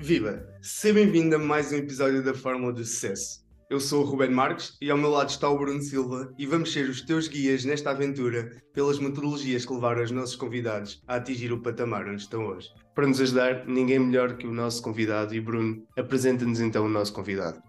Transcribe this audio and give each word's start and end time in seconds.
Viva! 0.00 0.46
Seja 0.62 0.94
bem-vindo 0.94 1.34
a 1.34 1.38
mais 1.40 1.72
um 1.72 1.76
episódio 1.76 2.22
da 2.22 2.32
Fórmula 2.32 2.72
do 2.72 2.84
Sucesso. 2.84 3.44
Eu 3.68 3.80
sou 3.80 4.04
o 4.04 4.06
Ruben 4.06 4.30
Marques 4.30 4.76
e 4.80 4.88
ao 4.92 4.96
meu 4.96 5.10
lado 5.10 5.28
está 5.28 5.50
o 5.50 5.58
Bruno 5.58 5.82
Silva 5.82 6.32
e 6.38 6.46
vamos 6.46 6.72
ser 6.72 6.88
os 6.88 7.02
teus 7.02 7.26
guias 7.26 7.64
nesta 7.64 7.90
aventura 7.90 8.62
pelas 8.72 9.00
metodologias 9.00 9.66
que 9.66 9.72
levaram 9.72 10.04
os 10.04 10.12
nossos 10.12 10.36
convidados 10.36 11.02
a 11.08 11.16
atingir 11.16 11.52
o 11.52 11.60
patamar 11.60 12.06
onde 12.06 12.22
estão 12.22 12.46
hoje. 12.46 12.68
Para 12.94 13.08
nos 13.08 13.20
ajudar, 13.20 13.66
ninguém 13.66 13.98
melhor 13.98 14.36
que 14.36 14.46
o 14.46 14.54
nosso 14.54 14.80
convidado 14.80 15.34
e 15.34 15.40
Bruno, 15.40 15.84
apresenta-nos 15.98 16.60
então 16.60 16.86
o 16.86 16.88
nosso 16.88 17.12
convidado. 17.12 17.60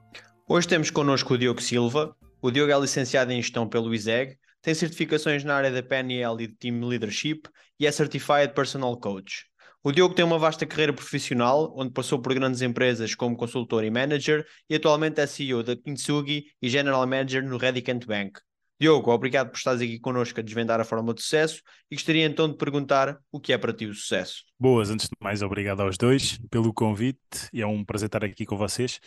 Hoje 0.48 0.68
temos 0.68 0.92
connosco 0.92 1.34
o 1.34 1.38
Diogo 1.38 1.64
Silva. 1.64 2.16
O 2.44 2.52
Diogo 2.52 2.72
é 2.72 2.80
licenciado 2.80 3.32
em 3.32 3.42
Gestão 3.42 3.68
pelo 3.68 3.92
ISEG, 3.92 4.38
tem 4.62 4.76
certificações 4.76 5.44
na 5.44 5.56
área 5.56 5.72
da 5.72 5.82
PNL 5.82 6.44
e 6.44 6.48
de 6.48 6.54
Team 6.54 6.88
Leadership 6.88 7.42
e 7.80 7.88
é 7.88 7.92
Certified 7.92 8.54
Personal 8.54 8.96
Coach. 9.00 9.49
O 9.82 9.94
Diogo 9.94 10.14
tem 10.14 10.26
uma 10.26 10.38
vasta 10.38 10.66
carreira 10.66 10.92
profissional, 10.92 11.74
onde 11.74 11.94
passou 11.94 12.20
por 12.22 12.34
grandes 12.34 12.62
empresas 12.62 13.16
como 13.16 13.38
consultor 13.38 13.86
e 13.86 13.90
manager, 13.90 14.46
e 14.70 14.76
atualmente 14.76 15.22
é 15.22 15.26
CEO 15.26 15.64
da 15.64 15.74
Kintsugi 15.74 16.48
e 16.62 16.70
General 16.70 17.08
Manager 17.08 17.48
no 17.48 17.56
Redicant 17.56 18.06
Bank. 18.06 18.42
Diogo, 18.78 19.10
obrigado 19.12 19.50
por 19.52 19.58
estares 19.58 19.82
aqui 19.82 19.98
connosco 19.98 20.38
a 20.38 20.44
desvendar 20.44 20.82
a 20.82 20.84
forma 20.84 21.14
de 21.14 21.22
sucesso 21.22 21.62
e 21.90 21.96
gostaria 21.96 22.26
então 22.26 22.50
de 22.50 22.58
perguntar 22.58 23.20
o 23.32 23.40
que 23.40 23.54
é 23.54 23.58
para 23.58 23.72
ti 23.72 23.86
o 23.86 23.94
sucesso. 23.94 24.44
Boas, 24.60 24.90
antes 24.90 25.08
de 25.08 25.16
mais, 25.22 25.42
obrigado 25.42 25.82
aos 25.82 25.98
dois 25.98 26.38
pelo 26.50 26.74
convite 26.74 27.50
e 27.54 27.62
é 27.62 27.68
um 27.68 27.84
prazer 27.84 28.08
estar 28.08 28.24
aqui 28.26 28.46
com 28.46 28.58
vocês. 28.58 29.00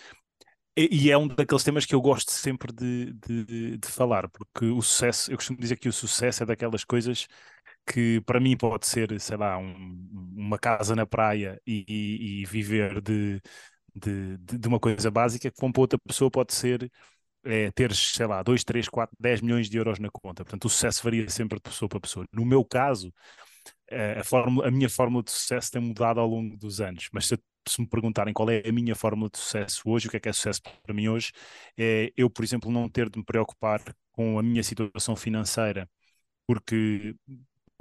E, 0.75 1.05
e 1.05 1.11
é 1.11 1.19
um 1.19 1.29
daqueles 1.29 1.65
temas 1.65 1.85
que 1.85 1.95
eu 1.95 2.01
gosto 2.01 2.31
sempre 2.31 2.73
de, 2.73 3.13
de, 3.13 3.77
de, 3.77 3.89
falar, 3.89 4.27
porque 4.31 4.65
o 4.67 4.81
sucesso, 4.81 5.31
eu 5.31 5.37
costumo 5.37 5.59
dizer 5.59 5.77
que 5.77 5.89
o 5.89 5.93
sucesso 5.93 6.43
é 6.43 6.47
daquelas 6.47 6.83
coisas 6.83 7.27
que 7.87 8.21
para 8.23 8.41
mim 8.41 8.57
pode 8.57 8.87
ser, 8.87 9.19
sei 9.21 9.37
lá, 9.37 9.59
um, 9.59 10.09
uma 10.37 10.59
casa 10.59 10.95
na 10.97 11.07
praia 11.07 11.61
e, 11.67 11.85
e, 11.89 12.43
e 12.43 12.45
viver 12.47 13.01
de, 13.01 13.41
de, 13.95 14.39
de, 14.39 14.69
uma 14.69 14.81
coisa 14.81 15.11
básica, 15.11 15.51
como 15.53 15.73
para 15.73 15.83
outra 15.83 15.99
pessoa 15.99 16.31
pode 16.31 16.55
ser 16.55 16.91
é, 17.45 17.71
ter, 17.73 17.95
sei 17.95 18.27
lá, 18.27 18.43
2, 18.43 18.65
3, 18.65 18.89
4, 18.89 19.17
10 19.19 19.41
milhões 19.41 19.69
de 19.69 19.77
euros 19.77 19.99
na 19.99 20.11
conta. 20.11 20.45
Portanto, 20.45 20.65
o 20.67 20.69
sucesso 20.69 21.03
varia 21.03 21.29
sempre 21.29 21.57
de 21.59 21.63
pessoa 21.63 21.89
para 21.89 22.01
pessoa. 22.01 22.27
No 22.33 22.45
meu 22.45 22.65
caso, 22.65 23.13
eh, 23.89 24.19
a, 24.21 24.25
fórmula, 24.25 24.69
a 24.69 24.71
minha 24.71 24.89
fórmula 24.89 25.23
de 25.23 25.31
sucesso 25.31 25.71
tem 25.71 25.83
mudado 25.83 26.21
ao 26.21 26.27
longo 26.29 26.57
dos 26.57 26.81
anos, 26.81 27.09
mas 27.13 27.27
se, 27.27 27.39
se, 27.69 27.81
me 27.81 27.87
perguntarem 27.89 28.33
qual 28.35 28.51
é 28.51 28.63
a 28.67 28.73
minha 28.73 28.95
fórmula 28.95 29.31
de 29.31 29.39
sucesso 29.39 29.83
hoje, 29.87 30.09
o 30.09 30.11
que 30.11 30.17
é 30.17 30.21
que 30.21 30.29
é 30.29 30.33
sucesso 30.33 30.63
para 30.83 30.95
mim 30.95 31.09
hoje, 31.09 31.33
é 31.79 32.13
eu, 32.17 32.31
por 32.31 32.45
exemplo, 32.45 32.71
não 32.71 32.89
ter 32.89 33.11
de 33.11 33.19
me 33.19 33.25
preocupar 33.25 33.83
com 34.13 34.39
a 34.39 34.43
minha 34.43 34.63
situação 34.63 35.17
financeira, 35.17 35.89
porque 36.47 37.15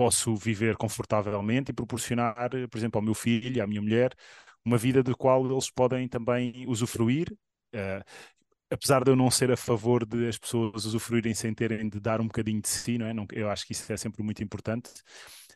posso 0.02 0.36
viver 0.36 0.76
confortavelmente 0.78 1.70
e 1.70 1.74
proporcionar, 1.74 2.50
por 2.72 2.76
exemplo, 2.76 2.98
ao 2.98 3.04
meu 3.04 3.14
filho 3.14 3.64
à 3.64 3.68
minha 3.68 3.82
mulher 3.82 4.16
uma 4.66 4.76
vida 4.76 5.04
de 5.04 5.14
qual 5.14 5.46
eles 5.46 5.70
podem 5.70 6.08
também 6.08 6.66
usufruir. 6.68 7.32
Uh, 7.72 8.04
apesar 8.72 9.04
de 9.04 9.12
eu 9.12 9.16
não 9.16 9.30
ser 9.30 9.52
a 9.52 9.58
favor 9.58 10.04
de 10.04 10.28
as 10.28 10.40
pessoas 10.40 10.86
usufruírem 10.86 11.36
sem 11.36 11.54
terem 11.54 11.88
de 11.88 12.00
dar 12.00 12.20
um 12.20 12.26
bocadinho 12.26 12.60
de 12.60 12.68
si, 12.68 12.98
não 12.98 13.06
é? 13.06 13.14
Não, 13.14 13.28
eu 13.32 13.48
acho 13.48 13.64
que 13.64 13.74
isso 13.74 13.94
é 13.94 13.98
sempre 13.98 14.24
muito 14.24 14.44
importante, 14.44 14.90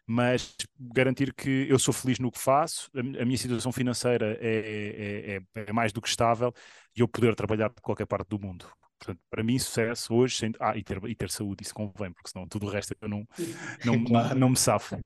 mas 0.05 0.55
garantir 0.79 1.33
que 1.33 1.65
eu 1.67 1.79
sou 1.79 1.93
feliz 1.93 2.19
no 2.19 2.31
que 2.31 2.39
faço, 2.39 2.91
a, 2.95 2.99
a 2.99 3.25
minha 3.25 3.37
situação 3.37 3.71
financeira 3.71 4.37
é, 4.39 5.37
é, 5.37 5.61
é, 5.61 5.63
é, 5.69 5.73
mais 5.73 5.91
do 5.91 6.01
que 6.01 6.07
estável 6.09 6.53
e 6.95 6.99
eu 6.99 7.07
poder 7.07 7.33
trabalhar 7.33 7.69
de 7.69 7.81
qualquer 7.81 8.05
parte 8.05 8.29
do 8.29 8.39
mundo. 8.39 8.67
Portanto, 9.05 9.21
para 9.29 9.43
mim, 9.43 9.59
sucesso 9.59 10.13
hoje, 10.13 10.37
sem... 10.37 10.51
ah, 10.59 10.75
e 10.75 10.83
ter, 10.83 11.03
e 11.05 11.15
ter 11.15 11.29
saúde, 11.29 11.63
isso 11.63 11.73
convém, 11.73 12.11
porque 12.11 12.29
senão 12.29 12.47
tudo 12.47 12.65
o 12.65 12.69
resto 12.69 12.95
eu 12.99 13.07
não, 13.07 13.27
não, 13.85 14.03
claro. 14.03 14.39
não 14.39 14.49
me 14.49 14.57
safo. 14.57 14.97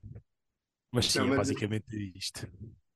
Mas 0.91 1.11
sim, 1.11 1.19
é 1.19 1.35
basicamente 1.35 2.13
isto. 2.15 2.47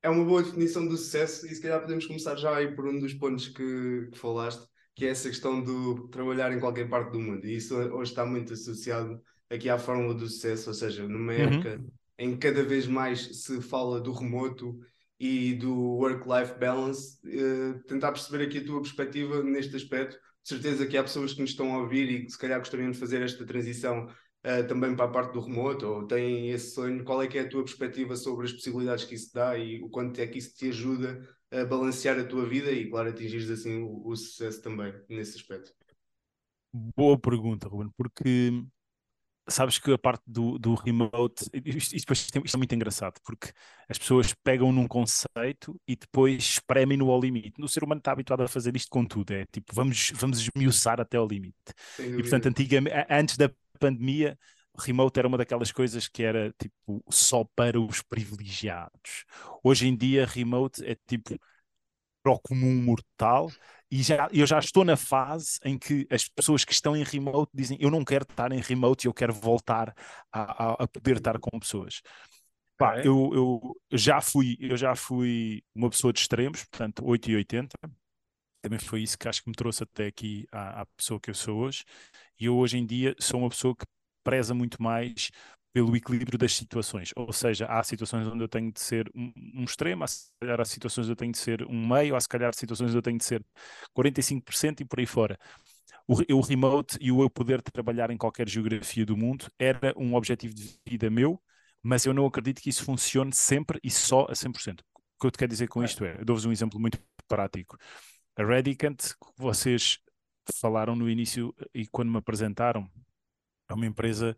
É 0.01 0.09
uma 0.09 0.25
boa 0.25 0.41
definição 0.41 0.87
do 0.87 0.97
sucesso 0.97 1.45
e 1.45 1.53
se 1.53 1.61
calhar 1.61 1.79
podemos 1.79 2.05
começar 2.05 2.35
já 2.35 2.55
aí 2.55 2.73
por 2.73 2.87
um 2.87 2.99
dos 2.99 3.13
pontos 3.13 3.47
que, 3.47 4.09
que 4.11 4.17
falaste, 4.17 4.65
que 4.95 5.05
é 5.05 5.09
essa 5.09 5.29
questão 5.29 5.61
do 5.61 6.07
trabalhar 6.07 6.51
em 6.51 6.59
qualquer 6.59 6.89
parte 6.89 7.11
do 7.11 7.19
mundo. 7.19 7.45
E 7.45 7.55
isso 7.55 7.75
hoje 7.75 8.11
está 8.11 8.25
muito 8.25 8.53
associado 8.53 9.21
aqui 9.49 9.69
à 9.69 9.77
fórmula 9.77 10.13
do 10.13 10.27
sucesso, 10.27 10.69
ou 10.69 10.73
seja, 10.73 11.07
numa 11.07 11.33
uhum. 11.33 11.39
época 11.39 11.83
em 12.17 12.31
que 12.31 12.47
cada 12.47 12.63
vez 12.63 12.87
mais 12.87 13.43
se 13.43 13.61
fala 13.61 13.99
do 13.99 14.11
remoto 14.11 14.79
e 15.19 15.53
do 15.55 15.73
work-life 15.73 16.59
balance, 16.59 17.17
uh, 17.25 17.79
tentar 17.87 18.11
perceber 18.11 18.43
aqui 18.45 18.59
a 18.59 18.65
tua 18.65 18.81
perspectiva 18.81 19.41
neste 19.41 19.75
aspecto, 19.75 20.17
certeza 20.43 20.85
que 20.85 20.97
há 20.97 21.03
pessoas 21.03 21.33
que 21.33 21.41
nos 21.41 21.51
estão 21.51 21.73
a 21.73 21.79
ouvir 21.79 22.09
e 22.09 22.25
que 22.25 22.31
se 22.31 22.37
calhar 22.37 22.59
gostariam 22.59 22.91
de 22.91 22.97
fazer 22.97 23.21
esta 23.21 23.45
transição 23.45 24.05
uh, 24.05 24.67
também 24.67 24.95
para 24.95 25.05
a 25.05 25.11
parte 25.11 25.33
do 25.33 25.39
remoto 25.39 25.85
ou 25.87 26.07
têm 26.07 26.49
esse 26.51 26.73
sonho. 26.73 27.03
Qual 27.03 27.21
é 27.21 27.27
que 27.27 27.37
é 27.37 27.41
a 27.41 27.49
tua 27.49 27.63
perspectiva 27.63 28.15
sobre 28.15 28.45
as 28.45 28.53
possibilidades 28.53 29.05
que 29.05 29.15
isso 29.15 29.33
dá 29.33 29.57
e 29.57 29.81
o 29.81 29.89
quanto 29.89 30.19
é 30.19 30.27
que 30.27 30.37
isso 30.37 30.55
te 30.55 30.69
ajuda 30.69 31.27
a 31.51 31.65
balancear 31.65 32.19
a 32.19 32.25
tua 32.25 32.47
vida 32.47 32.71
e, 32.71 32.89
claro, 32.89 33.09
atingires 33.09 33.49
assim 33.49 33.81
o, 33.81 34.07
o 34.07 34.15
sucesso 34.15 34.61
também 34.61 34.93
nesse 35.07 35.37
aspecto? 35.37 35.71
Boa 36.95 37.19
pergunta, 37.19 37.67
Ruben, 37.67 37.91
porque 37.95 38.49
sabes 39.47 39.77
que 39.77 39.91
a 39.91 39.97
parte 39.97 40.23
do, 40.25 40.57
do 40.57 40.73
remote, 40.73 41.45
isto, 41.65 41.95
isto, 41.95 42.13
isto, 42.13 42.55
é 42.55 42.57
muito 42.57 42.73
engraçado, 42.73 43.19
porque 43.23 43.51
as 43.89 43.97
pessoas 43.97 44.33
pegam 44.43 44.71
num 44.71 44.87
conceito 44.87 45.79
e 45.87 45.95
depois 45.95 46.43
espremem 46.43 46.97
no 46.97 47.11
ao 47.11 47.19
limite. 47.19 47.61
O 47.61 47.67
ser 47.67 47.83
humano 47.83 47.99
está 47.99 48.11
habituado 48.11 48.41
a 48.41 48.47
fazer 48.47 48.75
isto 48.75 48.89
com 48.89 49.05
tudo, 49.05 49.31
é 49.31 49.45
tipo, 49.51 49.73
vamos, 49.73 50.11
vamos 50.15 50.39
esmiuçar 50.39 50.99
até 50.99 51.17
ao 51.17 51.27
limite. 51.27 51.73
E 51.99 52.21
portanto, 52.21 52.47
antigamente, 52.47 52.95
antes 53.09 53.37
da 53.37 53.51
pandemia, 53.79 54.37
remote 54.77 55.19
era 55.19 55.27
uma 55.27 55.37
daquelas 55.37 55.71
coisas 55.71 56.07
que 56.07 56.23
era 56.23 56.53
tipo 56.57 57.03
só 57.09 57.43
para 57.55 57.79
os 57.79 58.01
privilegiados. 58.01 59.25
Hoje 59.63 59.87
em 59.87 59.95
dia, 59.95 60.25
remote 60.25 60.83
é 60.85 60.95
tipo 61.07 61.37
para 62.23 62.31
o 62.31 62.39
comum 62.39 62.81
mortal 62.81 63.51
e 63.93 64.01
já, 64.01 64.27
eu 64.33 64.47
já 64.47 64.57
estou 64.57 64.83
na 64.83 64.97
fase 64.97 65.59
em 65.63 65.77
que 65.77 66.07
as 66.09 66.27
pessoas 66.27 66.65
que 66.65 66.73
estão 66.73 66.97
em 66.97 67.03
remote 67.03 67.51
dizem 67.53 67.77
eu 67.79 67.91
não 67.91 68.03
quero 68.03 68.23
estar 68.23 68.51
em 68.51 68.59
remote 68.59 69.05
e 69.05 69.07
eu 69.07 69.13
quero 69.13 69.31
voltar 69.31 69.93
a, 70.31 70.41
a, 70.41 70.71
a 70.83 70.87
poder 70.87 71.17
estar 71.17 71.37
com 71.37 71.59
pessoas. 71.59 72.01
Pá, 72.75 72.97
eu, 73.05 73.29
eu, 73.35 73.77
já 73.91 74.19
fui, 74.19 74.57
eu 74.59 74.75
já 74.75 74.95
fui 74.95 75.63
uma 75.75 75.91
pessoa 75.91 76.11
de 76.11 76.21
extremos, 76.21 76.63
portanto 76.63 77.05
8 77.05 77.29
e 77.29 77.35
80. 77.35 77.77
Também 78.63 78.79
foi 78.79 79.03
isso 79.03 79.15
que 79.15 79.27
acho 79.27 79.43
que 79.43 79.49
me 79.49 79.55
trouxe 79.55 79.83
até 79.83 80.07
aqui 80.07 80.47
à, 80.51 80.81
à 80.81 80.85
pessoa 80.97 81.19
que 81.19 81.29
eu 81.29 81.35
sou 81.35 81.59
hoje. 81.59 81.83
E 82.39 82.45
eu 82.45 82.57
hoje 82.57 82.79
em 82.79 82.85
dia 82.87 83.15
sou 83.19 83.41
uma 83.41 83.49
pessoa 83.49 83.75
que 83.75 83.85
preza 84.23 84.55
muito 84.55 84.81
mais 84.81 85.29
pelo 85.73 85.95
equilíbrio 85.95 86.37
das 86.37 86.55
situações. 86.55 87.11
Ou 87.15 87.33
seja, 87.33 87.65
há 87.65 87.83
situações 87.83 88.27
onde 88.27 88.43
eu 88.43 88.47
tenho 88.47 88.71
de 88.71 88.79
ser 88.79 89.11
um, 89.15 89.33
um 89.55 89.63
extremo, 89.63 90.03
há, 90.03 90.07
se 90.07 90.29
calhar 90.39 90.61
há 90.61 90.65
situações 90.65 91.05
onde 91.05 91.13
eu 91.13 91.15
tenho 91.15 91.31
de 91.31 91.39
ser 91.39 91.63
um 91.63 91.87
meio, 91.87 92.15
há 92.15 92.21
se 92.21 92.29
calhar 92.29 92.53
situações 92.53 92.89
onde 92.89 92.97
eu 92.97 93.01
tenho 93.01 93.17
de 93.17 93.25
ser 93.25 93.43
45% 93.93 94.81
e 94.81 94.85
por 94.85 94.99
aí 94.99 95.07
fora. 95.07 95.37
O, 96.07 96.15
o 96.35 96.41
remote 96.41 96.97
e 97.01 97.11
o 97.11 97.23
eu 97.23 97.29
poder 97.29 97.61
trabalhar 97.61 98.11
em 98.11 98.17
qualquer 98.17 98.47
geografia 98.47 99.05
do 99.05 99.17
mundo 99.17 99.47
era 99.57 99.93
um 99.97 100.13
objetivo 100.15 100.53
de 100.53 100.79
vida 100.87 101.09
meu, 101.09 101.41
mas 101.81 102.05
eu 102.05 102.13
não 102.13 102.25
acredito 102.25 102.61
que 102.61 102.69
isso 102.69 102.83
funcione 102.85 103.33
sempre 103.33 103.79
e 103.83 103.89
só 103.89 104.27
a 104.29 104.35
100%. 104.35 104.81
O 104.95 105.21
que 105.21 105.27
eu 105.27 105.31
te 105.31 105.37
quero 105.37 105.49
dizer 105.49 105.67
com 105.67 105.83
isto 105.83 106.05
é, 106.05 106.19
eu 106.19 106.25
dou-vos 106.25 106.45
um 106.45 106.51
exemplo 106.51 106.79
muito 106.79 106.99
prático. 107.27 107.77
A 108.37 108.43
Redicant, 108.43 108.97
que 108.97 109.33
vocês 109.37 109.97
falaram 110.55 110.95
no 110.95 111.09
início 111.09 111.55
e 111.73 111.87
quando 111.87 112.11
me 112.11 112.17
apresentaram, 112.17 112.89
é 113.69 113.73
uma 113.73 113.85
empresa 113.85 114.35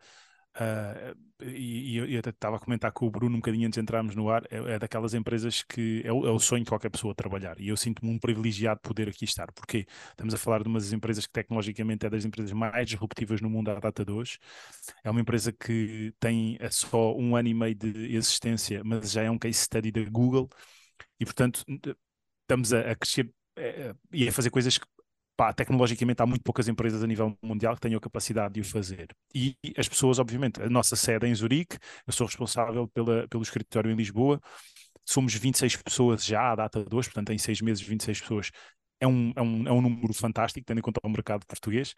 Uh, 0.55 1.13
e, 1.43 1.97
e, 1.97 2.15
eu 2.15 2.21
estava 2.21 2.55
a 2.55 2.59
comentar 2.59 2.89
com 2.93 3.05
o 3.05 3.11
Bruno 3.11 3.35
um 3.35 3.39
bocadinho 3.39 3.67
antes 3.67 3.75
de 3.75 3.81
entrarmos 3.81 4.15
no 4.15 4.29
ar, 4.29 4.43
é, 4.49 4.75
é 4.75 4.79
daquelas 4.79 5.13
empresas 5.13 5.61
que 5.63 6.01
é 6.05 6.11
o, 6.11 6.25
é 6.25 6.31
o, 6.31 6.39
sonho 6.39 6.63
de 6.63 6.69
qualquer 6.69 6.89
pessoa 6.89 7.13
trabalhar. 7.13 7.59
E 7.59 7.67
eu 7.67 7.75
sinto-me 7.75 8.09
um 8.09 8.17
privilegiado 8.17 8.79
poder 8.81 9.09
aqui 9.09 9.25
estar, 9.25 9.51
porque 9.51 9.85
estamos 10.11 10.33
a 10.33 10.37
falar 10.37 10.63
de 10.63 10.69
umas 10.69 10.93
empresas 10.93 11.27
que 11.27 11.33
tecnologicamente 11.33 12.05
é 12.05 12.09
das 12.09 12.23
empresas 12.23 12.53
mais 12.53 12.87
disruptivas 12.87 13.41
no 13.41 13.49
mundo 13.49 13.69
à 13.69 13.79
data 13.79 14.05
de 14.05 14.11
hoje, 14.13 14.39
é 15.03 15.11
uma 15.11 15.19
empresa 15.19 15.51
que 15.51 16.13
tem 16.19 16.57
é 16.61 16.69
só 16.69 17.13
um 17.15 17.35
ano 17.35 17.49
e 17.49 17.53
meio 17.53 17.75
de 17.75 18.15
existência, 18.15 18.81
mas 18.83 19.11
já 19.11 19.23
é 19.23 19.29
um 19.29 19.37
case 19.37 19.59
study 19.59 19.91
da 19.91 20.03
Google. 20.09 20.49
E 21.19 21.25
portanto 21.25 21.65
estamos 22.43 22.73
a, 22.73 22.91
a 22.91 22.95
crescer 22.95 23.29
é, 23.57 23.93
e 24.11 24.27
a 24.27 24.31
fazer 24.31 24.49
coisas 24.49 24.77
que 24.77 24.85
pá, 25.35 25.53
tecnologicamente 25.53 26.21
há 26.21 26.25
muito 26.25 26.43
poucas 26.43 26.67
empresas 26.67 27.03
a 27.03 27.07
nível 27.07 27.37
mundial 27.41 27.75
que 27.75 27.81
tenham 27.81 27.97
a 27.97 28.01
capacidade 28.01 28.53
de 28.53 28.61
o 28.61 28.63
fazer. 28.63 29.07
E 29.33 29.55
as 29.77 29.87
pessoas, 29.87 30.19
obviamente, 30.19 30.61
a 30.61 30.69
nossa 30.69 30.95
sede 30.95 31.25
é 31.25 31.29
em 31.29 31.35
Zurique, 31.35 31.77
eu 32.07 32.13
sou 32.13 32.25
responsável 32.25 32.87
pela, 32.87 33.27
pelo 33.27 33.43
escritório 33.43 33.91
em 33.91 33.95
Lisboa, 33.95 34.39
somos 35.05 35.33
26 35.33 35.77
pessoas 35.77 36.25
já 36.25 36.51
à 36.51 36.55
data 36.55 36.83
de 36.83 36.95
hoje, 36.95 37.09
portanto, 37.09 37.31
em 37.31 37.37
seis 37.37 37.61
meses, 37.61 37.85
26 37.85 38.21
pessoas. 38.21 38.51
É 38.99 39.07
um, 39.07 39.33
é 39.35 39.41
um, 39.41 39.67
é 39.67 39.71
um 39.71 39.81
número 39.81 40.13
fantástico, 40.13 40.65
tendo 40.65 40.79
em 40.79 40.81
conta 40.81 40.99
o 41.03 41.09
mercado 41.09 41.45
português. 41.45 41.93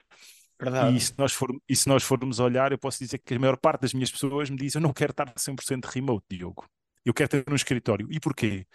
Verdade. 0.60 0.98
E 0.98 1.00
se, 1.00 1.14
nós 1.18 1.34
for, 1.34 1.50
e 1.70 1.76
se 1.76 1.88
nós 1.88 2.04
formos 2.04 2.40
olhar, 2.40 2.72
eu 2.72 2.80
posso 2.80 3.00
dizer 3.00 3.20
que 3.20 3.36
a 3.36 3.40
maior 3.40 3.58
parte 3.58 3.82
das 3.82 3.94
minhas 3.94 4.12
pessoas 4.12 4.50
me 4.50 4.58
diz 4.58 4.74
eu 4.74 4.82
não 4.82 4.92
quero 4.92 5.12
estar 5.12 5.32
100% 5.38 5.86
remote, 5.86 6.26
Diogo. 6.30 6.66
Eu 7.06 7.14
quero 7.14 7.30
ter 7.30 7.46
um 7.50 7.56
escritório. 7.56 8.08
E 8.12 8.20
porquê? 8.20 8.66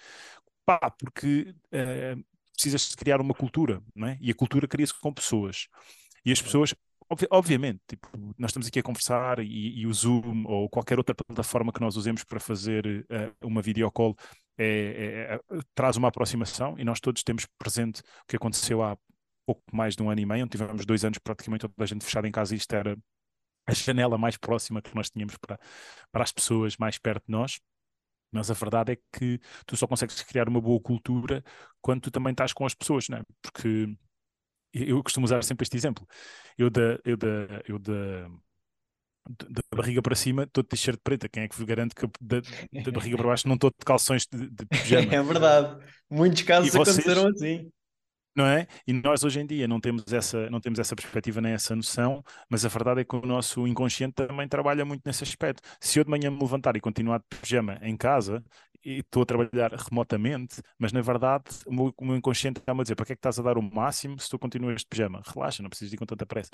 Pá, 0.65 0.91
porque 0.91 1.55
uh, 1.75 2.25
precisas 2.63 2.95
criar 2.95 3.21
uma 3.21 3.35
cultura, 3.35 3.83
não 3.95 4.09
é? 4.09 4.19
E 4.21 4.31
a 4.31 4.35
cultura 4.35 4.69
cria-se 4.69 4.95
com 4.95 5.13
pessoas. 5.13 5.67
E 6.25 6.31
as 6.31 6.41
pessoas, 6.41 6.75
obvi 7.09 7.27
obviamente, 7.31 7.81
tipo, 7.89 8.09
nós 8.39 8.51
estamos 8.51 8.69
aqui 8.69 8.79
a 8.79 8.83
conversar 8.83 9.41
e, 9.41 9.81
e, 9.81 9.87
o 9.87 9.93
Zoom 9.93 10.45
ou 10.47 10.69
qualquer 10.69 10.99
outra 10.99 11.15
plataforma 11.15 11.73
que 11.73 11.81
nós 11.81 11.97
usemos 11.97 12.23
para 12.23 12.39
fazer 12.39 12.87
uh, 12.87 13.47
uma 13.47 13.61
videocall 13.61 14.17
é, 14.57 14.65
é, 14.65 15.57
é, 15.57 15.61
traz 15.75 15.97
uma 15.97 16.09
aproximação 16.09 16.77
e 16.79 16.85
nós 16.85 17.01
todos 17.01 17.23
temos 17.25 17.47
presente 17.59 18.01
o 18.01 18.27
que 18.29 18.37
aconteceu 18.37 18.83
há 18.83 18.97
pouco 19.45 19.63
mais 19.73 19.97
de 19.97 20.03
um 20.03 20.11
ano 20.11 20.21
e 20.21 20.27
meio, 20.27 20.45
onde 20.45 20.53
tivemos 20.53 20.87
dois 20.87 21.05
anos 21.05 21.19
praticamente 21.19 21.63
toda 21.63 21.75
a 21.83 21.87
gente 21.87 22.05
fechada 22.05 22.29
em 22.29 22.33
casa 22.33 22.55
e 22.55 22.59
isto 22.59 22.73
era 22.73 22.97
a 23.67 23.75
janela 23.75 24.17
mais 24.17 24.37
próxima 24.37 24.81
que 24.81 24.95
nós 24.95 25.11
tínhamos 25.11 25.37
para, 25.37 25.59
para 26.13 26.23
as 26.23 26.33
pessoas 26.33 26.77
mais 26.77 26.99
perto 26.99 27.25
de 27.27 27.33
nós. 27.33 27.59
Mas 28.33 28.51
a 28.51 28.55
verdade 28.55 28.93
é 28.93 28.97
que 29.13 29.39
tu 29.67 29.77
só 29.77 29.87
consegues 29.87 30.21
criar 30.23 30.49
uma 30.49 30.61
boa 30.61 30.81
cultura 30.81 31.45
quando 31.81 32.03
tu 32.03 32.11
também 32.11 32.33
estás 32.33 32.53
com 32.53 32.65
as 32.65 32.75
pessoas, 32.75 33.09
não 33.09 33.19
é? 33.19 33.23
Porque 33.43 33.95
eu 34.73 35.03
costumo 35.03 35.25
usar 35.25 35.45
sempre 35.45 35.65
este 35.65 35.77
exemplo. 35.77 36.07
Eu 36.57 36.71
da, 36.71 36.99
eu 37.05 37.17
da, 37.17 37.63
eu 37.69 37.79
da, 37.79 38.29
da 39.29 39.63
barriga 39.75 40.01
para 40.01 40.15
cima 40.15 40.45
estou 40.45 40.63
de 40.63 40.69
t-shirt 40.71 40.99
preta. 41.05 41.29
Quem 41.29 41.43
é 41.43 41.49
que 41.49 41.57
vos 41.57 41.67
garante 41.67 41.95
que 41.95 42.07
da, 42.21 42.41
da 42.41 42.91
barriga 42.91 43.17
para 43.19 43.29
baixo 43.29 43.47
não 43.47 43.55
estou 43.55 43.71
de 43.71 43.85
calções 43.85 44.27
de, 44.27 44.49
de 44.49 44.67
pijama? 44.67 45.13
É 45.15 45.23
verdade. 45.23 45.85
Muitos 46.11 46.43
casos 46.43 46.75
aconteceram 46.75 47.29
assim 47.29 47.71
não 48.35 48.47
é? 48.47 48.67
E 48.87 48.93
nós 48.93 49.25
hoje 49.25 49.41
em 49.41 49.47
dia 49.47 49.69
não 49.69 49.81
temos 49.81 50.11
essa, 50.13 50.49
não 50.51 50.61
temos 50.61 50.79
essa 50.79 50.97
perspectiva 50.97 51.41
nem 51.41 51.53
essa 51.53 51.77
noção, 51.77 52.23
mas 52.49 52.65
a 52.65 52.69
verdade 52.69 53.01
é 53.01 53.05
que 53.05 53.15
o 53.17 53.27
nosso 53.27 53.67
inconsciente 53.67 54.15
também 54.15 54.49
trabalha 54.49 54.85
muito 54.85 55.03
nesse 55.05 55.23
aspecto. 55.25 55.63
Se 55.81 55.99
eu 55.99 56.05
de 56.05 56.11
manhã 56.11 56.31
me 56.31 56.41
levantar 56.41 56.77
e 56.77 56.81
continuar 56.81 57.19
de 57.19 57.39
pijama 57.41 57.79
em 57.83 57.97
casa, 57.97 58.43
e 58.85 58.99
estou 58.99 59.23
a 59.23 59.27
trabalhar 59.27 59.73
remotamente, 59.73 60.61
mas 60.79 60.93
na 60.93 61.01
verdade 61.01 61.45
o 61.67 61.73
meu, 61.73 61.95
o 61.97 62.05
meu 62.05 62.17
inconsciente 62.17 62.61
está-me 62.61 62.81
a 62.81 62.83
dizer 62.83 62.97
para 62.97 63.07
que 63.07 63.13
é 63.13 63.15
que 63.15 63.21
estás 63.21 63.39
a 63.39 63.43
dar 63.43 63.57
o 63.57 63.63
máximo 63.63 64.19
se 64.19 64.29
tu 64.29 64.39
continuas 64.39 64.81
de 64.81 64.87
pijama? 64.87 65.23
Relaxa, 65.25 65.63
não 65.63 65.71
precisas 65.71 65.93
ir 65.93 65.97
com 65.97 66.07
tanta 66.07 66.27
pressa. 66.27 66.51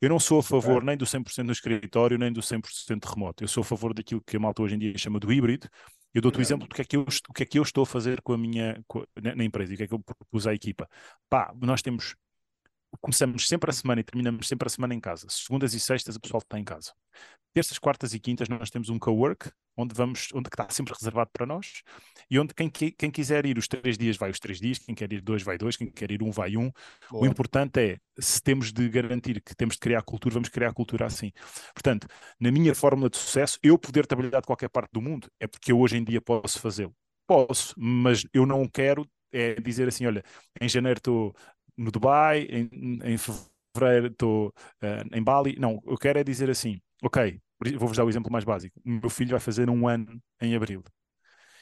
Eu 0.00 0.08
não 0.08 0.18
sou 0.18 0.38
a 0.38 0.42
favor 0.42 0.82
nem 0.82 0.96
do 0.96 1.04
100% 1.04 1.44
no 1.44 1.52
escritório, 1.52 2.18
nem 2.18 2.32
do 2.32 2.40
100% 2.40 3.04
remoto. 3.04 3.44
Eu 3.44 3.48
sou 3.48 3.60
a 3.60 3.64
favor 3.64 3.92
daquilo 3.92 4.22
que 4.22 4.36
a 4.36 4.40
malta 4.40 4.62
hoje 4.62 4.76
em 4.76 4.78
dia 4.78 4.96
chama 4.96 5.20
do 5.20 5.32
híbrido, 5.32 5.68
eu 6.14 6.22
dou-te 6.22 6.38
o 6.38 6.40
exemplo 6.40 6.66
do 6.66 6.74
que, 6.74 6.82
é 6.82 6.84
que 6.84 6.96
eu, 6.96 7.02
o 7.28 7.32
que 7.32 7.42
é 7.42 7.46
que 7.46 7.58
eu 7.58 7.62
estou 7.62 7.82
a 7.82 7.86
fazer 7.86 8.22
com 8.22 8.32
a 8.32 8.38
minha, 8.38 8.82
com, 8.86 9.04
na, 9.22 9.34
na, 9.34 9.44
empresa 9.44 9.72
e 9.72 9.74
o 9.74 9.76
que 9.76 9.84
é 9.84 9.86
que 9.86 9.94
eu 9.94 10.00
propus 10.00 10.46
à 10.46 10.54
equipa. 10.54 10.88
Pá, 11.28 11.52
nós 11.60 11.82
temos, 11.82 12.16
começamos 13.00 13.46
sempre 13.46 13.70
a 13.70 13.72
semana 13.72 14.00
e 14.00 14.04
terminamos 14.04 14.48
sempre 14.48 14.66
a 14.66 14.70
semana 14.70 14.94
em 14.94 15.00
casa. 15.00 15.26
Segundas 15.28 15.74
e 15.74 15.80
sextas 15.80 16.16
o 16.16 16.20
pessoal 16.20 16.40
está 16.40 16.58
em 16.58 16.64
casa. 16.64 16.92
Terças, 17.54 17.78
quartas 17.78 18.14
e 18.14 18.20
quintas 18.20 18.48
nós 18.48 18.70
temos 18.70 18.88
um 18.88 18.98
co-work 18.98 19.50
onde 19.76 19.94
vamos, 19.94 20.28
onde 20.34 20.48
está 20.48 20.68
sempre 20.70 20.92
reservado 20.92 21.30
para 21.32 21.46
nós 21.46 21.82
e 22.30 22.38
onde 22.38 22.52
quem, 22.52 22.68
quem 22.68 23.10
quiser 23.10 23.46
ir 23.46 23.56
os 23.58 23.68
três 23.68 23.96
dias 23.96 24.16
vai 24.16 24.30
os 24.30 24.38
três 24.38 24.58
dias, 24.58 24.78
quem 24.78 24.94
quer 24.94 25.12
ir 25.12 25.20
dois 25.20 25.42
vai 25.42 25.56
dois, 25.56 25.76
quem 25.76 25.90
quer 25.90 26.10
ir 26.10 26.22
um 26.22 26.30
vai 26.30 26.56
um. 26.56 26.70
Boa. 27.10 27.24
O 27.24 27.26
importante 27.26 27.80
é, 27.80 27.98
se 28.18 28.42
temos 28.42 28.72
de 28.72 28.88
garantir 28.88 29.40
que 29.40 29.54
temos 29.54 29.76
de 29.76 29.80
criar 29.80 30.02
cultura, 30.02 30.34
vamos 30.34 30.48
criar 30.48 30.72
cultura 30.72 31.06
assim. 31.06 31.32
Portanto, 31.72 32.06
na 32.38 32.50
minha 32.50 32.74
fórmula 32.74 33.08
de 33.08 33.16
sucesso, 33.16 33.58
eu 33.62 33.78
poder 33.78 34.06
trabalhar 34.06 34.40
de 34.40 34.46
qualquer 34.46 34.68
parte 34.68 34.90
do 34.92 35.00
mundo 35.00 35.30
é 35.40 35.46
porque 35.46 35.72
eu 35.72 35.78
hoje 35.80 35.96
em 35.96 36.04
dia 36.04 36.20
posso 36.20 36.60
fazê-lo. 36.60 36.94
Posso, 37.26 37.74
mas 37.76 38.26
eu 38.32 38.44
não 38.46 38.66
quero 38.68 39.08
é 39.32 39.54
dizer 39.60 39.88
assim, 39.88 40.06
olha, 40.06 40.22
em 40.60 40.68
janeiro 40.68 40.98
estou 40.98 41.34
no 41.78 41.90
Dubai, 41.90 42.42
em, 42.50 42.98
em 43.04 43.16
fevereiro 43.16 44.08
estou 44.08 44.48
uh, 44.82 45.16
em 45.16 45.22
Bali. 45.22 45.56
Não, 45.58 45.80
eu 45.86 45.96
quero 45.96 46.18
é 46.18 46.24
dizer 46.24 46.50
assim, 46.50 46.80
ok, 47.02 47.40
vou-vos 47.78 47.96
dar 47.96 48.04
o 48.04 48.08
exemplo 48.08 48.30
mais 48.30 48.44
básico. 48.44 48.80
O 48.84 48.90
meu 48.90 49.10
filho 49.10 49.30
vai 49.30 49.40
fazer 49.40 49.70
um 49.70 49.86
ano 49.88 50.20
em 50.40 50.54
abril. 50.54 50.82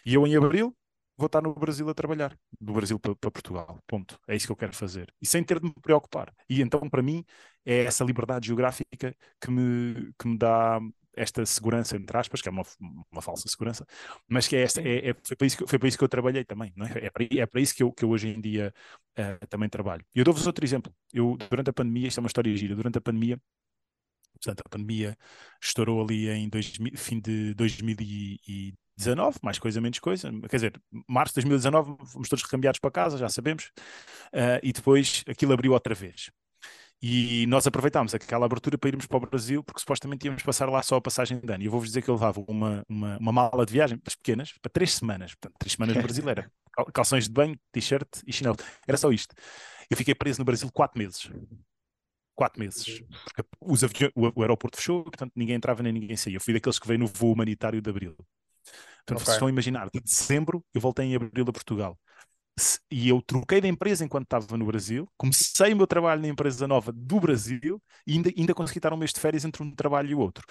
E 0.04 0.14
eu, 0.14 0.26
em 0.26 0.36
abril, 0.36 0.74
vou 1.16 1.26
estar 1.26 1.42
no 1.42 1.54
Brasil 1.54 1.88
a 1.88 1.94
trabalhar, 1.94 2.36
do 2.60 2.72
Brasil 2.72 2.98
para, 2.98 3.14
para, 3.16 3.30
Portugal. 3.30 3.78
Ponto. 3.86 4.18
É 4.28 4.36
isso 4.36 4.46
que 4.46 4.52
eu 4.52 4.56
quero 4.56 4.72
fazer. 4.74 5.12
E 5.20 5.26
sem 5.26 5.42
ter 5.44 5.60
de 5.60 5.66
me 5.66 5.74
preocupar. 5.82 6.32
E 6.48 6.62
então, 6.62 6.88
para 6.88 7.02
mim, 7.02 7.24
é 7.64 7.84
essa 7.84 8.04
liberdade 8.04 8.46
geográfica 8.46 9.14
que 9.40 9.50
me, 9.50 10.12
que 10.19 10.28
me 10.28 10.38
dá 10.38 10.80
esta 11.16 11.44
segurança, 11.46 11.96
entre 11.96 12.16
aspas, 12.16 12.42
que 12.42 12.48
é 12.48 12.52
uma, 12.52 12.62
uma 13.10 13.22
falsa 13.22 13.48
segurança, 13.48 13.86
mas 14.28 14.46
que 14.46 14.54
é 14.54 14.62
esta, 14.62 14.80
é, 14.80 15.10
é, 15.10 15.16
foi, 15.24 15.36
para 15.36 15.46
isso 15.46 15.56
que, 15.56 15.66
foi 15.66 15.78
para 15.78 15.88
isso 15.88 15.98
que 15.98 16.04
eu 16.04 16.08
trabalhei 16.08 16.44
também, 16.44 16.72
não 16.76 16.86
é? 16.86 17.06
É 17.06 17.10
para, 17.10 17.26
é 17.30 17.46
para 17.46 17.60
isso 17.60 17.74
que 17.74 17.82
eu, 17.82 17.92
que 17.92 18.04
eu 18.04 18.10
hoje 18.10 18.28
em 18.28 18.40
dia 18.40 18.72
uh, 19.18 19.46
também 19.48 19.68
trabalho. 19.68 20.04
E 20.14 20.18
eu 20.18 20.24
dou-vos 20.24 20.46
outro 20.46 20.64
exemplo. 20.64 20.94
Eu, 21.12 21.36
durante 21.50 21.70
a 21.70 21.72
pandemia, 21.72 22.08
isto 22.08 22.18
é 22.18 22.22
uma 22.22 22.28
história 22.28 22.54
gira, 22.56 22.76
durante 22.76 22.98
a 22.98 23.00
pandemia, 23.00 23.40
Portanto, 24.36 24.62
a 24.64 24.68
pandemia 24.68 25.16
estourou 25.62 26.02
ali 26.02 26.28
em 26.28 26.48
dois, 26.48 26.72
fim 26.96 27.20
de 27.20 27.54
2019, 27.54 29.38
mais 29.42 29.58
coisa, 29.58 29.80
menos 29.80 29.98
coisa. 29.98 30.30
Quer 30.48 30.56
dizer, 30.56 30.82
março 31.08 31.32
de 31.32 31.42
2019 31.42 31.96
fomos 32.06 32.28
todos 32.28 32.44
recambiados 32.44 32.78
para 32.78 32.90
casa, 32.90 33.19
já 33.19 33.28
sabemos, 33.28 33.70
uh, 34.32 34.60
e 34.62 34.72
depois 34.72 35.24
aquilo 35.28 35.52
abriu 35.52 35.72
outra 35.72 35.94
vez. 35.94 36.30
E 37.02 37.46
nós 37.46 37.66
aproveitámos 37.66 38.14
aquela 38.14 38.46
abertura 38.46 38.78
para 38.78 38.88
irmos 38.88 39.06
para 39.06 39.19
o 39.19 39.20
Brasil, 39.20 39.62
porque 39.62 39.81
supostamente 39.81 40.26
íamos 40.26 40.43
passar 40.43 40.69
lá 40.69 40.82
só 40.82 40.96
a 40.96 41.00
passagem 41.00 41.38
de 41.38 41.52
ano. 41.52 41.62
E 41.62 41.66
eu 41.66 41.70
vou-vos 41.70 41.88
dizer 41.88 42.02
que 42.02 42.08
eu 42.08 42.14
levava 42.14 42.43
uma, 42.48 42.82
uma, 42.88 43.19
uma 43.19 43.32
mala 43.32 43.66
de 43.66 43.72
viagem, 43.72 44.00
das 44.02 44.14
pequenas, 44.14 44.52
para 44.62 44.70
três 44.70 44.94
semanas. 44.94 45.34
Portanto, 45.34 45.54
três 45.58 45.72
semanas 45.75 45.96
no 45.96 46.02
Brasil 46.02 46.28
era 46.28 46.50
calções 46.94 47.25
de 47.25 47.31
banho, 47.31 47.58
t-shirt 47.70 48.08
e 48.26 48.32
chinelo. 48.32 48.56
Era 48.88 48.96
só 48.96 49.10
isto. 49.12 49.34
Eu 49.90 49.96
fiquei 49.96 50.14
preso 50.14 50.40
no 50.40 50.44
Brasil 50.44 50.70
quatro 50.72 50.98
meses 50.98 51.31
quatro 52.37 52.60
meses. 52.60 53.02
Porque 53.25 53.43
os 53.60 53.82
aviões, 53.82 54.12
o, 54.14 54.31
o, 54.37 54.43
aeroporto 54.43 54.76
fechou, 54.76 55.02
portanto 55.04 55.32
ninguém 55.34 55.56
entrava 55.56 55.82
nem 55.82 55.93
ninguém 55.93 56.16
saía. 56.16 56.37
Eu 56.37 56.40
fui 56.40 56.52
daqueles 56.52 56.78
que 56.78 56.87
veio 56.87 57.00
no 57.00 57.06
voo 57.06 57.32
humanitário 57.32 57.81
de 57.81 57.90
abril. 57.90 58.14
Portanto, 58.14 59.22
okay. 59.22 59.34
vocês 59.34 59.43
a 59.43 59.48
imaginar, 59.48 59.88
de 59.90 60.00
dezembro 60.00 60.64
eu 60.75 60.81
voltei 60.81 61.06
em 61.06 61.16
abril 61.16 61.46
a 61.48 61.52
Portugal. 61.52 61.98
E 62.91 63.08
eu 63.08 63.20
troquei 63.20 63.61
de 63.61 63.69
empresa 63.69 64.05
enquanto 64.05 64.25
estava 64.25 64.56
no 64.56 64.64
Brasil, 64.64 65.06
comecei 65.17 65.75
o 65.75 65.76
meu 65.76 65.87
trabalho 65.87 66.23
na 66.23 66.29
empresa 66.29 66.67
nova 66.67 66.91
do 66.91 67.20
Brasil 67.20 67.82
e 68.06 68.14
ainda, 68.14 68.31
ainda 68.37 68.55
consegui 68.55 68.79
estar 68.79 68.94
um 68.94 68.97
mês 68.97 69.12
de 69.12 69.20
férias 69.20 69.44
entre 69.44 69.62
um 69.62 69.70
trabalho 69.75 70.11
e 70.11 70.14
o 70.14 70.19
outro. 70.19 70.44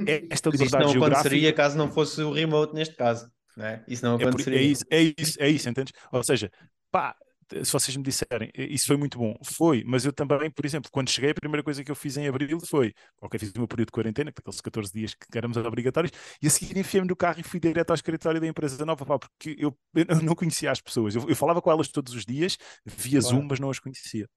É 0.00 0.24
esta 0.30 0.48
liberdade 0.50 0.64
Isso 0.66 0.76
não 0.76 0.92
geográfica... 0.92 1.20
aconteceria 1.20 1.52
caso 1.52 1.76
não 1.76 1.90
fosse 1.90 2.22
o 2.22 2.32
remote 2.32 2.74
neste 2.74 2.96
caso. 2.96 3.30
Né? 3.56 3.84
Isso 3.86 4.04
não 4.04 4.16
aconteceria. 4.16 4.58
É, 4.58 4.62
por, 4.62 4.64
é, 4.64 4.66
isso, 4.66 4.84
é 4.90 5.00
isso, 5.00 5.42
é 5.42 5.48
isso, 5.48 5.68
entendes? 5.68 5.92
Ou 6.10 6.22
seja, 6.24 6.50
pá, 6.90 7.14
se 7.62 7.72
vocês 7.72 7.96
me 7.96 8.02
disserem, 8.02 8.50
isso 8.54 8.86
foi 8.86 8.96
muito 8.96 9.18
bom, 9.18 9.34
foi, 9.42 9.82
mas 9.86 10.04
eu 10.04 10.12
também, 10.12 10.50
por 10.50 10.64
exemplo, 10.64 10.90
quando 10.90 11.10
cheguei, 11.10 11.30
a 11.30 11.34
primeira 11.34 11.62
coisa 11.62 11.82
que 11.84 11.90
eu 11.90 11.94
fiz 11.94 12.16
em 12.16 12.28
abril 12.28 12.58
foi, 12.60 12.94
ok, 13.20 13.38
fiz 13.38 13.50
o 13.50 13.58
meu 13.58 13.68
período 13.68 13.88
de 13.88 13.92
quarentena, 13.92 14.30
aqueles 14.30 14.60
14 14.60 14.92
dias 14.92 15.14
que 15.14 15.38
éramos 15.38 15.56
obrigatórios, 15.56 16.12
e 16.42 16.46
a 16.46 16.50
seguir 16.50 16.76
enfiei-me 16.78 17.08
no 17.08 17.16
carro 17.16 17.40
e 17.40 17.42
fui 17.42 17.60
direto 17.60 17.90
ao 17.90 17.94
escritório 17.94 18.40
da 18.40 18.46
empresa 18.46 18.84
nova, 18.84 19.04
pá, 19.04 19.18
porque 19.18 19.56
eu, 19.58 19.76
eu, 19.94 20.22
não 20.22 20.34
conhecia 20.34 20.70
as 20.70 20.80
pessoas, 20.80 21.14
eu, 21.14 21.28
eu, 21.28 21.36
falava 21.36 21.60
com 21.60 21.70
elas 21.70 21.88
todos 21.88 22.14
os 22.14 22.24
dias, 22.24 22.56
via 22.84 23.20
claro. 23.20 23.36
Zoom, 23.36 23.46
mas 23.48 23.60
não 23.60 23.70
as 23.70 23.78
conhecia. 23.78 24.28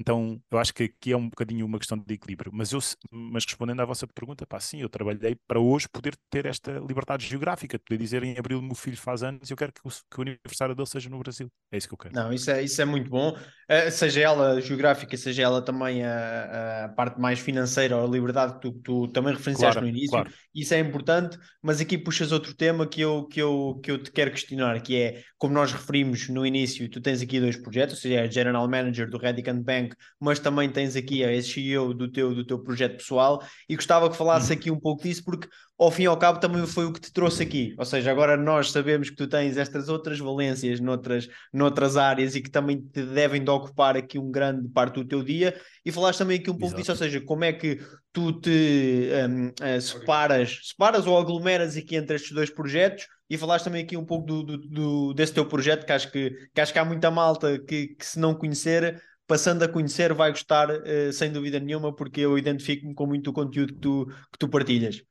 Então, 0.00 0.40
eu 0.50 0.58
acho 0.58 0.74
que 0.74 0.84
aqui 0.84 1.12
é 1.12 1.16
um 1.16 1.28
bocadinho 1.28 1.64
uma 1.64 1.78
questão 1.78 1.96
de 1.96 2.14
equilíbrio. 2.14 2.50
Mas, 2.52 2.72
eu, 2.72 2.80
mas 3.10 3.44
respondendo 3.44 3.80
à 3.80 3.84
vossa 3.84 4.06
pergunta, 4.06 4.46
pá, 4.46 4.58
sim, 4.58 4.80
eu 4.80 4.88
trabalhei 4.88 5.36
para 5.46 5.60
hoje 5.60 5.88
poder 5.88 6.16
ter 6.28 6.46
esta 6.46 6.72
liberdade 6.80 7.26
geográfica, 7.26 7.78
poder 7.78 7.98
dizer 7.98 8.22
em 8.24 8.36
abril 8.36 8.60
meu 8.60 8.74
filho 8.74 8.96
faz 8.96 9.22
anos 9.22 9.48
e 9.48 9.52
eu 9.52 9.56
quero 9.56 9.72
que 9.72 9.80
o, 9.84 9.90
que 9.90 10.18
o, 10.18 10.22
aniversário 10.22 10.74
dele 10.74 10.88
seja 10.88 11.08
no 11.08 11.18
Brasil. 11.18 11.48
É 11.70 11.76
isso 11.76 11.86
que 11.86 11.94
eu 11.94 11.98
quero. 11.98 12.14
Não, 12.14 12.32
isso 12.32 12.50
é, 12.50 12.62
isso 12.62 12.80
é 12.82 12.84
muito 12.84 13.08
bom. 13.08 13.30
Uh, 13.30 13.90
seja 13.90 14.20
ela 14.20 14.60
geográfica, 14.60 15.16
seja 15.16 15.42
ela 15.42 15.62
também 15.62 16.04
a, 16.04 16.84
a 16.84 16.88
parte 16.88 17.20
mais 17.20 17.38
financeira 17.38 17.96
ou 17.96 18.06
a 18.06 18.10
liberdade 18.10 18.54
que 18.54 18.60
tu, 18.60 18.72
tu 18.82 19.08
também 19.08 19.32
referenciaste 19.32 19.78
claro, 19.78 19.86
no 19.86 19.88
início, 19.88 20.10
claro. 20.10 20.30
isso 20.54 20.74
é 20.74 20.80
importante. 20.80 21.38
Mas 21.62 21.80
aqui 21.80 21.96
puxas 21.96 22.32
outro 22.32 22.54
tema 22.54 22.86
que 22.86 23.00
eu, 23.00 23.26
que, 23.26 23.40
eu, 23.40 23.80
que 23.82 23.90
eu 23.90 24.02
te 24.02 24.10
quero 24.10 24.30
questionar, 24.32 24.80
que 24.82 24.96
é, 24.96 25.22
como 25.38 25.54
nós 25.54 25.72
referimos 25.72 26.28
no 26.28 26.44
início, 26.44 26.88
tu 26.90 27.00
tens 27.00 27.22
aqui 27.22 27.40
dois 27.40 27.56
projetos, 27.56 27.94
ou 27.94 28.00
seja, 28.00 28.20
é 28.20 28.30
General 28.30 28.68
Manager 28.68 29.08
do 29.08 29.18
Redicant 29.18 29.62
Bank 29.62 29.83
Mas 30.20 30.38
também 30.38 30.70
tens 30.70 30.96
aqui 30.96 31.24
a 31.24 31.42
CEO 31.42 31.92
do 31.92 32.10
teu, 32.10 32.34
do 32.34 32.44
teu 32.44 32.58
projeto 32.58 32.96
pessoal 32.96 33.42
e 33.68 33.76
gostava 33.76 34.08
que 34.08 34.16
falasse 34.16 34.52
uhum. 34.52 34.58
aqui 34.58 34.70
um 34.70 34.78
pouco 34.78 35.02
disso, 35.02 35.22
porque 35.24 35.48
ao 35.78 35.90
fim 35.90 36.04
e 36.04 36.06
ao 36.06 36.16
cabo 36.16 36.38
também 36.38 36.64
foi 36.66 36.86
o 36.86 36.92
que 36.92 37.00
te 37.00 37.12
trouxe 37.12 37.42
aqui. 37.42 37.74
Ou 37.76 37.84
seja, 37.84 38.10
agora 38.10 38.36
nós 38.36 38.70
sabemos 38.70 39.10
que 39.10 39.16
tu 39.16 39.26
tens 39.26 39.56
estas 39.56 39.88
outras 39.88 40.18
valências 40.18 40.80
noutras, 40.80 41.28
noutras 41.52 41.96
áreas 41.96 42.34
e 42.34 42.40
que 42.40 42.50
também 42.50 42.80
te 42.80 43.02
devem 43.02 43.42
de 43.42 43.50
ocupar 43.50 43.96
aqui 43.96 44.18
um 44.18 44.30
grande 44.30 44.68
parte 44.68 44.94
do 44.94 45.04
teu 45.04 45.22
dia. 45.22 45.58
E 45.84 45.90
falaste 45.90 46.18
também 46.18 46.38
aqui 46.38 46.50
um 46.50 46.58
pouco 46.58 46.76
Exato. 46.76 46.80
disso, 46.80 46.92
ou 46.92 46.96
seja, 46.96 47.20
como 47.20 47.44
é 47.44 47.52
que 47.52 47.80
tu 48.12 48.32
te 48.40 49.08
um, 49.28 49.48
uh, 49.48 49.52
eh, 49.60 49.80
separas, 49.80 50.60
separas 50.62 51.06
ou 51.06 51.18
aglomeras 51.18 51.76
aqui 51.76 51.96
entre 51.96 52.14
estes 52.14 52.32
dois 52.32 52.48
projetos 52.48 53.06
e 53.28 53.36
falaste 53.36 53.64
também 53.64 53.82
aqui 53.82 53.96
um 53.96 54.04
pouco 54.04 54.26
do, 54.26 54.42
do, 54.42 54.58
do, 54.58 55.14
desse 55.14 55.32
teu 55.32 55.46
projeto, 55.46 55.84
que 55.84 55.92
acho 55.92 56.10
que, 56.12 56.30
que 56.54 56.60
acho 56.60 56.72
que 56.72 56.78
há 56.78 56.84
muita 56.84 57.10
malta 57.10 57.58
que, 57.58 57.88
que 57.88 58.06
se 58.06 58.18
não 58.18 58.34
conhecer 58.34 59.02
passando 59.26 59.62
a 59.62 59.68
conhecer, 59.68 60.12
vai 60.12 60.30
gostar 60.30 60.70
uh, 60.70 61.12
sem 61.12 61.32
dúvida 61.32 61.58
nenhuma, 61.58 61.94
porque 61.94 62.20
eu 62.20 62.38
identifico-me 62.38 62.94
com 62.94 63.06
muito 63.06 63.30
o 63.30 63.32
conteúdo 63.32 63.74
que 63.74 63.80
tu, 63.80 64.06
que 64.06 64.38
tu 64.38 64.48
partilhas. 64.48 65.02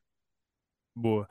Boa. 0.95 1.27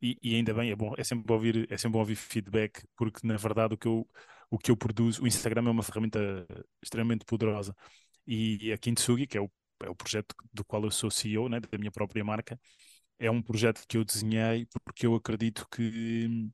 E, 0.00 0.18
e, 0.22 0.34
ainda 0.34 0.52
bem, 0.52 0.70
é 0.70 0.76
bom, 0.76 0.94
é 0.96 1.04
sempre 1.04 1.24
bom 1.26 1.34
ouvir, 1.34 1.66
é 1.70 1.76
sempre 1.76 1.94
bom 1.94 2.00
ouvir 2.00 2.16
feedback, 2.16 2.84
porque 2.96 3.26
na 3.26 3.36
verdade 3.36 3.74
o 3.74 3.78
que 3.78 3.88
eu, 3.88 4.06
o 4.50 4.58
que 4.58 4.70
eu 4.70 4.76
produzo, 4.76 5.22
o 5.22 5.26
Instagram 5.26 5.66
é 5.68 5.70
uma 5.70 5.82
ferramenta 5.82 6.46
extremamente 6.82 7.24
poderosa. 7.24 7.74
E 8.26 8.72
a 8.72 8.78
Kintsugi, 8.78 9.26
que 9.26 9.38
é 9.38 9.40
o, 9.40 9.50
é 9.82 9.88
o 9.88 9.94
projeto 9.94 10.34
do 10.52 10.64
qual 10.64 10.84
eu 10.84 10.90
sou 10.90 11.10
CEO, 11.10 11.48
né, 11.48 11.60
da 11.60 11.78
minha 11.78 11.90
própria 11.90 12.24
marca, 12.24 12.58
é 13.18 13.30
um 13.30 13.40
projeto 13.42 13.84
que 13.88 13.96
eu 13.96 14.04
desenhei 14.04 14.66
porque 14.84 15.06
eu 15.06 15.14
acredito 15.14 15.66
que 15.70 16.50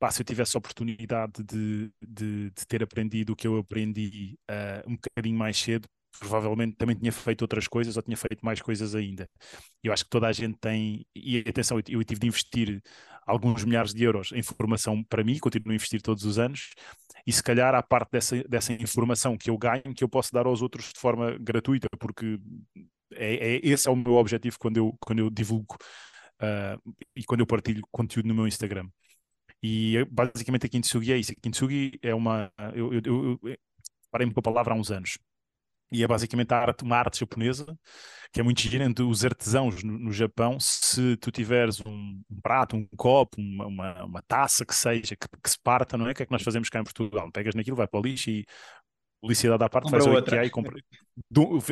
pá, 0.00 0.10
se 0.10 0.22
eu 0.22 0.24
tivesse 0.24 0.56
a 0.56 0.58
oportunidade 0.58 1.44
de, 1.44 1.92
de, 2.02 2.50
de, 2.50 2.66
ter 2.66 2.82
aprendido 2.82 3.34
o 3.34 3.36
que 3.36 3.46
eu 3.46 3.58
aprendi 3.58 4.38
uh, 4.50 4.90
um 4.90 4.96
bocadinho 4.96 5.38
mais 5.38 5.58
cedo, 5.58 5.86
provavelmente 6.18 6.76
também 6.76 6.96
tinha 6.96 7.12
feito 7.12 7.42
outras 7.42 7.68
coisas 7.68 7.96
ou 7.96 8.02
tinha 8.02 8.16
feito 8.16 8.44
mais 8.44 8.60
coisas 8.62 8.94
ainda. 8.94 9.28
Eu 9.84 9.92
acho 9.92 10.04
que 10.04 10.10
toda 10.10 10.26
a 10.26 10.32
gente 10.32 10.58
tem, 10.58 11.06
e 11.14 11.38
atenção, 11.46 11.78
eu, 11.78 11.84
eu 11.98 12.04
tive 12.04 12.20
de 12.20 12.26
investir 12.26 12.82
alguns 13.26 13.62
milhares 13.64 13.92
de 13.92 14.02
euros 14.02 14.32
em 14.32 14.42
formação 14.42 15.04
para 15.04 15.22
mim, 15.22 15.38
continuo 15.38 15.72
a 15.72 15.74
investir 15.74 16.00
todos 16.02 16.24
os 16.24 16.38
anos, 16.38 16.70
e 17.26 17.32
se 17.32 17.42
calhar 17.42 17.74
há 17.74 17.82
parte 17.82 18.10
dessa, 18.12 18.42
dessa 18.44 18.72
informação 18.72 19.36
que 19.36 19.50
eu 19.50 19.58
ganho 19.58 19.94
que 19.94 20.02
eu 20.02 20.08
posso 20.08 20.32
dar 20.32 20.46
aos 20.46 20.62
outros 20.62 20.92
de 20.94 20.98
forma 20.98 21.36
gratuita, 21.38 21.88
porque 21.98 22.38
é, 23.12 23.56
é 23.56 23.60
esse 23.62 23.86
é 23.86 23.90
o 23.90 23.96
meu 23.96 24.14
objetivo 24.14 24.56
quando 24.58 24.78
eu, 24.78 24.96
quando 24.98 25.18
eu 25.18 25.30
divulgo 25.30 25.76
uh, 26.42 26.94
e 27.14 27.22
quando 27.24 27.40
eu 27.40 27.46
partilho 27.46 27.82
conteúdo 27.92 28.28
no 28.28 28.34
meu 28.34 28.46
Instagram. 28.46 28.88
E 29.62 30.04
basicamente 30.10 30.66
a 30.66 30.68
Kintsugi 30.68 31.12
é 31.12 31.18
isso. 31.18 31.32
A 31.32 31.34
Kintsugi 31.40 31.98
é 32.02 32.14
uma. 32.14 32.52
Eu, 32.74 32.92
eu, 32.94 33.00
eu, 33.04 33.40
eu 33.42 33.56
parei-me 34.10 34.32
com 34.32 34.40
a 34.40 34.42
palavra 34.42 34.74
há 34.74 34.76
uns 34.76 34.90
anos. 34.90 35.18
E 35.92 36.04
é 36.04 36.06
basicamente 36.06 36.52
arte, 36.52 36.84
uma 36.84 36.96
arte 36.96 37.18
japonesa 37.18 37.76
que 38.32 38.40
é 38.40 38.42
muito 38.42 38.60
gira 38.60 38.86
os 39.04 39.24
artesãos 39.24 39.82
no, 39.82 39.98
no, 39.98 40.12
Japão. 40.12 40.58
Se 40.60 41.16
tu 41.16 41.30
tiveres 41.32 41.80
um, 41.84 42.22
um 42.30 42.40
prato, 42.40 42.76
um 42.76 42.86
copo, 42.96 43.40
uma, 43.40 43.66
uma, 43.66 44.04
uma, 44.04 44.22
taça 44.22 44.64
que 44.64 44.74
seja, 44.74 45.16
que, 45.16 45.28
que 45.42 45.50
se 45.50 45.58
parta, 45.60 45.98
não 45.98 46.06
é? 46.06 46.12
O 46.12 46.14
que 46.14 46.22
é 46.22 46.26
que 46.26 46.32
nós 46.32 46.42
fazemos 46.42 46.68
cá 46.68 46.80
em 46.80 46.84
Portugal? 46.84 47.30
Pegas 47.32 47.54
naquilo, 47.54 47.76
vai 47.76 47.88
para 47.88 47.98
o 47.98 48.02
lixo 48.02 48.30
e 48.30 48.46
publicidade 49.20 49.62
à 49.62 49.68
parte, 49.68 49.90
faz 49.90 50.06
o 50.06 50.18
IKEA 50.18 50.44
e 50.44 50.50
compra, 50.50 50.74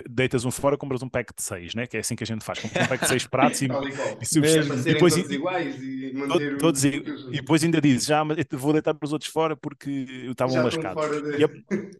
deitas 0.09 0.45
um 0.45 0.51
fora, 0.51 0.77
compras 0.77 1.03
um 1.03 1.09
pack 1.09 1.33
de 1.35 1.43
seis, 1.43 1.75
né? 1.75 1.87
que 1.87 1.97
é 1.97 2.01
assim 2.01 2.15
que 2.15 2.23
a 2.23 2.27
gente 2.27 2.45
faz, 2.45 2.59
compras 2.59 2.85
um 2.85 2.89
pack 2.89 3.03
de 3.03 3.09
seis 3.09 3.27
pratos 3.27 3.63
e, 3.63 3.67
e, 3.67 3.69
e, 3.69 4.83
depois 4.85 5.15
todos 5.15 5.31
iguais 5.31 5.83
e 5.83 6.13
manter 6.15 6.63
o... 6.63 6.71
e, 6.87 7.29
e 7.29 7.41
depois 7.41 7.65
ainda 7.65 7.81
dizes, 7.81 8.07
já 8.07 8.23
vou 8.53 8.73
deitar 8.73 8.97
os 9.03 9.13
outros 9.13 9.31
fora 9.31 9.57
porque 9.57 9.89
estavam 10.29 10.63
lascados. 10.63 11.23
De... 11.23 11.43
E, 11.43 11.91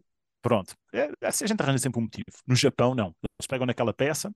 pronto, 0.41 0.73
é, 0.93 1.09
assim 1.23 1.45
a 1.45 1.47
gente 1.47 1.61
arranja 1.61 1.79
sempre 1.79 1.99
um 1.99 2.03
motivo. 2.03 2.25
No 2.47 2.55
Japão, 2.55 2.93
não. 2.93 3.07
Eles 3.39 3.47
pegam 3.47 3.65
naquela 3.65 3.93
peça, 3.93 4.31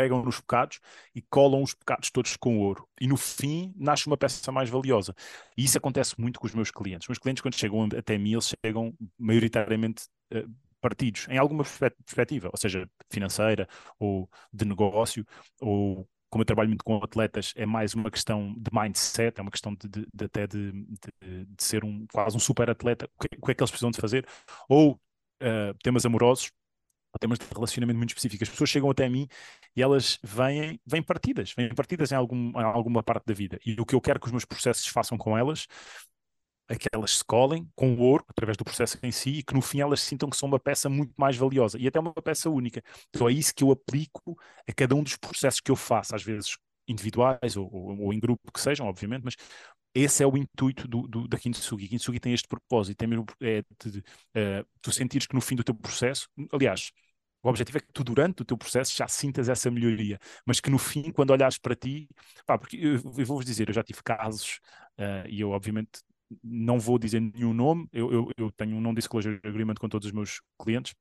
pegam 0.00 0.24
nos 0.24 0.40
bocados 0.40 0.80
e 1.14 1.20
colam 1.20 1.62
os 1.62 1.74
bocados 1.74 2.10
todos 2.10 2.34
com 2.36 2.58
ouro. 2.58 2.88
E 2.98 3.06
no 3.06 3.18
fim 3.18 3.74
nasce 3.76 4.06
uma 4.06 4.16
peça 4.16 4.50
mais 4.50 4.70
valiosa. 4.70 5.14
E 5.56 5.64
isso 5.64 5.76
acontece 5.76 6.18
muito 6.18 6.40
com 6.40 6.46
os 6.46 6.54
meus 6.54 6.70
clientes. 6.70 7.04
Os 7.04 7.08
meus 7.08 7.18
clientes, 7.18 7.42
quando 7.42 7.54
chegam 7.54 7.86
até 7.96 8.16
mim, 8.16 8.32
eles 8.32 8.54
chegam 8.64 8.94
maioritariamente 9.18 10.04
uh, 10.32 10.50
partidos, 10.80 11.26
em 11.28 11.36
alguma 11.36 11.62
perspectiva, 11.62 12.48
ou 12.50 12.56
seja, 12.56 12.88
financeira 13.10 13.68
ou 13.98 14.26
de 14.50 14.64
negócio, 14.64 15.26
ou 15.60 16.08
como 16.30 16.42
eu 16.42 16.46
trabalho 16.46 16.68
muito 16.68 16.84
com 16.84 16.96
atletas, 17.02 17.52
é 17.56 17.66
mais 17.66 17.92
uma 17.92 18.10
questão 18.10 18.54
de 18.56 18.70
mindset, 18.72 19.38
é 19.38 19.42
uma 19.42 19.50
questão 19.50 19.74
de, 19.74 19.88
de, 19.88 20.06
de 20.14 20.24
até 20.24 20.46
de, 20.46 20.72
de, 20.72 21.44
ser 21.58 21.84
um 21.84 22.06
quase 22.10 22.36
um 22.36 22.40
super 22.40 22.70
atleta, 22.70 23.10
o 23.16 23.20
que, 23.20 23.36
o 23.36 23.44
que, 23.44 23.52
é 23.52 23.54
que 23.54 23.62
eles 23.62 23.70
precisam 23.70 23.90
de 23.90 24.00
fazer, 24.00 24.26
ou 24.68 24.92
uh, 24.92 25.74
temas 25.82 26.06
amorosos, 26.06 26.50
temas 27.18 27.38
de 27.38 27.46
relacionamento 27.52 27.96
muito 27.96 28.10
específicos. 28.10 28.48
As 28.48 28.52
pessoas 28.52 28.70
chegam 28.70 28.90
até 28.90 29.08
mim 29.08 29.26
e 29.74 29.82
elas 29.82 30.18
vêm, 30.22 30.80
vêm 30.86 31.02
partidas, 31.02 31.52
vêm 31.56 31.74
partidas 31.74 32.12
em, 32.12 32.14
algum, 32.14 32.50
em 32.50 32.62
alguma 32.62 33.02
parte 33.02 33.24
da 33.26 33.34
vida. 33.34 33.58
E 33.64 33.80
o 33.80 33.84
que 33.84 33.94
eu 33.94 34.00
quero 34.00 34.20
que 34.20 34.26
os 34.26 34.32
meus 34.32 34.44
processos 34.44 34.86
façam 34.86 35.18
com 35.18 35.36
elas 35.36 35.66
é 36.68 36.76
que 36.76 36.86
elas 36.92 37.18
se 37.18 37.24
colhem 37.24 37.68
com 37.74 37.94
o 37.94 37.98
ouro, 37.98 38.24
através 38.28 38.56
do 38.56 38.64
processo 38.64 38.96
em 39.02 39.10
si, 39.10 39.30
e 39.30 39.42
que 39.42 39.52
no 39.52 39.60
fim 39.60 39.80
elas 39.80 40.00
sintam 40.00 40.30
que 40.30 40.36
são 40.36 40.48
uma 40.48 40.58
peça 40.60 40.88
muito 40.88 41.12
mais 41.16 41.36
valiosa 41.36 41.76
e 41.76 41.88
até 41.88 41.98
uma 41.98 42.12
peça 42.14 42.48
única. 42.48 42.80
Então 43.08 43.28
é 43.28 43.32
isso 43.32 43.52
que 43.52 43.64
eu 43.64 43.72
aplico 43.72 44.38
a 44.68 44.72
cada 44.72 44.94
um 44.94 45.02
dos 45.02 45.16
processos 45.16 45.60
que 45.60 45.70
eu 45.70 45.76
faço, 45.76 46.14
às 46.14 46.22
vezes 46.22 46.56
individuais 46.86 47.56
ou, 47.56 47.68
ou, 47.72 48.00
ou 48.02 48.12
em 48.12 48.20
grupo 48.20 48.52
que 48.52 48.60
sejam, 48.60 48.86
obviamente, 48.86 49.24
mas 49.24 49.34
esse 49.94 50.22
é 50.22 50.26
o 50.26 50.36
intuito 50.36 50.86
do, 50.86 51.06
do, 51.08 51.28
da 51.28 51.38
Kintsugi. 51.38 51.88
Kintsugi 51.88 52.20
tem 52.20 52.32
este 52.32 52.48
propósito, 52.48 52.96
tem 52.96 53.08
mesmo, 53.08 53.26
é 53.40 53.62
de, 53.84 53.90
de, 53.90 53.98
uh, 53.98 54.66
tu 54.80 54.92
sentires 54.92 55.26
que 55.26 55.34
no 55.34 55.40
fim 55.40 55.56
do 55.56 55.64
teu 55.64 55.74
processo, 55.74 56.28
aliás, 56.52 56.92
o 57.42 57.48
objetivo 57.48 57.78
é 57.78 57.80
que 57.80 57.92
tu, 57.92 58.04
durante 58.04 58.42
o 58.42 58.44
teu 58.44 58.56
processo, 58.56 58.94
já 58.96 59.08
sintas 59.08 59.48
essa 59.48 59.70
melhoria, 59.70 60.18
mas 60.46 60.60
que 60.60 60.70
no 60.70 60.78
fim, 60.78 61.10
quando 61.10 61.30
olhares 61.30 61.58
para 61.58 61.74
ti, 61.74 62.08
pá, 62.46 62.58
porque 62.58 62.76
eu, 62.76 62.94
eu 62.94 63.26
vou-vos 63.26 63.44
dizer, 63.44 63.68
eu 63.68 63.74
já 63.74 63.82
tive 63.82 64.02
casos, 64.02 64.60
uh, 64.98 65.26
e 65.28 65.40
eu, 65.40 65.50
obviamente, 65.50 66.02
não 66.44 66.78
vou 66.78 66.98
dizer 66.98 67.20
nenhum 67.20 67.52
nome, 67.52 67.88
eu, 67.92 68.12
eu, 68.12 68.30
eu 68.36 68.52
tenho 68.52 68.76
um 68.76 68.80
non-disclosure 68.80 69.40
agreement 69.44 69.74
com 69.80 69.88
todos 69.88 70.06
os 70.06 70.12
meus 70.12 70.40
clientes, 70.60 70.94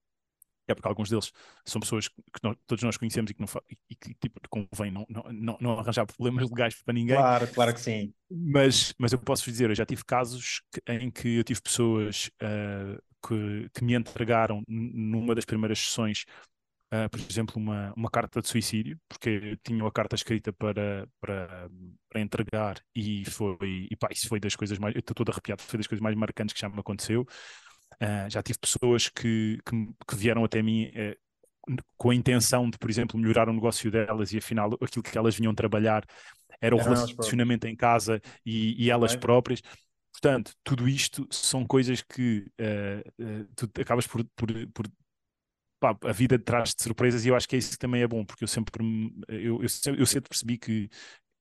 é 0.72 0.76
porque 0.76 0.88
alguns 0.88 1.10
deles 1.10 1.32
são 1.66 1.80
pessoas 1.80 2.08
que 2.08 2.44
nós, 2.44 2.56
todos 2.68 2.84
nós 2.84 2.98
conhecemos 2.98 3.32
e 3.32 3.34
que, 3.34 3.42
não, 3.42 3.48
e 3.90 3.96
que 3.96 4.14
tipo, 4.16 4.40
convém 4.50 4.92
não, 4.92 5.06
não, 5.10 5.58
não, 5.60 5.80
arranjar 5.80 6.06
problemas 6.06 6.50
legais 6.50 6.82
para 6.82 6.94
ninguém. 6.94 7.16
Claro, 7.16 7.48
claro 7.48 7.74
que 7.74 7.80
sim. 7.80 8.14
Mas, 8.30 8.94
mas 8.98 9.12
eu 9.12 9.20
posso 9.20 9.50
dizer, 9.50 9.70
eu 9.70 9.76
já 9.76 9.86
tive 9.86 10.04
casos 10.06 10.62
em 10.88 11.10
que 11.10 11.38
eu 11.38 11.44
tive 11.44 11.62
pessoas 11.62 12.30
uh, 12.42 13.02
que, 13.28 13.70
que 13.74 13.84
me 13.84 13.96
entregaram 13.96 14.64
numa 14.68 15.36
das 15.36 15.46
primeiras 15.46 15.80
sessões 15.80 16.26
Uh, 16.92 17.08
por 17.08 17.20
exemplo, 17.20 17.54
uma, 17.58 17.94
uma 17.96 18.10
carta 18.10 18.42
de 18.42 18.48
suicídio, 18.48 19.00
porque 19.08 19.56
tinha 19.64 19.84
uma 19.84 19.92
carta 19.92 20.16
escrita 20.16 20.52
para, 20.52 21.08
para, 21.22 21.70
para 22.10 22.20
entregar 22.20 22.82
e 22.96 23.24
foi, 23.26 23.88
e 23.92 23.96
pá, 23.96 24.10
isso 24.12 24.28
foi 24.28 24.40
das 24.40 24.56
coisas 24.56 24.80
mais, 24.80 24.96
eu 24.96 25.00
estou 25.00 25.14
todo 25.14 25.30
arrepiado, 25.30 25.62
foi 25.62 25.78
das 25.78 25.86
coisas 25.86 26.02
mais 26.02 26.16
marcantes 26.16 26.52
que 26.52 26.60
já 26.60 26.68
me 26.68 26.80
aconteceu. 26.80 27.28
Uh, 28.02 28.30
já 28.30 28.42
tive 28.42 28.58
pessoas 28.60 29.10
que, 29.10 29.60
que, 29.66 29.90
que 30.08 30.16
vieram 30.16 30.44
até 30.46 30.62
mim 30.62 30.88
uh, 30.88 31.78
com 31.98 32.10
a 32.10 32.16
intenção 32.16 32.70
de, 32.70 32.78
por 32.78 32.90
exemplo, 32.90 33.20
melhorar 33.20 33.50
o 33.50 33.54
negócio 33.54 33.92
delas 33.92 34.32
e 34.32 34.38
afinal 34.38 34.74
aquilo 34.82 35.04
que 35.04 35.18
elas 35.18 35.36
vinham 35.36 35.54
trabalhar 35.54 36.06
era 36.62 36.76
o 36.76 36.80
relacionamento 36.80 37.68
em 37.68 37.76
casa 37.76 38.22
e, 38.46 38.84
e 38.84 38.90
elas 38.90 39.16
próprias. 39.16 39.62
Portanto, 40.12 40.54
tudo 40.64 40.90
isto 40.90 41.28
são 41.32 41.66
coisas 41.66 42.02
que 42.02 42.46
uh, 42.60 43.46
tu 43.56 43.70
acabas 43.82 44.08
por, 44.08 44.24
por, 44.36 44.50
por 44.74 44.88
pá, 45.80 45.98
a 46.04 46.12
vida 46.12 46.38
traz 46.38 46.74
de 46.76 46.84
surpresas 46.84 47.26
e 47.26 47.30
eu 47.30 47.36
acho 47.36 47.48
que 47.48 47.56
é 47.56 47.60
isso 47.60 47.72
que 47.72 47.78
também 47.78 48.02
é 48.02 48.08
bom, 48.08 48.26
porque 48.26 48.44
eu 48.44 48.48
sempre 48.48 48.84
eu, 49.28 49.62
eu, 49.62 49.96
eu 49.96 50.06
sempre 50.06 50.30
percebi 50.30 50.58
que 50.58 50.90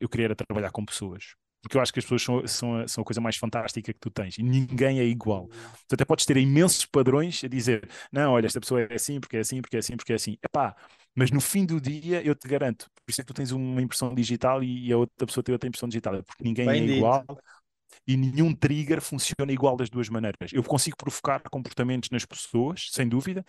eu 0.00 0.08
queria 0.08 0.34
trabalhar 0.34 0.70
com 0.70 0.84
pessoas 0.84 1.34
porque 1.62 1.76
eu 1.76 1.80
acho 1.80 1.92
que 1.92 1.98
as 1.98 2.04
pessoas 2.04 2.22
são, 2.22 2.46
são, 2.46 2.88
são 2.88 3.02
a 3.02 3.04
coisa 3.04 3.20
mais 3.20 3.36
fantástica 3.36 3.92
que 3.92 3.98
tu 3.98 4.10
tens 4.10 4.38
e 4.38 4.42
ninguém 4.42 5.00
é 5.00 5.04
igual. 5.04 5.48
Tu 5.88 5.94
até 5.94 6.04
podes 6.04 6.24
ter 6.24 6.36
imensos 6.36 6.86
padrões 6.86 7.42
a 7.44 7.48
dizer: 7.48 7.88
não, 8.12 8.32
olha, 8.32 8.46
esta 8.46 8.60
pessoa 8.60 8.82
é 8.82 8.94
assim, 8.94 9.20
porque 9.20 9.36
é 9.36 9.40
assim, 9.40 9.60
porque 9.60 9.76
é 9.76 9.80
assim, 9.80 9.96
porque 9.96 10.12
é 10.12 10.16
assim. 10.16 10.36
Epá, 10.42 10.76
mas 11.14 11.30
no 11.30 11.40
fim 11.40 11.66
do 11.66 11.80
dia 11.80 12.22
eu 12.24 12.34
te 12.34 12.46
garanto, 12.48 12.86
por 13.04 13.10
isso 13.10 13.20
é 13.20 13.24
que 13.24 13.28
tu 13.28 13.34
tens 13.34 13.50
uma 13.50 13.82
impressão 13.82 14.14
digital 14.14 14.62
e 14.62 14.92
a 14.92 14.96
outra 14.96 15.26
pessoa 15.26 15.42
tem 15.42 15.52
outra 15.52 15.68
impressão 15.68 15.88
digital, 15.88 16.14
é 16.14 16.22
porque 16.22 16.44
ninguém 16.44 16.66
Bem 16.66 16.82
é 16.82 16.86
dito. 16.86 16.98
igual 16.98 17.24
e 18.06 18.16
nenhum 18.16 18.54
trigger 18.54 19.00
funciona 19.00 19.52
igual 19.52 19.76
das 19.76 19.90
duas 19.90 20.08
maneiras. 20.08 20.52
Eu 20.52 20.62
consigo 20.62 20.96
provocar 20.96 21.40
comportamentos 21.50 22.10
nas 22.10 22.24
pessoas, 22.24 22.88
sem 22.90 23.08
dúvida, 23.08 23.44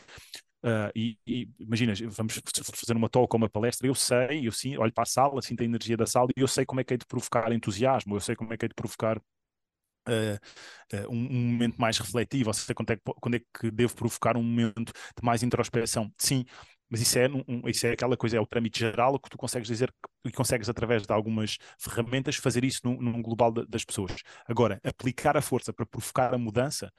Uh, 0.61 0.91
e, 0.93 1.17
e, 1.25 1.49
imagina, 1.57 1.93
vamos 2.09 2.41
fazer 2.73 2.95
uma 2.95 3.07
talk 3.07 3.33
ou 3.33 3.37
uma 3.37 3.49
palestra, 3.49 3.87
eu 3.87 3.95
sei, 3.95 4.45
eu 4.45 4.51
sim, 4.51 4.75
olho 4.77 4.91
para 4.91 5.03
a 5.03 5.05
sala, 5.05 5.41
sinto 5.41 5.61
a 5.61 5.65
energia 5.65 5.95
da 5.95 6.05
sala 6.05 6.27
e 6.35 6.41
eu 6.41 6.47
sei 6.49 6.65
como 6.65 6.81
é 6.81 6.83
que 6.83 6.93
é 6.93 6.97
de 6.97 7.05
provocar 7.05 7.49
entusiasmo, 7.53 8.15
eu 8.15 8.19
sei 8.19 8.35
como 8.35 8.53
é 8.53 8.57
que 8.57 8.65
é 8.65 8.67
de 8.67 8.75
provocar 8.75 9.17
uh, 9.17 10.35
uh, 10.93 11.09
um, 11.09 11.15
momento 11.15 11.77
mais 11.79 11.97
refletivo, 11.97 12.49
ou 12.49 12.53
seja, 12.53 12.73
quando 12.73 12.91
é, 12.91 12.95
que, 12.97 13.01
quando 13.21 13.35
é 13.35 13.39
que 13.39 13.71
devo 13.71 13.95
provocar 13.95 14.35
um 14.37 14.43
momento 14.43 14.91
de 14.91 15.23
mais 15.23 15.43
introspeção. 15.43 16.11
Sim, 16.17 16.45
mas 16.89 17.01
isso 17.01 17.17
é, 17.19 17.29
um, 17.29 17.67
isso 17.67 17.85
é 17.87 17.91
aquela 17.91 18.17
coisa, 18.17 18.37
é 18.37 18.39
o 18.39 18.47
trâmite 18.47 18.79
geral 18.79 19.19
que 19.19 19.29
tu 19.29 19.37
consegues 19.37 19.67
dizer 19.67 19.93
e 20.25 20.31
consegues 20.31 20.69
através 20.69 21.03
de 21.05 21.13
algumas 21.13 21.57
ferramentas 21.77 22.35
fazer 22.35 22.63
isso 22.63 22.81
num, 22.83 22.99
num 22.99 23.21
global 23.21 23.51
de, 23.51 23.65
das 23.67 23.85
pessoas. 23.85 24.11
Agora, 24.47 24.79
aplicar 24.83 25.37
a 25.37 25.41
força 25.41 25.71
para 25.71 25.85
provocar 25.85 26.33
a 26.33 26.37
mudança 26.37 26.91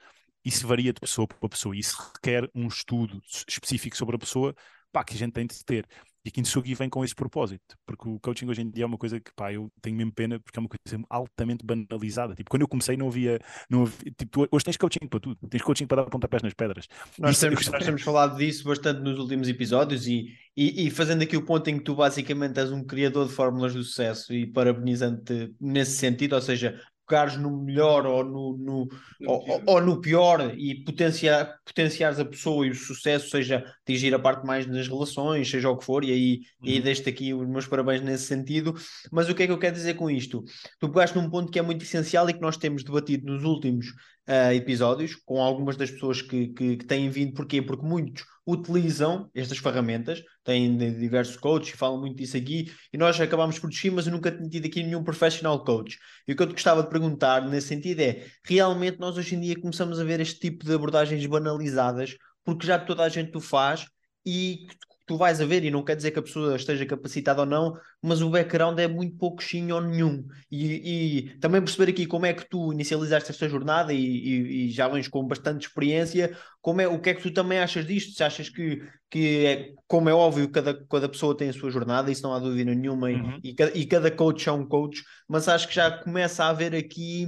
isso 0.43 0.67
varia 0.67 0.93
de 0.93 0.99
pessoa 0.99 1.27
para 1.27 1.49
pessoa, 1.49 1.75
isso 1.75 2.11
requer 2.13 2.49
um 2.53 2.67
estudo 2.67 3.21
específico 3.47 3.95
sobre 3.95 4.15
a 4.15 4.19
pessoa 4.19 4.55
pá, 4.91 5.03
que 5.03 5.13
a 5.13 5.17
gente 5.17 5.31
tem 5.31 5.47
de 5.47 5.63
ter. 5.63 5.87
E 6.23 6.29
a 6.29 6.31
Kintsugi 6.31 6.75
vem 6.75 6.87
com 6.87 7.03
esse 7.03 7.15
propósito, 7.15 7.75
porque 7.83 8.07
o 8.07 8.19
coaching 8.19 8.47
hoje 8.47 8.61
em 8.61 8.69
dia 8.69 8.83
é 8.83 8.85
uma 8.85 8.97
coisa 8.97 9.19
que 9.19 9.31
pá, 9.35 9.51
eu 9.51 9.71
tenho 9.81 9.95
mesmo 9.95 10.13
pena 10.13 10.39
porque 10.39 10.59
é 10.59 10.61
uma 10.61 10.69
coisa 10.69 11.03
altamente 11.09 11.65
banalizada. 11.65 12.35
Tipo, 12.35 12.51
quando 12.51 12.61
eu 12.61 12.67
comecei 12.67 12.95
não 12.95 13.07
havia. 13.07 13.39
Não 13.67 13.83
havia 13.83 14.11
tipo, 14.15 14.47
hoje 14.51 14.65
tens 14.65 14.77
coaching 14.77 15.07
para 15.09 15.19
tudo, 15.19 15.35
tens 15.49 15.63
coaching 15.63 15.87
para 15.87 16.03
dar 16.03 16.09
pontapés 16.11 16.43
nas 16.43 16.53
pedras. 16.53 16.87
Nós 17.17 17.39
temos, 17.39 17.67
nós 17.67 17.83
temos 17.83 18.03
falado 18.03 18.37
disso 18.37 18.63
bastante 18.65 19.01
nos 19.01 19.17
últimos 19.17 19.49
episódios 19.49 20.05
e, 20.05 20.27
e, 20.55 20.85
e, 20.85 20.91
fazendo 20.91 21.23
aqui 21.23 21.35
o 21.35 21.43
ponto 21.43 21.67
em 21.71 21.79
que 21.79 21.83
tu 21.83 21.95
basicamente 21.95 22.59
és 22.59 22.71
um 22.71 22.83
criador 22.83 23.27
de 23.27 23.33
fórmulas 23.33 23.73
do 23.73 23.83
sucesso 23.83 24.31
e 24.31 24.45
parabenizando-te 24.45 25.55
nesse 25.59 25.97
sentido, 25.97 26.35
ou 26.35 26.41
seja, 26.41 26.79
focares 27.11 27.35
no 27.35 27.61
melhor 27.61 28.05
ou 28.05 28.23
no, 28.23 28.57
no, 28.57 28.87
no 29.19 29.29
ou, 29.29 29.43
pior. 29.43 29.61
ou, 29.65 29.81
no 29.81 30.01
pior 30.01 30.53
e 30.57 30.83
potenciar, 30.83 31.57
potenciares 31.65 32.19
a 32.19 32.25
pessoa 32.25 32.65
e 32.65 32.69
o 32.69 32.75
sucesso, 32.75 33.29
seja 33.29 33.63
atingir 33.83 34.15
a 34.15 34.19
parte 34.19 34.45
mais 34.45 34.65
das 34.65 34.87
relações, 34.87 35.49
seja 35.49 35.69
o 35.69 35.77
que 35.77 35.83
for, 35.83 36.05
e 36.05 36.11
aí, 36.11 36.33
uhum. 36.61 36.69
e 36.69 36.71
aí 36.73 36.81
deixo 36.81 37.07
aqui 37.07 37.33
os 37.33 37.47
meus 37.47 37.67
parabéns 37.67 38.01
nesse 38.01 38.25
sentido. 38.25 38.73
Mas 39.11 39.29
o 39.29 39.35
que 39.35 39.43
é 39.43 39.45
que 39.45 39.51
eu 39.51 39.59
quero 39.59 39.75
dizer 39.75 39.95
com 39.95 40.09
isto? 40.09 40.43
Tu 40.79 40.89
pegaste 40.89 41.17
num 41.17 41.29
ponto 41.29 41.51
que 41.51 41.59
é 41.59 41.61
muito 41.61 41.83
essencial 41.83 42.29
e 42.29 42.33
que 42.33 42.41
nós 42.41 42.55
temos 42.55 42.83
debatido 42.83 43.25
nos 43.25 43.43
últimos 43.43 43.87
uh, 44.31 44.53
episódios 44.53 45.15
com 45.15 45.41
algumas 45.41 45.75
das 45.75 45.91
pessoas 45.91 46.21
que, 46.21 46.47
que, 46.47 46.77
que 46.77 46.85
têm 46.85 47.09
vindo. 47.09 47.33
Porquê? 47.33 47.61
Porque 47.61 47.85
muitos 47.85 48.23
utilizam 48.47 49.29
estas 49.35 49.57
ferramentas, 49.57 50.23
têm 50.43 50.77
diversos 50.77 51.35
coaches, 51.35 51.77
falam 51.77 51.99
muito 51.99 52.17
disso 52.17 52.37
aqui, 52.37 52.71
e 52.91 52.97
nós 52.97 53.19
acabamos 53.19 53.59
por 53.59 53.69
descer, 53.69 53.91
mas 53.91 54.07
eu 54.07 54.13
nunca 54.13 54.31
tinha 54.31 54.49
tido 54.49 54.65
aqui 54.65 54.81
nenhum 54.81 55.03
professional 55.03 55.63
coach. 55.63 55.99
E 56.27 56.31
o 56.33 56.35
que 56.35 56.41
eu 56.41 56.47
te 56.47 56.53
gostava 56.53 56.81
de 56.81 56.89
perguntar 56.89 57.47
nesse 57.47 57.67
sentido 57.67 57.99
é: 57.99 58.25
realmente 58.43 58.99
nós 58.99 59.17
hoje 59.17 59.35
em 59.35 59.41
dia 59.41 59.59
começamos 59.59 59.99
a 59.99 60.03
ver 60.03 60.19
este 60.21 60.39
tipo 60.39 60.65
de 60.65 60.73
abordagens 60.73 61.25
banalizadas, 61.25 62.15
porque 62.43 62.65
já 62.65 62.79
toda 62.79 63.03
a 63.03 63.09
gente 63.09 63.35
o 63.37 63.41
faz, 63.41 63.85
e 64.25 64.67
tu 65.11 65.17
vais 65.17 65.41
a 65.41 65.45
ver, 65.45 65.65
e 65.65 65.69
não 65.69 65.83
quer 65.83 65.97
dizer 65.97 66.11
que 66.11 66.19
a 66.19 66.21
pessoa 66.21 66.55
esteja 66.55 66.85
capacitada 66.85 67.41
ou 67.41 67.45
não, 67.45 67.73
mas 68.01 68.21
o 68.21 68.29
background 68.29 68.79
é 68.79 68.87
muito 68.87 69.17
pouquinho 69.17 69.75
ou 69.75 69.81
nenhum. 69.81 70.25
E, 70.49 71.25
e 71.27 71.37
também 71.39 71.61
perceber 71.61 71.91
aqui 71.91 72.05
como 72.05 72.25
é 72.25 72.33
que 72.33 72.49
tu 72.49 72.71
inicializaste 72.71 73.29
esta 73.29 73.49
jornada 73.49 73.91
e, 73.91 73.99
e, 73.99 74.67
e, 74.67 74.69
já 74.71 74.87
vens 74.87 75.09
com 75.09 75.27
bastante 75.27 75.67
experiência, 75.67 76.33
como 76.61 76.79
é, 76.79 76.87
o 76.87 76.97
que 76.97 77.09
é 77.09 77.13
que 77.13 77.21
tu 77.21 77.33
também 77.33 77.59
achas 77.59 77.85
disto? 77.85 78.15
Se 78.15 78.23
achas 78.23 78.47
que, 78.47 78.81
que 79.09 79.45
é, 79.45 79.73
como 79.85 80.07
é 80.07 80.13
óbvio, 80.13 80.49
cada, 80.49 80.73
cada 80.85 81.09
pessoa 81.09 81.35
tem 81.35 81.49
a 81.49 81.53
sua 81.53 81.69
jornada, 81.69 82.09
isso 82.09 82.23
não 82.23 82.33
há 82.33 82.39
dúvida 82.39 82.73
nenhuma, 82.73 83.09
uhum. 83.09 83.37
e, 83.43 83.53
cada, 83.53 83.77
e 83.77 83.85
cada 83.85 84.09
coach 84.09 84.47
é 84.47 84.51
um 84.53 84.65
coach, 84.65 85.03
mas 85.27 85.49
acho 85.49 85.67
que 85.67 85.75
já 85.75 85.91
começa 85.91 86.45
a 86.45 86.49
haver 86.49 86.73
aqui. 86.73 87.27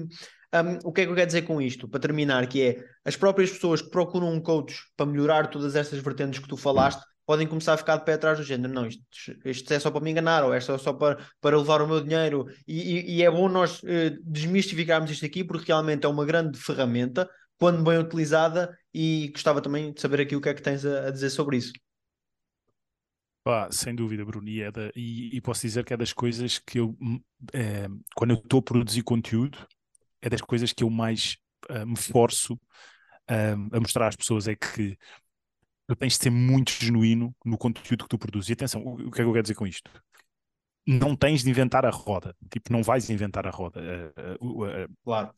Um, 0.54 0.88
o 0.88 0.94
que 0.94 1.02
é 1.02 1.06
que 1.06 1.12
eu 1.12 1.16
quero 1.16 1.28
dizer 1.28 1.42
com 1.42 1.60
isto? 1.60 1.88
Para 1.88 2.00
terminar, 2.00 2.48
que 2.48 2.62
é 2.62 2.84
as 3.04 3.18
próprias 3.18 3.52
pessoas 3.52 3.82
que 3.82 3.90
procuram 3.90 4.32
um 4.32 4.40
coach 4.40 4.76
para 4.96 5.06
melhorar 5.06 5.48
todas 5.48 5.76
estas 5.76 6.00
vertentes 6.00 6.40
que 6.40 6.48
tu 6.48 6.56
falaste, 6.56 7.04
podem 7.26 7.48
começar 7.48 7.74
a 7.74 7.78
ficar 7.78 7.98
de 7.98 8.06
pé 8.06 8.14
atrás 8.14 8.38
do 8.38 8.44
género, 8.44 8.74
não, 8.74 8.86
isto, 8.88 9.02
isto 9.46 9.74
é 9.74 9.80
só 9.80 9.90
para 9.90 10.02
me 10.02 10.12
enganar, 10.12 10.44
ou 10.44 10.54
é 10.54 10.60
só, 10.60 10.78
só 10.78 10.94
para, 10.94 11.18
para 11.40 11.58
levar 11.58 11.82
o 11.82 11.88
meu 11.88 12.02
dinheiro, 12.02 12.46
e, 12.68 12.82
e, 12.82 13.18
e 13.18 13.24
é 13.24 13.32
bom 13.32 13.48
nós 13.48 13.82
eh, 13.86 14.18
desmistificarmos 14.24 15.10
isto 15.10 15.26
aqui, 15.26 15.44
porque 15.44 15.72
realmente 15.72 16.06
é 16.06 16.10
uma 16.10 16.26
grande 16.26 16.60
ferramenta, 16.60 17.30
quando 17.58 17.84
bem 17.84 17.98
utilizada, 17.98 18.78
e 18.94 19.30
gostava 19.34 19.62
também 19.62 19.94
de 19.94 20.02
saber 20.02 20.22
aqui 20.22 20.36
o 20.36 20.42
que 20.42 20.50
é 20.50 20.54
que 20.54 20.62
tens 20.62 20.86
a, 20.86 21.08
a 21.08 21.12
dizer 21.12 21.30
sobre 21.30 21.58
isso. 21.58 21.72
Sem 23.72 23.94
dúvida, 23.94 24.24
Bruno, 24.24 24.48
e, 24.48 24.62
é 24.62 24.72
da, 24.72 24.90
e, 24.96 25.36
e, 25.36 25.42
posso 25.42 25.62
dizer 25.62 25.84
que 25.84 25.94
é 25.94 25.98
das 25.98 26.14
coisas 26.14 26.60
que 26.60 26.80
eu, 26.80 26.96
é, 27.52 27.88
quando 28.16 28.32
eu 28.32 28.38
estou 28.38 28.60
a 28.60 28.64
produzir 28.64 29.04
conteúdo, 29.04 29.58
é 30.22 30.30
das 30.30 30.42
coisas 30.42 30.72
que 30.72 30.84
eu 30.84 30.90
mais 30.90 31.36
uh, 31.70 31.86
me 31.86 31.98
forço 31.98 32.54
uh, 32.54 33.76
a 33.76 33.80
mostrar 33.82 34.08
às 34.08 34.16
pessoas, 34.16 34.48
é 34.48 34.56
que 34.56 34.98
tu 35.88 35.96
tens 35.96 36.18
de 36.18 36.24
ser 36.24 36.30
muito 36.30 36.72
genuíno 36.72 37.36
no 37.46 37.58
conteúdo 37.58 38.04
que 38.04 38.10
tu 38.10 38.18
produzes. 38.18 38.50
E 38.50 38.54
atenção, 38.54 38.84
o, 38.84 39.08
o 39.08 39.12
que 39.12 39.22
é 39.22 39.24
que 39.24 39.30
eu 39.30 39.34
quero 39.34 39.44
dizer 39.44 39.56
com 39.56 39.68
isto? 39.68 39.90
Não 40.86 41.16
tens 41.16 41.44
de 41.44 41.50
inventar 41.50 41.86
a 41.86 41.90
roda. 41.90 42.36
Tipo, 42.50 42.72
não 42.72 42.84
vais 42.84 43.10
inventar 43.10 43.48
a 43.48 43.50
roda. 43.50 43.80
Uh, 44.40 44.46
uh, 44.46 44.64
uh, 44.64 44.90
claro. 45.04 45.34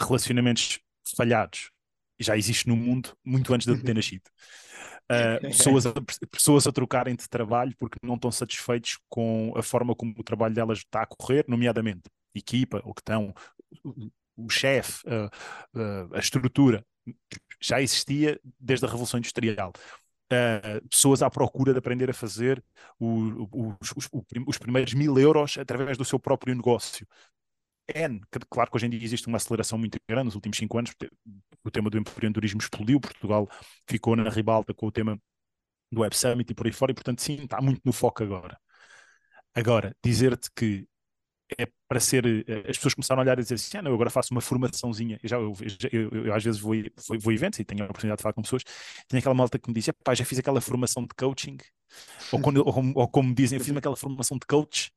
Relacionamentos 0.00 0.80
falhados 1.16 1.70
já 2.18 2.36
existe 2.36 2.68
no 2.68 2.76
mundo 2.76 3.16
muito 3.24 3.52
antes 3.52 3.66
de 3.66 3.72
eu 3.72 3.82
ter 3.82 3.94
nascido. 3.94 4.24
Uh, 5.04 5.40
pessoas, 5.42 5.86
a, 5.86 5.92
pessoas 6.30 6.66
a 6.66 6.72
trocarem 6.72 7.14
de 7.14 7.28
trabalho 7.28 7.74
porque 7.78 7.98
não 8.02 8.14
estão 8.14 8.32
satisfeitos 8.32 8.98
com 9.08 9.52
a 9.54 9.62
forma 9.62 9.94
como 9.94 10.14
o 10.16 10.24
trabalho 10.24 10.54
delas 10.54 10.78
está 10.78 11.02
a 11.02 11.06
correr, 11.06 11.44
nomeadamente 11.46 12.04
equipa, 12.34 12.80
ou 12.84 12.94
que 12.94 13.00
estão, 13.00 13.34
o, 13.84 14.10
o 14.36 14.50
chefe, 14.50 15.06
uh, 15.06 15.26
uh, 15.78 16.14
a 16.14 16.18
estrutura 16.18 16.84
já 17.60 17.80
existia 17.80 18.40
desde 18.58 18.84
a 18.84 18.88
Revolução 18.88 19.18
Industrial. 19.18 19.72
Uh, 20.32 20.88
pessoas 20.88 21.22
à 21.22 21.30
procura 21.30 21.72
de 21.72 21.78
aprender 21.78 22.08
a 22.10 22.14
fazer 22.14 22.64
o, 22.98 23.46
o, 23.52 23.76
os, 23.80 24.08
os, 24.46 24.58
primeiros 24.58 24.94
mil 24.94 25.18
euros 25.18 25.58
através 25.58 25.98
do 25.98 26.04
seu 26.04 26.18
próprio 26.18 26.54
negócio. 26.54 27.06
N, 27.94 28.20
claro 28.48 28.70
que 28.70 28.76
hoje 28.76 28.86
em 28.86 28.90
dia 28.90 29.04
existe 29.04 29.28
uma 29.28 29.36
aceleração 29.36 29.78
muito 29.78 29.98
grande 30.08 30.24
nos 30.26 30.34
últimos 30.34 30.56
cinco 30.56 30.78
anos, 30.78 30.92
o 31.62 31.70
tema 31.70 31.90
do 31.90 31.98
empreendedorismo 31.98 32.60
explodiu, 32.60 32.98
Portugal 32.98 33.46
ficou 33.88 34.16
na 34.16 34.30
ribalta 34.30 34.72
com 34.72 34.86
o 34.86 34.92
tema 34.92 35.20
do 35.92 36.00
Web 36.00 36.16
Summit 36.16 36.50
e 36.50 36.54
por 36.54 36.66
aí 36.66 36.72
fora, 36.72 36.92
e 36.92 36.94
portanto 36.94 37.20
sim, 37.20 37.44
está 37.44 37.60
muito 37.60 37.82
no 37.84 37.92
foco 37.92 38.22
agora. 38.22 38.58
Agora, 39.54 39.94
dizer-te 40.02 40.50
que 40.54 40.86
é 41.58 41.66
para 41.88 42.00
ser. 42.00 42.24
Eh, 42.26 42.64
as 42.68 42.76
pessoas 42.76 42.94
começaram 42.94 43.20
a 43.20 43.24
olhar 43.24 43.38
e 43.38 43.42
dizer 43.42 43.54
assim: 43.54 43.78
ah, 43.78 43.82
não, 43.82 43.90
eu 43.90 43.94
agora 43.94 44.10
faço 44.10 44.32
uma 44.32 44.40
formaçãozinha. 44.40 45.18
Eu, 45.22 45.28
já, 45.28 45.36
eu, 45.36 45.52
eu, 45.92 46.26
eu 46.26 46.34
às 46.34 46.42
vezes 46.42 46.60
vou, 46.60 46.74
vou, 47.08 47.18
vou, 47.18 47.30
a 47.30 47.34
eventos 47.34 47.58
e 47.58 47.64
tenho 47.64 47.82
a 47.82 47.86
oportunidade 47.86 48.18
de 48.18 48.22
falar 48.22 48.32
com 48.32 48.42
pessoas. 48.42 48.62
Tem 49.08 49.18
aquela 49.18 49.34
malta 49.34 49.58
que 49.58 49.68
me 49.68 49.74
diz: 49.74 49.88
pá, 50.02 50.14
já 50.14 50.24
fiz 50.24 50.38
aquela 50.38 50.60
formação 50.60 51.02
de 51.02 51.14
coaching. 51.16 51.56
ou, 52.32 52.40
quando, 52.40 52.66
ou, 52.66 52.92
ou, 52.94 53.08
como 53.08 53.34
dizem, 53.34 53.58
eu 53.58 53.64
fiz 53.64 53.76
aquela 53.76 53.96
formação 53.96 54.38
de 54.38 54.46
coach 54.46 54.90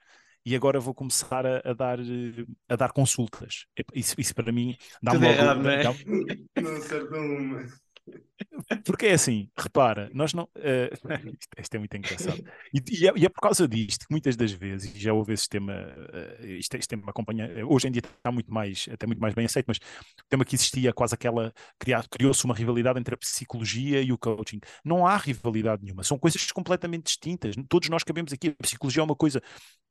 e 0.46 0.56
agora 0.56 0.80
vou 0.80 0.94
começar 0.94 1.46
a, 1.46 1.62
a 1.64 1.74
dar, 1.74 2.00
a 2.70 2.76
dar 2.76 2.92
consultas. 2.92 3.66
Isso, 3.94 4.16
isso 4.18 4.34
para 4.34 4.52
mim 4.52 4.78
dá-me 5.04 5.20
logo. 5.20 5.34
Errado, 5.34 5.64
dá, 5.64 5.84
dá, 5.84 5.94
não 6.62 7.68
porque 8.84 9.08
é 9.08 9.14
assim, 9.14 9.50
repara, 9.58 10.10
nós 10.14 10.34
não. 10.34 10.44
Uh, 10.56 11.30
isto, 11.34 11.48
isto, 11.60 11.76
é 11.76 11.80
muito 11.80 11.98
engraçado. 11.98 12.44
E, 12.74 12.82
e, 12.90 13.08
é, 13.08 13.14
e, 13.16 13.26
é, 13.26 13.30
por 13.30 13.42
causa 13.42 13.68
disto 13.68 14.08
que 14.08 14.12
muitas 14.12 14.36
das 14.36 14.52
vezes, 14.52 14.92
já 14.96 15.14
houve 15.14 15.34
esse 15.34 15.48
tema, 15.48 15.74
uh, 15.74 16.46
isto, 16.46 16.76
este 16.76 16.88
tema 16.88 17.04
acompanha, 17.10 17.50
hoje 17.66 17.88
em 17.88 17.92
dia 17.92 18.02
está 18.04 18.32
muito 18.32 18.52
mais, 18.54 18.88
até 18.92 19.06
muito 19.06 19.20
mais 19.20 19.34
bem 19.34 19.46
aceito, 19.46 19.66
mas 19.68 19.78
o 19.78 20.30
tema 20.30 20.46
que 20.46 20.56
existia 20.56 20.94
quase 20.94 21.14
aquela. 21.14 21.54
Criou-se 22.12 22.46
uma 22.46 22.56
rivalidade 22.56 23.00
entre 23.00 23.14
a 23.14 23.18
psicologia 23.18 24.02
e 24.02 24.12
o 24.12 24.18
coaching. 24.18 24.60
Não 24.84 25.06
há 25.06 25.18
rivalidade 25.18 25.84
nenhuma, 25.84 26.04
são 26.04 26.18
coisas 26.18 26.52
completamente 26.52 27.06
distintas. 27.06 27.56
Todos 27.70 27.90
nós 27.90 28.04
cabemos 28.04 28.34
aqui. 28.34 28.50
A 28.50 28.64
psicologia 28.64 29.02
é 29.02 29.04
uma 29.04 29.16
coisa 29.16 29.42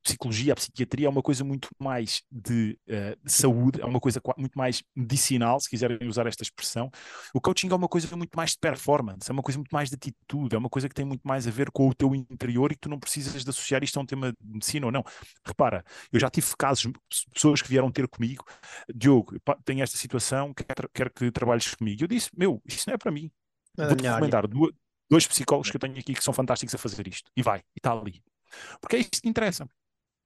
psicologia, 0.06 0.52
a 0.52 0.56
psiquiatria 0.56 1.06
é 1.06 1.10
uma 1.10 1.22
coisa 1.22 1.42
muito 1.42 1.68
mais 1.80 2.22
de, 2.30 2.78
uh, 2.88 3.16
de, 3.24 3.32
saúde, 3.32 3.80
é 3.80 3.84
uma 3.84 3.98
coisa 3.98 4.20
muito 4.38 4.56
mais 4.56 4.82
medicinal, 4.94 5.58
se 5.58 5.68
quiserem 5.68 6.06
usar 6.06 6.26
esta 6.26 6.44
expressão. 6.44 6.90
O 7.34 7.40
coaching 7.40 7.68
é 7.68 7.74
uma 7.74 7.88
coisa 7.88 8.16
muito 8.16 8.34
mais 8.36 8.52
de 8.52 8.58
performance, 8.58 9.28
é 9.28 9.32
uma 9.32 9.42
coisa 9.42 9.58
muito 9.58 9.72
mais 9.72 9.90
de 9.90 9.96
atitude, 9.96 10.54
é 10.54 10.58
uma 10.58 10.68
coisa 10.68 10.88
que 10.88 10.94
tem 10.94 11.04
muito 11.04 11.22
mais 11.26 11.46
a 11.46 11.50
ver 11.50 11.70
com 11.72 11.88
o 11.88 11.94
teu 11.94 12.14
interior 12.14 12.70
e 12.70 12.76
que 12.76 12.82
tu 12.82 12.88
não 12.88 13.00
precisas 13.00 13.42
de 13.42 13.50
associar 13.50 13.82
isto 13.82 13.98
a 13.98 14.02
um 14.02 14.06
tema 14.06 14.32
de 14.32 14.52
medicina 14.52 14.86
ou 14.86 14.92
não. 14.92 15.02
Repara, 15.44 15.84
eu 16.12 16.20
já 16.20 16.30
tive 16.30 16.46
casos, 16.56 16.90
pessoas 17.34 17.60
que 17.60 17.68
vieram 17.68 17.90
ter 17.90 18.06
comigo, 18.06 18.44
Diogo, 18.94 19.36
tenho 19.64 19.82
esta 19.82 19.96
situação, 19.96 20.54
quero, 20.54 20.88
quero 20.94 21.10
que 21.12 21.30
trabalhes 21.32 21.74
comigo. 21.74 22.04
Eu 22.04 22.08
disse, 22.08 22.30
meu, 22.36 22.62
isto 22.64 22.86
não 22.86 22.94
é 22.94 22.98
para 22.98 23.10
mim. 23.10 23.30
É 23.76 23.86
Vou-te 23.86 24.04
recomendar 24.04 24.46
duas, 24.46 24.72
dois 25.10 25.26
psicólogos 25.26 25.70
que 25.70 25.76
eu 25.76 25.80
tenho 25.80 25.98
aqui 25.98 26.14
que 26.14 26.22
são 26.22 26.32
fantásticos 26.32 26.74
a 26.74 26.78
fazer 26.78 27.06
isto. 27.08 27.30
E 27.36 27.42
vai, 27.42 27.58
e 27.58 27.78
está 27.78 27.92
ali. 27.92 28.22
Porque 28.80 28.96
é 28.96 28.98
isto 29.00 29.20
que 29.20 29.28
interessa. 29.28 29.68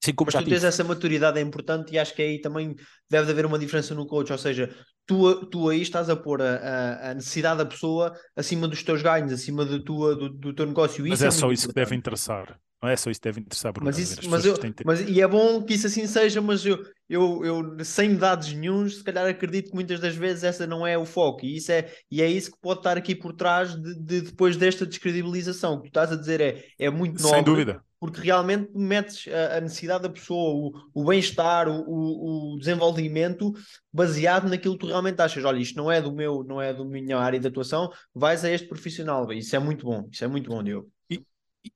Sim, 0.03 0.15
como 0.15 0.29
Mas 0.29 0.35
já 0.35 0.43
tu 0.43 0.49
tens 0.49 0.65
essa 0.65 0.83
maturidade 0.83 1.39
é 1.39 1.43
importante 1.43 1.93
e 1.93 1.99
acho 1.99 2.15
que 2.15 2.23
aí 2.23 2.41
também 2.41 2.75
deve 3.09 3.31
haver 3.31 3.45
uma 3.45 3.59
diferença 3.59 3.95
no 3.95 4.07
coach, 4.07 4.33
ou 4.33 4.39
seja, 4.39 4.75
tu, 5.07 5.47
tu 5.47 5.69
aí 5.69 5.83
estás 5.83 6.09
a 6.09 6.17
pôr 6.17 6.41
a, 6.41 7.11
a 7.11 7.15
necessidade 7.15 7.59
da 7.59 7.67
pessoa 7.67 8.17
acima 8.35 8.67
dos 8.67 8.83
teus 8.83 9.03
ganhos, 9.03 9.33
acima 9.33 9.65
do, 9.65 9.83
tua, 9.83 10.17
do, 10.17 10.31
do 10.31 10.55
teu 10.55 10.65
negócio. 10.65 11.05
Mas 11.07 11.19
isso 11.19 11.25
é, 11.25 11.29
é 11.29 11.31
só 11.31 11.53
isso 11.53 11.69
que 11.69 11.75
deve 11.75 11.95
interessar. 11.95 12.59
Não 12.83 12.89
é 12.89 12.97
só 12.97 13.11
isso 13.11 13.21
que 13.21 13.29
deve 13.29 13.41
interessar, 13.41 13.73
Bruno. 13.73 13.87
Mas, 13.87 13.99
isso, 13.99 14.29
mas, 14.29 14.45
eu, 14.45 14.57
mas 14.85 15.01
e 15.03 15.21
é 15.21 15.29
bom 15.29 15.63
que 15.63 15.75
isso 15.75 15.87
assim 15.87 16.07
seja, 16.07 16.41
mas 16.41 16.65
eu, 16.65 16.83
eu, 17.09 17.45
eu 17.45 17.85
sem 17.85 18.17
dados 18.17 18.53
nenhums, 18.53 18.97
se 18.99 19.05
calhar 19.05 19.27
acredito 19.27 19.69
que 19.71 19.75
muitas 19.75 20.01
das 20.01 20.15
vezes 20.15 20.45
essa 20.45 20.67
não 20.67 20.87
é 20.87 20.97
o 20.97 21.05
foco, 21.05 21.45
e, 21.45 21.57
isso 21.57 21.71
é, 21.71 21.93
e 22.11 22.23
é 22.23 22.27
isso 22.27 22.53
que 22.53 22.59
pode 22.61 22.81
estar 22.81 22.97
aqui 22.97 23.15
por 23.15 23.35
trás 23.35 23.75
de, 23.75 23.95
de 24.01 24.21
depois 24.23 24.57
desta 24.57 24.87
descredibilização. 24.87 25.75
O 25.75 25.77
que 25.79 25.85
tu 25.85 25.89
estás 25.89 26.11
a 26.11 26.17
dizer 26.17 26.41
é, 26.41 26.65
é 26.79 26.89
muito 26.89 27.23
nobre. 27.23 27.37
Sem 27.37 27.45
dúvida 27.45 27.83
porque 28.01 28.23
realmente 28.23 28.71
metes 28.75 29.29
a, 29.29 29.59
a 29.59 29.61
necessidade 29.61 30.03
da 30.03 30.09
pessoa, 30.09 30.73
o, 30.95 31.03
o 31.03 31.05
bem-estar, 31.05 31.69
o, 31.69 32.55
o, 32.55 32.59
desenvolvimento 32.59 33.53
baseado 33.93 34.49
naquilo 34.49 34.75
que 34.75 34.81
tu 34.81 34.87
realmente 34.87 35.21
achas. 35.21 35.45
Olha, 35.45 35.59
isto 35.59 35.77
não 35.77 35.93
é 35.93 36.01
do 36.01 36.11
meu, 36.11 36.43
não 36.43 36.63
é 36.63 36.73
da 36.73 36.83
minha 36.83 37.19
área 37.19 37.39
de 37.39 37.47
atuação, 37.47 37.93
vais 38.15 38.43
a 38.43 38.51
este 38.51 38.67
profissional. 38.67 39.31
Isso 39.31 39.55
é 39.55 39.59
muito 39.59 39.85
bom, 39.85 40.09
isso 40.11 40.25
é 40.25 40.27
muito 40.27 40.49
bom, 40.49 40.63
Diogo. 40.63 40.91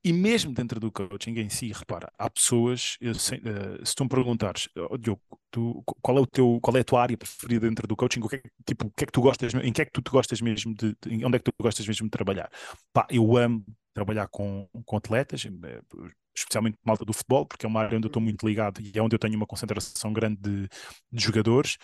E, 0.03 0.11
mesmo 0.11 0.51
dentro 0.51 0.79
do 0.79 0.91
coaching 0.91 1.37
em 1.37 1.49
si, 1.49 1.71
repara, 1.71 2.11
há 2.17 2.27
pessoas, 2.29 2.97
se, 3.19 3.35
uh, 3.35 3.85
se 3.85 3.93
tu 3.93 4.03
me 4.03 4.09
perguntares, 4.09 4.67
oh, 4.89 4.97
Diogo, 4.97 5.21
tu, 5.51 5.83
qual, 6.01 6.17
é 6.17 6.21
o 6.21 6.25
teu, 6.25 6.59
qual 6.61 6.75
é 6.75 6.79
a 6.79 6.83
tua 6.83 7.03
área 7.03 7.17
preferida 7.17 7.67
dentro 7.67 7.87
do 7.87 7.95
coaching? 7.95 8.19
O 8.21 8.27
que 8.27 8.37
é, 8.37 8.41
tipo, 8.65 8.87
o 8.87 8.91
que 8.91 9.03
é 9.03 9.05
que 9.07 9.13
tu 9.13 9.21
gostas, 9.21 9.53
em 9.53 9.71
que 9.71 9.81
é 9.81 9.85
que 9.85 9.91
tu, 9.91 10.01
tu 10.01 10.11
gostas 10.11 10.41
mesmo 10.41 10.73
de, 10.73 10.95
de, 11.05 11.23
onde 11.23 11.35
é 11.35 11.39
que 11.39 11.45
tu 11.45 11.53
gostas 11.61 11.87
mesmo 11.87 12.07
de 12.07 12.11
trabalhar? 12.11 12.49
Pá, 12.91 13.05
eu 13.11 13.37
amo 13.37 13.63
trabalhar 13.93 14.27
com, 14.27 14.67
com 14.85 14.97
atletas, 14.97 15.45
eh, 15.45 15.81
especialmente 16.35 16.77
malta 16.83 17.05
do 17.05 17.13
futebol, 17.13 17.45
porque 17.45 17.65
é 17.65 17.69
uma 17.69 17.81
área 17.81 17.97
onde 17.97 18.07
eu 18.07 18.09
estou 18.09 18.21
muito 18.21 18.45
ligado 18.45 18.81
e 18.81 18.91
é 18.93 19.01
onde 19.01 19.15
eu 19.15 19.19
tenho 19.19 19.35
uma 19.35 19.45
concentração 19.45 20.11
grande 20.11 20.41
de, 20.41 20.67
de 21.11 21.23
jogadores. 21.23 21.77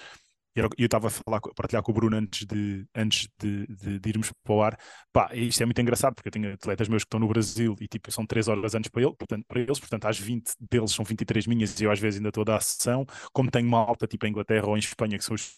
E 0.56 0.60
eu 0.60 0.70
estava 0.78 1.08
a 1.08 1.10
falar, 1.10 1.38
a 1.38 1.54
partilhar 1.56 1.82
com 1.82 1.92
o 1.92 1.96
Bruno 1.96 2.18
antes 2.18 2.46
de, 2.46 2.86
antes 2.94 3.30
de, 3.40 3.66
de, 3.68 4.00
de, 4.00 4.10
irmos 4.10 4.32
para 4.44 4.54
o 4.54 4.62
ar. 4.62 4.80
Pá, 5.14 5.30
isto 5.34 5.64
é 5.64 5.66
muito 5.66 5.80
engraçado, 5.80 6.14
porque 6.14 6.28
eu 6.28 6.32
tenho 6.32 6.54
atletas 6.54 6.90
meus 6.90 7.04
que 7.04 7.08
estão 7.08 7.20
no 7.20 7.28
Brasil 7.28 7.76
e 7.80 7.88
tipo, 7.88 8.12
são 8.12 8.26
3 8.26 8.50
horas 8.50 8.76
antes 8.76 8.90
para, 8.90 9.02
ele, 9.02 9.16
portanto, 9.16 9.46
para 9.48 9.62
eles, 9.62 9.80
portanto, 9.80 10.06
às 10.06 10.20
20 10.20 10.52
deles 10.60 10.92
são 10.92 11.06
23 11.06 11.48
minhas 11.48 11.80
e 11.80 11.86
eu 11.86 11.92
às 11.92 12.00
vezes 12.00 12.18
ainda 12.18 12.30
estou 12.30 12.42
a 12.42 12.46
dar 12.46 12.62
sessão. 12.62 13.06
Como 13.32 13.50
tenho 13.50 13.68
uma 13.68 13.80
alta 13.80 14.06
tipo 14.06 14.26
em 14.26 14.30
Inglaterra 14.30 14.68
ou 14.68 14.76
em 14.76 14.80
Espanha, 14.80 15.18
que 15.18 15.24
são 15.24 15.36
os 15.36 15.56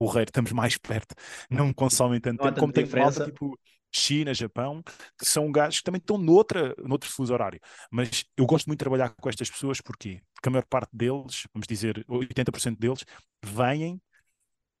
o 0.00 0.06
rei, 0.06 0.22
estamos 0.22 0.52
mais 0.52 0.78
perto, 0.78 1.14
não 1.50 1.72
consomem 1.72 2.20
tanto 2.20 2.40
tempo, 2.42 2.60
como 2.60 2.72
tenho 2.72 2.88
malta 2.88 3.24
tipo 3.24 3.58
China, 3.90 4.34
Japão, 4.34 4.82
que 5.18 5.24
são 5.24 5.50
gajos 5.50 5.78
que 5.78 5.84
também 5.84 5.98
estão 5.98 6.18
noutra, 6.18 6.74
noutro 6.84 7.10
fuso 7.10 7.32
horário. 7.32 7.58
Mas 7.90 8.24
eu 8.36 8.46
gosto 8.46 8.66
muito 8.66 8.78
de 8.78 8.84
trabalhar 8.84 9.10
com 9.10 9.28
estas 9.28 9.50
pessoas, 9.50 9.80
porquê? 9.80 10.20
Porque 10.34 10.48
a 10.48 10.52
maior 10.52 10.66
parte 10.66 10.90
deles, 10.92 11.46
vamos 11.52 11.66
dizer 11.66 12.04
80% 12.08 12.78
deles, 12.78 13.04
vêm 13.44 14.00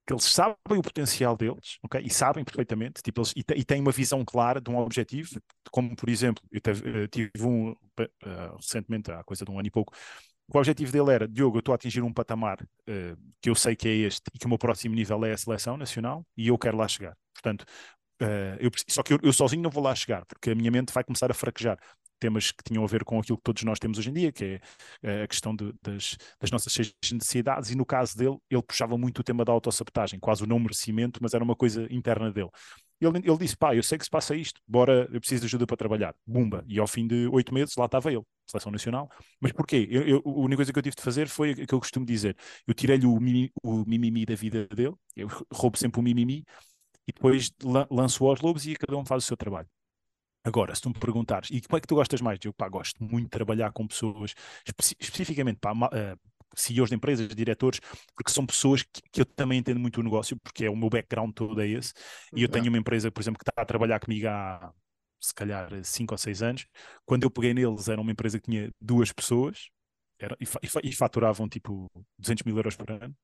que 0.08 0.14
eles 0.14 0.24
sabem 0.24 0.56
o 0.70 0.82
potencial 0.82 1.36
deles, 1.36 1.78
ok? 1.84 2.00
E 2.02 2.08
sabem 2.08 2.42
perfeitamente, 2.42 3.02
tipo, 3.02 3.20
eles, 3.20 3.34
e, 3.36 3.44
e 3.56 3.62
têm 3.62 3.82
uma 3.82 3.92
visão 3.92 4.24
clara 4.24 4.58
de 4.58 4.70
um 4.70 4.78
objetivo, 4.78 5.38
como 5.70 5.94
por 5.94 6.08
exemplo, 6.08 6.42
eu 6.50 6.62
teve, 6.62 7.04
eh, 7.04 7.08
tive 7.08 7.30
um 7.44 7.72
uh, 7.72 8.56
recentemente, 8.56 9.12
há 9.12 9.22
coisa 9.22 9.44
de 9.44 9.50
um 9.50 9.58
ano 9.58 9.68
e 9.68 9.70
pouco, 9.70 9.92
o 10.50 10.56
objetivo 10.56 10.90
dele 10.90 11.12
era, 11.12 11.28
Diogo, 11.28 11.58
eu 11.58 11.60
estou 11.60 11.72
a 11.72 11.76
atingir 11.76 12.02
um 12.02 12.10
patamar 12.10 12.58
uh, 12.62 13.18
que 13.42 13.50
eu 13.50 13.54
sei 13.54 13.76
que 13.76 13.86
é 13.86 13.92
este 13.96 14.22
e 14.34 14.38
que 14.38 14.46
o 14.46 14.48
meu 14.48 14.56
próximo 14.56 14.94
nível 14.94 15.22
é 15.26 15.32
a 15.32 15.36
seleção 15.36 15.76
nacional 15.76 16.24
e 16.34 16.48
eu 16.48 16.56
quero 16.56 16.78
lá 16.78 16.88
chegar. 16.88 17.14
Portanto, 17.34 17.66
Uh, 18.20 18.58
eu, 18.58 18.68
só 18.88 19.00
que 19.00 19.12
eu, 19.12 19.18
eu, 19.22 19.32
sozinho 19.32 19.62
não 19.62 19.70
vou 19.70 19.80
lá 19.80 19.94
chegar, 19.94 20.26
porque 20.26 20.50
a 20.50 20.54
minha 20.56 20.72
mente 20.72 20.92
vai 20.92 21.04
começar 21.04 21.30
a 21.30 21.34
fraquejar. 21.34 21.78
Temas 22.18 22.50
que 22.50 22.62
tinham 22.64 22.82
a 22.84 22.86
ver 22.86 23.04
com 23.04 23.18
aquilo 23.18 23.36
que 23.36 23.44
todos 23.44 23.62
nós 23.62 23.78
temos 23.78 23.98
hoje 23.98 24.10
em 24.10 24.12
dia, 24.12 24.32
que 24.32 24.60
é 25.02 25.22
a 25.22 25.26
questão 25.26 25.54
de, 25.54 25.72
das, 25.82 26.16
das, 26.40 26.50
nossas 26.50 26.76
necessidades, 27.12 27.70
e 27.70 27.76
no 27.76 27.86
caso 27.86 28.16
dele, 28.16 28.36
ele 28.50 28.62
puxava 28.62 28.96
muito 28.98 29.20
o 29.20 29.24
tema 29.24 29.44
da 29.44 29.52
autossabotagem, 29.52 30.18
quase 30.18 30.42
o 30.42 30.46
não 30.46 30.58
merecimento, 30.58 31.20
mas 31.22 31.34
era 31.34 31.44
uma 31.44 31.56
coisa 31.56 31.86
interna 31.90 32.30
dele. 32.32 32.50
Ele, 33.00 33.18
ele 33.18 33.38
disse: 33.38 33.56
pá, 33.56 33.74
eu 33.74 33.82
sei 33.82 33.96
que 33.96 34.04
se 34.04 34.10
passa 34.10 34.34
isto, 34.34 34.60
bora, 34.66 35.08
eu 35.12 35.20
preciso 35.20 35.42
de 35.42 35.46
ajuda 35.46 35.66
para 35.66 35.76
trabalhar. 35.76 36.14
Bumba. 36.26 36.64
E 36.66 36.78
ao 36.78 36.86
fim 36.86 37.06
de 37.06 37.28
oito 37.28 37.54
meses, 37.54 37.76
lá 37.76 37.84
estava 37.84 38.12
ele, 38.12 38.22
seleção 38.46 38.72
nacional. 38.72 39.08
Mas 39.40 39.52
porquê? 39.52 39.86
Eu, 39.90 40.02
eu, 40.02 40.22
a 40.24 40.30
única 40.30 40.56
coisa 40.56 40.72
que 40.72 40.78
eu 40.78 40.82
tive 40.82 40.96
de 40.96 41.02
fazer 41.02 41.28
foi 41.28 41.52
o 41.52 41.66
que 41.66 41.74
eu 41.74 41.78
costumo 41.78 42.04
dizer: 42.04 42.36
eu 42.66 42.74
tirei-lhe 42.74 43.06
o, 43.06 43.18
o 43.62 43.84
mimimi 43.86 44.26
da 44.26 44.34
vida 44.34 44.66
dele, 44.66 44.94
eu 45.14 45.28
roubo 45.52 45.78
sempre 45.78 46.00
o 46.00 46.02
mimimi, 46.02 46.44
e 47.06 47.12
depois 47.12 47.50
lanço 47.90 48.26
aos 48.26 48.40
lobos 48.40 48.66
e 48.66 48.74
cada 48.74 48.96
um 48.96 49.04
faz 49.04 49.24
o 49.24 49.26
seu 49.26 49.36
trabalho. 49.36 49.68
Agora, 50.44 50.74
se 50.74 50.80
tu 50.80 50.88
me 50.88 50.98
perguntares, 50.98 51.50
e 51.50 51.60
como 51.60 51.76
é 51.76 51.80
que 51.80 51.86
tu 51.86 51.94
gostas 51.94 52.20
mais? 52.20 52.38
Eu 52.42 52.52
pá, 52.52 52.68
gosto 52.68 53.02
muito 53.02 53.24
de 53.24 53.30
trabalhar 53.30 53.72
com 53.72 53.86
pessoas, 53.86 54.34
espe 54.64 54.96
especificamente 55.00 55.58
pá, 55.58 55.72
uh, 55.72 56.18
CEOs 56.54 56.88
de 56.88 56.96
empresas, 56.96 57.28
diretores, 57.28 57.80
porque 58.14 58.30
são 58.30 58.46
pessoas 58.46 58.82
que, 58.82 59.02
que, 59.12 59.20
eu 59.20 59.26
também 59.26 59.58
entendo 59.58 59.78
muito 59.78 60.00
o 60.00 60.02
negócio, 60.02 60.36
porque 60.42 60.64
é 60.64 60.70
o 60.70 60.76
meu 60.76 60.88
background 60.88 61.32
todo 61.34 61.60
é 61.60 61.68
esse. 61.68 61.92
E 62.34 62.42
eu 62.42 62.48
tenho 62.48 62.68
uma 62.68 62.78
empresa, 62.78 63.10
por 63.10 63.20
exemplo, 63.20 63.38
que 63.38 63.48
está 63.48 63.62
a 63.62 63.66
trabalhar 63.66 64.00
comigo 64.00 64.26
há 64.28 64.72
se 65.20 65.34
calhar 65.34 65.68
5 65.84 66.14
ou 66.14 66.18
6 66.18 66.42
anos. 66.42 66.66
Quando 67.04 67.24
eu 67.24 67.30
peguei 67.30 67.52
neles, 67.52 67.88
era 67.88 68.00
uma 68.00 68.12
empresa 68.12 68.38
que 68.38 68.50
tinha 68.50 68.70
duas 68.80 69.12
pessoas 69.12 69.68
era, 70.18 70.36
e, 70.40 70.88
e, 70.88 70.92
faturavam 70.92 71.48
tipo 71.48 71.88
200 72.18 72.44
mil 72.44 72.56
euros 72.56 72.76
por 72.76 72.90
ano. 72.90 73.14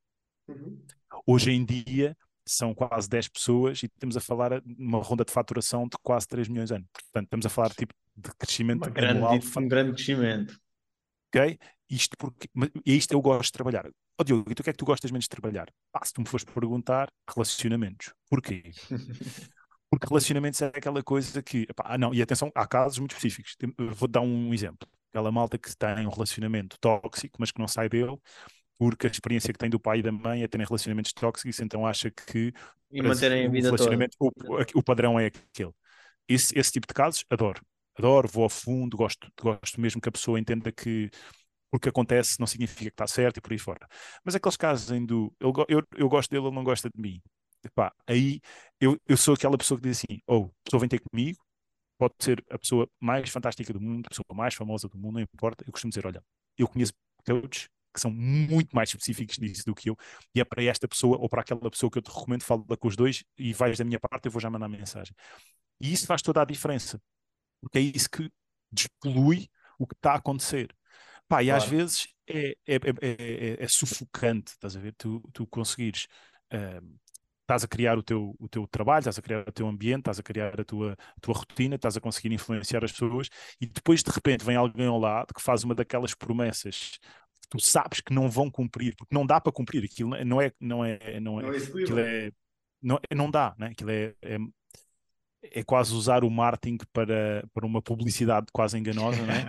Uhum. 0.48 0.84
Hoje 1.26 1.50
em 1.50 1.64
dia 1.64 2.16
são 2.46 2.74
quase 2.74 3.08
10 3.08 3.28
pessoas 3.28 3.82
e 3.82 3.86
estamos 3.86 4.16
a 4.16 4.20
falar 4.20 4.62
numa 4.64 5.02
ronda 5.02 5.24
de 5.24 5.32
faturação 5.32 5.84
de 5.84 5.96
quase 6.02 6.28
3 6.28 6.48
milhões 6.48 6.68
de 6.68 6.76
anos. 6.76 6.88
Portanto, 6.92 7.24
estamos 7.24 7.46
a 7.46 7.48
falar 7.48 7.70
tipo, 7.70 7.94
de 8.16 8.30
crescimento 8.38 8.90
grande, 8.90 9.18
anual. 9.18 9.38
Um 9.56 9.68
grande 9.68 9.92
crescimento. 9.92 10.58
Ok? 11.28 11.58
Isto 11.90 12.16
porque 12.16 12.48
e 12.84 12.96
isto 12.96 13.12
eu 13.12 13.20
gosto 13.20 13.46
de 13.46 13.52
trabalhar. 13.52 13.90
Oh, 14.18 14.24
Diogo, 14.24 14.50
e 14.50 14.54
tu 14.54 14.60
o 14.60 14.64
que 14.64 14.70
é 14.70 14.72
que 14.72 14.78
tu 14.78 14.84
gostas 14.84 15.10
menos 15.10 15.24
de 15.24 15.30
trabalhar? 15.30 15.68
Ah, 15.92 16.04
se 16.04 16.12
tu 16.12 16.20
me 16.20 16.26
fores 16.26 16.44
perguntar, 16.44 17.08
relacionamentos. 17.28 18.12
Porquê? 18.28 18.70
porque 19.90 20.06
relacionamentos 20.08 20.62
é 20.62 20.66
aquela 20.66 21.02
coisa 21.02 21.42
que. 21.42 21.66
Epá, 21.68 21.84
ah, 21.88 21.98
não, 21.98 22.14
e 22.14 22.22
atenção, 22.22 22.50
há 22.54 22.66
casos 22.66 22.98
muito 22.98 23.12
específicos. 23.16 23.56
Vou 23.94 24.08
dar 24.08 24.20
um 24.20 24.54
exemplo. 24.54 24.88
Aquela 25.10 25.32
malta 25.32 25.58
que 25.58 25.76
tem 25.76 26.06
um 26.06 26.10
relacionamento 26.10 26.76
tóxico, 26.80 27.36
mas 27.38 27.50
que 27.50 27.60
não 27.60 27.68
sai 27.68 27.88
dele, 27.88 28.16
porque 28.78 29.06
a 29.06 29.10
experiência 29.10 29.52
que 29.52 29.58
tem 29.58 29.70
do 29.70 29.80
pai 29.80 29.98
e 29.98 30.02
da 30.02 30.12
mãe 30.12 30.42
é 30.42 30.48
terem 30.48 30.66
relacionamentos 30.66 31.12
tóxicos, 31.12 31.60
então 31.60 31.86
acha 31.86 32.10
que 32.10 32.52
e 32.90 33.02
manterem 33.02 33.46
a 33.46 33.50
vida 33.50 33.68
relacionamento, 33.68 34.16
o, 34.20 34.30
o, 34.76 34.82
padrão 34.82 35.18
é 35.18 35.26
aquele. 35.26 35.72
Esse, 36.28 36.56
esse 36.56 36.70
tipo 36.70 36.86
de 36.86 36.94
casos, 36.94 37.24
adoro. 37.28 37.60
Adoro, 37.98 38.28
vou 38.28 38.44
a 38.44 38.50
fundo, 38.50 38.96
gosto, 38.96 39.28
gosto 39.40 39.80
mesmo 39.80 40.00
que 40.00 40.08
a 40.08 40.12
pessoa 40.12 40.38
entenda 40.38 40.70
que 40.70 41.10
porque 41.70 41.88
acontece 41.88 42.38
não 42.38 42.46
significa 42.46 42.82
que 42.82 42.88
está 42.94 43.06
certo 43.06 43.38
e 43.38 43.40
por 43.40 43.52
aí 43.52 43.58
fora. 43.58 43.88
Mas 44.24 44.36
aqueles 44.36 44.56
casos 44.56 44.92
em 44.92 45.04
do 45.04 45.34
eu, 45.40 45.52
eu, 45.68 45.82
eu 45.96 46.08
gosto 46.08 46.30
dele, 46.30 46.46
ele 46.46 46.54
não 46.54 46.62
gosta 46.62 46.88
de 46.88 47.00
mim. 47.00 47.20
Epá, 47.64 47.92
aí 48.06 48.40
eu, 48.80 48.96
eu 49.08 49.16
sou 49.16 49.34
aquela 49.34 49.58
pessoa 49.58 49.80
que 49.80 49.88
diz 49.88 49.98
assim: 49.98 50.20
ou 50.26 50.44
oh, 50.44 50.46
a 50.46 50.64
pessoa 50.64 50.80
vem 50.80 50.88
ter 50.88 51.00
comigo, 51.00 51.42
pode 51.98 52.14
ser 52.20 52.44
a 52.48 52.58
pessoa 52.58 52.88
mais 53.00 53.28
fantástica 53.28 53.72
do 53.72 53.80
mundo, 53.80 54.06
a 54.06 54.10
pessoa 54.10 54.26
mais 54.34 54.54
famosa 54.54 54.88
do 54.88 54.96
mundo, 54.96 55.14
não 55.14 55.20
importa. 55.20 55.64
Eu 55.66 55.72
costumo 55.72 55.90
dizer: 55.90 56.06
olha, 56.06 56.22
eu 56.56 56.68
conheço 56.68 56.92
coaches 57.26 57.68
que 57.94 58.00
são 58.00 58.10
muito 58.10 58.74
mais 58.74 58.88
específicos 58.90 59.38
nisso 59.38 59.64
do 59.64 59.74
que 59.74 59.88
eu, 59.88 59.96
e 60.34 60.40
é 60.40 60.44
para 60.44 60.62
esta 60.64 60.88
pessoa 60.88 61.16
ou 61.18 61.28
para 61.28 61.42
aquela 61.42 61.70
pessoa 61.70 61.90
que 61.90 61.98
eu 61.98 62.02
te 62.02 62.10
recomendo, 62.10 62.42
fala 62.42 62.76
com 62.76 62.88
os 62.88 62.96
dois 62.96 63.24
e 63.38 63.52
vais 63.52 63.78
da 63.78 63.84
minha 63.84 64.00
parte, 64.00 64.26
eu 64.26 64.32
vou 64.32 64.40
já 64.40 64.50
mandar 64.50 64.68
mensagem. 64.68 65.14
E 65.80 65.92
isso 65.92 66.06
faz 66.06 66.20
toda 66.20 66.42
a 66.42 66.44
diferença, 66.44 67.00
porque 67.60 67.78
é 67.78 67.80
isso 67.80 68.10
que 68.10 68.30
despolui 68.70 69.48
o 69.78 69.86
que 69.86 69.94
está 69.94 70.12
a 70.12 70.16
acontecer. 70.16 70.74
Pá, 71.28 71.42
e 71.42 71.46
claro. 71.46 71.62
às 71.62 71.68
vezes 71.68 72.08
é, 72.28 72.54
é, 72.66 72.74
é, 72.74 73.56
é, 73.64 73.68
sufocante, 73.68 74.52
estás 74.52 74.76
a 74.76 74.80
ver? 74.80 74.94
Tu, 74.96 75.20
tu 75.32 75.46
conseguires. 75.46 76.06
Uh, 76.52 76.98
estás 77.44 77.62
a 77.62 77.68
criar 77.68 77.98
o 77.98 78.02
teu, 78.02 78.34
o 78.38 78.48
teu 78.48 78.66
trabalho, 78.66 79.00
estás 79.00 79.18
a 79.18 79.22
criar 79.22 79.46
o 79.46 79.52
teu 79.52 79.66
ambiente, 79.68 80.00
estás 80.00 80.18
a 80.18 80.22
criar 80.22 80.58
a 80.58 80.64
tua, 80.64 80.92
a 80.92 81.20
tua 81.20 81.34
rotina, 81.34 81.76
estás 81.76 81.96
a 81.96 82.00
conseguir 82.00 82.32
influenciar 82.32 82.82
as 82.82 82.92
pessoas 82.92 83.28
e 83.60 83.66
depois 83.66 84.02
de 84.02 84.10
repente 84.10 84.44
vem 84.44 84.56
alguém 84.56 84.86
ao 84.86 84.98
lado 84.98 85.34
que 85.34 85.42
faz 85.42 85.62
uma 85.62 85.74
daquelas 85.74 86.14
promessas 86.14 86.98
tu 87.54 87.60
sabes 87.60 88.00
que 88.00 88.12
não 88.12 88.28
vão 88.28 88.50
cumprir, 88.50 88.94
porque 88.96 89.14
não 89.14 89.24
dá 89.24 89.40
para 89.40 89.52
cumprir, 89.52 89.84
aquilo 89.84 90.10
não 90.10 90.16
é, 90.16 90.24
não 90.24 90.40
é, 90.40 90.52
não 90.60 90.84
é, 90.84 91.20
não 91.20 91.40
é, 91.40 91.56
aquilo 91.56 91.98
é 92.00 92.30
não, 92.82 92.98
não 93.14 93.30
dá, 93.30 93.54
né? 93.56 93.68
aquilo 93.68 93.90
é, 93.90 94.14
é, 94.22 94.36
é 95.42 95.62
quase 95.62 95.94
usar 95.94 96.24
o 96.24 96.30
marketing 96.30 96.78
para, 96.92 97.46
para 97.52 97.66
uma 97.66 97.80
publicidade 97.80 98.46
quase 98.52 98.76
enganosa, 98.78 99.22
né? 99.22 99.46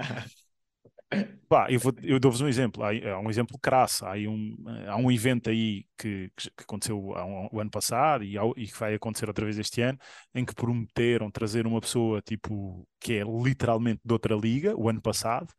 Pá, 1.48 1.68
eu, 1.70 1.80
eu 2.02 2.20
dou-vos 2.20 2.42
um 2.42 2.48
exemplo, 2.48 2.84
há, 2.84 2.90
há, 2.90 3.20
um 3.20 3.30
exemplo 3.30 3.58
crasso, 3.60 4.06
há, 4.06 4.14
um, 4.14 4.56
há 4.88 4.96
um 4.98 5.12
evento 5.12 5.50
aí 5.50 5.86
que, 5.98 6.32
que 6.36 6.50
aconteceu 6.58 6.98
um, 6.98 7.48
o 7.52 7.60
ano 7.60 7.70
passado 7.70 8.24
e, 8.24 8.36
e, 8.58 8.68
que 8.68 8.80
vai 8.80 8.96
acontecer 8.96 9.28
outra 9.28 9.46
vez 9.46 9.58
este 9.60 9.82
ano, 9.82 9.98
em 10.34 10.44
que 10.44 10.56
prometeram 10.56 11.30
trazer 11.30 11.68
uma 11.68 11.80
pessoa 11.80 12.22
tipo 12.22 12.88
que 13.00 13.14
é 13.14 13.24
literalmente 13.24 14.02
de 14.04 14.12
outra 14.12 14.36
liga, 14.36 14.76
o 14.76 14.90
ano 14.90 15.02
passado, 15.02 15.54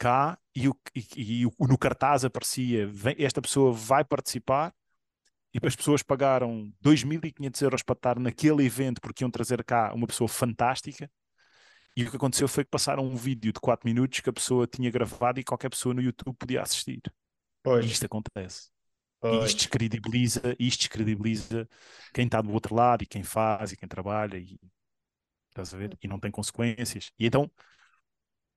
cá, 0.00 0.38
e, 0.56 0.66
o, 0.66 0.74
e, 0.96 1.42
e 1.42 1.46
no 1.60 1.76
cartaz 1.76 2.24
aparecia, 2.24 2.86
vem, 2.86 3.14
esta 3.18 3.42
pessoa 3.42 3.70
vai 3.70 4.02
participar, 4.02 4.74
e 5.52 5.58
as 5.66 5.76
pessoas 5.76 6.02
pagaram 6.02 6.72
2.500 6.82 7.62
euros 7.62 7.82
para 7.82 7.92
estar 7.92 8.18
naquele 8.18 8.64
evento 8.64 9.00
porque 9.00 9.22
iam 9.22 9.30
trazer 9.30 9.62
cá 9.62 9.92
uma 9.92 10.06
pessoa 10.06 10.26
fantástica, 10.26 11.10
e 11.94 12.04
o 12.04 12.10
que 12.10 12.16
aconteceu 12.16 12.48
foi 12.48 12.64
que 12.64 12.70
passaram 12.70 13.04
um 13.04 13.14
vídeo 13.14 13.52
de 13.52 13.60
4 13.60 13.86
minutos 13.86 14.20
que 14.20 14.30
a 14.30 14.32
pessoa 14.32 14.66
tinha 14.66 14.90
gravado 14.90 15.38
e 15.38 15.44
qualquer 15.44 15.68
pessoa 15.68 15.94
no 15.94 16.00
YouTube 16.00 16.36
podia 16.36 16.62
assistir. 16.62 17.02
Pois. 17.62 17.84
E 17.84 17.88
isto 17.88 18.06
acontece. 18.06 18.70
Pois. 19.20 19.42
E 19.42 19.46
isto 19.48 19.58
descredibiliza, 19.58 20.56
isto 20.58 20.80
descredibiliza 20.80 21.68
quem 22.14 22.24
está 22.24 22.40
do 22.40 22.52
outro 22.52 22.74
lado 22.74 23.02
e 23.02 23.06
quem 23.06 23.22
faz 23.22 23.72
e 23.72 23.76
quem 23.76 23.88
trabalha 23.88 24.38
e 24.38 24.58
estás 25.50 25.74
a 25.74 25.76
ver? 25.76 25.98
E 26.02 26.08
não 26.08 26.18
tem 26.18 26.30
consequências. 26.30 27.12
E 27.18 27.26
então, 27.26 27.50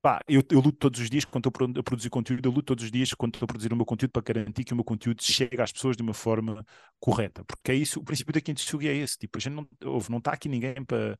pá, 0.04 0.20
eu, 0.28 0.42
eu 0.50 0.60
luto 0.60 0.76
todos 0.76 1.00
os 1.00 1.08
dias 1.08 1.24
quando 1.24 1.48
estou 1.48 1.80
a 1.80 1.82
produzir 1.82 2.10
conteúdo, 2.10 2.46
eu 2.46 2.52
luto 2.52 2.66
todos 2.66 2.84
os 2.84 2.90
dias 2.90 3.14
quando 3.14 3.36
estou 3.36 3.46
a 3.46 3.48
produzir 3.48 3.72
o 3.72 3.76
meu 3.76 3.86
conteúdo 3.86 4.10
para 4.10 4.20
garantir 4.20 4.62
que 4.62 4.74
o 4.74 4.76
meu 4.76 4.84
conteúdo 4.84 5.22
chega 5.22 5.64
às 5.64 5.72
pessoas 5.72 5.96
de 5.96 6.02
uma 6.02 6.12
forma 6.12 6.62
correta. 7.00 7.42
Porque 7.44 7.72
é 7.72 7.74
isso, 7.74 8.00
o 8.00 8.04
princípio 8.04 8.30
da 8.34 8.38
Quinta 8.38 8.60
é 8.82 8.96
esse. 8.96 9.16
Tipo, 9.16 9.38
a 9.38 9.40
gente 9.40 9.54
não, 9.54 9.66
não 10.10 10.18
está 10.18 10.32
aqui 10.32 10.46
ninguém 10.46 10.84
para 10.84 11.18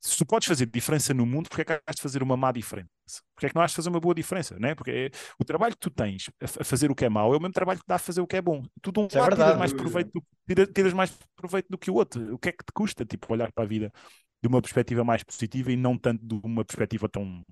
se 0.00 0.16
tu 0.16 0.24
podes 0.24 0.46
fazer 0.46 0.66
diferença 0.66 1.12
no 1.12 1.26
mundo, 1.26 1.48
porque 1.48 1.62
é 1.62 1.64
que 1.64 1.82
has 1.84 1.96
de 1.96 2.02
fazer 2.02 2.22
uma 2.22 2.36
má 2.36 2.52
diferença? 2.52 2.88
Porque 3.34 3.46
é 3.46 3.48
que 3.48 3.56
não 3.56 3.62
has 3.62 3.72
de 3.72 3.76
fazer 3.76 3.88
uma 3.88 4.00
boa 4.00 4.14
diferença? 4.14 4.56
Né? 4.58 4.72
Porque 4.74 4.90
é, 4.90 5.10
o 5.36 5.44
trabalho 5.44 5.74
que 5.74 5.80
tu 5.80 5.90
tens 5.90 6.30
a, 6.40 6.64
fazer 6.64 6.92
o 6.92 6.94
que 6.94 7.04
é 7.04 7.08
mau 7.08 7.34
é 7.34 7.36
o 7.36 7.40
mesmo 7.40 7.52
trabalho 7.52 7.80
que 7.80 7.86
dá 7.88 7.96
a 7.96 7.98
fazer 7.98 8.20
o 8.20 8.26
que 8.26 8.36
é 8.36 8.40
bom. 8.40 8.62
Tu 8.80 8.92
de 8.92 9.00
um 9.00 9.08
é 9.12 9.20
lado 9.20 9.34
tiras 9.34 9.58
mais, 9.58 9.72
proveito 9.72 10.12
do, 10.12 10.24
tiras, 10.46 10.68
tiras 10.72 10.92
mais 10.92 11.18
proveito 11.34 11.66
do 11.68 11.76
que 11.76 11.90
o 11.90 11.94
outro. 11.94 12.34
O 12.34 12.38
que 12.38 12.50
é 12.50 12.52
que 12.52 12.64
te 12.64 12.72
custa 12.72 13.04
tipo, 13.04 13.30
olhar 13.32 13.50
para 13.52 13.64
a 13.64 13.66
vida 13.66 13.92
de 14.40 14.48
uma 14.48 14.62
perspectiva 14.62 15.04
mais 15.04 15.24
positiva 15.24 15.70
e 15.72 15.76
não 15.76 15.98
tanto 15.98 16.24
de 16.24 16.40
uma 16.46 16.64
perspectiva 16.64 17.08
tão 17.08 17.44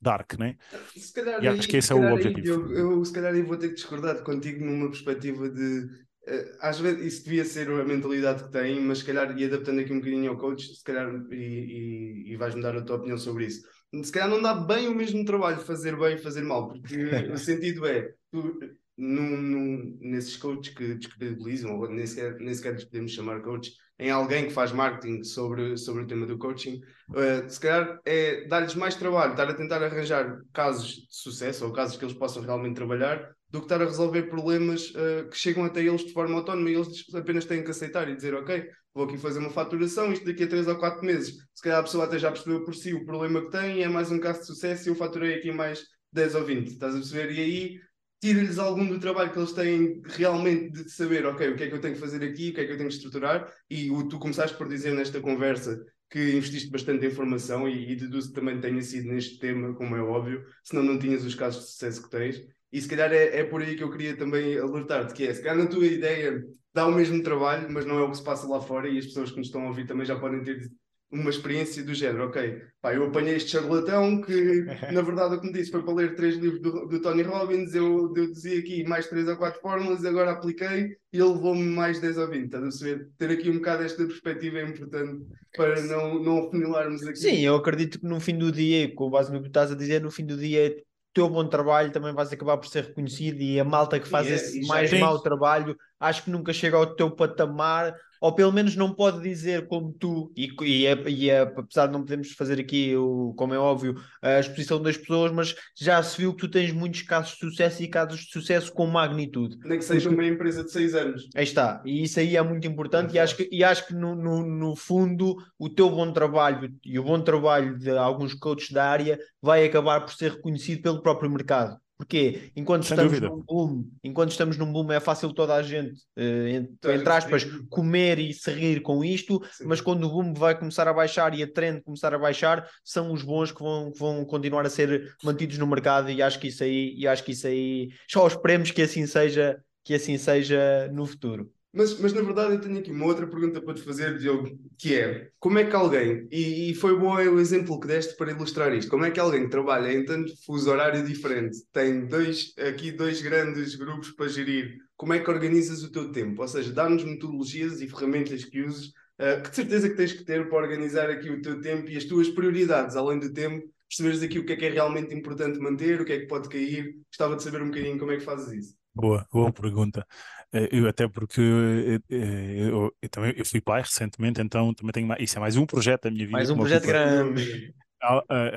dark, 0.00 0.38
né? 0.38 0.56
Se 0.96 1.12
calhar, 1.12 1.42
e 1.42 1.48
acho 1.48 1.68
que 1.68 1.76
esse 1.76 1.92
é 1.92 1.94
o 1.94 2.12
objetivo. 2.12 2.72
Eu, 2.72 2.72
eu, 2.72 3.04
se 3.04 3.12
calhar 3.12 3.34
eu 3.34 3.46
vou 3.46 3.56
ter 3.56 3.68
que 3.68 3.74
discordar 3.74 4.22
contigo 4.22 4.64
numa 4.64 4.88
perspectiva 4.88 5.48
de 5.48 5.88
eh, 6.28 6.56
às 6.60 6.78
vezes 6.78 7.14
isso 7.14 7.24
devia 7.24 7.44
ser 7.44 7.70
a 7.70 7.84
mentalidade 7.84 8.44
que 8.44 8.52
tem, 8.52 8.80
mas 8.80 8.98
se 8.98 9.04
calhar, 9.04 9.36
e 9.36 9.44
adaptando 9.44 9.80
aqui 9.80 9.92
um 9.92 9.98
bocadinho 9.98 10.30
ao 10.30 10.36
coach, 10.36 10.74
se 10.74 10.84
calhar, 10.84 11.10
e, 11.30 12.26
e, 12.26 12.32
e 12.32 12.36
vais-me 12.36 12.60
dar 12.60 12.76
a 12.76 12.82
tua 12.82 12.96
opinião 12.96 13.16
sobre 13.16 13.46
isso. 13.46 13.62
Se 14.04 14.12
calhar 14.12 14.28
não 14.28 14.42
dá 14.42 14.52
bem 14.54 14.88
o 14.88 14.94
mesmo 14.94 15.24
trabalho 15.24 15.58
fazer 15.58 15.96
bem 15.96 16.16
e 16.16 16.18
fazer 16.18 16.42
mal, 16.42 16.68
porque 16.68 16.96
o 17.32 17.38
sentido 17.38 17.86
é, 17.86 18.12
tu, 18.30 18.58
num, 18.98 19.36
num, 19.40 19.98
nesses 20.02 20.36
coaches 20.36 20.74
que 20.74 20.94
descredibilizam, 20.96 21.78
ou 21.78 21.88
nem 21.88 22.06
sequer, 22.06 22.36
nem 22.38 22.52
sequer 22.52 22.76
podemos 22.84 23.12
chamar 23.12 23.40
coach, 23.40 23.72
em 23.98 24.10
alguém 24.10 24.46
que 24.46 24.52
faz 24.52 24.70
marketing 24.70 25.24
sobre, 25.24 25.76
sobre 25.76 26.04
o 26.04 26.06
tema 26.06 26.24
do 26.24 26.38
coaching, 26.38 26.80
uh, 27.10 27.48
se 27.48 27.58
calhar 27.58 27.98
é 28.04 28.46
dar-lhes 28.46 28.74
mais 28.74 28.94
trabalho, 28.94 29.32
estar 29.32 29.48
a 29.48 29.54
tentar 29.54 29.82
arranjar 29.82 30.38
casos 30.52 30.88
de 30.88 31.06
sucesso 31.10 31.64
ou 31.64 31.72
casos 31.72 31.96
que 31.96 32.04
eles 32.04 32.16
possam 32.16 32.42
realmente 32.42 32.76
trabalhar, 32.76 33.28
do 33.50 33.60
que 33.60 33.64
estar 33.64 33.80
a 33.82 33.86
resolver 33.86 34.24
problemas 34.24 34.90
uh, 34.90 35.28
que 35.30 35.36
chegam 35.36 35.64
até 35.64 35.82
eles 35.82 36.04
de 36.04 36.12
forma 36.12 36.36
autónoma 36.36 36.70
e 36.70 36.74
eles 36.74 37.02
apenas 37.14 37.44
têm 37.44 37.64
que 37.64 37.70
aceitar 37.70 38.08
e 38.08 38.14
dizer, 38.14 38.34
ok, 38.34 38.68
vou 38.94 39.06
aqui 39.06 39.16
fazer 39.16 39.40
uma 39.40 39.50
faturação, 39.50 40.12
isto 40.12 40.24
daqui 40.24 40.44
a 40.44 40.48
3 40.48 40.68
ou 40.68 40.76
4 40.76 41.04
meses. 41.04 41.34
Se 41.54 41.62
calhar 41.62 41.80
a 41.80 41.82
pessoa 41.82 42.04
até 42.04 42.18
já 42.18 42.30
percebeu 42.30 42.64
por 42.64 42.74
si 42.74 42.94
o 42.94 43.04
problema 43.04 43.40
que 43.42 43.50
tem 43.50 43.82
é 43.82 43.88
mais 43.88 44.12
um 44.12 44.20
caso 44.20 44.40
de 44.40 44.46
sucesso 44.46 44.88
e 44.88 44.90
eu 44.90 44.94
faturei 44.94 45.34
aqui 45.34 45.50
mais 45.50 45.82
10 46.12 46.34
ou 46.36 46.44
20, 46.44 46.68
estás 46.68 46.94
a 46.94 46.98
perceber? 46.98 47.32
E 47.32 47.40
aí 47.40 47.80
tira-lhes 48.20 48.58
algum 48.58 48.86
do 48.86 48.98
trabalho 48.98 49.32
que 49.32 49.38
eles 49.38 49.52
têm 49.52 50.02
realmente 50.04 50.84
de 50.84 50.90
saber, 50.90 51.24
ok, 51.26 51.50
o 51.50 51.56
que 51.56 51.64
é 51.64 51.68
que 51.68 51.74
eu 51.74 51.80
tenho 51.80 51.94
que 51.94 52.00
fazer 52.00 52.22
aqui, 52.24 52.50
o 52.50 52.54
que 52.54 52.60
é 52.60 52.66
que 52.66 52.72
eu 52.72 52.76
tenho 52.76 52.88
que 52.88 52.94
estruturar, 52.94 53.52
e 53.70 53.90
o, 53.90 54.08
tu 54.08 54.18
começaste 54.18 54.56
por 54.56 54.68
dizer 54.68 54.92
nesta 54.94 55.20
conversa 55.20 55.84
que 56.10 56.36
investiste 56.36 56.70
bastante 56.70 57.04
em 57.04 57.08
informação 57.08 57.68
e, 57.68 57.92
e 57.92 57.96
deduzo 57.96 58.28
que 58.28 58.34
também 58.34 58.60
tenha 58.60 58.82
sido 58.82 59.08
neste 59.08 59.38
tema, 59.38 59.74
como 59.74 59.94
é 59.94 60.02
óbvio, 60.02 60.44
senão 60.64 60.82
não 60.82 60.98
tinhas 60.98 61.24
os 61.24 61.34
casos 61.34 61.64
de 61.64 61.70
sucesso 61.70 62.02
que 62.02 62.10
tens. 62.10 62.42
E 62.72 62.80
se 62.80 62.88
calhar 62.88 63.12
é, 63.12 63.40
é 63.40 63.44
por 63.44 63.62
aí 63.62 63.76
que 63.76 63.82
eu 63.82 63.90
queria 63.90 64.16
também 64.16 64.58
alertar-te, 64.58 65.14
que 65.14 65.26
é, 65.26 65.34
se 65.34 65.42
calhar 65.42 65.56
na 65.56 65.66
tua 65.66 65.86
ideia 65.86 66.42
dá 66.74 66.86
o 66.86 66.94
mesmo 66.94 67.22
trabalho, 67.22 67.70
mas 67.70 67.84
não 67.84 67.98
é 67.98 68.02
o 68.02 68.10
que 68.10 68.16
se 68.16 68.24
passa 68.24 68.46
lá 68.46 68.60
fora 68.60 68.88
e 68.88 68.98
as 68.98 69.06
pessoas 69.06 69.30
que 69.30 69.38
nos 69.38 69.48
estão 69.48 69.62
a 69.62 69.68
ouvir 69.68 69.86
também 69.86 70.06
já 70.06 70.18
podem 70.18 70.42
ter 70.42 70.70
uma 71.10 71.30
experiência 71.30 71.82
do 71.82 71.94
género, 71.94 72.26
ok, 72.26 72.62
pá, 72.82 72.94
eu 72.94 73.06
apanhei 73.06 73.36
este 73.36 73.52
charlatão 73.52 74.20
que, 74.20 74.64
na 74.92 75.00
verdade, 75.00 75.34
o 75.34 75.40
que 75.40 75.46
me 75.46 75.52
disse 75.52 75.70
foi 75.70 75.82
para 75.82 75.94
ler 75.94 76.14
três 76.14 76.36
livros 76.36 76.60
do, 76.60 76.86
do 76.86 77.00
Tony 77.00 77.22
Robbins, 77.22 77.74
eu, 77.74 78.12
eu 78.14 78.30
dizia 78.30 78.58
aqui 78.58 78.84
mais 78.84 79.06
três 79.06 79.26
ou 79.26 79.36
quatro 79.36 79.60
fórmulas, 79.60 80.04
agora 80.04 80.32
apliquei 80.32 80.96
e 81.12 81.18
ele 81.18 81.32
levou-me 81.32 81.64
mais 81.64 82.00
10 82.00 82.18
ou 82.18 82.28
20, 82.28 82.44
estás 82.44 82.62
a 82.62 82.66
perceber? 82.66 83.08
Ter 83.16 83.30
aqui 83.30 83.48
um 83.48 83.54
bocado 83.54 83.82
esta 83.84 84.04
perspectiva 84.04 84.58
é 84.58 84.64
importante 84.64 85.26
para 85.56 85.80
não, 85.82 86.22
não 86.22 86.46
afunilarmos 86.46 87.02
aqui. 87.06 87.18
Sim, 87.18 87.40
eu 87.40 87.56
acredito 87.56 88.00
que 88.00 88.06
no 88.06 88.20
fim 88.20 88.36
do 88.36 88.52
dia, 88.52 88.94
com 88.94 89.08
base 89.08 89.32
no 89.32 89.40
que 89.40 89.48
estás 89.48 89.72
a 89.72 89.74
dizer, 89.74 90.02
no 90.02 90.10
fim 90.10 90.26
do 90.26 90.36
dia 90.36 90.76
teu 91.14 91.28
bom 91.28 91.46
trabalho 91.48 91.90
também 91.90 92.14
vais 92.14 92.32
acabar 92.32 92.56
por 92.58 92.68
ser 92.68 92.84
reconhecido 92.84 93.40
e 93.40 93.58
a 93.58 93.64
malta 93.64 93.98
que 93.98 94.06
faz 94.06 94.28
é, 94.28 94.34
esse 94.34 94.66
mais 94.66 94.92
mau 94.92 95.18
trabalho 95.20 95.76
acho 96.00 96.24
que 96.24 96.30
nunca 96.30 96.52
chega 96.52 96.76
ao 96.76 96.94
teu 96.94 97.10
patamar 97.10 97.94
ou 98.20 98.34
pelo 98.34 98.52
menos 98.52 98.74
não 98.74 98.92
pode 98.94 99.22
dizer 99.22 99.66
como 99.68 99.92
tu 99.92 100.32
e, 100.36 100.48
e, 100.62 100.86
é- 100.86 101.08
e 101.08 101.30
é- 101.30 101.40
apesar 101.40 101.86
de 101.86 101.92
não 101.92 102.00
podermos 102.00 102.32
fazer 102.32 102.58
aqui 102.60 102.94
o, 102.96 103.32
como 103.36 103.54
é 103.54 103.58
óbvio 103.58 103.94
a 104.22 104.40
exposição 104.40 104.82
das 104.82 104.96
pessoas 104.96 105.30
mas 105.32 105.54
já 105.78 106.02
se 106.02 106.18
viu 106.18 106.32
que 106.34 106.40
tu 106.40 106.50
tens 106.50 106.72
muitos 106.72 107.02
casos 107.02 107.32
de 107.32 107.38
sucesso 107.38 107.82
e 107.82 107.88
casos 107.88 108.20
de 108.20 108.30
sucesso 108.30 108.72
com 108.72 108.86
magnitude 108.86 109.56
Nem 109.64 109.78
que 109.78 109.84
seja 109.84 110.10
uma 110.10 110.24
empresa 110.24 110.64
de 110.64 110.70
seis 110.70 110.94
anos. 110.94 111.28
Aí 111.34 111.44
está, 111.44 111.82
e 111.84 112.02
isso 112.02 112.18
aí 112.20 112.36
é 112.36 112.42
muito 112.42 112.66
importante, 112.66 113.14
e 113.14 113.18
É 113.18 113.22
acho 113.22 113.36
que, 113.36 113.48
e 113.50 113.62
acho 113.62 113.86
que 113.86 113.94
no, 113.94 114.14
no, 114.14 114.44
no 114.46 114.76
fundo 114.76 115.36
o 115.58 115.68
teu 115.68 115.90
bom 115.90 116.12
trabalho 116.12 116.72
e 116.84 116.98
o 116.98 117.02
bom 117.04 117.20
trabalho 117.20 117.78
de 117.78 117.90
alguns 117.90 118.34
coaches 118.34 118.70
da 118.70 118.84
área 118.84 119.18
vai 119.40 119.64
acabar 119.64 120.00
por 120.00 120.12
ser 120.12 120.32
reconhecido 120.32 120.82
pelo 120.82 121.02
próprio 121.02 121.30
mercado. 121.30 121.76
Porquê? 121.98 122.52
Enquanto 122.54 122.84
Sem 122.84 122.94
estamos 122.94 123.12
dúvida. 123.12 123.28
num 123.28 123.42
boom, 123.42 123.90
enquanto 124.04 124.30
estamos 124.30 124.56
num 124.56 124.72
boom, 124.72 124.92
é 124.92 125.00
fácil 125.00 125.32
toda 125.34 125.56
a 125.56 125.62
gente, 125.62 126.00
eh, 126.16 126.50
entre, 126.50 126.76
Toda 126.80 126.94
a 126.94 126.96
entre 126.96 127.12
gente 127.12 127.24
aspas, 127.24 127.44
comer 127.68 128.20
e 128.20 128.32
se 128.32 128.52
rir 128.52 128.80
com 128.82 129.04
isto, 129.04 129.42
Sim. 129.50 129.64
mas 129.66 129.80
quando 129.80 130.04
o 130.04 130.08
boom 130.08 130.32
vai 130.32 130.56
começar 130.56 130.86
a 130.86 130.92
baixar 130.92 131.36
e 131.36 131.42
a 131.42 131.52
trend 131.52 131.82
começar 131.82 132.14
a 132.14 132.18
baixar, 132.18 132.68
são 132.84 133.12
os 133.12 133.24
bons 133.24 133.50
que 133.50 133.60
vão, 133.60 133.90
que 133.90 133.98
vão 133.98 134.24
continuar 134.24 134.64
a 134.64 134.70
ser 134.70 135.12
mantidos 135.24 135.58
no 135.58 135.66
mercado 135.66 136.08
e 136.08 136.22
acho 136.22 136.38
que 136.38 136.46
isso 136.46 136.62
aí, 136.62 136.94
e 136.96 137.04
acho 137.08 137.24
que 137.24 137.32
isso 137.32 137.48
aí, 137.48 137.88
só 138.08 138.24
esperemos 138.28 138.70
que 138.70 138.80
assim 138.82 139.04
seja, 139.04 139.60
que 139.82 139.92
assim 139.92 140.16
seja 140.16 140.88
no 140.92 141.04
futuro. 141.04 141.50
Mas, 141.78 141.96
mas 142.00 142.12
na 142.12 142.22
verdade 142.22 142.54
eu 142.54 142.60
tenho 142.60 142.76
aqui 142.76 142.90
uma 142.90 143.06
outra 143.06 143.24
pergunta 143.24 143.62
para 143.62 143.72
te 143.72 143.82
fazer, 143.82 144.18
Diogo, 144.18 144.50
que 144.76 144.96
é 144.96 145.30
como 145.38 145.60
é 145.60 145.64
que 145.64 145.76
alguém, 145.76 146.26
e, 146.28 146.72
e 146.72 146.74
foi 146.74 146.98
bom 146.98 147.14
o 147.14 147.38
exemplo 147.38 147.78
que 147.78 147.86
deste 147.86 148.16
para 148.16 148.32
ilustrar 148.32 148.74
isto, 148.74 148.90
como 148.90 149.04
é 149.04 149.12
que 149.12 149.20
alguém 149.20 149.44
que 149.44 149.50
trabalha 149.50 149.92
em 149.92 150.04
tanto 150.04 150.32
fuso 150.44 150.72
horário 150.72 151.06
diferente, 151.06 151.56
tem 151.72 152.04
dois, 152.08 152.52
aqui 152.58 152.90
dois 152.90 153.22
grandes 153.22 153.76
grupos 153.76 154.10
para 154.10 154.26
gerir, 154.26 154.76
como 154.96 155.12
é 155.12 155.20
que 155.20 155.30
organizas 155.30 155.84
o 155.84 155.92
teu 155.92 156.10
tempo? 156.10 156.42
Ou 156.42 156.48
seja, 156.48 156.72
dá-nos 156.72 157.04
metodologias 157.04 157.80
e 157.80 157.86
ferramentas 157.86 158.44
que 158.44 158.60
uses, 158.60 158.92
eh, 159.16 159.40
que 159.40 159.50
de 159.50 159.54
certeza 159.54 159.88
que 159.88 159.94
tens 159.94 160.12
que 160.12 160.24
ter 160.24 160.48
para 160.48 160.58
organizar 160.58 161.08
aqui 161.08 161.30
o 161.30 161.40
teu 161.40 161.60
tempo 161.60 161.88
e 161.88 161.96
as 161.96 162.02
tuas 162.02 162.28
prioridades, 162.28 162.96
além 162.96 163.20
do 163.20 163.32
tempo, 163.32 163.64
perceberes 163.88 164.20
aqui 164.20 164.40
o 164.40 164.44
que 164.44 164.54
é 164.54 164.56
que 164.56 164.66
é 164.66 164.70
realmente 164.70 165.14
importante 165.14 165.60
manter, 165.60 166.00
o 166.00 166.04
que 166.04 166.12
é 166.12 166.18
que 166.18 166.26
pode 166.26 166.48
cair. 166.48 166.96
Gostava 167.08 167.36
de 167.36 167.42
saber 167.44 167.62
um 167.62 167.66
bocadinho 167.68 168.00
como 168.00 168.10
é 168.10 168.16
que 168.16 168.24
fazes 168.24 168.52
isso. 168.52 168.78
Boa, 168.98 169.24
boa 169.32 169.52
pergunta. 169.52 170.04
Eh, 170.52 170.68
Eu 170.72 170.88
até 170.88 171.06
porque 171.08 171.40
eh, 171.40 171.98
eh, 172.10 172.68
eu, 172.70 172.94
eu 173.02 173.08
também 173.10 173.34
eu 173.36 173.44
fui 173.44 173.60
pai 173.60 173.82
recentemente, 173.82 174.40
então 174.40 174.72
também 174.74 174.92
tenho 174.92 175.06
mais, 175.06 175.22
isso 175.22 175.36
é 175.36 175.40
mais 175.40 175.56
um 175.56 175.66
projeto 175.66 176.04
da 176.04 176.10
minha 176.10 176.26
vida 176.26 176.38
Mais 176.38 176.50
um 176.50 176.56
projeto 176.56 176.84
ocupa. 176.84 176.92
grande. 176.92 177.74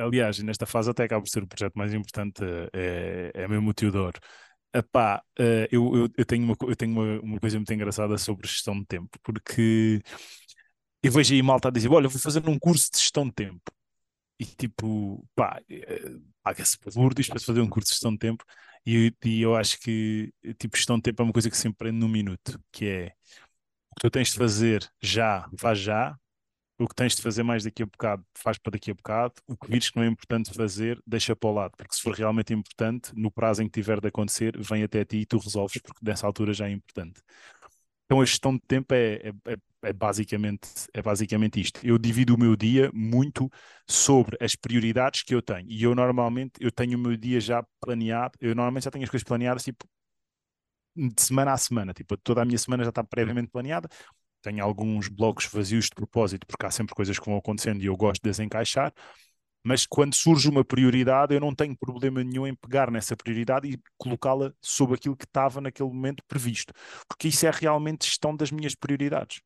Aliás, 0.06 0.40
nesta 0.40 0.66
fase 0.66 0.90
até 0.92 1.04
acaba 1.04 1.22
por 1.24 1.30
ser 1.30 1.44
o 1.44 1.48
projeto 1.48 1.74
mais 1.76 1.94
importante, 1.94 2.44
é, 2.74 3.32
é 3.34 3.48
mesmo 3.48 3.70
o 3.70 3.74
Teodoro. 3.74 4.20
Epá, 4.74 5.22
eu, 5.72 5.96
eu, 5.98 6.10
eu 6.18 6.26
tenho, 6.26 6.46
uma, 6.46 6.56
eu 6.62 6.76
tenho 6.76 6.92
uma, 6.94 7.20
uma 7.22 7.40
coisa 7.40 7.58
muito 7.58 7.74
engraçada 7.74 8.18
sobre 8.18 8.48
gestão 8.48 8.80
de 8.80 8.86
tempo, 8.86 9.10
porque 9.24 10.02
eu 11.04 11.12
vejo 11.12 11.34
aí 11.34 11.42
malta 11.42 11.68
a 11.70 11.72
dizer: 11.72 11.90
Olha, 11.90 12.06
eu 12.06 12.10
vou 12.10 12.20
fazer 12.20 12.48
um 12.48 12.60
curso 12.60 12.90
de 12.92 13.00
gestão 13.00 13.26
de 13.26 13.34
tempo. 13.34 13.62
E 14.40 14.46
tipo, 14.46 15.26
pá, 15.36 15.62
paga-se 16.44 16.78
por 16.80 17.20
isto 17.20 17.32
para 17.32 17.42
fazer 17.42 17.62
um 17.62 17.70
curso 17.70 17.90
de 17.90 17.94
gestão 17.96 18.12
de 18.14 18.20
tempo. 18.20 18.44
E, 18.86 19.14
e 19.24 19.42
eu 19.42 19.56
acho 19.56 19.80
que, 19.80 20.34
tipo, 20.58 20.76
gestão 20.78 20.98
de 20.98 21.04
tempo 21.04 21.22
é 21.22 21.26
uma 21.26 21.34
coisa 21.34 21.50
que 21.50 21.58
se 21.58 21.68
aprende 21.68 21.98
num 22.00 22.08
minuto, 22.08 22.60
que 22.72 22.88
é 22.88 23.14
o 23.92 23.96
que 23.96 24.02
tu 24.02 24.12
tens 24.12 24.32
de 24.32 24.38
fazer 24.38 24.90
já, 25.02 25.50
faz 25.58 25.80
já, 25.80 26.18
o 26.80 26.88
que 26.88 26.96
tens 26.96 27.16
de 27.16 27.22
fazer 27.22 27.44
mais 27.44 27.64
daqui 27.64 27.84
a 27.84 27.86
bocado, 27.86 28.26
faz 28.36 28.58
para 28.58 28.72
daqui 28.72 28.92
a 28.92 28.94
bocado, 28.94 29.36
o 29.48 29.56
que 29.56 29.70
vires 29.70 29.90
que 29.90 29.98
não 29.98 30.04
é 30.04 30.08
importante 30.08 30.54
fazer, 30.54 31.02
deixa 31.06 31.36
para 31.36 31.50
o 31.50 31.54
lado, 31.54 31.74
porque 31.78 31.94
se 31.96 32.02
for 32.02 32.14
realmente 32.16 32.54
importante, 32.54 33.12
no 33.16 33.32
prazo 33.32 33.62
em 33.62 33.68
que 33.68 33.74
tiver 33.82 34.02
de 34.02 34.08
acontecer, 34.08 34.58
vem 34.58 34.84
até 34.84 35.06
ti 35.06 35.18
e 35.18 35.26
tu 35.26 35.38
resolves, 35.38 35.80
porque 35.82 36.00
nessa 36.04 36.26
altura 36.26 36.54
já 36.54 36.68
é 36.68 36.72
importante. 36.72 37.22
Então 38.12 38.20
a 38.22 38.26
gestão 38.26 38.54
de 38.56 38.62
tempo 38.68 38.94
é, 38.94 39.14
é, 39.16 39.30
é- 39.54 39.58
é 39.84 39.94
basicamente, 39.94 40.68
é 40.94 41.02
basicamente 41.02 41.62
isto. 41.62 41.80
Eu 41.84 41.98
divido 41.98 42.36
o 42.36 42.38
meu 42.38 42.56
dia 42.58 42.92
muito 42.94 43.50
sobre 43.88 44.38
as 44.44 44.54
prioridades 44.56 45.24
que 45.24 45.34
eu 45.34 45.42
tenho. 45.42 45.66
E 45.70 45.82
eu 45.84 45.96
normalmente 45.96 46.54
eu 46.60 46.72
tenho 46.72 46.98
o 46.98 47.02
meu 47.02 47.16
dia 47.18 47.40
já 47.40 47.64
planeado, 47.80 48.38
eu 48.42 48.54
normalmente 48.54 48.84
já 48.84 48.92
tenho 48.92 49.04
as 49.06 49.10
coisas 49.10 49.24
planeadas 49.26 49.64
tipo 49.64 49.86
de 50.96 51.22
semana 51.22 51.54
a 51.54 51.58
semana, 51.58 51.94
tipo, 51.94 52.18
toda 52.18 52.42
a 52.42 52.46
minha 52.46 52.58
semana 52.58 52.84
já 52.84 52.90
está 52.90 53.04
previamente 53.04 53.50
planeada. 53.50 53.88
Tenho 54.42 54.64
alguns 54.64 55.08
blocos 55.08 55.46
vazios 55.48 55.86
de 55.86 55.92
propósito, 55.96 56.48
porque 56.48 56.66
há 56.66 56.72
sempre 56.72 56.96
coisas 56.96 57.20
que 57.20 57.26
vão 57.26 57.38
acontecendo 57.38 57.82
e 57.82 57.86
eu 57.88 57.98
gosto 57.98 58.24
de 58.24 58.30
desencaixar. 58.32 58.94
Mas 59.64 59.86
quando 59.86 60.16
surge 60.16 60.50
uma 60.50 60.64
prioridade, 60.64 61.34
eu 61.34 61.40
não 61.40 61.54
tenho 61.54 61.76
problema 61.78 62.24
nenhum 62.24 62.48
em 62.48 62.56
pegar 62.56 62.90
nessa 62.92 63.16
prioridade 63.16 63.70
e 63.70 63.80
colocá-la 63.98 64.52
sob 64.62 64.94
aquilo 64.96 65.16
que 65.16 65.26
estava 65.26 65.62
naquele 65.62 65.90
momento 65.90 66.24
previsto, 66.28 66.74
porque 67.08 67.28
isso 67.28 67.46
é 67.46 67.52
realmente 67.52 68.06
gestão 68.06 68.36
das 68.36 68.52
minhas 68.52 68.76
prioridades. 68.76 69.42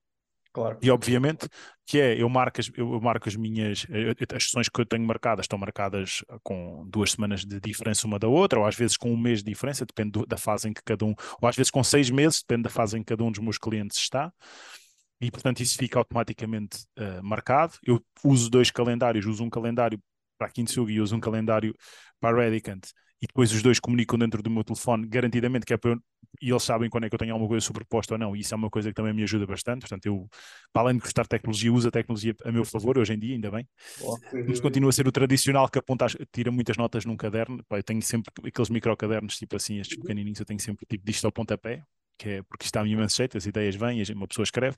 Claro. 0.56 0.78
E 0.82 0.89
obviamente 0.89 1.49
que 1.86 1.99
é, 1.99 2.19
eu 2.19 2.30
marco 2.30 2.62
as, 2.62 2.71
eu 2.78 3.01
marco 3.01 3.28
as 3.28 3.36
minhas, 3.36 3.86
as 4.34 4.43
sessões 4.45 4.69
que 4.69 4.80
eu 4.80 4.86
tenho 4.86 5.04
marcadas 5.06 5.43
estão 5.43 5.60
marcadas 5.60 6.23
com 6.41 6.88
duas 6.88 7.12
semanas 7.12 7.43
de 7.43 7.60
diferença 7.60 8.08
uma 8.08 8.17
da 8.17 8.30
outra, 8.30 8.60
ou 8.60 8.65
às 8.65 8.73
vezes 8.73 8.95
com 8.95 9.12
um 9.12 9.17
mês 9.17 9.39
de 9.43 9.51
diferença, 9.51 9.86
depende 9.86 10.12
do- 10.12 10.25
da 10.25 10.38
fase 10.38 10.69
em 10.69 10.73
que 10.73 10.82
cada 10.82 11.04
um, 11.04 11.13
ou 11.41 11.49
às 11.49 11.58
vezes 11.58 11.69
com 11.69 11.84
seis 11.84 12.10
meses, 12.10 12.39
depende 12.41 12.63
da 12.63 12.69
fase 12.69 12.97
em 12.97 13.01
que 13.01 13.08
cada 13.08 13.23
um 13.25 13.32
dos 13.32 13.41
meus 13.41 13.58
clientes 13.58 13.97
está. 13.97 14.32
E 15.21 15.32
portanto 15.32 15.62
isso 15.62 15.78
fica 15.78 15.97
automaticamente 15.97 16.86
eh, 16.97 17.21
marcado. 17.21 17.73
Eu 17.84 18.04
uso 18.23 18.49
dois 18.49 18.69
calendários, 18.69 19.25
uso 19.25 19.43
um 19.43 19.49
calendário 19.49 19.99
para 20.38 20.47
a 20.47 20.51
Kintsugi 20.51 20.93
e 20.93 21.01
uso 21.01 21.15
um 21.15 21.19
calendário 21.19 21.73
para 22.19 22.38
a 22.38 22.41
Redicant. 22.41 22.86
E 23.21 23.28
depois 23.28 23.51
os 23.51 23.63
dois 23.63 23.80
comunicam 23.80 24.19
dentro 24.19 24.43
do 24.43 24.49
meu 24.49 24.63
telefone, 24.63 25.08
garantidamente 25.08 25.65
que 25.65 25.73
é 25.73 25.78
para 25.78 25.91
eu, 25.91 25.99
e 26.41 26.49
eles 26.49 26.63
sabem 26.63 26.89
quando 26.89 27.06
é 27.06 27.10
que 27.10 27.15
eu 27.15 27.19
tenho 27.19 27.32
alguma 27.32 27.47
coisa 27.47 27.65
sobreposta 27.65 28.13
ou 28.13 28.17
não, 28.17 28.36
e 28.36 28.41
isso 28.41 28.54
é 28.54 28.58
uma 28.58 28.69
coisa 28.69 28.89
que 28.89 28.93
também 28.93 29.13
me 29.13 29.23
ajuda 29.23 29.47
bastante. 29.47 29.82
Portanto, 29.82 30.06
eu, 30.06 30.28
para 30.73 30.84
além 30.84 30.95
de 30.97 31.01
gostar 31.01 31.23
de 31.23 31.30
tecnologia, 31.30 31.71
uso 31.71 31.88
a 31.88 31.91
tecnologia 31.91 32.36
a 32.43 32.51
meu 32.51 32.65
favor 32.65 32.97
hoje 32.97 33.13
em 33.13 33.19
dia, 33.19 33.34
ainda 33.34 33.49
bem. 33.49 33.67
Mas 34.45 34.60
continua 34.60 34.89
a 34.89 34.93
ser 34.93 35.08
o 35.08 35.12
tradicional 35.12 35.69
que 35.69 35.80
aponta, 35.80 36.08
tira 36.32 36.51
muitas 36.51 36.78
notas 36.78 37.06
num 37.06 37.15
caderno. 37.15 37.63
Pá, 37.67 37.78
eu 37.80 37.84
tenho 37.84 38.01
sempre 38.01 38.32
aqueles 38.45 38.69
microcadernos, 38.69 39.38
tipo 39.38 39.56
assim, 39.56 39.80
estes 39.80 39.97
pequenininhos, 39.97 40.39
eu 40.39 40.45
tenho 40.45 40.60
sempre 40.60 40.86
tipo 40.86 41.06
disto 41.06 41.25
ao 41.25 41.32
pontapé, 41.32 41.84
que 42.17 42.30
é 42.30 42.43
porque 42.43 42.65
está 42.65 42.82
a 42.82 42.84
minha 42.84 42.95
imenso 42.95 43.17
jeito, 43.17 43.38
as 43.38 43.45
ideias 43.45 43.75
vêm, 43.75 44.01
uma 44.15 44.28
pessoa 44.28 44.43
escreve. 44.43 44.75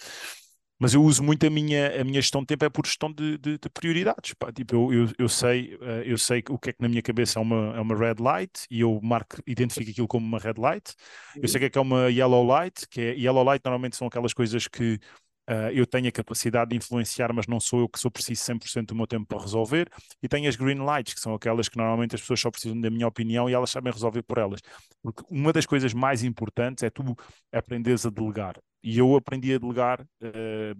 Mas 0.79 0.93
eu 0.93 1.03
uso 1.03 1.23
muito 1.23 1.45
a 1.45 1.49
minha, 1.49 1.99
a 2.01 2.03
minha 2.03 2.21
gestão 2.21 2.41
de 2.41 2.47
tempo 2.47 2.63
é 2.63 2.69
por 2.69 2.85
gestão 2.85 3.11
de, 3.11 3.37
de- 3.39 3.57
de 3.57 3.69
prioridades. 3.69 4.33
pá. 4.35 4.51
Tipo, 4.53 4.93
eu, 4.93 5.05
eu, 5.07 5.13
eu 5.19 5.29
sei, 5.29 5.75
eh, 5.81 6.03
eu 6.05 6.17
sei 6.19 6.43
o 6.49 6.57
que 6.59 6.69
é 6.69 6.73
que 6.73 6.81
na 6.81 6.87
minha 6.87 7.01
cabeça 7.01 7.39
é 7.39 7.41
uma, 7.41 7.75
é 7.75 7.81
uma 7.81 7.95
red 7.97 8.15
light 8.19 8.51
e 8.69 8.81
eu 8.81 8.99
marco, 9.01 9.37
identifico 9.47 9.89
aquilo 9.89 10.07
como 10.07 10.25
uma 10.27 10.37
red 10.39 10.53
light. 10.57 10.93
Eu 11.41 11.47
sei 11.49 11.57
o 11.57 11.61
que 11.61 11.65
é 11.65 11.69
que 11.71 11.77
é 11.79 11.81
uma 11.81 12.11
yellow 12.11 12.45
light, 12.45 12.87
que 12.89 13.01
é 13.01 13.15
yellow 13.17 13.43
light 13.43 13.63
normalmente 13.65 13.95
são 13.95 14.07
aquelas 14.07 14.33
coisas 14.33 14.67
que 14.67 14.99
ah, 15.47 15.71
eu 15.73 15.85
tenho 15.87 16.07
a 16.07 16.11
capacidade 16.11 16.69
de 16.71 16.75
influenciar, 16.77 17.33
mas 17.33 17.47
não 17.47 17.59
sou 17.59 17.79
eu 17.81 17.89
que 17.89 17.99
sou 17.99 18.11
preciso 18.11 18.43
100% 18.43 18.87
do 18.89 18.95
meu 18.95 19.07
tempo 19.07 19.25
para 19.27 19.41
resolver. 19.41 19.89
E 20.21 20.27
tenho 20.27 20.47
as 20.49 20.55
green 20.55 20.79
lights, 20.83 21.13
que 21.13 21.19
são 21.21 21.33
aquelas 21.33 21.69
que 21.69 21.77
normalmente 21.77 22.15
as 22.15 22.21
pessoas 22.21 22.39
só 22.39 22.51
precisam 22.51 22.79
da 22.79 22.89
minha 22.89 23.07
opinião 23.07 23.49
e 23.49 23.53
elas 23.53 23.69
sabem 23.69 23.91
resolver 23.93 24.21
por 24.23 24.37
elas. 24.37 24.61
Porque 25.01 25.23
uma 25.29 25.53
das 25.53 25.65
coisas 25.65 25.93
mais 25.93 26.23
importantes 26.23 26.83
é 26.83 26.89
tu 26.89 27.15
aprenderes 27.51 28.05
a 28.05 28.09
delegar. 28.09 28.55
E 28.83 28.97
eu 28.99 29.15
aprendi 29.15 29.53
a 29.53 29.57
delegar, 29.57 30.05
eh, 30.21 30.73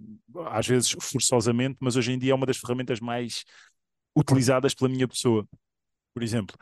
às 0.50 0.66
vezes 0.66 0.94
forçosamente, 1.00 1.76
mas 1.80 1.96
hoje 1.96 2.12
em 2.12 2.18
dia 2.18 2.32
é 2.32 2.34
uma 2.34 2.46
das 2.46 2.56
ferramentas 2.58 3.00
mais 3.00 3.44
utilizadas 4.16 4.74
pela 4.74 4.90
minha 4.90 5.08
pessoa. 5.08 5.46
Por 6.14 6.22
exemplo, 6.22 6.56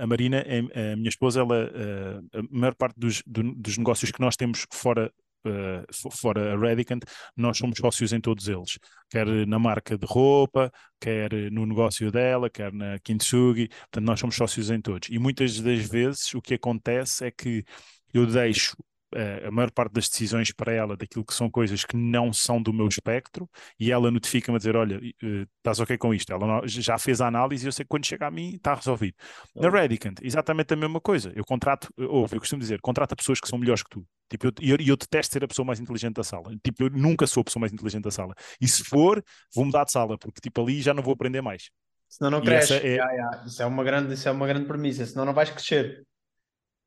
a- 0.00 0.06
Marina, 0.06 0.42
a 0.42 0.96
minha 0.96 1.08
esposa, 1.08 1.40
ela, 1.40 1.70
eh, 1.74 2.38
a 2.38 2.42
maior 2.50 2.74
parte 2.74 2.98
dos, 2.98 3.22
do- 3.26 3.54
dos 3.54 3.78
negócios 3.78 4.10
que 4.10 4.20
nós 4.20 4.36
temos 4.36 4.66
fora, 4.72 5.12
eh, 5.46 5.84
fo- 5.92 6.10
fora 6.10 6.54
a 6.54 6.58
Redicant, 6.58 7.02
nós 7.36 7.58
somos 7.58 7.78
sócios 7.78 8.12
em 8.12 8.20
todos 8.20 8.48
eles. 8.48 8.78
Quer 9.10 9.26
na 9.46 9.58
marca 9.58 9.96
de 9.96 10.06
roupa, 10.06 10.70
quer 11.00 11.32
no 11.52 11.64
negócio 11.66 12.10
dela, 12.10 12.50
quer 12.50 12.72
na 12.72 12.98
Kintsugi. 13.00 13.68
Portanto, 13.68 14.04
nós 14.04 14.20
somos 14.20 14.34
sócios 14.36 14.70
em 14.70 14.80
todos. 14.80 15.08
E 15.10 15.18
muitas 15.18 15.60
das 15.60 15.80
vezes 15.88 16.34
o 16.34 16.40
que 16.42 16.54
acontece 16.54 17.24
é 17.26 17.30
que 17.30 17.64
eu 18.12 18.26
deixo 18.26 18.76
eh, 19.14 19.44
a 19.46 19.50
maior 19.50 19.70
parte 19.70 19.92
das 19.92 20.08
decisões 20.08 20.52
para 20.52 20.72
ela 20.72 20.96
daquilo 20.96 21.24
que 21.24 21.32
são 21.34 21.48
coisas 21.50 21.84
que 21.84 21.96
não 21.96 22.32
são 22.32 22.60
do 22.60 22.72
meu 22.72 22.88
espectro 22.88 23.48
e 23.78 23.92
ela 23.92 24.10
notifica-me 24.10 24.56
a 24.56 24.58
dizer: 24.58 24.76
Olha, 24.76 24.96
eh, 25.22 25.46
estás 25.58 25.78
ok 25.80 25.96
com 25.98 26.12
isto? 26.12 26.32
Ela 26.32 26.46
não- 26.46 26.66
já 26.68 26.98
fez 26.98 27.20
a 27.20 27.28
análise 27.28 27.64
e 27.66 27.68
eu 27.68 27.72
sei 27.72 27.84
que 27.84 27.88
quando 27.88 28.04
chega 28.06 28.26
a 28.26 28.30
mim 28.30 28.54
está 28.56 28.74
resolvido. 28.74 29.14
Na 29.54 29.70
Redicant, 29.70 30.16
exatamente 30.22 30.74
a 30.74 30.76
mesma 30.76 31.00
coisa. 31.00 31.32
Eu 31.36 31.44
contrato, 31.44 31.88
ou 31.96 32.26
eu 32.32 32.40
costumo 32.40 32.60
dizer, 32.60 32.80
contrata 32.80 33.14
pessoas 33.16 33.40
que 33.40 33.48
são 33.48 33.58
melhores 33.58 33.82
que 33.82 33.90
tu. 33.90 34.06
Tipo, 34.28 34.46
e 34.60 34.70
eu, 34.70 34.76
eu, 34.76 34.86
eu, 34.86 34.96
detesto 34.96 35.32
ser 35.32 35.44
a 35.44 35.48
pessoa 35.48 35.64
mais 35.64 35.78
inteligente 35.78 36.14
da 36.14 36.24
sala. 36.24 36.54
Tipo, 36.62 36.84
eu 36.84 36.90
nunca 36.90 37.26
sou 37.26 37.42
a 37.42 37.44
pessoa 37.44 37.60
mais 37.60 37.72
inteligente 37.72 38.04
da 38.04 38.10
sala. 38.10 38.34
E 38.60 38.66
se 38.66 38.82
for, 38.82 39.22
vou 39.54 39.64
mudar 39.64 39.84
de 39.84 39.92
sala, 39.92 40.18
porque 40.18 40.40
tipo 40.40 40.60
ali 40.62 40.82
já 40.82 40.92
não 40.92 41.02
vou 41.02 41.14
aprender 41.14 41.40
mais. 41.40 41.70
Senão 42.08 42.30
não 42.30 42.40
cresce. 42.40 42.74
É... 42.74 42.98
Isso, 43.44 43.62
é 43.62 43.66
uma 43.66 43.84
grande, 43.84 44.14
isso 44.14 44.28
é 44.28 44.32
uma 44.32 44.46
grande 44.46 44.66
premissa, 44.66 45.04
senão 45.06 45.24
não 45.24 45.34
vais 45.34 45.50
crescer. 45.50 46.04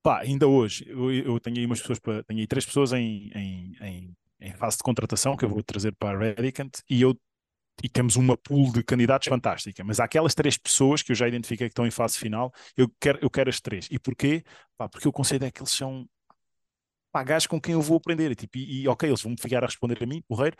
Pá, 0.01 0.21
ainda 0.21 0.47
hoje, 0.47 0.85
eu, 0.87 1.11
eu 1.11 1.39
tenho 1.39 1.57
aí 1.57 1.65
umas 1.65 1.81
pessoas, 1.81 1.99
para, 1.99 2.23
tenho 2.23 2.39
aí 2.39 2.47
três 2.47 2.65
pessoas 2.65 2.93
em, 2.93 3.29
em, 3.35 3.75
em, 3.81 4.17
em, 4.39 4.53
fase 4.53 4.77
de 4.77 4.83
contratação 4.83 5.35
que 5.35 5.43
eu 5.43 5.49
vou 5.49 5.61
trazer 5.61 5.93
para 5.93 6.17
a 6.17 6.33
Redicant 6.33 6.71
e 6.89 7.01
eu 7.01 7.13
e 7.83 7.87
temos 7.87 8.15
uma 8.15 8.35
pool 8.35 8.71
de 8.71 8.83
candidatos 8.83 9.27
fantástica, 9.27 9.83
mas 9.83 9.99
há 9.99 10.03
aquelas 10.03 10.35
três 10.35 10.57
pessoas 10.57 11.01
que 11.01 11.11
eu 11.11 11.15
já 11.15 11.27
identifiquei 11.27 11.67
que 11.67 11.71
estão 11.71 11.87
em 11.87 11.91
fase 11.91 12.17
final, 12.17 12.51
eu 12.75 12.91
quero, 12.99 13.19
eu 13.21 13.29
quero 13.29 13.49
as 13.49 13.61
três. 13.61 13.87
E 13.89 13.97
porquê? 13.97 14.43
Pá, 14.77 14.89
porque 14.89 15.07
eu 15.07 15.13
considero 15.13 15.51
que 15.51 15.61
eles 15.61 15.71
são 15.71 16.05
pá, 17.11 17.23
gajos 17.23 17.47
com 17.47 17.59
quem 17.59 17.73
eu 17.73 17.81
vou 17.81 17.97
aprender. 17.97 18.31
E, 18.31 18.35
tipo, 18.35 18.57
e, 18.57 18.83
e 18.83 18.87
ok, 18.87 19.09
eles 19.09 19.21
vão 19.21 19.35
ficar 19.39 19.63
a 19.63 19.67
responder 19.67 20.01
a 20.01 20.05
mim, 20.05 20.21
porreiro, 20.27 20.55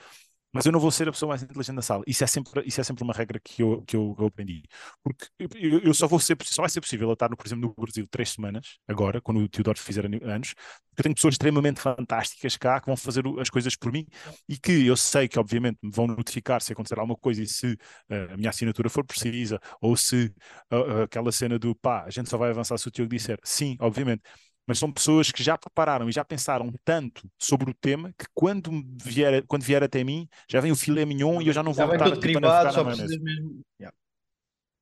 mas 0.52 0.66
eu 0.66 0.72
não 0.72 0.80
vou 0.80 0.90
ser 0.90 1.08
a 1.08 1.12
pessoa 1.12 1.30
mais 1.30 1.44
inteligente 1.44 1.76
da 1.76 1.82
sala. 1.82 2.04
Isso 2.08 2.24
é 2.24 2.28
sempre, 2.28 2.64
isso 2.66 2.82
é 2.82 2.84
sempre 2.84 3.04
uma 3.04 3.14
regra 3.14 3.40
que 3.40 3.62
eu, 3.62 3.84
que 3.84 3.96
eu, 3.96 4.16
eu 4.18 4.26
aprendi. 4.26 4.64
Porque 5.04 5.28
eu, 5.38 5.80
eu, 5.80 5.94
só 5.94 6.08
vou 6.08 6.20
ser, 6.20 6.36
só 6.44 6.64
vai 6.64 6.70
ser 6.70 6.82
possível 6.82 7.12
estar, 7.14 7.30
no, 7.30 7.38
por 7.38 7.46
exemplo, 7.46 7.68
no 7.78 7.84
Brasil 7.84 8.08
três 8.10 8.32
semanas, 8.32 8.78
agora, 8.88 9.22
quando 9.22 9.42
o 9.42 9.48
Teodoro 9.48 9.78
fizer 9.80 10.06
anos, 10.06 10.54
porque 10.56 11.02
eu 11.02 11.04
tenho 11.04 11.16
pessoas 11.16 11.36
extremamente 11.36 11.80
fantásticas 11.80 12.58
cá 12.58 12.80
que 12.82 12.88
vão 12.88 12.98
fazer 12.98 13.24
as 13.40 13.50
coisas 13.50 13.76
por 13.76 13.92
mim 13.92 14.08
e 14.48 14.58
que 14.58 14.88
eu 14.88 14.98
sei 14.98 15.28
que, 15.28 15.38
obviamente, 15.38 15.78
me 15.84 15.92
vão 15.92 16.08
notificar 16.08 16.62
se 16.62 16.74
acontecer 16.74 16.98
alguma 16.98 17.16
coisa 17.16 17.44
e 17.44 17.48
se 17.48 17.74
uh, 17.74 18.34
a 18.34 18.38
minha 18.38 18.50
assinatura 18.50 18.90
for 18.90 19.06
precisa, 19.06 19.60
ou 19.80 19.96
se 19.96 20.34
uh, 20.74 21.04
aquela 21.04 21.32
cena 21.32 21.60
do 21.60 21.76
pá, 21.76 22.06
a 22.06 22.10
gente 22.10 22.28
só 22.28 22.38
vai 22.38 22.50
avançar 22.50 22.78
se 22.78 22.88
o 22.88 22.92
Tiago 22.92 23.10
disser 23.10 23.40
sim, 23.44 23.78
obviamente 23.80 24.24
mas 24.70 24.78
são 24.78 24.92
pessoas 24.92 25.32
que 25.32 25.42
já 25.42 25.58
prepararam 25.58 26.08
e 26.08 26.12
já 26.12 26.24
pensaram 26.24 26.72
tanto 26.86 27.28
sobre 27.40 27.72
o 27.72 27.74
tema 27.74 28.14
que 28.16 28.28
quando 28.36 28.70
vier, 29.04 29.44
quando 29.48 29.64
vier 29.64 29.82
até 29.82 30.04
mim 30.04 30.30
já 30.48 30.62
vem 30.62 30.72
o 30.72 30.76
filé 30.76 31.06
mignon 31.06 31.42
e 31.42 31.48
eu 31.48 31.54
já 31.54 31.64
não 31.64 31.74
vou 31.74 31.88
já 31.88 31.92
estar 31.92 32.16
tipo, 32.20 32.46
a 32.46 32.72
só 32.72 32.84
precisas 32.84 33.18
mesmo. 33.20 33.62
Yeah. 33.82 33.98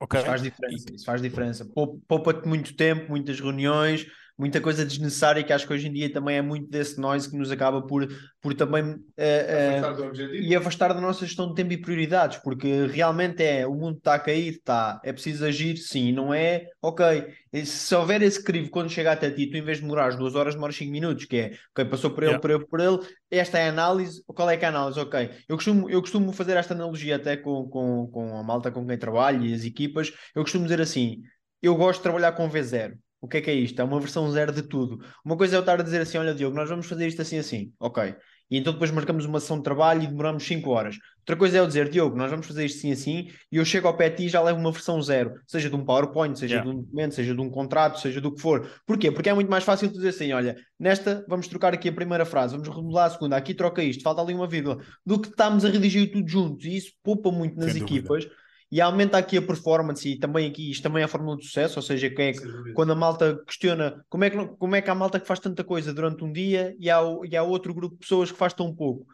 Okay. 0.02 0.20
Isso 0.20 0.28
faz 0.28 0.42
diferença, 0.42 0.86
isso 0.94 1.06
faz 1.06 1.22
diferença. 1.22 1.66
Poupa-te 2.06 2.46
muito 2.46 2.76
tempo, 2.76 3.10
muitas 3.10 3.40
reuniões, 3.40 4.06
muita 4.38 4.62
coisa 4.62 4.86
desnecessária 4.86 5.44
que 5.44 5.52
acho 5.52 5.66
que 5.66 5.74
hoje 5.74 5.88
em 5.88 5.92
dia 5.92 6.14
também 6.14 6.38
é 6.38 6.42
muito 6.42 6.70
desse 6.70 7.00
noise 7.02 7.30
que 7.30 7.36
nos 7.36 7.50
acaba 7.50 7.82
por, 7.82 8.08
por 8.40 8.54
também 8.54 8.84
uh, 8.84 8.94
uh, 8.94 10.36
e 10.36 10.56
afastar 10.56 10.94
da 10.94 11.02
nossa 11.02 11.26
gestão 11.26 11.50
de 11.50 11.56
tempo 11.56 11.74
e 11.74 11.78
prioridades, 11.78 12.38
porque 12.38 12.86
realmente 12.86 13.42
é 13.44 13.66
o 13.66 13.74
mundo 13.74 13.98
está 13.98 14.14
a 14.14 14.20
cair, 14.20 14.50
está, 14.54 15.02
é 15.04 15.12
preciso 15.12 15.44
agir, 15.44 15.78
sim, 15.78 16.12
não 16.12 16.32
é 16.32 16.68
ok. 16.82 17.34
Se 17.66 17.96
houver 17.96 18.22
esse 18.22 18.44
crivo 18.44 18.70
quando 18.70 18.92
chega 18.92 19.12
até 19.12 19.32
ti, 19.32 19.50
tu 19.50 19.58
em 19.58 19.64
vez 19.64 19.78
de 19.78 19.84
demorar 19.84 20.16
duas 20.16 20.36
horas, 20.36 20.54
demoras 20.54 20.76
cinco 20.76 20.92
minutos, 20.92 21.26
que 21.26 21.38
é 21.38 21.52
ok, 21.72 21.86
passou 21.86 22.12
por 22.12 22.22
ele, 22.22 22.34
yeah. 22.34 22.42
por 22.42 22.52
ele, 22.52 22.66
por 22.68 22.80
ele, 22.80 23.00
esta 23.32 23.58
é 23.58 23.68
a 23.68 23.70
análise, 23.70 24.24
qual 24.28 24.50
é 24.52 24.56
que 24.56 24.66
é 24.66 24.68
a 24.68 24.72
análise? 24.72 25.00
Ok, 25.00 25.32
eu 25.50 25.56
costumo, 25.56 25.90
eu 25.90 26.00
costumo 26.00 26.32
fazer 26.32 26.56
esta 26.58 26.76
analogia 26.76 27.16
até 27.16 27.36
com, 27.38 27.68
com, 27.68 28.08
com 28.08 28.38
a 28.38 28.44
malta 28.44 28.70
com 28.70 28.86
quem 28.86 28.98
trabalho 29.00 29.44
e 29.44 29.54
as 29.54 29.64
equipas, 29.64 30.14
eu 30.36 30.44
costumo 30.44 30.66
dizer 30.66 30.80
assim, 30.80 31.24
eu 31.60 31.76
gosto 31.76 32.00
de 32.00 32.04
trabalhar 32.04 32.34
com 32.34 32.48
V0 32.48 32.94
o 33.20 33.28
que 33.28 33.38
é 33.38 33.42
que 33.42 33.50
é 33.50 33.54
isto? 33.54 33.80
É 33.82 33.84
uma 33.84 34.00
versão 34.00 34.30
zero 34.32 34.52
de 34.52 34.62
tudo. 34.62 35.04
Uma 35.24 35.36
coisa 35.36 35.56
é 35.56 35.58
eu 35.58 35.62
estar 35.62 35.80
a 35.80 35.84
dizer 35.84 36.02
assim: 36.02 36.18
olha, 36.18 36.34
Diogo, 36.34 36.56
nós 36.56 36.70
vamos 36.70 36.86
fazer 36.86 37.08
isto 37.08 37.22
assim, 37.22 37.38
assim. 37.38 37.74
Ok. 37.80 38.16
E 38.50 38.58
então 38.58 38.72
depois 38.72 38.92
marcamos 38.92 39.26
uma 39.26 39.40
sessão 39.40 39.58
de 39.58 39.64
trabalho 39.64 40.04
e 40.04 40.08
demoramos 40.08 40.46
5 40.46 40.70
horas. 40.70 40.98
Outra 41.20 41.36
coisa 41.36 41.58
é 41.58 41.60
eu 41.60 41.68
dizer, 41.68 41.90
Diogo, 41.90 42.16
nós 42.16 42.32
vamos 42.32 42.48
fazer 42.48 42.66
isto 42.66 42.78
assim, 42.78 42.92
assim, 42.94 43.28
e 43.52 43.58
eu 43.58 43.66
chego 43.66 43.90
ao 43.90 43.98
pé 43.98 44.16
e 44.18 44.30
já 44.30 44.42
levo 44.42 44.58
uma 44.58 44.72
versão 44.72 45.02
zero, 45.02 45.34
seja 45.46 45.70
de 45.70 45.76
um 45.76 45.84
PowerPoint, 45.84 46.40
seja 46.40 46.56
yeah. 46.56 46.72
de 46.72 46.78
um 46.78 46.82
documento, 46.82 47.16
seja 47.16 47.36
de 47.36 47.42
um 47.42 47.50
contrato, 47.50 48.00
seja 48.00 48.22
do 48.22 48.34
que 48.34 48.42
for. 48.42 48.66
Porquê? 48.86 49.12
Porque 49.12 49.30
é 49.30 49.34
muito 49.34 49.52
mais 49.52 49.66
fácil 49.66 49.90
dizer 49.90 50.10
assim: 50.10 50.32
olha, 50.32 50.56
nesta 50.80 51.26
vamos 51.28 51.50
trocar 51.50 51.74
aqui 51.74 51.90
a 51.90 51.94
primeira 51.94 52.24
frase, 52.24 52.54
vamos 52.54 52.70
remodelar 52.70 53.08
a 53.08 53.10
segunda, 53.10 53.36
aqui 53.36 53.54
troca 53.54 53.84
isto, 53.84 54.04
falta 54.04 54.22
ali 54.22 54.34
uma 54.34 54.48
vírgula, 54.48 54.78
do 55.06 55.20
que 55.20 55.28
estamos 55.28 55.66
a 55.66 55.70
redigir 55.70 56.10
tudo 56.10 56.30
juntos. 56.30 56.66
E 56.66 56.78
isso 56.78 56.94
poupa 57.04 57.30
muito 57.30 57.58
nas 57.58 57.74
Sem 57.74 57.82
equipas. 57.82 58.24
Dúvida 58.24 58.47
e 58.72 58.82
aumenta 58.82 59.18
aqui 59.18 59.38
a 59.38 59.42
performance 59.42 60.08
e 60.08 60.20
também 60.20 60.50
aqui 60.50 60.72
isto 60.72 60.84
também 60.84 61.02
é 61.02 61.06
a 61.06 61.08
fórmula 61.08 61.38
de 61.38 61.46
sucesso, 61.46 61.80
ou 61.80 61.82
seja, 61.82 62.10
que 62.10 62.22
é 62.22 62.34
que, 62.34 62.74
quando 62.74 62.92
a 62.92 62.96
malta 62.96 63.42
questiona 63.46 64.04
como 64.10 64.24
é, 64.26 64.30
que, 64.30 64.46
como 64.58 64.76
é 64.76 64.82
que 64.82 64.90
há 64.90 64.96
malta 64.96 65.20
que 65.20 65.28
faz 65.28 65.40
tanta 65.40 65.64
coisa 65.64 65.94
durante 65.94 66.24
um 66.24 66.32
dia 66.32 66.76
e 66.80 66.90
há, 66.90 67.00
e 67.30 67.36
há 67.38 67.44
outro 67.44 67.74
grupo 67.74 67.96
de 67.96 68.02
pessoas 68.02 68.32
que 68.32 68.38
faz 68.38 68.54
tão 68.54 68.76
pouco. 68.76 69.06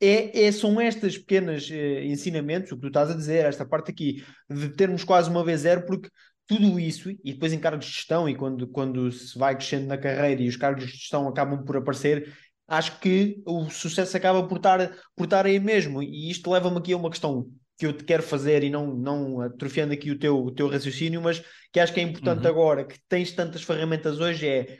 É, 0.00 0.46
é, 0.46 0.52
são 0.52 0.80
estas 0.80 1.16
pequenas 1.16 1.68
eh, 1.70 2.04
ensinamentos, 2.04 2.72
o 2.72 2.76
que 2.76 2.82
tu 2.82 2.88
estás 2.88 3.10
a 3.10 3.14
dizer, 3.14 3.44
esta 3.46 3.64
parte 3.64 3.90
aqui, 3.90 4.24
de 4.50 4.68
termos 4.70 5.04
quase 5.04 5.30
uma 5.30 5.44
vez 5.44 5.60
zero, 5.60 5.86
porque 5.86 6.08
tudo 6.46 6.78
isso, 6.78 7.10
e 7.10 7.32
depois 7.32 7.52
em 7.52 7.58
cargos 7.58 7.86
de 7.86 7.92
gestão, 7.92 8.28
e 8.28 8.34
quando, 8.34 8.66
quando 8.68 9.10
se 9.12 9.38
vai 9.38 9.54
crescendo 9.56 9.86
na 9.86 9.96
carreira 9.96 10.42
e 10.42 10.48
os 10.48 10.56
cargos 10.56 10.84
de 10.84 10.90
gestão 10.90 11.28
acabam 11.28 11.64
por 11.64 11.76
aparecer, 11.76 12.34
acho 12.66 12.98
que 13.00 13.42
o 13.46 13.70
sucesso 13.70 14.16
acaba 14.16 14.46
por 14.46 14.56
estar, 14.56 14.94
por 15.16 15.24
estar 15.24 15.46
aí 15.46 15.58
mesmo. 15.58 16.02
E 16.02 16.30
isto 16.30 16.50
leva-me 16.50 16.78
aqui 16.78 16.92
a 16.92 16.96
uma 16.96 17.10
questão 17.10 17.48
que 17.76 17.86
eu 17.86 17.92
te 17.92 18.04
quero 18.04 18.22
fazer 18.22 18.62
e 18.62 18.70
não, 18.70 18.94
não 18.94 19.40
atrofiando 19.40 19.92
aqui 19.92 20.10
o 20.10 20.18
teu, 20.18 20.36
o 20.36 20.50
teu 20.50 20.68
raciocínio, 20.68 21.20
mas 21.20 21.42
que 21.72 21.80
acho 21.80 21.92
que 21.92 22.00
é 22.00 22.04
importante 22.04 22.44
uhum. 22.44 22.50
agora, 22.50 22.84
que 22.84 22.98
tens 23.08 23.32
tantas 23.32 23.62
ferramentas 23.62 24.20
hoje, 24.20 24.46
é 24.48 24.78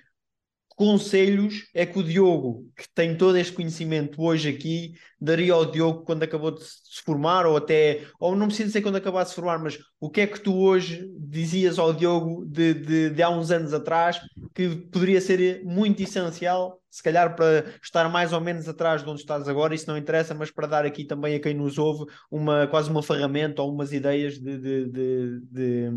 conselhos 0.74 1.68
é 1.72 1.86
que 1.86 1.98
o 1.98 2.02
Diogo, 2.02 2.70
que 2.76 2.88
tem 2.94 3.16
todo 3.16 3.36
este 3.36 3.52
conhecimento 3.52 4.20
hoje 4.20 4.48
aqui, 4.48 4.94
daria 5.20 5.52
ao 5.52 5.70
Diogo 5.70 6.04
quando 6.04 6.24
acabou 6.24 6.50
de 6.50 6.64
se 6.64 7.02
formar, 7.04 7.46
ou 7.46 7.56
até, 7.56 8.02
ou 8.18 8.34
não 8.34 8.48
precisa 8.48 8.70
ser 8.70 8.82
quando 8.82 8.96
acabar 8.96 9.22
de 9.22 9.30
se 9.30 9.34
formar, 9.34 9.58
mas 9.58 9.78
o 10.00 10.10
que 10.10 10.20
é 10.20 10.26
que 10.26 10.40
tu 10.40 10.54
hoje 10.54 11.08
dizias 11.18 11.78
ao 11.78 11.92
Diogo 11.92 12.44
de, 12.46 12.74
de, 12.74 13.10
de 13.10 13.22
há 13.22 13.30
uns 13.30 13.50
anos 13.50 13.72
atrás 13.72 14.20
que 14.54 14.68
poderia 14.92 15.20
ser 15.20 15.64
muito 15.64 16.02
essencial, 16.02 16.80
se 16.90 17.02
calhar 17.02 17.34
para 17.34 17.64
estar 17.82 18.08
mais 18.08 18.32
ou 18.32 18.40
menos 18.40 18.68
atrás 18.68 19.02
de 19.02 19.08
onde 19.08 19.20
estás 19.20 19.48
agora, 19.48 19.74
isso 19.74 19.88
não 19.88 19.96
interessa, 19.96 20.34
mas 20.34 20.50
para 20.50 20.66
dar 20.66 20.84
aqui 20.84 21.04
também 21.04 21.34
a 21.34 21.40
quem 21.40 21.54
nos 21.54 21.78
ouve 21.78 22.10
uma, 22.30 22.66
quase 22.66 22.90
uma 22.90 23.02
ferramenta 23.02 23.62
ou 23.62 23.72
umas 23.72 23.92
ideias 23.92 24.38
de, 24.38 24.58
de, 24.58 24.86
de, 24.90 25.40
de, 25.40 25.90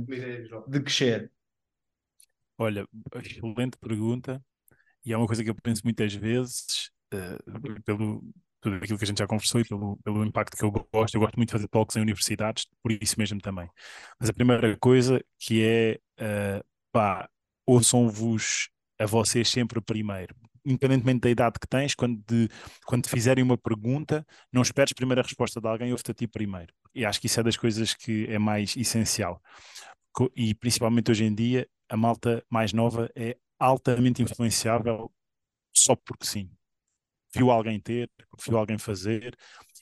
de 0.67 0.79
crescer. 0.81 1.31
Olha, 2.59 2.87
excelente 3.23 3.77
pergunta 3.77 4.43
e 5.07 5.13
é 5.13 5.17
uma 5.17 5.25
coisa 5.25 5.43
que 5.43 5.49
eu 5.49 5.55
penso 5.55 5.81
muitas 5.85 6.13
vezes, 6.13 6.91
uh, 7.13 7.81
pelo 7.83 8.21
tudo 8.59 8.75
aquilo 8.75 8.97
que 8.97 9.03
a 9.03 9.07
gente 9.07 9.19
já 9.19 9.27
conversou 9.27 9.61
e 9.61 9.63
pelo, 9.63 9.97
pelo 10.03 10.25
impacto 10.25 10.57
que 10.57 10.63
eu 10.63 10.71
gosto. 10.71 11.15
Eu 11.15 11.21
gosto 11.21 11.37
muito 11.37 11.49
de 11.49 11.53
fazer 11.53 11.67
talks 11.69 11.95
em 11.95 12.01
universidades, 12.01 12.67
por 12.83 12.91
isso 12.91 13.15
mesmo 13.17 13.39
também. 13.39 13.69
Mas 14.19 14.29
a 14.29 14.33
primeira 14.33 14.75
coisa 14.77 15.23
que 15.39 15.63
é, 15.63 15.99
uh, 16.19 16.65
pá, 16.91 17.29
ouçam-vos 17.65 18.69
a 18.99 19.05
vocês 19.05 19.47
sempre 19.49 19.79
primeiro. 19.79 20.35
Independentemente 20.65 21.21
da 21.21 21.29
idade 21.29 21.59
que 21.59 21.67
tens, 21.67 21.95
quando, 21.95 22.21
quando 22.85 23.03
te 23.03 23.09
fizerem 23.09 23.43
uma 23.43 23.57
pergunta, 23.57 24.25
não 24.51 24.61
esperes 24.61 24.91
primeiro 24.91 25.21
a 25.21 25.23
resposta 25.23 25.61
de 25.61 25.67
alguém, 25.67 25.91
ouve-te 25.91 26.11
a 26.11 26.13
ti 26.13 26.27
primeiro. 26.27 26.73
E 26.93 27.05
acho 27.05 27.21
que 27.21 27.27
isso 27.27 27.39
é 27.39 27.43
das 27.43 27.55
coisas 27.55 27.93
que 27.93 28.25
é 28.25 28.37
mais 28.37 28.75
essencial. 28.75 29.41
E 30.35 30.53
principalmente 30.55 31.11
hoje 31.11 31.23
em 31.23 31.33
dia, 31.33 31.65
a 31.87 31.95
malta 31.95 32.43
mais 32.49 32.73
nova 32.73 33.09
é 33.15 33.37
altamente 33.59 34.21
influenciável 34.21 35.11
só 35.75 35.95
porque 35.95 36.25
sim. 36.25 36.49
Viu 37.35 37.51
alguém 37.51 37.79
ter, 37.79 38.09
viu 38.45 38.57
alguém 38.57 38.77
fazer, 38.77 39.35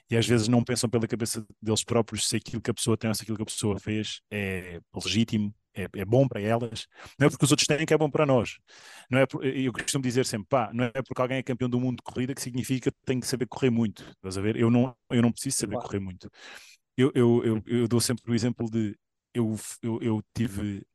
e 0.09 0.17
às 0.17 0.27
vezes 0.27 0.47
não 0.47 0.63
pensam 0.63 0.89
pela 0.89 1.07
cabeça 1.07 1.45
deles 1.61 1.83
próprios 1.83 2.27
se 2.27 2.35
aquilo 2.35 2.61
que 2.61 2.71
a 2.71 2.73
pessoa 2.73 2.97
tem 2.97 3.07
ou 3.07 3.15
se 3.15 3.23
aquilo 3.23 3.37
que 3.37 3.43
a 3.43 3.45
pessoa 3.45 3.79
fez 3.79 4.21
é 4.31 4.79
legítimo, 4.93 5.53
é, 5.73 5.87
é, 5.93 6.05
bom 6.05 6.27
para 6.27 6.41
elas. 6.41 6.87
Não 7.19 7.27
é 7.27 7.29
porque 7.29 7.43
os 7.43 7.51
outros 7.51 7.67
têm 7.67 7.85
que 7.85 7.93
é 7.93 7.97
bom 7.97 8.09
para 8.09 8.25
nós. 8.25 8.57
Não 9.09 9.19
é 9.19 9.25
eu 9.43 9.73
costumo 9.73 10.03
dizer 10.03 10.25
sempre, 10.25 10.47
pá, 10.47 10.71
não 10.73 10.85
é 10.85 11.01
porque 11.01 11.21
alguém 11.21 11.37
é 11.37 11.43
campeão 11.43 11.69
do 11.69 11.79
mundo 11.79 11.97
de 11.97 12.03
corrida 12.03 12.33
que 12.33 12.41
significa 12.41 12.91
que 12.91 12.97
tem 13.05 13.19
que 13.19 13.27
saber 13.27 13.47
correr 13.47 13.69
muito. 13.69 14.03
Estás 14.03 14.37
a 14.37 14.41
ver? 14.41 14.55
Eu 14.55 14.69
não, 14.69 14.95
eu 15.09 15.21
não 15.21 15.31
preciso 15.31 15.57
saber 15.57 15.77
correr 15.77 15.99
muito. 15.99 16.29
Eu, 16.97 17.11
eu, 17.13 17.43
eu, 17.43 17.63
eu 17.65 17.87
dou 17.87 17.99
sempre 17.99 18.31
o 18.31 18.35
exemplo 18.35 18.69
de 18.69 18.97
eu, 19.33 19.55
eu, 19.81 19.99
eu 20.01 20.23
tive 20.33 20.85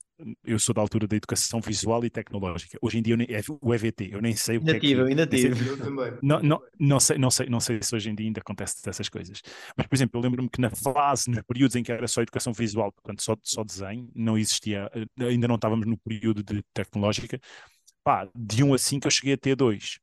eu 0.44 0.58
sou 0.58 0.74
da 0.74 0.80
altura 0.80 1.06
da 1.06 1.16
educação 1.16 1.60
visual 1.60 2.04
e 2.04 2.10
tecnológica. 2.10 2.78
Hoje 2.80 2.98
em 2.98 3.02
dia 3.02 3.16
nem, 3.16 3.26
é 3.30 3.40
o 3.60 3.74
EVT, 3.74 4.10
eu 4.12 4.20
nem 4.20 4.34
sei 4.34 4.56
o 4.56 4.60
ainda 4.60 4.74
que 4.74 4.80
tive, 4.80 5.00
é 5.00 5.04
que... 5.04 5.10
Ainda 5.10 5.26
tive, 5.26 5.68
eu 5.68 5.78
também. 5.78 6.12
Não, 6.22 6.40
não, 6.40 6.62
não, 6.78 7.00
sei, 7.00 7.18
não, 7.18 7.30
sei, 7.30 7.46
não 7.48 7.60
sei 7.60 7.82
se 7.82 7.94
hoje 7.94 8.10
em 8.10 8.14
dia 8.14 8.26
ainda 8.26 8.40
acontece 8.40 8.76
essas 8.88 9.08
coisas. 9.08 9.40
Mas, 9.76 9.86
por 9.86 9.94
exemplo, 9.94 10.18
eu 10.18 10.22
lembro-me 10.22 10.48
que 10.48 10.60
na 10.60 10.70
fase, 10.70 11.30
nos 11.30 11.42
períodos 11.42 11.76
em 11.76 11.82
que 11.82 11.92
era 11.92 12.06
só 12.08 12.22
educação 12.22 12.52
visual, 12.52 12.92
portanto 12.92 13.22
só, 13.22 13.36
só 13.42 13.64
desenho, 13.64 14.10
não 14.14 14.36
existia, 14.36 14.90
ainda 15.18 15.48
não 15.48 15.56
estávamos 15.56 15.86
no 15.86 15.96
período 15.96 16.42
de 16.42 16.62
tecnológica, 16.74 17.40
pá, 18.02 18.28
de 18.34 18.62
1 18.62 18.68
um 18.68 18.74
a 18.74 18.78
5 18.78 19.06
eu 19.06 19.10
cheguei 19.10 19.34
a 19.34 19.38
ter 19.38 19.56
2. 19.56 19.98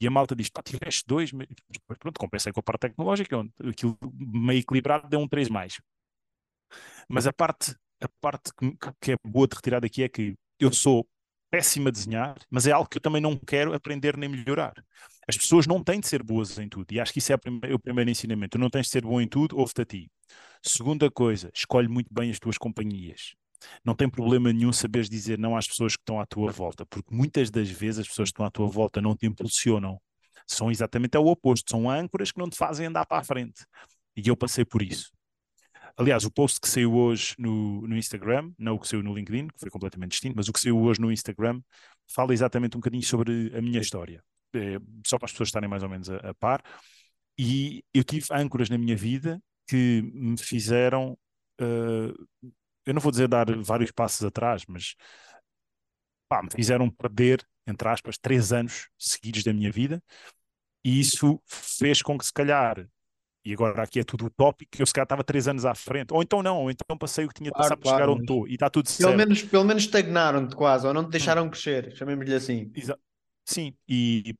E 0.00 0.06
a 0.06 0.10
malta 0.10 0.34
diz, 0.34 0.48
pá, 0.48 0.62
tiveste 0.62 1.04
2, 1.06 1.32
mas 1.32 1.46
pronto, 1.98 2.18
compensei 2.18 2.52
com 2.52 2.60
a 2.60 2.62
parte 2.62 2.80
tecnológica, 2.80 3.36
onde 3.36 3.52
aquilo 3.68 3.98
meio 4.18 4.60
equilibrado 4.60 5.08
deu 5.08 5.20
um 5.20 5.28
3 5.28 5.48
mais. 5.48 5.80
Mas 7.08 7.26
a 7.26 7.32
parte 7.32 7.74
a 8.00 8.08
parte 8.20 8.50
que, 8.58 8.76
que 9.00 9.12
é 9.12 9.16
boa 9.26 9.46
de 9.48 9.56
retirar 9.56 9.80
daqui 9.80 10.02
é 10.02 10.08
que 10.08 10.34
eu 10.58 10.72
sou 10.72 11.06
péssimo 11.50 11.88
a 11.88 11.90
desenhar, 11.90 12.36
mas 12.50 12.66
é 12.66 12.72
algo 12.72 12.88
que 12.88 12.98
eu 12.98 13.02
também 13.02 13.20
não 13.20 13.36
quero 13.36 13.74
aprender 13.74 14.16
nem 14.16 14.28
melhorar. 14.28 14.74
As 15.28 15.36
pessoas 15.36 15.66
não 15.66 15.82
têm 15.82 16.00
de 16.00 16.06
ser 16.08 16.22
boas 16.22 16.58
em 16.58 16.68
tudo, 16.68 16.92
e 16.92 17.00
acho 17.00 17.12
que 17.12 17.18
isso 17.18 17.32
é 17.32 17.36
o 17.74 17.78
primeiro 17.78 18.10
ensinamento. 18.10 18.52
Tu 18.52 18.58
não 18.58 18.70
tens 18.70 18.86
de 18.86 18.92
ser 18.92 19.02
bom 19.02 19.20
em 19.20 19.28
tudo, 19.28 19.58
ouve-te 19.58 19.82
a 19.82 19.84
ti. 19.84 20.10
Segunda 20.62 21.10
coisa, 21.10 21.50
escolhe 21.54 21.88
muito 21.88 22.12
bem 22.12 22.30
as 22.30 22.38
tuas 22.38 22.58
companhias. 22.58 23.34
Não 23.84 23.94
tem 23.94 24.08
problema 24.08 24.52
nenhum 24.52 24.72
saberes 24.72 25.08
dizer 25.08 25.38
não 25.38 25.56
às 25.56 25.66
pessoas 25.66 25.94
que 25.96 26.02
estão 26.02 26.20
à 26.20 26.26
tua 26.26 26.50
volta, 26.50 26.86
porque 26.86 27.14
muitas 27.14 27.50
das 27.50 27.70
vezes 27.70 28.00
as 28.00 28.08
pessoas 28.08 28.28
que 28.30 28.34
estão 28.34 28.46
à 28.46 28.50
tua 28.50 28.66
volta 28.68 29.00
não 29.00 29.16
te 29.16 29.26
impulsionam, 29.26 30.00
São 30.46 30.70
exatamente 30.70 31.16
o 31.18 31.26
oposto, 31.26 31.70
são 31.70 31.88
âncoras 31.90 32.32
que 32.32 32.38
não 32.38 32.48
te 32.50 32.56
fazem 32.56 32.86
andar 32.86 33.06
para 33.06 33.18
a 33.20 33.24
frente. 33.24 33.64
E 34.16 34.28
eu 34.28 34.36
passei 34.36 34.64
por 34.64 34.82
isso. 34.82 35.10
Aliás, 35.96 36.24
o 36.24 36.30
post 36.30 36.60
que 36.60 36.68
saiu 36.68 36.94
hoje 36.94 37.34
no, 37.38 37.86
no 37.86 37.96
Instagram, 37.96 38.52
não 38.58 38.74
o 38.74 38.78
que 38.78 38.88
saiu 38.88 39.02
no 39.02 39.14
LinkedIn, 39.14 39.48
que 39.48 39.58
foi 39.58 39.70
completamente 39.70 40.12
distinto, 40.12 40.36
mas 40.36 40.48
o 40.48 40.52
que 40.52 40.60
saiu 40.60 40.78
hoje 40.78 41.00
no 41.00 41.12
Instagram, 41.12 41.60
fala 42.08 42.32
exatamente 42.32 42.76
um 42.76 42.80
bocadinho 42.80 43.02
sobre 43.02 43.52
a 43.56 43.60
minha 43.60 43.80
história. 43.80 44.22
É, 44.54 44.78
só 45.06 45.18
para 45.18 45.26
as 45.26 45.32
pessoas 45.32 45.48
estarem 45.48 45.68
mais 45.68 45.82
ou 45.82 45.88
menos 45.88 46.10
a, 46.10 46.16
a 46.16 46.34
par. 46.34 46.62
E 47.38 47.84
eu 47.94 48.04
tive 48.04 48.26
âncoras 48.32 48.68
na 48.68 48.76
minha 48.76 48.96
vida 48.96 49.40
que 49.68 50.02
me 50.12 50.36
fizeram, 50.36 51.16
uh, 51.60 52.26
eu 52.84 52.94
não 52.94 53.00
vou 53.00 53.12
dizer 53.12 53.28
dar 53.28 53.46
vários 53.62 53.92
passos 53.92 54.24
atrás, 54.24 54.64
mas 54.66 54.96
pá, 56.28 56.42
me 56.42 56.50
fizeram 56.50 56.90
perder, 56.90 57.46
entre 57.66 57.88
aspas, 57.88 58.18
três 58.18 58.52
anos 58.52 58.88
seguidos 58.98 59.42
da 59.44 59.52
minha 59.52 59.70
vida. 59.70 60.02
E 60.84 61.00
isso 61.00 61.40
fez 61.46 62.02
com 62.02 62.18
que, 62.18 62.24
se 62.24 62.32
calhar, 62.32 62.88
e 63.44 63.52
agora 63.52 63.82
aqui 63.82 64.00
é 64.00 64.04
tudo 64.04 64.26
utópico, 64.26 64.70
eu 64.78 64.86
se 64.86 64.92
calhar 64.92 65.04
estava 65.04 65.24
três 65.24 65.48
anos 65.48 65.64
à 65.64 65.74
frente, 65.74 66.12
ou 66.12 66.22
então 66.22 66.42
não, 66.42 66.62
ou 66.62 66.70
então 66.70 66.96
passei 66.98 67.24
o 67.24 67.28
que 67.28 67.34
tinha 67.34 67.50
de 67.50 67.56
passar 67.56 67.76
claro, 67.76 67.80
para 67.80 67.90
chegar 67.92 68.08
onde 68.08 68.22
estou 68.22 68.48
e 68.48 68.54
está 68.54 68.68
tudo 68.68 68.84
pelo 68.84 68.96
certo. 68.96 69.16
Menos, 69.16 69.42
pelo 69.42 69.64
menos 69.64 69.82
estagnaram-te 69.84 70.54
quase, 70.54 70.86
ou 70.86 70.92
não 70.92 71.04
te 71.04 71.10
deixaram 71.10 71.44
hum. 71.46 71.50
crescer, 71.50 71.94
chamemos-lhe 71.96 72.34
assim. 72.34 72.70
Exa 72.74 72.98
Sim, 73.44 73.74
e 73.88 74.34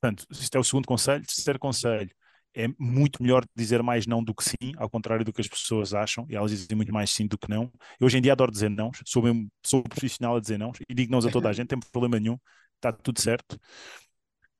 portanto, 0.00 0.24
isto 0.30 0.54
é 0.54 0.60
o 0.60 0.64
segundo 0.64 0.86
conselho. 0.86 1.24
Terceiro 1.26 1.58
conselho, 1.58 2.10
é 2.54 2.68
muito 2.78 3.22
melhor 3.22 3.44
dizer 3.56 3.82
mais 3.82 4.06
não 4.06 4.22
do 4.22 4.34
que 4.34 4.44
sim, 4.44 4.72
ao 4.76 4.88
contrário 4.88 5.24
do 5.24 5.32
que 5.32 5.40
as 5.40 5.48
pessoas 5.48 5.94
acham, 5.94 6.26
e 6.28 6.36
elas 6.36 6.50
dizem 6.50 6.76
muito 6.76 6.92
mais 6.92 7.10
sim 7.10 7.26
do 7.26 7.38
que 7.38 7.48
não. 7.48 7.72
Eu 7.98 8.06
hoje 8.06 8.18
em 8.18 8.22
dia 8.22 8.32
adoro 8.32 8.52
dizer 8.52 8.68
não, 8.68 8.90
sou, 9.06 9.22
mesmo, 9.22 9.48
sou 9.64 9.82
profissional 9.82 10.36
a 10.36 10.40
dizer 10.40 10.58
não, 10.58 10.72
e 10.88 10.94
digo 10.94 11.10
não 11.10 11.18
a 11.18 11.30
toda 11.30 11.48
a 11.48 11.52
gente, 11.52 11.72
não 11.72 11.80
tem 11.80 11.90
problema 11.90 12.20
nenhum, 12.20 12.38
está 12.76 12.92
tudo 12.92 13.20
certo. 13.20 13.58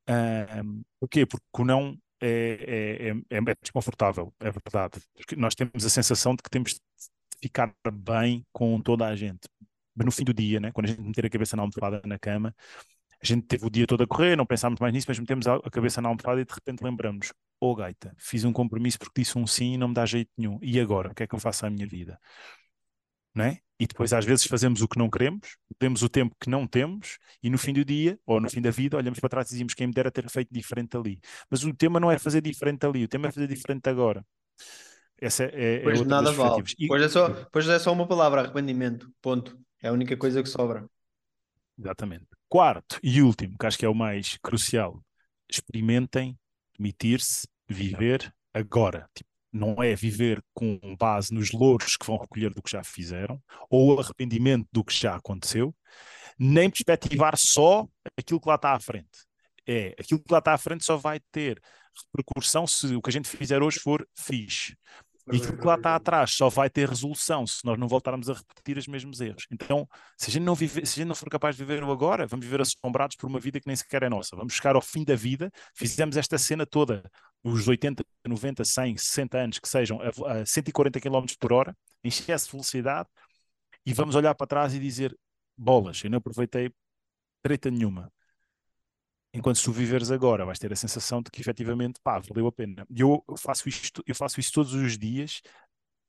Um, 0.09 0.83
porquê? 0.99 1.25
Porque 1.25 1.45
o 1.57 1.63
não 1.63 1.97
é, 2.25 3.09
é, 3.09 3.37
é, 3.37 3.37
é, 3.37 3.55
desconfortável, 3.61 4.33
é 4.39 4.51
verdade. 4.51 5.01
Porque 5.15 5.35
nós 5.35 5.55
temos 5.55 5.85
a 5.85 5.89
sensação 5.89 6.35
de 6.35 6.43
que 6.43 6.49
temos 6.49 6.73
de 6.73 6.79
ficar 7.41 7.73
bem 7.91 8.45
com 8.51 8.79
toda 8.81 9.05
a 9.05 9.15
gente. 9.15 9.41
Mas 9.95 10.05
no 10.05 10.11
fim 10.11 10.23
do 10.23 10.33
dia, 10.33 10.59
né, 10.59 10.71
quando 10.71 10.85
a 10.85 10.89
gente 10.89 11.01
meter 11.01 11.25
a 11.25 11.29
cabeça 11.29 11.55
na 11.55 11.63
almofada 11.63 12.01
na 12.05 12.17
cama, 12.17 12.55
a 13.21 13.25
gente 13.25 13.45
teve 13.45 13.65
o 13.65 13.69
dia 13.69 13.85
todo 13.87 14.03
a 14.03 14.07
correr, 14.07 14.35
não 14.35 14.45
pensámos 14.45 14.79
mais 14.79 14.93
nisso, 14.93 15.05
mas 15.09 15.19
metemos 15.19 15.47
a 15.47 15.59
cabeça 15.69 16.01
na 16.01 16.09
almofada 16.09 16.41
e 16.41 16.45
de 16.45 16.53
repente 16.53 16.83
lembramos: 16.83 17.33
oh 17.59 17.75
gaita, 17.75 18.13
fiz 18.17 18.43
um 18.45 18.53
compromisso 18.53 18.99
porque 18.99 19.21
disse 19.21 19.37
um 19.37 19.45
sim 19.47 19.73
e 19.73 19.77
não 19.77 19.89
me 19.89 19.93
dá 19.93 20.05
jeito 20.05 20.31
nenhum. 20.37 20.59
E 20.61 20.79
agora? 20.79 21.11
O 21.11 21.15
que 21.15 21.23
é 21.23 21.27
que 21.27 21.35
eu 21.35 21.39
faço 21.39 21.65
à 21.65 21.69
minha 21.69 21.87
vida? 21.87 22.19
Não 23.35 23.45
é? 23.45 23.59
E 23.83 23.85
depois 23.85 24.13
às 24.13 24.23
vezes 24.23 24.47
fazemos 24.47 24.81
o 24.81 24.87
que 24.87 24.97
não 24.97 25.09
queremos, 25.09 25.57
temos 25.77 26.01
o 26.03 26.07
tempo 26.07 26.33
que 26.39 26.49
não 26.49 26.65
temos 26.65 27.17
e 27.43 27.49
no 27.49 27.57
fim 27.57 27.73
do 27.73 27.83
dia 27.83 28.17
ou 28.25 28.39
no 28.39 28.49
fim 28.49 28.61
da 28.61 28.71
vida 28.71 28.95
olhamos 28.95 29.19
para 29.19 29.27
trás 29.27 29.49
e 29.49 29.55
dizemos 29.55 29.73
quem 29.73 29.87
me 29.87 29.93
dera 29.93 30.09
ter 30.09 30.29
feito 30.29 30.53
diferente 30.53 30.95
ali. 30.95 31.19
Mas 31.49 31.65
o 31.65 31.73
tema 31.73 31.99
não 31.99 32.09
é 32.09 32.17
fazer 32.17 32.39
diferente 32.39 32.85
ali, 32.85 33.03
o 33.03 33.09
tema 33.09 33.27
é 33.27 33.31
fazer 33.33 33.45
diferente 33.45 33.89
agora. 33.89 34.25
Essa 35.19 35.43
é, 35.43 35.75
é 35.75 35.79
pois 35.81 35.99
nada 36.05 36.31
vale. 36.31 36.63
E... 36.79 36.87
Pois, 36.87 37.01
é 37.01 37.09
só, 37.09 37.27
pois 37.51 37.67
é 37.67 37.77
só 37.77 37.91
uma 37.91 38.07
palavra, 38.07 38.39
arrependimento. 38.39 39.11
Ponto. 39.21 39.59
É 39.81 39.89
a 39.89 39.91
única 39.91 40.15
coisa 40.15 40.41
que 40.41 40.47
sobra. 40.47 40.87
Exatamente. 41.77 42.27
Quarto 42.47 43.01
e 43.03 43.21
último, 43.21 43.57
que 43.57 43.65
acho 43.65 43.77
que 43.77 43.85
é 43.85 43.89
o 43.89 43.93
mais 43.93 44.37
crucial, 44.41 45.03
experimentem 45.51 46.39
demitir-se, 46.79 47.45
viver 47.67 48.33
agora. 48.53 49.09
Tipo, 49.13 49.29
não 49.53 49.81
é 49.83 49.95
viver 49.95 50.43
com 50.53 50.79
base 50.97 51.33
nos 51.33 51.51
louros 51.51 51.95
que 51.95 52.05
vão 52.05 52.17
recolher 52.17 52.53
do 52.53 52.61
que 52.61 52.71
já 52.71 52.83
fizeram, 52.83 53.41
ou 53.69 53.99
arrependimento 53.99 54.67
do 54.71 54.83
que 54.83 54.93
já 54.93 55.15
aconteceu, 55.15 55.73
nem 56.37 56.69
perspectivar 56.69 57.37
só 57.37 57.87
aquilo 58.17 58.41
que 58.41 58.49
lá 58.49 58.55
está 58.55 58.73
à 58.73 58.79
frente. 58.79 59.25
É, 59.67 59.95
aquilo 59.99 60.19
que 60.19 60.31
lá 60.31 60.39
está 60.39 60.53
à 60.53 60.57
frente 60.57 60.83
só 60.83 60.97
vai 60.97 61.19
ter 61.31 61.61
repercussão 62.11 62.65
se 62.65 62.95
o 62.95 63.01
que 63.01 63.09
a 63.09 63.13
gente 63.13 63.29
fizer 63.29 63.61
hoje 63.61 63.79
for 63.79 64.05
fixe. 64.17 64.75
E 65.31 65.37
aquilo 65.37 65.57
que 65.57 65.65
lá 65.65 65.75
está 65.75 65.95
atrás 65.95 66.31
só 66.31 66.49
vai 66.49 66.69
ter 66.69 66.89
resolução 66.89 67.47
se 67.47 67.63
nós 67.63 67.79
não 67.79 67.87
voltarmos 67.87 68.29
a 68.29 68.33
repetir 68.33 68.77
os 68.77 68.87
mesmos 68.87 69.21
erros. 69.21 69.45
Então, 69.49 69.87
se 70.17 70.29
a 70.29 70.33
gente 70.33 70.43
não, 70.43 70.53
vive, 70.53 70.85
se 70.85 70.93
a 70.93 71.01
gente 71.01 71.07
não 71.07 71.15
for 71.15 71.29
capaz 71.29 71.55
de 71.55 71.63
viver 71.63 71.81
o 71.81 71.91
agora, 71.91 72.27
vamos 72.27 72.45
viver 72.45 72.59
assombrados 72.59 73.15
por 73.15 73.27
uma 73.27 73.39
vida 73.39 73.59
que 73.61 73.67
nem 73.67 73.75
sequer 73.75 74.03
é 74.03 74.09
nossa. 74.09 74.35
Vamos 74.35 74.53
chegar 74.53 74.75
ao 74.75 74.81
fim 74.81 75.05
da 75.05 75.15
vida, 75.15 75.49
fizemos 75.73 76.17
esta 76.17 76.37
cena 76.37 76.65
toda, 76.65 77.09
os 77.43 77.67
80, 77.67 78.05
90, 78.25 78.63
100, 78.63 78.97
60 78.97 79.37
anos 79.37 79.59
que 79.59 79.67
sejam 79.67 79.99
a, 80.01 80.41
a 80.41 80.45
140 80.45 80.99
km 80.99 81.25
por 81.39 81.53
hora, 81.53 81.77
em 82.03 82.07
excesso 82.07 82.45
de 82.45 82.51
velocidade, 82.53 83.09
e 83.85 83.93
vamos 83.93 84.15
olhar 84.15 84.33
para 84.35 84.47
trás 84.47 84.73
e 84.73 84.79
dizer: 84.79 85.17
bolas, 85.57 86.03
eu 86.03 86.09
não 86.09 86.19
aproveitei 86.19 86.71
treta 87.41 87.69
nenhuma 87.69 88.11
enquanto 89.33 89.57
se 89.57 89.63
tu 89.63 89.71
viveres 89.71 90.11
agora, 90.11 90.45
vais 90.45 90.59
ter 90.59 90.71
a 90.71 90.75
sensação 90.75 91.21
de 91.21 91.31
que 91.31 91.41
efetivamente, 91.41 91.99
pá, 92.03 92.19
valeu 92.19 92.47
a 92.47 92.51
pena. 92.51 92.85
Eu 92.95 93.23
faço 93.37 93.67
isto, 93.67 94.03
eu 94.05 94.13
faço 94.13 94.39
isso 94.39 94.51
todos 94.53 94.73
os 94.73 94.97
dias 94.97 95.41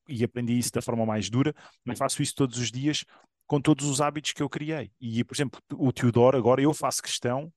e 0.08 0.22
aprendi 0.22 0.58
isso 0.58 0.70
da 0.72 0.82
forma 0.82 1.06
mais 1.06 1.30
dura, 1.30 1.54
mas 1.84 1.98
faço 1.98 2.22
isso 2.22 2.34
todos 2.34 2.58
os 2.58 2.70
dias 2.70 3.04
com 3.46 3.60
todos 3.60 3.86
os 3.86 4.00
hábitos 4.00 4.32
que 4.32 4.42
eu 4.42 4.48
criei. 4.48 4.92
E, 5.00 5.24
por 5.24 5.34
exemplo, 5.34 5.60
o 5.72 5.92
Teodoro 5.92 6.36
agora 6.36 6.60
eu 6.60 6.74
faço 6.74 7.02
questão 7.02 7.52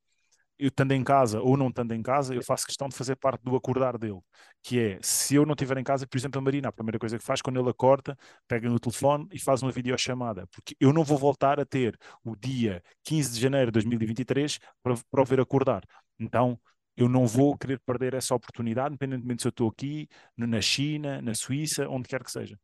eu 0.60 0.70
estando 0.70 0.92
em 0.94 1.04
casa 1.04 1.42
ou 1.42 1.56
não 1.56 1.70
estando 1.70 1.94
em 1.94 2.02
casa, 2.02 2.34
eu 2.34 2.44
faço 2.44 2.66
questão 2.66 2.90
de 2.90 2.96
fazer 2.96 3.16
parte 3.16 3.42
do 3.44 3.56
acordar 3.56 3.98
dele, 3.98 4.20
que 4.64 4.80
é, 4.80 5.00
se 5.02 5.36
eu 5.36 5.46
não 5.46 5.54
estiver 5.54 5.78
em 5.78 5.84
casa, 5.84 6.08
por 6.08 6.18
exemplo, 6.18 6.40
a 6.40 6.42
Marina, 6.42 6.70
a 6.70 6.72
primeira 6.72 6.98
coisa 7.00 7.18
que 7.18 7.24
faz 7.24 7.42
quando 7.42 7.60
ele 7.60 7.70
acorda, 7.70 8.18
pega 8.48 8.70
no 8.70 8.80
telefone 8.80 9.28
e 9.32 9.40
faz 9.40 9.62
uma 9.62 9.72
videochamada, 9.72 10.48
porque 10.48 10.76
eu 10.80 10.92
não 10.92 11.04
vou 11.04 11.18
voltar 11.18 11.60
a 11.60 11.66
ter 11.66 11.98
o 12.24 12.36
dia 12.36 12.82
15 13.04 13.34
de 13.34 13.40
janeiro 13.40 13.68
de 13.68 13.74
2023 13.74 14.60
para, 14.82 14.96
para 15.10 15.22
o 15.22 15.26
ver 15.26 15.40
acordar. 15.40 15.84
Então, 16.20 16.60
eu 16.96 17.08
não 17.08 17.28
vou 17.28 17.56
querer 17.56 17.80
perder 17.86 18.16
essa 18.16 18.34
oportunidade, 18.34 18.90
independentemente 18.90 19.44
se 19.44 19.48
eu 19.48 19.52
estou 19.52 19.70
aqui, 19.70 20.10
na 20.36 20.60
China, 20.60 21.22
na 21.22 21.36
Suíça, 21.36 21.88
onde 21.88 22.08
quer 22.08 22.24
que 22.24 22.32
seja. 22.32 22.60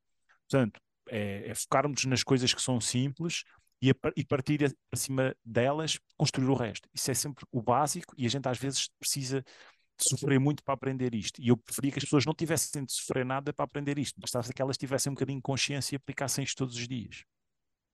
Portanto, 0.50 0.82
é, 1.10 1.50
é 1.50 1.56
focarmos 1.56 2.04
nas 2.06 2.24
coisas 2.24 2.52
que 2.54 2.62
são 2.62 2.82
simples, 2.82 3.44
e, 3.84 3.92
a, 3.92 3.96
e 4.16 4.24
partir 4.24 4.74
acima 4.94 5.36
delas 5.44 6.00
construir 6.16 6.48
o 6.48 6.54
resto. 6.54 6.88
Isso 6.94 7.12
é 7.12 7.14
sempre 7.14 7.46
o 7.52 7.62
básico 7.62 8.14
e 8.18 8.26
a 8.26 8.30
gente 8.30 8.48
às 8.48 8.58
vezes 8.58 8.88
precisa 8.98 9.44
sofrer 10.00 10.40
muito 10.40 10.64
para 10.64 10.74
aprender 10.74 11.14
isto. 11.14 11.42
E 11.42 11.50
eu 11.50 11.58
preferia 11.58 11.92
que 11.92 12.00
as 12.00 12.06
pessoas 12.06 12.26
não 12.26 12.34
tivessem 12.34 12.86
de 12.86 12.94
sofrer 12.94 13.26
nada 13.26 13.52
para 13.52 13.66
aprender 13.66 14.00
isto, 14.00 14.20
bastasse 14.22 14.54
que 14.54 14.62
elas 14.62 14.78
tivessem 14.78 15.12
um 15.12 15.16
bocadinho 15.16 15.40
de 15.40 15.44
consciência 15.44 15.96
e 15.96 15.98
aplicassem 15.98 16.46
isto 16.46 16.58
todos 16.58 16.78
os 16.78 16.88
dias. 16.88 17.26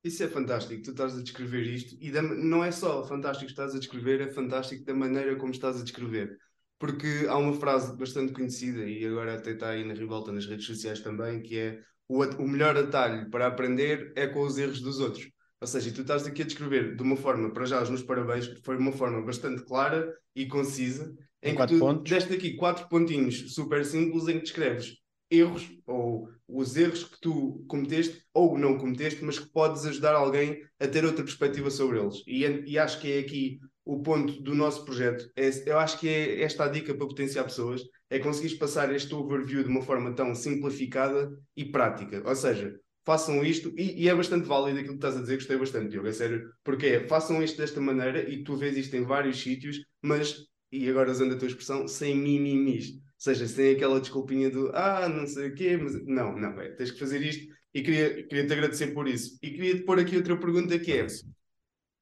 Isso 0.04 0.24
é 0.24 0.28
fantástico, 0.28 0.84
tu 0.84 0.92
estás 0.92 1.18
a 1.18 1.24
descrever 1.24 1.64
isto, 1.64 1.98
e 2.00 2.10
da, 2.12 2.22
não 2.22 2.64
é 2.64 2.72
só 2.72 3.04
fantástico 3.06 3.48
que 3.48 3.52
estás 3.52 3.76
a 3.76 3.80
descrever, 3.80 4.22
é 4.22 4.32
fantástico 4.32 4.86
da 4.86 4.94
maneira 4.94 5.36
como 5.38 5.52
estás 5.52 5.82
a 5.82 5.84
descrever. 5.84 6.38
Porque 6.78 7.26
há 7.28 7.36
uma 7.36 7.54
frase 7.54 7.98
bastante 7.98 8.32
conhecida, 8.32 8.86
e 8.86 9.06
agora 9.06 9.36
até 9.36 9.52
está 9.52 9.72
aí 9.72 9.84
na 9.84 9.94
revolta 9.96 10.32
nas 10.32 10.46
redes 10.46 10.68
sociais 10.68 11.02
também, 11.02 11.42
que 11.42 11.58
é 11.58 11.82
o, 12.08 12.24
o 12.24 12.48
melhor 12.48 12.78
atalho 12.78 13.30
para 13.30 13.48
aprender 13.48 14.14
é 14.16 14.28
com 14.28 14.42
os 14.42 14.58
erros 14.58 14.80
dos 14.80 15.00
outros. 15.00 15.30
Ou 15.62 15.68
seja, 15.68 15.91
tu 15.91 16.01
estás 16.01 16.26
aqui 16.26 16.41
a 16.41 16.45
descrever 16.45 16.95
de 16.95 17.03
uma 17.03 17.18
forma, 17.18 17.51
para 17.51 17.66
já 17.66 17.82
os 17.82 17.89
meus 17.89 18.03
parabéns, 18.03 18.47
foi 18.64 18.78
uma 18.78 18.91
forma 18.91 19.22
bastante 19.22 19.64
clara 19.64 20.14
e 20.36 20.45
concisa, 20.45 21.14
em, 21.43 21.51
em 21.51 21.55
que 21.55 21.68
tu 21.68 21.80
pontos. 21.80 22.10
deste 22.10 22.34
aqui 22.34 22.55
quatro 22.55 22.88
pontinhos 22.88 23.53
super 23.53 23.84
simples 23.86 24.28
em 24.28 24.36
que 24.38 24.43
descreves 24.43 24.97
erros 25.32 25.70
ou 25.86 26.28
os 26.47 26.76
erros 26.76 27.03
que 27.03 27.20
tu 27.22 27.64
cometeste 27.68 28.24
ou 28.34 28.57
não 28.57 28.78
cometeste, 28.78 29.24
mas 29.24 29.38
que 29.38 29.51
podes 29.51 29.86
ajudar 29.86 30.16
alguém 30.16 30.62
a 30.80 30.88
ter 30.88 31.05
outra 31.05 31.24
perspectiva 31.24 31.70
sobre 31.70 31.99
eles. 31.99 32.24
E, 32.26 32.43
e 32.43 32.80
acho 32.80 32.99
que 32.99 33.12
é 33.12 33.20
aqui 33.20 33.60
o 33.86 34.01
ponto 34.01 34.41
do 34.41 34.55
nosso 34.55 34.84
projeto. 34.86 35.30
É, 35.36 35.49
eu 35.68 35.78
acho 35.78 35.99
que 35.99 36.07
é 36.07 36.41
esta 36.41 36.66
a 36.66 36.68
dica 36.68 36.93
para 36.93 37.07
potenciar 37.07 37.43
pessoas, 37.43 37.82
é 38.10 38.20
conseguires 38.20 38.57
passar 38.57 38.93
este 38.93 39.14
overview 39.14 39.64
de 39.64 39.70
uma 39.70 39.82
forma 39.82 40.14
tão 40.16 40.34
simplificada 40.34 41.32
e 41.55 41.66
prática. 41.66 42.24
Ou 42.26 42.36
seja, 42.36 42.80
façam 43.10 43.43
isto, 43.43 43.74
e, 43.76 44.03
e, 44.03 44.07
é 44.07 44.14
bastante 44.14 44.47
válido 44.47 44.78
aquilo 44.78 44.93
que 44.93 44.99
estás 44.99 45.18
a 45.18 45.22
dizer, 45.22 45.38
gostei 45.38 45.57
bastante, 45.57 45.89
Diogo, 45.89 46.07
é 46.07 46.14
sério, 46.14 46.53
porque 46.64 46.86
é, 46.86 47.07
façam 47.07 47.41
isto 47.41 47.57
desta 47.57 47.82
maneira 47.82 48.30
e 48.30 48.43
tu 48.43 48.55
vês 48.55 48.78
isto 48.78 48.95
em 48.95 49.03
vários 49.03 49.41
sítios, 49.41 49.80
mas, 49.99 50.45
e 50.72 50.88
agora 50.88 51.10
usando 51.10 51.34
a 51.34 51.36
tua 51.36 51.47
expressão, 51.47 51.88
sem 51.88 52.16
mimimis, 52.16 52.91
ou 52.91 52.99
seja, 53.18 53.47
sem 53.47 53.72
aquela 53.72 53.99
desculpinha 53.99 54.51
do, 54.51 54.70
ah, 54.76 55.10
não 55.10 55.26
sei 55.26 55.47
o 55.47 55.55
quê, 55.55 55.76
mas 55.76 56.05
não, 56.05 56.38
não, 56.38 56.62
é, 56.62 56.70
tens 56.70 56.91
que 56.91 56.99
fazer 56.99 57.24
isto 57.24 57.51
e 57.74 57.82
queria, 57.82 58.28
queria 58.28 58.45
te 58.45 58.53
agradecer 58.53 58.93
por 58.93 59.07
isso. 59.07 59.39
E 59.41 59.49
queria 59.49 59.76
te 59.78 59.82
pôr 59.86 59.99
aqui 59.99 60.16
outra 60.16 60.38
pergunta 60.38 60.78
que 60.78 60.91
é, 60.91 61.07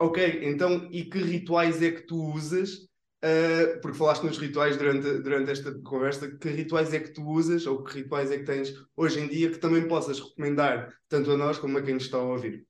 ok, 0.01 0.41
então, 0.43 0.89
e 0.91 1.05
que 1.05 1.20
rituais 1.20 1.82
é 1.82 1.89
que 1.89 2.05
tu 2.05 2.22
usas 2.34 2.86
Uh, 3.24 3.82
porque 3.82 3.97
falaste 3.97 4.24
nos 4.24 4.38
rituais 4.38 4.78
durante, 4.78 5.22
durante 5.24 5.49
esta 5.49 5.74
conversa, 5.82 6.30
que 6.38 6.49
rituais 6.49 6.93
é 6.93 6.99
que 6.99 7.09
tu 7.09 7.26
usas 7.28 7.65
ou 7.65 7.84
que 7.84 8.01
rituais 8.01 8.30
é 8.30 8.38
que 8.38 8.43
tens 8.43 8.72
hoje 8.95 9.20
em 9.20 9.28
dia 9.28 9.49
que 9.49 9.57
também 9.57 9.88
possas 9.88 10.20
recomendar 10.20 10.93
tanto 11.09 11.32
a 11.32 11.38
nós 11.38 11.57
como 11.57 11.78
a 11.80 11.82
quem 11.82 11.95
nos 11.95 12.03
está 12.03 12.18
a 12.18 12.22
ouvir? 12.22 12.65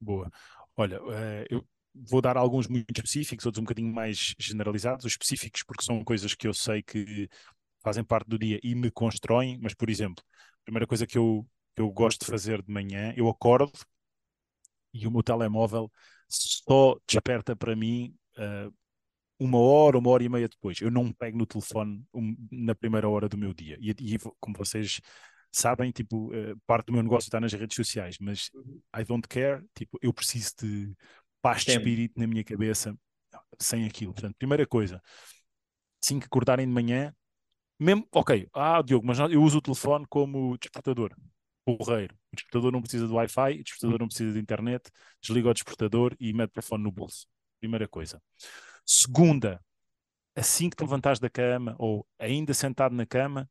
Boa. 0.00 0.30
Olha, 0.76 1.02
uh, 1.02 1.44
eu 1.50 1.64
vou 1.92 2.20
dar 2.20 2.36
alguns 2.36 2.68
muito 2.68 2.86
específicos, 2.96 3.44
outros 3.44 3.60
um 3.60 3.64
bocadinho 3.64 3.92
mais 3.92 4.34
generalizados. 4.38 5.04
Os 5.04 5.12
específicos, 5.12 5.64
porque 5.64 5.82
são 5.82 6.04
coisas 6.04 6.34
que 6.34 6.46
eu 6.46 6.54
sei 6.54 6.82
que 6.82 7.28
fazem 7.82 8.04
parte 8.04 8.28
do 8.28 8.38
dia 8.38 8.60
e 8.62 8.74
me 8.74 8.90
constroem, 8.90 9.58
mas, 9.60 9.74
por 9.74 9.90
exemplo, 9.90 10.22
a 10.60 10.64
primeira 10.64 10.86
coisa 10.86 11.06
que 11.06 11.18
eu, 11.18 11.44
que 11.74 11.82
eu 11.82 11.90
gosto 11.90 12.20
de 12.20 12.30
fazer 12.30 12.62
de 12.62 12.72
manhã, 12.72 13.12
eu 13.16 13.28
acordo 13.28 13.72
e 14.92 15.06
o 15.06 15.10
meu 15.10 15.22
telemóvel 15.22 15.90
só 16.28 16.96
desperta 17.06 17.56
para 17.56 17.74
mim. 17.74 18.14
Uh, 18.36 18.72
uma 19.40 19.58
hora, 19.58 19.98
uma 19.98 20.10
hora 20.10 20.22
e 20.22 20.28
meia 20.28 20.48
depois. 20.48 20.80
Eu 20.80 20.90
não 20.90 21.10
pego 21.12 21.38
no 21.38 21.46
telefone 21.46 22.04
na 22.52 22.74
primeira 22.74 23.08
hora 23.08 23.28
do 23.28 23.38
meu 23.38 23.54
dia. 23.54 23.78
E, 23.80 23.90
e 23.90 24.18
como 24.38 24.56
vocês 24.56 25.00
sabem, 25.50 25.90
tipo, 25.90 26.28
uh, 26.28 26.56
parte 26.66 26.86
do 26.86 26.92
meu 26.92 27.02
negócio 27.02 27.26
está 27.26 27.40
nas 27.40 27.52
redes 27.52 27.74
sociais, 27.74 28.16
mas 28.20 28.50
Uhum. 28.54 28.80
I 28.94 29.04
don't 29.04 29.26
care, 29.26 29.64
tipo, 29.74 29.98
eu 30.02 30.12
preciso 30.12 30.52
de 30.62 30.94
paz 31.42 31.64
de 31.64 31.72
espírito 31.72 32.20
na 32.20 32.26
minha 32.26 32.44
cabeça 32.44 32.94
sem 33.58 33.86
aquilo. 33.86 34.12
Portanto, 34.12 34.36
primeira 34.36 34.66
coisa, 34.66 35.02
assim 36.02 36.18
que 36.18 36.26
acordarem 36.26 36.66
de 36.66 36.72
manhã, 36.72 37.14
mesmo, 37.78 38.06
ok, 38.12 38.46
ah, 38.52 38.82
Diogo, 38.82 39.06
mas 39.06 39.18
eu 39.18 39.42
uso 39.42 39.58
o 39.58 39.62
telefone 39.62 40.04
como 40.08 40.56
despertador, 40.58 41.14
porreiro. 41.64 42.14
O 42.32 42.36
despertador 42.36 42.72
não 42.72 42.82
precisa 42.82 43.06
de 43.06 43.12
Wi-Fi, 43.12 43.60
o 43.60 43.64
despertador 43.64 43.98
não 44.00 44.06
precisa 44.06 44.32
de 44.32 44.38
internet, 44.38 44.90
desliga 45.22 45.48
o 45.48 45.54
despertador 45.54 46.14
e 46.20 46.32
mete 46.32 46.50
o 46.50 46.52
telefone 46.52 46.84
no 46.84 46.92
bolso. 46.92 47.26
Primeira 47.58 47.88
coisa. 47.88 48.20
Segunda, 48.92 49.64
assim 50.34 50.68
que 50.68 50.74
te 50.76 50.80
levantares 50.82 51.20
da 51.20 51.30
cama 51.30 51.76
ou 51.78 52.04
ainda 52.18 52.52
sentado 52.52 52.92
na 52.92 53.06
cama, 53.06 53.48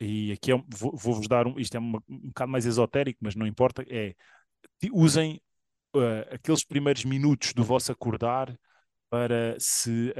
e 0.00 0.30
aqui 0.30 0.52
é 0.52 0.54
um- 0.54 0.64
vou- 0.68 0.96
vou-vos 0.96 1.26
dar 1.26 1.48
um, 1.48 1.58
isto 1.58 1.74
é 1.76 1.80
uma- 1.80 2.00
um 2.08 2.28
bocado 2.28 2.52
mais 2.52 2.64
esotérico, 2.64 3.18
mas 3.20 3.34
não 3.34 3.44
importa, 3.44 3.84
é 3.88 4.14
usem 4.92 5.40
uh, 5.96 6.32
aqueles 6.34 6.62
primeiros 6.64 7.04
minutos 7.04 7.52
do 7.52 7.64
vosso 7.64 7.90
acordar 7.90 8.56
para 9.10 9.56
se 9.58 10.12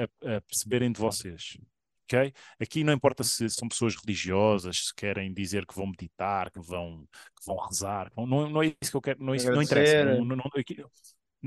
perceberem 0.49 0.91
de 0.91 0.99
vocês. 0.99 1.57
ok? 2.05 2.33
Aqui 2.59 2.83
não 2.83 2.93
importa 2.95 3.23
se 3.23 3.49
são 3.51 3.69
pessoas 3.69 3.95
religiosas, 3.95 4.87
se 4.87 4.95
querem 4.95 5.33
dizer 5.33 5.67
que 5.67 5.75
vão 5.75 5.87
meditar, 5.87 6.51
que 6.51 6.59
vão, 6.59 7.07
que 7.37 7.47
vão 7.47 7.57
rezar, 7.59 8.11
não, 8.17 8.27
não 8.27 8.63
é 8.63 8.75
isso 8.83 8.91
que 8.91 8.97
eu 8.97 9.01
quero, 9.03 9.23
não, 9.23 9.35
é 9.35 9.37
isso- 9.37 9.53
não 9.53 9.63
interessa. 9.63 9.93
Não, 10.17 10.37
não- 10.37 10.51
aqui, 10.57 10.85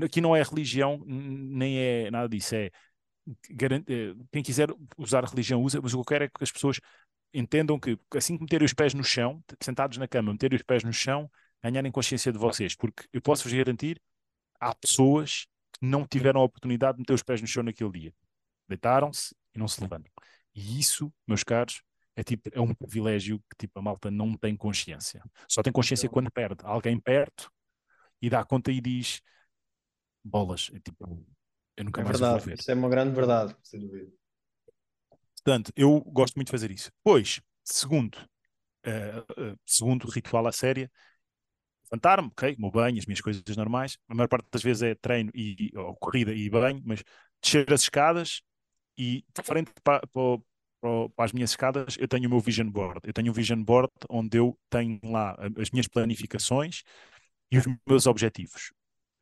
aqui 0.02 0.20
não 0.20 0.34
é 0.34 0.42
religião, 0.42 1.02
nem 1.04 1.76
é 1.78 2.10
nada 2.10 2.28
disso. 2.28 2.54
É 2.54 2.70
garan- 3.50 3.84
eh, 3.88 4.14
quem 4.32 4.42
quiser 4.42 4.68
usar 4.96 5.24
religião 5.24 5.62
usa, 5.62 5.80
mas 5.82 5.94
o 5.94 5.96
que 5.98 6.00
eu 6.00 6.04
quero 6.04 6.24
é 6.24 6.28
que 6.28 6.42
as 6.42 6.50
pessoas 6.52 6.80
entendam 7.34 7.78
que 7.78 7.98
assim 8.14 8.36
que 8.36 8.42
meterem 8.42 8.64
os 8.66 8.74
pés 8.74 8.94
no 8.94 9.04
chão, 9.04 9.42
sentados 9.60 9.98
na 9.98 10.08
cama, 10.08 10.32
meterem 10.32 10.56
os 10.56 10.62
pés 10.62 10.84
no 10.84 10.92
chão, 10.92 11.30
ganharem 11.62 11.90
consciência 11.92 12.32
de 12.32 12.38
vocês, 12.38 12.74
porque 12.74 13.04
eu 13.12 13.22
posso 13.22 13.44
vos 13.44 13.52
garantir, 13.52 14.00
há 14.60 14.74
pessoas 14.74 15.46
que 15.72 15.86
não 15.86 16.06
tiveram 16.06 16.40
a 16.40 16.44
oportunidade 16.44 16.96
de 16.96 17.00
meter 17.02 17.14
os 17.14 17.22
pés 17.22 17.40
no 17.40 17.46
chão 17.46 17.62
naquele 17.62 17.90
dia. 17.90 18.14
Deitaram-se 18.68 19.34
e 19.54 19.58
não 19.58 19.68
se 19.68 19.80
levantam. 19.80 20.10
E 20.54 20.78
isso, 20.78 21.12
meus 21.26 21.42
caros, 21.44 21.82
é 22.16 22.22
tipo, 22.22 22.50
é 22.52 22.60
um 22.60 22.74
privilégio 22.74 23.38
que 23.50 23.56
tipo, 23.58 23.78
a 23.78 23.82
malta 23.82 24.10
não 24.10 24.36
tem 24.36 24.56
consciência. 24.56 25.22
Só 25.48 25.62
tem 25.62 25.72
consciência 25.72 26.08
quando 26.08 26.30
perde. 26.30 26.62
Alguém 26.64 26.98
perto 27.00 27.50
e 28.20 28.30
dá 28.30 28.44
conta 28.44 28.72
e 28.72 28.80
diz 28.80 29.22
bolas. 30.24 30.70
É 30.74 30.80
tipo, 30.80 31.24
eu 31.76 31.84
nunca 31.84 32.00
É 32.00 32.02
mais 32.02 32.20
o 32.20 32.24
verdade, 32.24 32.46
ver. 32.46 32.58
isso 32.58 32.70
é 32.70 32.74
uma 32.74 32.88
grande 32.90 33.14
verdade. 33.16 33.56
Sem 33.62 33.80
dúvida. 33.80 34.12
Portanto, 35.36 35.72
eu 35.76 36.00
gosto 36.02 36.36
muito 36.36 36.48
de 36.48 36.52
fazer 36.52 36.70
isso. 36.70 36.90
Pois, 37.02 37.40
segundo, 37.64 38.18
eh, 38.84 39.24
eh, 39.38 39.56
segundo 39.66 40.08
ritual 40.10 40.46
à 40.46 40.52
séria, 40.52 40.90
levantar-me, 41.90 42.28
ok, 42.28 42.56
meu 42.58 42.70
banho, 42.70 42.98
as 42.98 43.06
minhas 43.06 43.20
coisas 43.20 43.42
normais. 43.56 43.98
A 44.08 44.14
maior 44.14 44.28
parte 44.28 44.48
das 44.50 44.62
vezes 44.62 44.82
é 44.82 44.94
treino 44.94 45.30
e, 45.34 45.70
ou 45.76 45.94
corrida 45.96 46.32
e 46.32 46.48
banho, 46.50 46.82
mas 46.84 47.02
descer 47.42 47.70
as 47.72 47.82
escadas 47.82 48.42
e 48.98 49.24
de 49.36 49.42
frente 49.44 49.72
para, 49.84 50.06
para, 50.08 50.22
o- 50.22 50.44
para 50.80 50.90
o- 50.90 51.12
as 51.18 51.32
minhas 51.32 51.50
escadas 51.50 51.96
eu 52.00 52.08
tenho 52.08 52.28
o 52.28 52.30
meu 52.30 52.40
vision 52.40 52.70
board. 52.70 53.00
Eu 53.04 53.12
tenho 53.14 53.30
um 53.30 53.34
vision 53.34 53.62
board 53.64 53.90
onde 54.10 54.38
eu 54.38 54.58
tenho 54.70 55.00
lá 55.04 55.32
a- 55.32 55.62
as 55.62 55.70
minhas 55.70 55.88
planificações 55.88 56.82
e 57.52 57.58
os 57.58 57.66
meus 57.88 58.06
objetivos. 58.06 58.72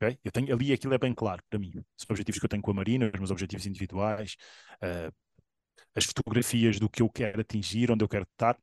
Ok? 0.01 0.19
Eu 0.23 0.31
tenho 0.31 0.53
ali 0.53 0.73
aquilo 0.73 0.93
é 0.93 0.97
bem 0.97 1.13
claro 1.13 1.43
para 1.49 1.59
mim. 1.59 1.71
Os 1.97 2.05
objetivos 2.09 2.39
que 2.39 2.45
eu 2.45 2.49
tenho 2.49 2.61
com 2.61 2.71
a 2.71 2.73
Marina, 2.73 3.11
os 3.13 3.19
meus 3.19 3.31
objetivos 3.31 3.65
individuais, 3.65 4.35
eh, 4.81 5.11
as 5.95 6.05
fotografias 6.05 6.79
do 6.79 6.89
que 6.89 7.01
eu 7.01 7.09
quero 7.09 7.41
atingir, 7.41 7.91
onde 7.91 8.03
eu 8.03 8.09
quero 8.09 8.25
estar. 8.31 8.57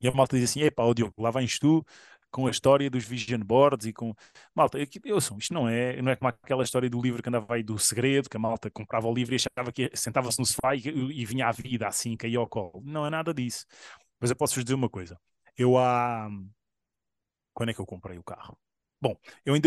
E 0.00 0.08
a 0.08 0.12
malta 0.12 0.36
diz 0.38 0.50
assim: 0.50 0.62
epá, 0.62 0.84
ó 0.84 0.94
Diogo, 0.94 1.14
lá 1.22 1.30
vens 1.30 1.58
tu 1.58 1.84
com 2.30 2.46
a 2.46 2.50
história 2.50 2.90
dos 2.90 3.04
vision 3.04 3.40
boards 3.40 3.86
e 3.86 3.92
com. 3.92 4.14
Malta, 4.54 4.78
eu, 4.78 4.86
eu, 5.04 5.18
isto 5.18 5.54
não 5.54 5.68
é, 5.68 6.00
não 6.02 6.10
é 6.12 6.16
como 6.16 6.28
aquela 6.28 6.64
história 6.64 6.88
do 6.90 7.00
livro 7.00 7.22
que 7.22 7.28
andava 7.28 7.54
aí 7.54 7.62
do 7.62 7.78
segredo, 7.78 8.28
que 8.30 8.36
a 8.36 8.40
malta 8.40 8.70
comprava 8.70 9.06
o 9.08 9.14
livro 9.14 9.34
e 9.34 9.36
achava 9.36 9.72
que 9.72 9.90
sentava-se 9.94 10.38
no 10.38 10.46
sofá 10.46 10.74
e, 10.74 10.80
e 10.88 11.24
vinha 11.26 11.48
a 11.48 11.52
vida 11.52 11.86
assim, 11.86 12.16
caía 12.16 12.38
ao 12.38 12.48
colo. 12.48 12.82
Não 12.84 13.06
é 13.06 13.10
nada 13.10 13.34
disso. 13.34 13.66
Mas 14.20 14.30
eu 14.30 14.36
posso-vos 14.36 14.64
dizer 14.64 14.74
uma 14.74 14.88
coisa. 14.90 15.18
Eu 15.56 15.78
há. 15.78 16.28
Quando 17.54 17.70
é 17.70 17.74
que 17.74 17.80
eu 17.80 17.86
comprei 17.86 18.18
o 18.18 18.24
carro? 18.24 18.58
Bom, 19.00 19.16
eu 19.44 19.56
em 19.56 19.60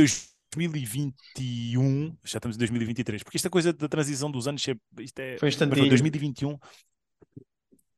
2021, 0.55 2.17
já 2.23 2.37
estamos 2.37 2.55
em 2.55 2.59
2023, 2.59 3.23
porque 3.23 3.37
esta 3.37 3.49
coisa 3.49 3.73
da 3.73 3.87
transição 3.87 4.31
dos 4.31 4.47
anos, 4.47 4.65
isto 4.99 5.19
é. 5.19 5.37
Foi 5.37 5.49
instantinho. 5.49 5.89
2021, 5.89 6.57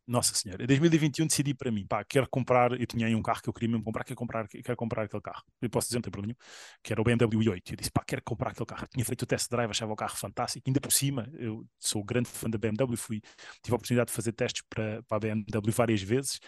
nossa 0.07 0.33
senhora, 0.33 0.63
em 0.63 0.67
2021 0.67 1.27
decidi 1.27 1.53
para 1.53 1.69
mim, 1.69 1.85
pá, 1.85 2.03
quero 2.03 2.27
comprar, 2.29 2.71
eu 2.79 2.87
tinha 2.87 3.07
aí 3.07 3.13
um 3.13 3.21
carro 3.21 3.41
que 3.41 3.49
eu 3.49 3.53
queria 3.53 3.69
mesmo 3.69 3.83
comprar, 3.83 4.03
quero 4.05 4.17
comprar, 4.17 4.47
quero 4.47 4.77
comprar 4.77 5.03
aquele 5.03 5.21
carro. 5.21 5.43
Eu 5.61 5.69
posso 5.69 5.87
dizer, 5.87 5.97
não 5.97 6.01
tem 6.01 6.11
problema 6.11 6.33
nenhum, 6.33 6.79
que 6.81 6.93
era 6.93 7.01
o 7.01 7.03
BMW 7.03 7.43
i8. 7.43 7.71
Eu 7.71 7.75
disse, 7.75 7.91
pá, 7.91 8.03
quero 8.07 8.21
comprar 8.23 8.51
aquele 8.51 8.65
carro. 8.65 8.87
Tinha 8.87 9.03
feito 9.03 9.23
o 9.23 9.25
test 9.25 9.49
drive, 9.49 9.69
achava 9.69 9.91
o 9.91 9.95
carro 9.95 10.15
fantástico. 10.15 10.63
Ainda 10.65 10.79
por 10.79 10.91
cima, 10.91 11.29
eu 11.33 11.65
sou 11.77 12.03
grande 12.03 12.29
fã 12.29 12.49
da 12.49 12.57
BMW, 12.57 12.95
fui, 12.95 13.21
tive 13.61 13.73
a 13.73 13.75
oportunidade 13.75 14.07
de 14.07 14.15
fazer 14.15 14.31
testes 14.31 14.63
para, 14.69 15.03
para 15.03 15.17
a 15.17 15.19
BMW 15.19 15.71
várias 15.71 16.01
vezes, 16.01 16.39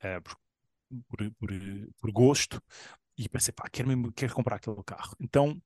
por, 0.00 0.36
por, 1.08 1.30
por, 1.38 1.50
por 2.00 2.12
gosto, 2.12 2.60
e 3.18 3.28
pensei, 3.28 3.52
pá, 3.52 3.68
quero, 3.70 3.88
mesmo, 3.88 4.12
quero 4.12 4.34
comprar 4.34 4.56
aquele 4.56 4.82
carro. 4.84 5.14
Então, 5.20 5.60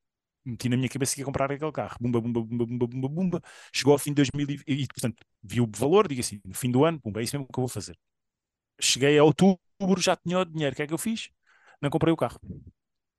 meti 0.45 0.69
na 0.69 0.77
minha 0.77 0.89
cabeça 0.89 1.15
que 1.15 1.21
ia 1.21 1.25
comprar 1.25 1.51
aquele 1.51 1.73
carro. 1.73 1.97
Bumba, 2.01 2.21
bumba, 2.21 2.41
bumba, 2.43 2.67
bumba, 2.67 2.87
bumba, 2.87 3.09
bumba. 3.09 3.43
Chegou 3.75 3.93
ao 3.93 3.99
fim 3.99 4.11
de 4.13 4.17
2000 4.17 4.47
e, 4.67 4.87
portanto, 4.87 5.23
vi 5.43 5.61
o 5.61 5.69
valor, 5.77 6.09
digo 6.09 6.21
assim, 6.21 6.41
no 6.45 6.55
fim 6.55 6.71
do 6.71 6.85
ano, 6.85 7.01
bumba, 7.03 7.21
é 7.21 7.25
isso 7.25 7.37
mesmo 7.37 7.47
que 7.53 7.59
eu 7.59 7.63
vou 7.63 7.69
fazer. 7.69 7.99
Cheguei 8.81 9.19
a 9.19 9.25
outubro, 9.25 9.61
já 10.01 10.17
tinha 10.17 10.39
o 10.41 10.45
dinheiro. 10.45 10.73
O 10.75 10.77
que 10.77 10.83
é 10.83 10.87
que 10.87 10.95
eu 10.95 10.99
fiz? 10.99 11.31
Não 11.83 11.91
comprei 11.91 12.13
o 12.13 12.17
carro. 12.17 12.41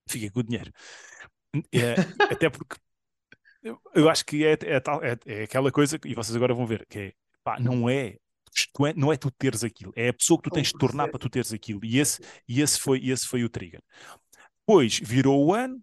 Fiquei 0.10 0.30
com 0.30 0.42
o 0.42 0.44
dinheiro. 0.44 0.72
É, 1.74 1.96
até 2.30 2.50
porque 2.50 2.78
eu, 3.64 3.82
eu 3.96 4.10
acho 4.10 4.26
que 4.26 4.46
é, 4.46 4.54
é, 4.64 4.80
tal- 4.80 5.04
é- 5.04 5.18
é 5.26 5.44
aquela 5.44 5.72
coisa, 5.72 6.00
e 6.06 6.16
vocês 6.16 6.36
agora 6.36 6.54
vão 6.54 6.66
ver, 6.68 6.86
que 6.88 7.00
é, 7.00 7.14
pá, 7.44 7.60
não 7.60 7.90
é, 7.90 8.18
tu 8.74 8.86
é- 8.86 8.94
não 8.94 9.12
é 9.12 9.18
tu 9.18 9.32
teres 9.32 9.64
aquilo, 9.64 9.94
é 9.96 10.10
a 10.10 10.14
pessoa 10.14 10.38
que 10.38 10.50
tu 10.50 10.54
É 10.54 10.56
tens 10.56 10.68
de 10.68 10.74
tornar 10.78 11.08
processo. 11.08 11.12
para 11.12 11.20
tu 11.20 11.30
teres 11.30 11.54
aquilo. 11.54 11.80
E 11.84 12.00
esse, 12.00 12.22
e 12.48 12.62
esse, 12.62 12.80
foi, 12.80 13.00
esse 13.08 13.28
foi 13.28 13.44
o 13.44 13.50
trigger. 13.50 13.82
Depois 14.66 15.00
virou 15.00 15.46
o 15.46 15.54
ano, 15.54 15.82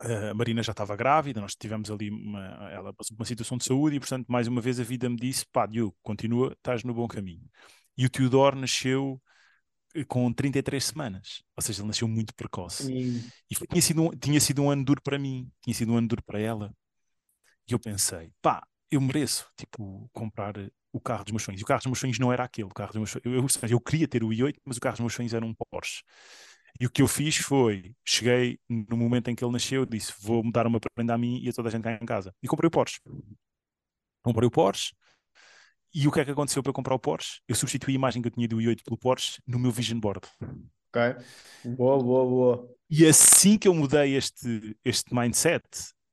a 0.00 0.34
Marina 0.34 0.62
já 0.62 0.72
estava 0.72 0.96
grávida, 0.96 1.40
nós 1.40 1.54
tivemos 1.54 1.90
ali 1.90 2.10
uma, 2.10 2.70
ela 2.70 2.92
passou 2.94 3.16
uma 3.16 3.24
situação 3.24 3.58
de 3.58 3.64
saúde 3.64 3.96
e, 3.96 4.00
portanto, 4.00 4.26
mais 4.28 4.46
uma 4.48 4.60
vez 4.60 4.80
a 4.80 4.84
vida 4.84 5.08
me 5.08 5.16
disse: 5.16 5.44
pá, 5.52 5.66
Diogo, 5.66 5.94
continua, 6.02 6.52
estás 6.52 6.82
no 6.84 6.94
bom 6.94 7.06
caminho. 7.06 7.44
E 7.96 8.06
o 8.06 8.10
Teodoro 8.10 8.56
nasceu 8.56 9.20
eh, 9.94 10.04
com 10.04 10.32
33 10.32 10.84
semanas, 10.84 11.42
ou 11.56 11.62
seja, 11.62 11.80
ele 11.82 11.88
nasceu 11.88 12.08
muito 12.08 12.34
precoce. 12.34 12.92
E 12.92 13.20
E 13.50 13.54
foi- 13.54 13.66
tinha, 13.66 13.82
sido 13.82 14.02
um, 14.04 14.10
tinha 14.10 14.40
sido 14.40 14.62
um 14.62 14.70
ano 14.70 14.84
duro 14.84 15.02
para 15.02 15.18
mim, 15.18 15.50
tinha 15.62 15.74
sido 15.74 15.92
um 15.92 15.96
ano 15.96 16.08
duro 16.08 16.22
para 16.24 16.40
ela. 16.40 16.74
E 17.68 17.72
eu 17.72 17.78
pensei, 17.78 18.32
pá, 18.42 18.66
eu 18.90 19.00
mereço, 19.00 19.46
tipo, 19.56 20.08
comprar 20.12 20.54
o 20.92 21.00
carro 21.00 21.24
dos 21.24 21.32
meus 21.32 21.42
sonhos. 21.42 21.60
E 21.60 21.64
o 21.64 21.66
carro 21.66 21.80
dos 21.80 21.86
meus 21.86 21.98
sonhos 21.98 22.18
não 22.18 22.32
era 22.32 22.44
aquele, 22.44 22.66
o 22.66 22.74
carro 22.74 22.90
dos 22.92 22.96
meus 22.98 23.10
sonhos. 23.10 23.24
Eu, 23.24 23.32
eu, 23.34 23.46
eu 23.70 23.80
queria 23.80 24.08
ter 24.08 24.24
o 24.24 24.28
i8, 24.28 24.56
mas 24.64 24.76
o 24.76 24.80
carro 24.80 24.94
dos 24.94 25.00
meus 25.00 25.14
sonhos 25.14 25.34
era 25.34 25.44
um 25.44 25.54
Porsche. 25.54 26.02
E 26.78 26.86
o 26.86 26.90
que 26.90 27.02
eu 27.02 27.08
fiz 27.08 27.36
foi, 27.36 27.94
cheguei 28.04 28.58
no 28.68 28.96
momento 28.96 29.28
em 29.28 29.34
que 29.34 29.44
ele 29.44 29.52
nasceu, 29.52 29.84
disse, 29.84 30.12
vou 30.20 30.42
mudar 30.42 30.66
uma 30.66 30.78
prenda 30.94 31.14
a 31.14 31.18
mim 31.18 31.40
e 31.42 31.48
a 31.48 31.52
toda 31.52 31.68
a 31.68 31.72
gente 31.72 31.82
cá 31.82 31.92
em 31.92 32.06
casa. 32.06 32.34
E 32.42 32.48
comprei 32.48 32.68
o 32.68 32.70
Porsche. 32.70 33.00
Comprei 34.22 34.46
o 34.46 34.50
Porsche. 34.50 34.92
E 35.92 36.06
o 36.06 36.12
que 36.12 36.20
é 36.20 36.24
que 36.24 36.30
aconteceu 36.30 36.62
para 36.62 36.70
eu 36.70 36.74
comprar 36.74 36.94
o 36.94 36.98
Porsche? 36.98 37.40
Eu 37.48 37.54
substituí 37.54 37.92
a 37.92 37.96
imagem 37.96 38.22
que 38.22 38.28
eu 38.28 38.32
tinha 38.32 38.46
do 38.46 38.58
i8 38.58 38.82
pelo 38.84 38.96
Porsche 38.96 39.42
no 39.46 39.58
meu 39.58 39.72
Vision 39.72 39.98
Board. 39.98 40.26
ok. 40.88 41.24
Boa, 41.64 41.98
boa, 41.98 42.24
boa. 42.24 42.76
E 42.88 43.06
assim 43.06 43.58
que 43.58 43.66
eu 43.68 43.74
mudei 43.74 44.16
este, 44.16 44.76
este 44.84 45.14
mindset, 45.14 45.62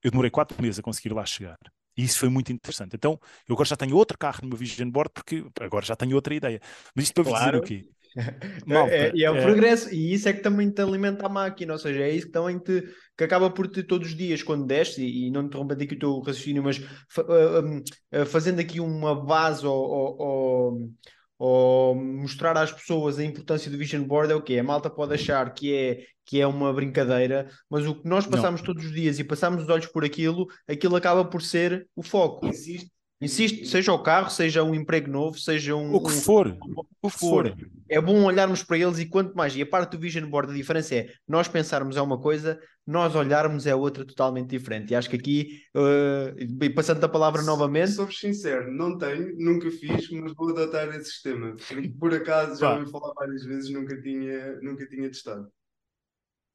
eu 0.04 0.12
demorei 0.12 0.32
quatro 0.32 0.60
meses 0.62 0.80
a 0.80 0.84
conseguir 0.84 1.14
lá 1.14 1.26
chegar. 1.26 1.58
E 1.98 2.04
isso 2.04 2.20
foi 2.20 2.30
muito 2.30 2.52
interessante. 2.54 2.96
Então, 2.96 3.20
eu 3.48 3.54
agora 3.56 3.68
já 3.68 3.76
tenho 3.78 3.96
outro 3.96 4.18
carro 4.18 4.40
no 4.44 4.50
meu 4.50 4.58
Vision 4.58 4.90
Board, 4.90 5.12
porque 5.14 5.46
agora 5.60 5.86
já 5.86 5.96
tenho 5.96 6.16
outra 6.16 6.34
ideia. 6.36 6.62
Mas 6.96 7.06
isto 7.06 7.14
para 7.16 7.24
vos 7.24 7.34
dizer 7.34 7.56
o 7.56 7.62
quê? 7.62 7.86
Malta, 8.66 9.06
É- 9.06 9.12
e 9.16 9.24
é 9.24 9.30
o 9.32 9.38
é- 9.38 9.40
progresso, 9.40 9.94
e 9.94 10.14
isso 10.14 10.28
é 10.30 10.34
que 10.34 10.42
também 10.42 10.70
te 10.72 10.82
alimenta 10.82 11.26
a 11.26 11.30
máquina, 11.30 11.74
ou 11.74 11.80
seja, 11.80 12.02
é 12.04 12.12
isso 12.12 12.28
que 12.28 12.32
também 12.32 12.58
te 12.60 12.84
que 13.18 13.24
acaba 13.24 13.50
por 13.50 13.68
te 13.68 13.84
todos 13.84 14.10
os 14.10 14.16
dias, 14.16 14.44
quando 14.44 14.66
desce, 14.68 15.02
e, 15.04 15.28
e 15.28 15.32
não 15.32 15.44
interrompendo 15.44 15.84
aqui 15.84 15.96
o 15.96 16.00
teu 16.00 16.20
raciocínio, 16.20 16.64
mas 16.64 16.78
fa- 17.10 17.24
ah, 17.28 17.62
um, 17.62 17.84
ah, 18.12 18.26
fazendo 18.26 18.60
aqui 18.60 18.80
uma 18.80 19.16
base 19.26 19.66
ou, 19.66 19.76
ou- 19.76 20.18
ou- 20.20 20.90
ou 21.38 21.96
mostrar 21.96 22.58
às 22.58 22.72
pessoas 22.72 23.20
a 23.20 23.24
importância 23.24 23.70
do 23.70 23.78
Vision 23.78 24.04
Board 24.04 24.32
é 24.32 24.36
o 24.36 24.42
quê? 24.42 24.58
A 24.58 24.64
malta 24.64 24.90
pode 24.90 25.14
achar 25.14 25.54
que 25.54 25.74
é, 25.74 26.04
que 26.26 26.42
é 26.42 26.48
uma 26.48 26.74
brincadeira, 26.74 27.50
mas 27.70 27.86
o 27.86 27.96
que 27.96 28.08
nós 28.08 28.26
Não. 28.26 28.32
passamos 28.32 28.62
todos 28.62 28.86
os 28.86 28.92
dias 28.92 29.20
e 29.20 29.24
passamos 29.24 29.64
os 29.64 29.70
olhos 29.70 29.88
por 29.88 30.04
aquilo, 30.04 30.48
aquilo 30.68 30.96
acaba 30.96 31.24
por 31.26 31.42
ser 31.42 31.88
o 31.96 32.04
foco. 32.04 32.48
Insiste. 32.48 32.92
Insiste, 33.20 33.66
seja 33.66 33.92
o 33.92 34.04
carro, 34.04 34.30
seja 34.30 34.64
um 34.64 34.76
emprego 34.76 35.10
novo, 35.10 35.40
seja 35.40 35.76
um, 35.76 35.92
o 35.96 36.00
que 36.02 36.14
um- 36.14 36.22
for, 36.22 36.48
o 36.62 36.86
o 37.02 37.10
que 37.10 37.18
for. 37.18 37.56
é 37.90 38.00
bom 38.00 38.24
olharmos 38.26 38.62
para 38.64 38.78
eles 38.78 39.00
e 39.00 39.08
quanto 39.08 39.34
mais. 39.36 39.56
E 39.56 39.62
a 39.62 39.66
parte 39.66 39.92
do 39.94 40.00
vision 40.00 40.30
board, 40.30 40.52
a 40.52 40.56
diferença 40.56 40.94
é 40.96 41.10
nós 41.28 41.48
pensarmos 41.48 41.98
é 41.98 42.02
uma 42.02 42.20
coisa, 42.22 42.60
nós 42.86 43.16
olharmos 43.16 43.66
é 43.66 43.74
outra 43.74 44.06
totalmente 44.06 44.50
diferente. 44.50 44.92
E 44.92 44.96
acho 44.96 45.10
que 45.10 45.16
aqui, 45.16 45.62
uh, 45.76 46.74
passando 46.76 47.04
a 47.04 47.10
palavra 47.10 47.42
novamente. 47.42 47.92
Sou-vos 47.92 48.20
sincero, 48.20 48.72
não 48.72 48.98
tenho, 49.00 49.36
nunca 49.40 49.72
fiz, 49.72 50.12
mas 50.12 50.34
vou 50.36 50.50
adotar 50.52 50.88
esse 50.90 51.06
sistema. 51.06 51.56
Por 52.00 52.14
acaso 52.14 52.60
já 52.60 52.78
ouvi 52.78 52.92
falar 52.92 53.14
várias 53.16 53.44
vezes, 53.44 53.72
nunca 53.72 54.00
tinha, 54.00 54.60
nunca 54.62 54.86
tinha 54.88 55.08
testado. 55.10 55.48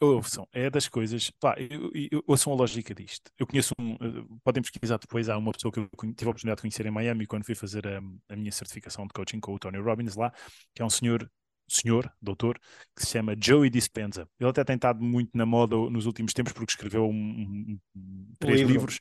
Ouçam, 0.02 0.48
é 0.52 0.68
das 0.68 0.88
coisas. 0.88 1.30
Pá, 1.30 1.54
eu, 1.58 1.90
eu, 2.10 2.24
ouçam 2.26 2.52
a 2.52 2.56
lógica 2.56 2.92
disto. 2.92 3.30
Eu 3.38 3.46
conheço 3.46 3.72
um. 3.78 3.94
Uh, 3.94 4.40
podem 4.42 4.60
pesquisar 4.60 4.98
depois. 4.98 5.28
Há 5.28 5.38
uma 5.38 5.52
pessoa 5.52 5.70
que 5.70 5.78
eu 5.78 5.88
tive 5.88 6.26
a 6.26 6.30
oportunidade 6.30 6.56
de 6.56 6.62
conhecer 6.62 6.84
em 6.86 6.90
Miami 6.90 7.24
quando 7.24 7.44
fui 7.44 7.54
fazer 7.54 7.86
a, 7.86 8.00
a 8.28 8.36
minha 8.36 8.50
certificação 8.50 9.06
de 9.06 9.12
coaching 9.12 9.38
com 9.38 9.54
o 9.54 9.58
Tony 9.60 9.78
Robbins 9.78 10.16
lá, 10.16 10.32
que 10.74 10.82
é 10.82 10.84
um 10.84 10.90
senhor, 10.90 11.30
senhor, 11.68 12.12
doutor, 12.20 12.58
que 12.96 13.06
se 13.06 13.12
chama 13.12 13.36
Joey 13.40 13.70
Dispenza. 13.70 14.28
Ele 14.40 14.50
até 14.50 14.64
tem 14.64 14.74
estado 14.74 15.00
muito 15.00 15.30
na 15.34 15.46
moda 15.46 15.76
nos 15.76 16.04
últimos 16.04 16.32
tempos 16.32 16.52
porque 16.52 16.72
escreveu 16.72 17.08
um, 17.08 17.78
um, 17.94 18.34
três 18.40 18.58
Livro. 18.58 18.72
livros. 18.72 18.98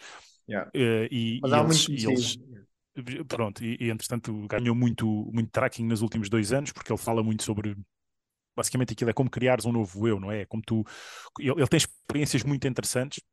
Yeah. 0.47 0.69
Uh, 0.69 1.07
e, 1.09 1.39
Mas 1.41 1.51
e 1.51 1.55
há 1.55 1.63
eles, 1.63 1.87
muito 1.87 2.11
eles, 2.11 2.37
Pronto, 3.27 3.63
e, 3.63 3.77
e 3.79 3.89
entretanto 3.89 4.45
ganhou 4.47 4.75
muito, 4.75 5.07
muito 5.33 5.49
tracking 5.49 5.85
nos 5.85 6.01
últimos 6.01 6.29
dois 6.29 6.51
anos 6.51 6.71
porque 6.71 6.91
ele 6.91 6.99
fala 6.99 7.23
muito 7.23 7.41
sobre 7.41 7.75
basicamente 8.55 8.93
aquilo 8.93 9.09
é 9.09 9.13
como 9.13 9.29
criares 9.29 9.65
um 9.65 9.71
novo 9.71 10.07
eu, 10.07 10.19
não 10.19 10.31
é? 10.31 10.41
é 10.41 10.45
como 10.45 10.63
tu. 10.63 10.83
Ele, 11.39 11.51
ele 11.51 11.67
tem 11.67 11.77
experiências 11.77 12.43
muito 12.43 12.67
interessantes, 12.67 13.23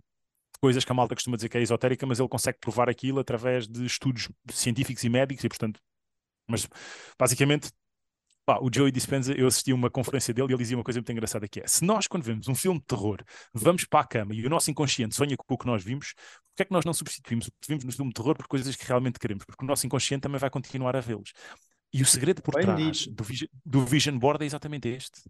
coisas 0.61 0.85
que 0.85 0.93
a 0.93 0.95
malta 0.95 1.15
costuma 1.15 1.37
dizer 1.37 1.49
que 1.49 1.59
é 1.59 1.63
esotérica, 1.63 2.07
mas 2.07 2.19
ele 2.19 2.29
consegue 2.29 2.59
provar 2.61 2.89
aquilo 2.89 3.21
através 3.21 3.67
de 3.67 3.85
estudos 3.85 4.29
científicos 4.51 5.05
e 5.05 5.09
médicos 5.09 5.45
e, 5.45 5.49
portanto. 5.49 5.81
Mas 6.49 6.67
basicamente 7.19 7.71
Pá, 8.49 8.59
o 8.63 8.71
Joey 8.75 8.91
Dispenza, 8.91 9.35
eu 9.35 9.47
assisti 9.47 9.73
a 9.73 9.75
uma 9.75 9.91
conferência 9.91 10.33
dele 10.33 10.49
e 10.49 10.53
ele 10.53 10.63
dizia 10.63 10.75
uma 10.75 10.83
coisa 10.83 10.99
muito 10.99 11.13
engraçada 11.13 11.47
que 11.47 11.61
é, 11.61 11.67
se 11.67 11.85
nós 11.85 12.07
quando 12.07 12.23
vemos 12.23 12.49
um 12.49 12.55
filme 12.55 12.81
de 12.81 12.87
terror, 12.87 13.23
vamos 13.53 13.85
para 13.85 14.01
a 14.01 14.05
cama 14.05 14.33
e 14.35 14.47
o 14.47 14.49
nosso 14.49 14.71
inconsciente 14.71 15.15
sonha 15.15 15.37
com 15.37 15.55
o 15.55 15.59
que 15.59 15.67
nós 15.67 15.85
vimos, 15.85 16.15
porque 16.49 16.63
é 16.63 16.65
que 16.65 16.73
nós 16.73 16.87
não 16.87 16.95
substituímos 16.95 17.49
o 17.49 17.51
que 17.51 17.69
vimos 17.69 17.85
no 17.85 17.93
filme 17.93 18.11
de 18.11 18.15
terror 18.15 18.35
por 18.35 18.49
coisas 18.49 18.75
que 18.75 18.87
realmente 18.87 19.19
queremos? 19.19 19.45
Porque 19.45 19.63
o 19.63 19.69
nosso 19.69 19.85
inconsciente 19.85 20.23
também 20.23 20.39
vai 20.39 20.49
continuar 20.49 20.97
a 20.97 21.01
vê-los. 21.01 21.35
E 21.93 22.03
o 22.03 22.07
segredo 22.07 22.43
por 22.43 22.55
Bem 22.55 22.65
trás 22.65 23.07
do, 23.07 23.25
do, 23.65 23.87
Vision 23.87 24.19
Board 24.19 24.43
é 24.43 24.47
exatamente 24.47 24.89
este. 24.89 25.23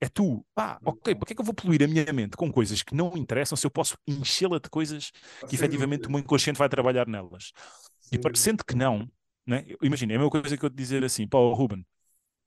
É 0.00 0.08
tu, 0.08 0.44
pá, 0.54 0.78
ok, 0.84 1.14
para 1.14 1.26
que 1.26 1.32
é 1.32 1.34
que 1.34 1.40
eu 1.40 1.44
vou 1.44 1.54
poluir 1.54 1.82
a 1.82 1.88
minha 1.88 2.12
mente 2.12 2.36
com 2.36 2.52
coisas 2.52 2.82
que 2.82 2.94
não 2.94 3.16
interessam 3.16 3.56
se 3.56 3.66
eu 3.66 3.70
posso 3.70 3.96
enchê-la 4.06 4.58
de 4.58 4.68
coisas 4.68 5.10
que 5.48 5.54
efetivamente 5.54 6.06
o 6.06 6.10
meu 6.10 6.20
inconsciente 6.20 6.58
vai 6.58 6.68
trabalhar 6.68 7.06
nelas? 7.06 7.52
E 8.12 8.18
parecendo 8.18 8.64
que 8.64 8.76
não, 8.76 9.10
né? 9.46 9.64
imagina, 9.82 10.12
é 10.12 10.16
a 10.16 10.18
mesma 10.18 10.30
coisa 10.30 10.56
que 10.56 10.64
eu 10.64 10.70
te 10.70 10.76
dizer 10.76 11.02
assim, 11.04 11.26
pá, 11.26 11.38
Ruben, 11.38 11.84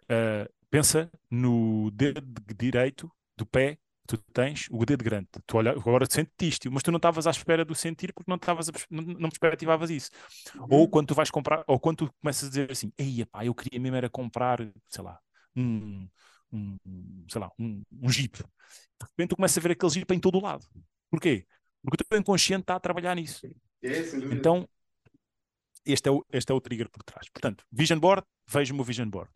uh, 0.03 0.49
pensa 0.69 1.11
no 1.29 1.91
dedo 1.91 2.21
direito 2.55 3.11
do 3.35 3.45
pé 3.45 3.77
tu 4.17 4.31
tens 4.33 4.67
o 4.69 4.85
dedo 4.85 5.03
grande, 5.03 5.27
tu 5.45 5.57
olha, 5.57 5.71
agora 5.71 6.05
sentiste, 6.09 6.69
mas 6.69 6.83
tu 6.83 6.91
não 6.91 6.97
estavas 6.97 7.27
à 7.27 7.31
espera 7.31 7.63
do 7.63 7.73
sentir 7.73 8.13
porque 8.13 8.29
não 8.29 8.35
estavas 8.35 8.69
não, 8.89 9.03
não 9.03 9.29
perspectivavas 9.29 9.89
isso. 9.89 10.09
Uhum. 10.55 10.67
Ou 10.69 10.89
quando 10.89 11.07
tu 11.07 11.15
vais 11.15 11.31
comprar, 11.31 11.63
ou 11.67 11.79
quando 11.79 11.97
tu 11.97 12.13
começas 12.21 12.45
a 12.45 12.49
dizer 12.49 12.71
assim, 12.71 12.91
ei, 12.97 13.25
pá, 13.25 13.45
eu 13.45 13.55
queria 13.55 13.79
mesmo 13.79 13.95
era 13.95 14.09
comprar, 14.09 14.59
sei 14.89 15.03
lá, 15.03 15.19
um, 15.55 16.07
um 16.51 16.77
sei 17.29 17.39
lá, 17.39 17.49
um, 17.57 17.81
um 18.01 18.09
jeep. 18.09 18.37
De 18.37 19.05
repente 19.09 19.29
tu 19.29 19.35
começas 19.35 19.57
a 19.57 19.61
ver 19.61 19.71
aquele 19.71 19.91
jeep 19.91 20.13
em 20.13 20.19
todo 20.19 20.37
o 20.37 20.41
lado. 20.41 20.65
Porquê? 21.09 21.45
Porque 21.83 22.03
o 22.03 22.07
teu 22.07 22.19
inconsciente 22.19 22.63
está 22.63 22.75
a 22.75 22.79
trabalhar 22.79 23.15
nisso. 23.15 23.47
É, 23.81 23.99
então, 24.33 24.67
este 25.85 26.09
é, 26.09 26.11
o, 26.11 26.25
este 26.31 26.51
é 26.51 26.55
o 26.55 26.61
trigger 26.61 26.89
por 26.89 27.03
trás. 27.03 27.27
Portanto, 27.29 27.65
vision 27.71 27.99
board, 27.99 28.23
vejo 28.47 28.73
o 28.73 28.75
meu 28.75 28.85
vision 28.85 29.09
board. 29.09 29.31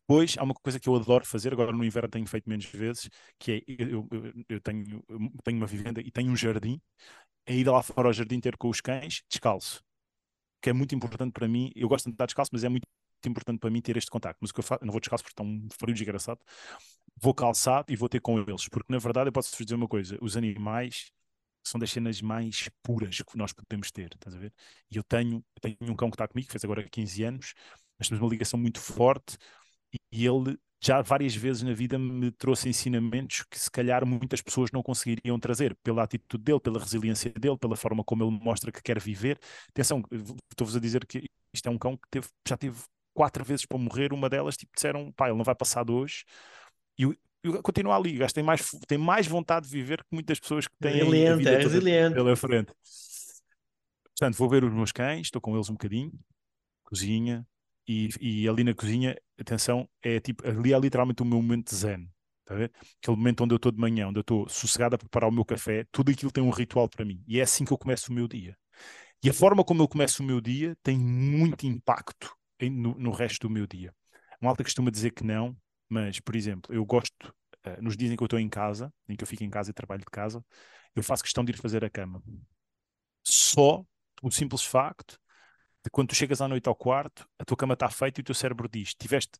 Depois, 0.00 0.36
há 0.38 0.42
uma 0.44 0.54
coisa 0.54 0.78
que 0.78 0.88
eu 0.88 0.94
adoro 0.94 1.24
fazer, 1.26 1.52
agora 1.52 1.72
no 1.72 1.84
inverno 1.84 2.08
tenho 2.08 2.26
feito 2.26 2.48
menos 2.48 2.64
vezes, 2.66 3.08
que 3.38 3.52
é, 3.52 3.62
eu, 3.66 4.06
eu, 4.10 4.32
eu 4.48 4.60
tenho, 4.60 5.04
eu 5.08 5.18
tenho 5.44 5.56
uma 5.58 5.66
vivenda 5.66 6.00
e 6.00 6.10
tenho 6.10 6.30
um 6.30 6.36
jardim, 6.36 6.80
é 7.46 7.54
ir 7.54 7.68
lá 7.68 7.82
fora 7.82 8.08
ao 8.08 8.12
jardim 8.12 8.40
ter 8.40 8.56
com 8.56 8.68
os 8.68 8.80
cães, 8.80 9.22
descalço, 9.30 9.82
que 10.62 10.70
é 10.70 10.72
muito 10.72 10.94
importante 10.94 11.32
para 11.32 11.48
mim, 11.48 11.70
eu 11.76 11.88
gosto 11.88 12.06
de 12.06 12.12
estar 12.12 12.26
descalço, 12.26 12.50
mas 12.52 12.64
é 12.64 12.68
muito 12.68 12.86
importante 13.26 13.58
para 13.58 13.70
mim 13.70 13.80
ter 13.80 13.96
este 13.96 14.10
contacto, 14.10 14.38
mas 14.40 14.50
o 14.50 14.54
que 14.54 14.60
eu 14.60 14.64
faço, 14.64 14.84
não 14.84 14.92
vou 14.92 15.00
descalço 15.00 15.24
porque 15.24 15.32
está 15.34 15.42
um 15.44 15.68
frio 15.78 15.94
desgraçado, 15.94 16.40
vou 17.16 17.34
calçado 17.34 17.92
e 17.92 17.96
vou 17.96 18.08
ter 18.08 18.20
com 18.20 18.38
eles, 18.38 18.68
porque 18.68 18.92
na 18.92 18.98
verdade 18.98 19.28
eu 19.28 19.32
posso-vos 19.32 19.64
dizer 19.64 19.74
uma 19.74 19.88
coisa, 19.88 20.18
os 20.20 20.36
animais 20.36 21.10
são 21.64 21.78
das 21.80 21.90
cenas 21.90 22.20
mais 22.22 22.68
puras 22.82 23.18
que 23.18 23.36
nós 23.36 23.52
podemos 23.52 23.90
ter, 23.90 24.10
estás 24.14 24.36
a 24.36 24.38
ver? 24.38 24.52
E 24.90 24.96
eu 24.96 25.04
tenho, 25.04 25.44
tenho 25.60 25.76
um 25.82 25.96
cão 25.96 26.10
que 26.10 26.14
está 26.14 26.28
comigo, 26.28 26.46
que 26.46 26.52
fez 26.52 26.64
agora 26.64 26.88
15 26.88 27.24
anos, 27.24 27.54
nós 27.98 28.08
temos 28.08 28.22
uma 28.22 28.30
ligação 28.30 28.58
muito 28.58 28.80
forte, 28.80 29.36
e 30.12 30.26
ele 30.26 30.58
já 30.80 31.00
várias 31.00 31.34
vezes 31.34 31.62
na 31.62 31.72
vida 31.72 31.98
me 31.98 32.30
trouxe 32.30 32.68
ensinamentos 32.68 33.44
que 33.50 33.58
se 33.58 33.70
calhar 33.70 34.06
muitas 34.06 34.40
pessoas 34.42 34.70
não 34.70 34.82
conseguiriam 34.82 35.38
trazer, 35.38 35.74
pela 35.82 36.02
atitude 36.02 36.44
dele, 36.44 36.60
pela 36.60 36.78
resiliência 36.78 37.30
dele, 37.30 37.56
pela 37.56 37.76
forma 37.76 38.04
como 38.04 38.22
ele 38.22 38.38
mostra 38.42 38.70
que 38.70 38.82
quer 38.82 39.00
viver. 39.00 39.38
Atenção, 39.70 40.02
estou-vos 40.50 40.76
a 40.76 40.80
dizer 40.80 41.06
que 41.06 41.24
isto 41.52 41.66
é 41.66 41.70
um 41.70 41.78
cão 41.78 41.96
que 41.96 42.08
teve, 42.10 42.28
já 42.46 42.56
teve 42.56 42.78
quatro 43.14 43.44
vezes 43.44 43.64
para 43.64 43.78
morrer, 43.78 44.12
uma 44.12 44.28
delas 44.28 44.56
tipo, 44.56 44.72
disseram, 44.74 45.10
pá, 45.12 45.28
ele 45.28 45.36
não 45.36 45.44
vai 45.44 45.54
passar 45.54 45.84
de 45.84 45.92
hoje. 45.92 46.24
E 46.98 47.02
eu, 47.02 47.16
continua 47.62 47.96
ali, 47.96 48.14
o 48.16 48.18
gajo 48.18 48.34
tem 48.34 48.44
mais, 48.44 48.70
tem 48.86 48.98
mais 48.98 49.26
vontade 49.26 49.66
de 49.66 49.72
viver 49.72 50.04
que 50.04 50.12
muitas 50.12 50.38
pessoas 50.38 50.68
que 50.68 50.76
têm 50.78 50.92
resiliente, 50.92 51.48
é 51.48 51.58
resiliente. 51.58 52.14
pela 52.14 52.36
frente. 52.36 52.72
Portanto, 54.04 54.36
vou 54.36 54.48
ver 54.48 54.64
os 54.64 54.72
meus 54.72 54.92
cães, 54.92 55.26
estou 55.26 55.40
com 55.40 55.54
eles 55.54 55.68
um 55.68 55.74
bocadinho, 55.74 56.12
cozinha, 56.84 57.46
e, 57.86 58.08
e 58.20 58.48
ali 58.48 58.64
na 58.64 58.74
cozinha, 58.74 59.16
atenção, 59.38 59.88
é 60.02 60.20
tipo, 60.20 60.46
ali 60.46 60.72
é 60.72 60.78
literalmente 60.78 61.22
o 61.22 61.24
meu 61.24 61.40
momento 61.40 61.70
de 61.70 61.76
zen. 61.76 62.10
Tá 62.44 62.54
a 62.54 62.58
ver? 62.58 62.72
Aquele 63.02 63.16
momento 63.16 63.42
onde 63.42 63.54
eu 63.54 63.56
estou 63.56 63.72
de 63.72 63.78
manhã, 63.78 64.08
onde 64.08 64.18
eu 64.18 64.22
estou 64.22 64.48
sossegado 64.48 64.94
a 64.94 64.98
preparar 64.98 65.28
o 65.28 65.32
meu 65.32 65.44
café, 65.44 65.84
tudo 65.90 66.12
aquilo 66.12 66.30
tem 66.30 66.42
um 66.42 66.50
ritual 66.50 66.88
para 66.88 67.04
mim. 67.04 67.22
E 67.26 67.40
é 67.40 67.42
assim 67.42 67.64
que 67.64 67.72
eu 67.72 67.78
começo 67.78 68.10
o 68.10 68.14
meu 68.14 68.28
dia. 68.28 68.56
E 69.22 69.28
a 69.28 69.32
forma 69.34 69.64
como 69.64 69.82
eu 69.82 69.88
começo 69.88 70.22
o 70.22 70.26
meu 70.26 70.40
dia 70.40 70.76
tem 70.82 70.98
muito 70.98 71.66
impacto 71.66 72.36
em, 72.60 72.70
no, 72.70 72.94
no, 72.94 73.10
resto 73.10 73.48
do 73.48 73.50
meu 73.50 73.66
dia. 73.66 73.92
Uma 74.40 74.50
alta 74.50 74.62
costuma 74.62 74.90
dizer 74.90 75.10
que 75.10 75.24
não, 75.24 75.56
mas, 75.88 76.20
por 76.20 76.36
exemplo, 76.36 76.72
eu 76.72 76.84
gosto, 76.84 77.34
uh, 77.66 77.82
nos 77.82 77.96
dias 77.96 78.12
em 78.12 78.16
que 78.16 78.22
eu 78.22 78.26
estou 78.26 78.38
em 78.38 78.48
casa, 78.48 78.92
em 79.08 79.16
que 79.16 79.24
eu 79.24 79.26
fico 79.26 79.42
em 79.42 79.50
casa 79.50 79.70
e 79.70 79.74
trabalho 79.74 80.00
de 80.00 80.10
casa, 80.10 80.44
eu 80.94 81.02
faço 81.02 81.24
questão 81.24 81.44
de 81.44 81.52
ir 81.52 81.56
fazer 81.56 81.84
a 81.84 81.90
cama. 81.90 82.22
Só 83.24 83.84
o 84.22 84.30
simples 84.30 84.62
facto 84.62 85.18
de 85.86 85.90
quando 85.90 86.08
tu 86.08 86.16
chegas 86.16 86.40
à 86.40 86.48
noite 86.48 86.68
ao 86.68 86.74
quarto, 86.74 87.28
a 87.38 87.44
tua 87.44 87.56
cama 87.56 87.74
está 87.74 87.88
feita 87.88 88.20
e 88.20 88.22
o 88.22 88.24
teu 88.24 88.34
cérebro 88.34 88.68
diz: 88.68 88.92
tiveste, 88.92 89.38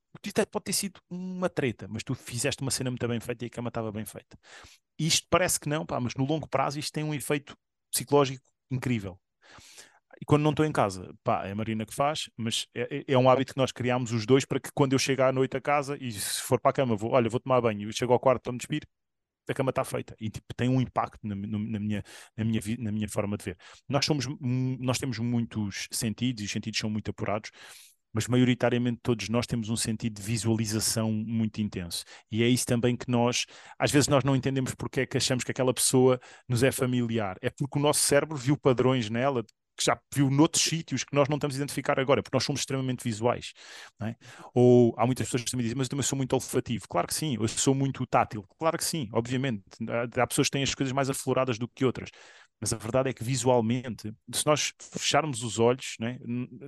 pode 0.49 0.65
ter 0.65 0.73
sido 0.73 1.01
uma 1.11 1.49
treta, 1.49 1.89
mas 1.91 2.05
tu 2.05 2.15
fizeste 2.15 2.63
uma 2.63 2.71
cena 2.71 2.89
muito 2.89 3.07
bem 3.09 3.19
feita 3.19 3.45
e 3.45 3.49
a 3.49 3.51
cama 3.51 3.67
estava 3.67 3.91
bem 3.91 4.05
feita. 4.05 4.39
Isto 4.97 5.27
parece 5.29 5.59
que 5.59 5.69
não, 5.69 5.85
pá, 5.85 5.99
mas 5.99 6.15
no 6.15 6.25
longo 6.25 6.49
prazo 6.49 6.79
isto 6.79 6.93
tem 6.93 7.03
um 7.03 7.13
efeito 7.13 7.57
psicológico 7.91 8.45
incrível. 8.71 9.19
E 10.21 10.25
quando 10.25 10.45
não 10.45 10.51
estou 10.51 10.65
em 10.65 10.71
casa, 10.71 11.13
pá, 11.25 11.45
é 11.47 11.51
a 11.51 11.55
Marina 11.55 11.85
que 11.85 11.93
faz, 11.93 12.31
mas 12.37 12.69
é, 12.73 12.99
é, 12.99 13.05
é 13.09 13.19
um 13.19 13.29
hábito 13.29 13.53
que 13.53 13.59
nós 13.59 13.73
criámos 13.73 14.13
os 14.13 14.25
dois 14.25 14.45
para 14.45 14.61
que 14.61 14.71
quando 14.73 14.93
eu 14.93 15.01
chegar 15.01 15.29
à 15.29 15.33
noite 15.33 15.57
a 15.57 15.61
casa 15.61 15.99
e 16.01 16.13
se 16.13 16.41
for 16.43 16.61
para 16.61 16.71
a 16.71 16.75
cama, 16.75 16.95
vou, 16.97 17.11
olha, 17.11 17.29
vou 17.29 17.41
tomar 17.41 17.61
banho 17.61 17.91
e 17.91 17.93
chego 17.93 18.13
ao 18.13 18.21
quarto 18.21 18.43
para 18.43 18.53
me 18.53 18.59
despir, 18.59 18.87
a 19.53 19.55
cama 19.55 19.71
está 19.71 19.85
feita 19.85 20.15
e 20.21 20.31
tipo, 20.31 20.47
tem 20.55 20.69
um 20.69 20.81
impacto 20.81 21.27
na, 21.27 21.35
na, 21.35 21.79
minha, 21.79 22.03
na, 22.37 22.45
minha, 22.45 22.61
na 22.79 22.93
minha 22.93 23.09
forma 23.09 23.37
de 23.37 23.45
ver. 23.45 23.59
Nós, 23.89 24.05
somos, 24.05 24.27
nós 24.41 24.99
temos 24.99 25.19
muitos 25.19 25.89
sentidos 25.91 26.43
e 26.43 26.47
os 26.47 26.53
sentidos 26.53 26.79
são 26.79 26.91
muito 26.91 27.11
apurados, 27.11 27.51
mas 28.13 28.27
maioritariamente 28.29 29.01
todos 29.03 29.29
nós 29.29 29.47
temos 29.47 29.69
um 29.69 29.77
sentido 29.77 30.15
de 30.15 30.23
visualização 30.23 31.13
muito 31.13 31.61
intenso. 31.61 32.03
E 32.31 32.43
é 32.43 32.49
isso 32.49 32.65
também 32.65 32.97
que 32.97 33.11
nós, 33.11 33.45
às 33.79 33.91
vezes 33.91 34.09
nós 34.09 34.25
não 34.25 34.35
entendemos 34.35 34.75
porque 34.75 35.01
é 35.01 35.07
que 35.07 35.19
achamos 35.19 35.45
que 35.45 35.51
aquela 35.51 35.75
pessoa 35.75 36.19
nos 36.49 36.63
é 36.63 36.73
familiar. 36.73 37.37
É 37.43 37.51
porque 37.51 37.79
o 37.79 37.83
nosso 37.83 38.01
cérebro 38.01 38.37
viu 38.37 38.57
padrões 38.57 39.11
nela, 39.11 39.45
que 39.77 39.85
já 39.85 39.99
viu 40.15 40.31
noutros 40.31 40.65
sítios 40.65 41.05
que 41.05 41.15
nós 41.15 41.29
não 41.29 41.37
estamos 41.37 41.57
a 41.57 41.59
identificar 41.59 41.99
agora, 42.01 42.23
porque 42.23 42.37
nós 42.37 42.45
somos 42.45 42.61
extremamente 42.63 43.05
visuais. 43.05 43.53
É? 44.03 44.17
Ou 44.55 44.95
há 44.97 45.07
muitas 45.07 45.27
pessoas 45.27 45.45
que 45.45 45.51
também 45.51 45.65
dizem, 45.65 45.77
mas 45.77 45.87
eu 45.87 45.91
também 45.91 46.03
sou 46.03 46.17
muito 46.17 46.33
olfativo. 46.33 46.87
Claro 46.89 47.07
que 47.07 47.15
sim, 47.15 47.37
eu 47.41 47.47
sou 47.49 47.75
muito 47.75 48.07
tátil. 48.07 48.45
Claro 48.59 48.79
que 48.79 48.85
sim, 48.85 49.09
obviamente. 49.13 49.63
Há 50.17 50.27
pessoas 50.27 50.49
que 50.49 50.53
têm 50.53 50.63
as 50.63 50.75
coisas 50.75 50.93
mais 50.93 51.11
afloradas 51.11 51.59
do 51.59 51.69
que 51.69 51.85
outras. 51.85 52.11
Mas 52.59 52.73
a 52.73 52.79
verdade 52.79 53.11
é 53.11 53.13
que 53.13 53.23
visualmente, 53.23 54.15
se 54.33 54.47
nós 54.47 54.73
fecharmos 54.81 55.43
os 55.43 55.59
olhos, 55.59 55.95
né, 56.01 56.19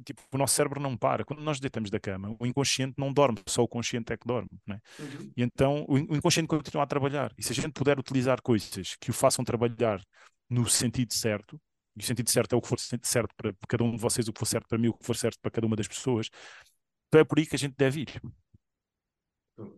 tipo, 0.05 0.21
o 0.31 0.37
nosso 0.37 0.55
cérebro 0.55 0.79
não 0.81 0.97
para. 0.97 1.25
Quando 1.25 1.41
nós 1.41 1.59
deitamos 1.59 1.91
da 1.91 1.99
cama, 1.99 2.37
o 2.39 2.47
inconsciente 2.47 2.95
não 2.99 3.11
dorme, 3.11 3.39
só 3.47 3.63
o 3.63 3.69
consciente 3.69 4.13
é 4.13 4.17
que 4.17 4.27
dorme. 4.27 4.51
Né? 4.67 4.81
Uhum. 4.99 5.33
E 5.35 5.43
então 5.43 5.87
o 5.89 5.97
inconsciente 5.99 6.47
continua 6.47 6.83
a 6.83 6.87
trabalhar. 6.87 7.33
E 7.39 7.43
se 7.43 7.53
a 7.53 7.55
gente 7.55 7.73
puder 7.73 7.99
utilizar 7.99 8.43
coisas 8.43 8.97
que 9.01 9.11
o 9.11 9.15
façam 9.15 9.43
trabalhar 9.43 10.03
no 10.51 10.69
sentido 10.69 11.15
certo, 11.15 11.59
e 11.99 12.03
o 12.03 12.07
sentido 12.07 12.31
certo 12.31 12.55
é 12.55 12.57
o 12.57 12.61
que 12.61 12.69
for 12.69 12.79
certo 12.79 13.35
para 13.37 13.53
cada 13.69 13.85
um 13.85 13.91
de 13.95 14.01
vocês, 14.01 14.29
o 14.29 14.33
que 14.33 14.39
for 14.39 14.47
certo 14.47 14.69
para 14.69 14.79
mim, 14.79 14.89
o 14.89 14.95
que 14.95 15.05
for 15.05 15.17
certo 15.17 15.39
para 15.41 15.51
cada 15.51 15.67
uma 15.67 15.77
das 15.77 15.89
pessoas. 15.89 16.31
Então 17.09 17.21
é 17.21 17.25
por 17.25 17.39
aí 17.39 17.47
que 17.47 17.57
a 17.57 17.59
gente 17.59 17.75
deve 17.77 18.03
ir. 18.03 18.23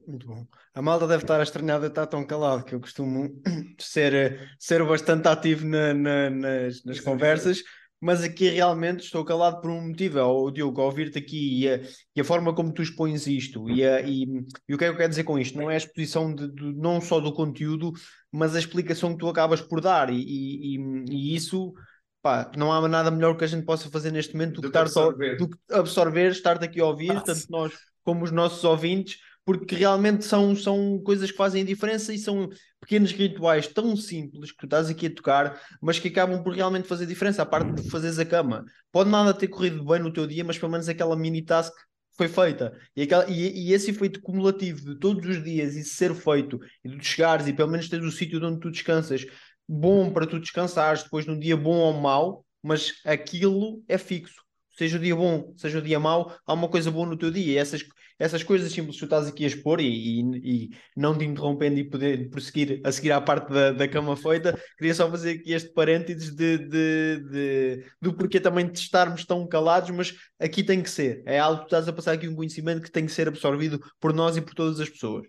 Muito 0.06 0.26
bom. 0.26 0.46
A 0.74 0.82
malta 0.82 1.06
deve 1.06 1.24
estar 1.24 1.40
a 1.40 1.42
estranhar 1.42 1.80
de 1.80 1.86
estar 1.86 2.06
tão 2.06 2.26
calado, 2.26 2.64
que 2.64 2.74
eu 2.74 2.80
costumo 2.80 3.40
ser, 3.80 4.54
ser 4.58 4.84
bastante 4.84 5.26
ativo 5.26 5.66
na, 5.66 5.94
na, 5.94 6.28
nas, 6.28 6.84
nas 6.84 7.00
conversas, 7.00 7.62
mas 7.98 8.22
aqui 8.22 8.48
realmente 8.50 9.04
estou 9.04 9.24
calado 9.24 9.60
por 9.60 9.70
um 9.70 9.88
motivo, 9.88 10.18
é 10.18 10.22
o 10.22 10.50
Diogo, 10.50 10.82
ouvir-te 10.82 11.18
aqui 11.18 11.60
e 11.60 11.68
a, 11.68 11.80
e 12.14 12.20
a, 12.20 12.24
forma 12.24 12.54
como 12.54 12.72
tu 12.72 12.82
expões 12.82 13.26
isto 13.26 13.70
e, 13.70 13.84
a, 13.84 14.00
e, 14.02 14.24
e, 14.68 14.74
o 14.74 14.78
que 14.78 14.84
é 14.84 14.88
que 14.88 14.94
eu 14.94 14.96
quero 14.96 15.08
dizer 15.08 15.24
com 15.24 15.38
isto? 15.38 15.56
Não 15.56 15.70
é 15.70 15.74
a 15.74 15.78
exposição 15.78 16.34
de, 16.34 16.50
de, 16.50 16.74
não 16.74 17.00
só 17.00 17.20
do 17.20 17.32
conteúdo, 17.32 17.92
mas 18.30 18.54
a 18.54 18.58
explicação 18.58 19.12
que 19.12 19.18
tu 19.18 19.28
acabas 19.28 19.60
por 19.60 19.80
dar 19.80 20.10
e, 20.10 20.76
e 21.08 21.34
isso 21.34 21.74
pá, 22.22 22.50
não 22.56 22.72
há 22.72 22.86
nada 22.88 23.10
melhor 23.10 23.36
que 23.36 23.44
a 23.44 23.46
gente 23.46 23.64
possa 23.64 23.90
fazer 23.90 24.10
neste 24.10 24.34
momento 24.34 24.56
do, 24.56 24.62
do 24.62 24.62
que, 24.62 24.68
estar 24.68 24.82
absorver. 24.82 25.38
Só, 25.38 25.44
do 25.44 25.50
que 25.50 25.58
absorver, 25.72 26.30
estar 26.30 26.62
aqui 26.62 26.80
a 26.80 26.86
ouvir, 26.86 27.20
tanto 27.22 27.46
nós 27.48 27.72
como 28.02 28.24
os 28.24 28.30
nossos 28.30 28.64
ouvintes, 28.64 29.18
porque 29.44 29.74
realmente 29.74 30.24
são, 30.24 30.54
são 30.54 31.00
coisas 31.02 31.30
que 31.30 31.36
fazem 31.36 31.62
a 31.62 31.66
diferença 31.66 32.12
e 32.12 32.18
são 32.18 32.48
pequenos 32.80 33.12
rituais 33.12 33.66
tão 33.66 33.96
simples 33.96 34.52
que 34.52 34.58
tu 34.58 34.66
estás 34.66 34.88
aqui 34.88 35.06
a 35.06 35.14
tocar, 35.14 35.60
mas 35.80 35.98
que 35.98 36.08
acabam 36.08 36.42
por 36.42 36.54
realmente 36.54 36.88
fazer 36.88 37.06
diferença, 37.06 37.42
a 37.42 37.46
parte 37.46 37.72
de 37.72 37.90
fazeres 37.90 38.18
a 38.18 38.24
cama. 38.24 38.64
Pode 38.92 39.10
nada 39.10 39.34
ter 39.34 39.48
corrido 39.48 39.84
bem 39.84 40.00
no 40.00 40.12
teu 40.12 40.26
dia, 40.26 40.44
mas 40.44 40.58
pelo 40.58 40.72
menos 40.72 40.88
aquela 40.88 41.16
mini 41.16 41.42
task 41.42 41.72
foi 42.16 42.28
feita. 42.28 42.76
E, 42.94 43.02
aquela, 43.02 43.28
e, 43.30 43.68
e, 43.68 43.72
esse 43.72 43.90
efeito 43.90 44.20
cumulativo 44.20 44.84
de 44.84 44.98
todos 44.98 45.26
os 45.26 45.42
dias 45.42 45.74
isso 45.74 45.94
ser 45.94 46.14
feito 46.14 46.60
e 46.84 46.88
de 46.88 47.04
chegares 47.04 47.46
e 47.46 47.52
pelo 47.52 47.70
menos 47.70 47.88
teres 47.88 48.06
o 48.06 48.12
sítio 48.12 48.44
onde 48.46 48.60
tu 48.60 48.70
descansas 48.70 49.24
bom 49.70 50.10
para 50.12 50.26
tu 50.26 50.40
descansares 50.40 51.04
depois 51.04 51.24
num 51.26 51.38
dia 51.38 51.56
bom 51.56 51.76
ou 51.76 51.92
mau, 51.92 52.44
mas 52.60 52.94
aquilo 53.04 53.82
é 53.88 53.96
fixo. 53.96 54.42
Seja 54.76 54.96
o 54.96 55.00
dia 55.00 55.14
bom, 55.14 55.52
seja 55.56 55.78
o 55.78 55.82
dia 55.82 56.00
mau, 56.00 56.34
há 56.44 56.52
uma 56.52 56.68
coisa 56.68 56.90
boa 56.90 57.06
no 57.06 57.16
teu 57.16 57.30
dia. 57.30 57.52
E 57.52 57.56
essas, 57.56 57.84
essas 58.18 58.42
coisas 58.42 58.72
simples 58.72 58.96
que 58.96 59.00
tu 59.00 59.04
estás 59.04 59.28
aqui 59.28 59.44
a 59.44 59.46
expor 59.46 59.80
e, 59.80 59.86
e, 59.86 60.64
e, 60.64 60.70
não 60.96 61.16
te 61.16 61.24
interrompendo 61.24 61.78
e 61.78 61.88
poder 61.88 62.28
prosseguir 62.30 62.80
a 62.82 62.90
seguir 62.90 63.12
à 63.12 63.20
parte 63.20 63.52
da, 63.52 63.70
da 63.72 63.86
cama 63.86 64.16
feita, 64.16 64.58
queria 64.76 64.94
só 64.94 65.08
fazer 65.08 65.32
aqui 65.32 65.52
este 65.52 65.72
parênteses 65.72 66.34
de, 66.34 66.58
de, 66.58 67.20
de, 67.30 67.84
do 68.00 68.12
porquê 68.14 68.40
também 68.40 68.66
de 68.66 68.78
estarmos 68.78 69.24
tão 69.24 69.46
calados, 69.46 69.90
mas 69.90 70.14
aqui 70.38 70.64
tem 70.64 70.82
que 70.82 70.90
ser. 70.90 71.22
É 71.26 71.38
algo 71.38 71.62
que 71.62 71.68
tu 71.68 71.74
estás 71.76 71.86
a 71.86 71.92
passar 71.92 72.12
aqui 72.14 72.26
um 72.26 72.34
conhecimento 72.34 72.82
que 72.82 72.90
tem 72.90 73.06
que 73.06 73.12
ser 73.12 73.28
absorvido 73.28 73.78
por 74.00 74.12
nós 74.12 74.36
e 74.36 74.40
por 74.40 74.54
todas 74.54 74.80
as 74.80 74.88
pessoas. 74.88 75.26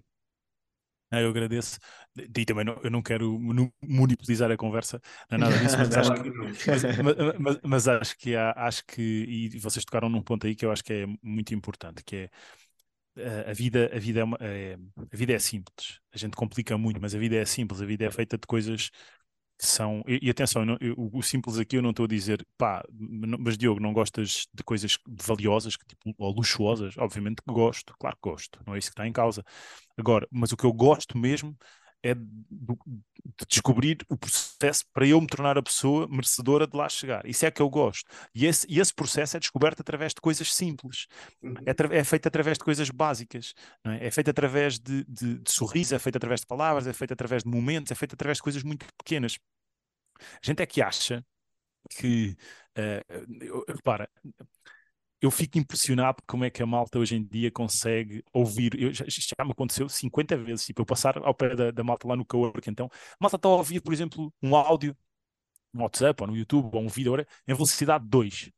Eu 1.20 1.30
agradeço. 1.30 1.80
E 2.16 2.46
também 2.46 2.66
não, 2.66 2.80
eu 2.84 2.92
não 2.92 3.02
quero 3.02 3.38
monopolizar 3.82 4.52
a 4.52 4.58
conversa, 4.58 5.02
não 5.30 5.38
é 5.38 5.40
nada 5.40 5.58
disso, 5.58 5.78
mas, 5.78 5.90
acho, 5.98 6.14
que, 6.14 6.30
mas, 7.04 7.16
mas, 7.40 7.60
mas, 7.64 7.88
acho 7.88 8.18
que 8.18 8.36
há, 8.36 8.54
acho 8.56 8.86
que, 8.86 9.02
e 9.02 9.60
vocês 9.60 9.84
tocaram 9.84 10.10
num 10.10 10.22
ponto 10.22 10.48
aí 10.48 10.56
que 10.56 10.66
eu 10.66 10.72
acho 10.72 10.84
que 10.84 10.94
é 10.94 11.06
muito 11.22 11.54
importante, 11.54 12.04
que 12.04 12.16
é 12.16 12.30
a 13.50 13.54
vida, 13.54 13.92
a, 13.94 14.00
vida 14.00 14.22
é, 14.22 14.24
uma, 14.24 14.38
é, 14.40 14.78
a 14.98 15.16
vida 15.16 15.34
é 15.34 15.40
simples. 15.40 16.00
A 16.14 16.18
gente 16.18 16.36
complica 16.36 16.78
muito, 16.78 17.02
mas 17.02 17.14
a 17.14 17.20
vida 17.20 17.36
é 17.36 17.46
simples. 17.46 17.82
A 17.82 17.86
vida 17.86 18.06
é 18.06 18.12
feita 18.12 18.38
de 18.38 18.48
coisas 18.48 18.90
são. 19.66 20.04
E, 20.08 20.20
e 20.28 20.30
atenção, 20.30 20.66
não, 20.66 20.78
eu, 20.82 20.96
o 20.98 21.22
simples 21.22 21.58
aqui 21.60 21.78
eu 21.78 21.82
não 21.82 21.92
estou 21.92 22.06
a 22.06 22.08
dizer, 22.08 22.46
pá, 22.58 22.84
mas 23.40 23.58
Diogo, 23.58 23.80
não 23.80 23.94
gostas 23.94 24.48
de 24.54 24.64
coisas 24.64 24.98
valiosas 25.08 25.74
tipo, 25.88 26.14
ou 26.18 26.32
luxuosas? 26.34 26.98
Obviamente 26.98 27.42
que 27.42 27.54
gosto, 27.54 27.96
claro 28.00 28.16
que 28.16 28.30
gosto, 28.30 28.60
não 28.66 28.76
é 28.76 28.80
isso 28.80 28.90
que 28.90 28.94
está 28.94 29.08
em 29.08 29.14
causa. 29.14 29.44
Agora, 29.98 30.28
mas 30.32 30.52
o 30.52 30.58
que 30.58 30.66
eu 30.66 30.74
gosto 30.74 31.18
mesmo 31.18 31.56
é 32.04 32.16
de, 32.16 32.26
de, 32.50 33.46
descobrir 33.48 33.98
o 34.10 34.18
processo 34.18 34.84
para 34.92 35.06
eu 35.06 35.20
me 35.22 35.28
tornar 35.28 35.58
a 35.58 35.64
pessoa 35.64 36.08
merecedora 36.08 36.66
de 36.66 36.76
lá 36.76 36.90
chegar. 36.90 37.26
Isso 37.26 37.46
é 37.46 37.52
que 37.52 37.62
eu 37.62 37.70
gosto. 37.70 38.06
E 38.34 38.46
esse, 38.46 38.66
e 38.70 38.80
esse 38.80 38.94
processo 38.94 39.38
é 39.38 39.40
descoberto 39.40 39.82
através 39.82 40.14
de 40.14 40.22
coisas 40.22 40.54
simples. 40.54 41.08
Uhum. 41.42 41.54
É, 41.66 42.00
é, 42.00 42.04
feito 42.04 42.28
através 42.28 42.58
de 42.58 42.64
coisas 42.64 42.90
básicas. 42.90 43.54
É? 43.86 44.08
é? 44.08 44.12
feito 44.12 44.30
através 44.30 44.80
de, 44.80 45.04
de, 45.06 45.40
de 45.40 45.52
sorriso, 45.52 45.94
é 45.94 46.00
feito 46.00 46.16
através 46.16 46.42
de 46.42 46.48
palavras, 46.48 46.88
é 46.88 46.94
feito 46.94 47.14
através 47.14 47.44
de 47.44 47.50
momentos, 47.50 47.92
é 47.92 47.96
feito 47.96 48.14
através 48.14 48.38
de 48.38 48.44
coisas 48.44 48.64
muito 48.64 48.86
pequenas. 48.98 49.38
A 50.20 50.46
gente 50.46 50.62
é 50.62 50.66
que 50.66 50.82
acha 50.82 51.24
que. 51.90 52.36
Uh, 52.78 53.66
repara, 53.68 54.10
eu 55.22 55.30
fico 55.30 55.60
impressionado 55.60 56.22
como 56.26 56.44
é 56.44 56.50
que 56.50 56.64
a 56.64 56.66
malta 56.66 56.98
hoje 56.98 57.16
em 57.16 57.24
dia 57.24 57.52
consegue 57.52 58.24
ouvir. 58.34 58.80
Eu, 58.82 58.92
já, 58.92 59.06
já 59.08 59.46
me 59.46 59.52
aconteceu 59.52 59.88
50 59.88 60.36
vezes, 60.38 60.66
tipo, 60.66 60.82
eu 60.82 60.86
passar 60.86 61.18
ao 61.20 61.34
pé 61.34 61.56
da, 61.56 61.70
da 61.72 61.84
malta 61.84 62.08
lá 62.08 62.16
no 62.16 62.26
cowork, 62.26 62.68
então, 62.70 62.88
a 62.92 63.18
malta 63.20 63.36
está 63.36 63.48
a 63.48 63.52
ouvir, 63.52 63.82
por 63.82 63.94
exemplo, 63.94 64.34
um 64.42 64.56
áudio 64.56 64.98
no 65.72 65.84
WhatsApp 65.84 66.22
ou 66.24 66.28
no 66.28 66.36
YouTube 66.36 66.70
ou 66.74 66.82
um 66.82 66.88
vídeo 66.88 67.16
em 67.48 67.54
velocidade 67.54 68.06
2. 68.08 68.52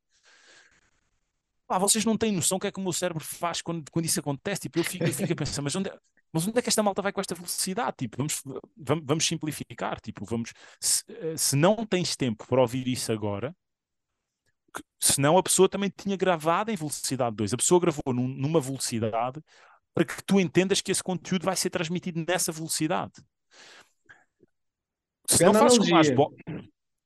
Ah, 1.67 1.79
vocês 1.79 2.05
não 2.05 2.17
têm 2.17 2.31
noção 2.31 2.57
o 2.57 2.61
que 2.61 2.67
é 2.67 2.71
que 2.71 2.79
o 2.79 2.83
meu 2.83 2.93
cérebro 2.93 3.23
faz 3.23 3.61
quando, 3.61 3.89
quando 3.91 4.05
isso 4.05 4.19
acontece. 4.19 4.61
Tipo, 4.61 4.79
eu 4.79 4.83
fico, 4.83 5.03
eu 5.03 5.13
fico 5.13 5.33
a 5.33 5.35
pensar, 5.35 5.61
mas 5.61 5.75
onde, 5.75 5.89
é, 5.89 5.99
mas 6.31 6.47
onde 6.47 6.59
é 6.59 6.61
que 6.61 6.69
esta 6.69 6.83
malta 6.83 7.01
vai 7.01 7.11
com 7.11 7.19
esta 7.21 7.35
velocidade? 7.35 7.95
Tipo, 7.97 8.17
vamos, 8.17 8.41
vamos, 8.77 9.03
vamos 9.05 9.25
simplificar. 9.25 9.99
Tipo, 9.99 10.25
vamos, 10.25 10.53
se, 10.79 11.03
eh, 11.09 11.35
se 11.37 11.55
não 11.55 11.85
tens 11.85 12.15
tempo 12.15 12.45
para 12.47 12.61
ouvir 12.61 12.87
isso 12.87 13.11
agora, 13.11 13.55
senão 14.99 15.37
a 15.37 15.43
pessoa 15.43 15.69
também 15.69 15.91
tinha 15.95 16.15
gravado 16.15 16.71
em 16.71 16.75
velocidade 16.75 17.35
2. 17.35 17.53
A 17.53 17.57
pessoa 17.57 17.79
gravou 17.79 18.13
num, 18.13 18.27
numa 18.27 18.61
velocidade 18.61 19.41
para 19.93 20.05
que 20.05 20.23
tu 20.23 20.39
entendas 20.39 20.81
que 20.81 20.91
esse 20.91 21.03
conteúdo 21.03 21.45
vai 21.45 21.55
ser 21.55 21.69
transmitido 21.69 22.23
nessa 22.27 22.51
velocidade. 22.51 23.13
Se 25.27 25.43
não, 25.43 25.53
fazes 25.53 25.77
como 25.77 25.97
as 25.97 26.07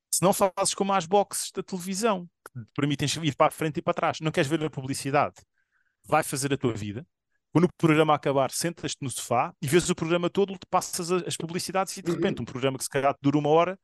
se 0.09 0.23
não 0.23 0.33
fazes 0.33 0.73
como 0.73 0.93
as 0.93 1.05
boxes 1.05 1.51
da 1.51 1.61
televisão, 1.61 2.27
que 2.45 2.59
te 2.59 2.71
permitem 2.73 3.07
ir 3.23 3.35
para 3.35 3.47
a 3.47 3.51
frente 3.51 3.77
e 3.77 3.81
para 3.81 3.93
trás, 3.93 4.19
não 4.19 4.31
queres 4.31 4.49
ver 4.49 4.63
a 4.63 4.69
publicidade, 4.69 5.35
vai 6.03 6.23
fazer 6.23 6.51
a 6.53 6.57
tua 6.57 6.73
vida. 6.73 7.05
Quando 7.51 7.65
o 7.65 7.69
programa 7.77 8.13
acabar, 8.13 8.51
sentas-te 8.51 9.01
no 9.01 9.09
sofá 9.09 9.53
e 9.61 9.67
vês 9.67 9.89
o 9.89 9.95
programa 9.95 10.29
todo, 10.29 10.53
te 10.53 10.65
passas 10.69 11.11
as 11.11 11.37
publicidades 11.37 11.95
e 11.97 12.01
de 12.01 12.11
repente 12.11 12.41
um 12.41 12.45
programa 12.45 12.77
que 12.77 12.83
se 12.83 12.89
calhar 12.89 13.15
dura 13.21 13.37
uma 13.37 13.49
hora 13.49 13.79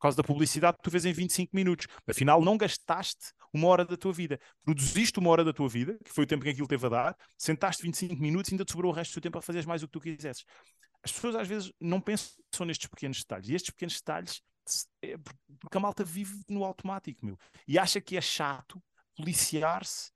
por 0.00 0.04
causa 0.04 0.16
da 0.16 0.24
publicidade 0.24 0.78
que 0.78 0.82
tu 0.82 0.90
vês 0.90 1.04
em 1.04 1.12
25 1.12 1.54
minutos. 1.54 1.86
Afinal, 2.08 2.40
não 2.40 2.56
gastaste 2.56 3.32
uma 3.52 3.68
hora 3.68 3.84
da 3.84 3.98
tua 3.98 4.14
vida. 4.14 4.40
Produziste 4.64 5.18
uma 5.18 5.28
hora 5.28 5.44
da 5.44 5.52
tua 5.52 5.68
vida, 5.68 5.98
que 6.02 6.10
foi 6.10 6.24
o 6.24 6.26
tempo 6.26 6.42
que 6.42 6.48
aquilo 6.48 6.66
teve 6.66 6.86
a 6.86 6.88
dar, 6.88 7.16
sentaste 7.36 7.82
25 7.82 8.16
minutos 8.16 8.50
e 8.50 8.54
ainda 8.54 8.64
te 8.64 8.72
sobrou 8.72 8.90
o 8.90 8.94
resto 8.94 9.12
do 9.12 9.20
tempo 9.20 9.36
a 9.36 9.42
fazeres 9.42 9.66
mais 9.66 9.82
o 9.82 9.86
que 9.86 9.92
tu 9.92 10.00
quisesses. 10.00 10.42
As 11.02 11.12
pessoas 11.12 11.34
às 11.34 11.46
vezes 11.46 11.70
não 11.78 12.00
pensam 12.00 12.64
nestes 12.64 12.88
pequenos 12.88 13.18
detalhes. 13.18 13.50
E 13.50 13.54
estes 13.54 13.70
pequenos 13.72 13.96
detalhes, 13.96 14.40
é 15.02 15.18
porque 15.58 15.76
a 15.76 15.80
malta 15.80 16.02
vive 16.02 16.34
no 16.48 16.64
automático, 16.64 17.26
meu. 17.26 17.38
E 17.68 17.78
acha 17.78 18.00
que 18.00 18.16
é 18.16 18.22
chato 18.22 18.82
policiar-se 19.14 20.10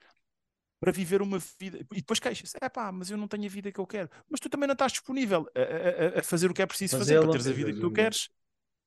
para 0.80 0.92
viver 0.92 1.20
uma 1.20 1.38
vida. 1.60 1.78
E 1.92 1.96
depois 1.96 2.18
queixa-se: 2.18 2.56
é 2.58 2.70
pá, 2.70 2.90
mas 2.90 3.10
eu 3.10 3.18
não 3.18 3.28
tenho 3.28 3.44
a 3.44 3.48
vida 3.50 3.70
que 3.70 3.80
eu 3.80 3.86
quero. 3.86 4.08
Mas 4.30 4.40
tu 4.40 4.48
também 4.48 4.66
não 4.66 4.72
estás 4.72 4.92
disponível 4.92 5.46
a, 5.54 6.16
a, 6.16 6.20
a 6.20 6.22
fazer 6.22 6.50
o 6.50 6.54
que 6.54 6.62
é 6.62 6.66
preciso 6.66 6.96
fazer 6.96 7.20
para 7.20 7.32
teres 7.32 7.46
a 7.46 7.52
vida 7.52 7.70
que 7.70 7.80
tu 7.80 7.90
queres 7.90 8.30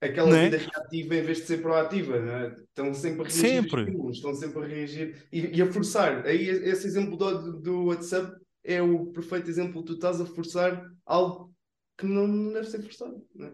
aquela 0.02 0.38
é? 0.38 0.50
vida 0.50 0.58
reativa 0.58 1.16
em 1.16 1.22
vez 1.22 1.38
de 1.40 1.46
ser 1.46 1.62
proativa, 1.62 2.18
é? 2.18 2.54
estão 2.54 2.94
sempre 2.94 3.22
a 3.22 3.26
reagir 3.26 3.40
sempre. 3.40 4.12
estão 4.12 4.34
sempre 4.36 4.64
a 4.64 4.68
reagir 4.68 5.28
e, 5.32 5.58
e, 5.58 5.62
a 5.62 5.72
forçar. 5.72 6.26
Aí 6.26 6.48
esse 6.48 6.88
exemplo 6.88 7.18
do, 7.18 7.60
do 7.60 7.86
WhatsApp 7.86 8.36
é 8.64 8.82
o 8.82 9.08
perfeito 9.08 9.50
exemplo, 9.50 9.84
tu 9.84 9.94
estás 9.94 10.22
a 10.22 10.26
forçar 10.26 10.86
algo 11.06 11.54
que 11.98 12.06
não 12.06 12.54
deve 12.54 12.68
ser 12.68 12.82
forçado. 12.82 13.26
Não 13.34 13.48
é? 13.48 13.54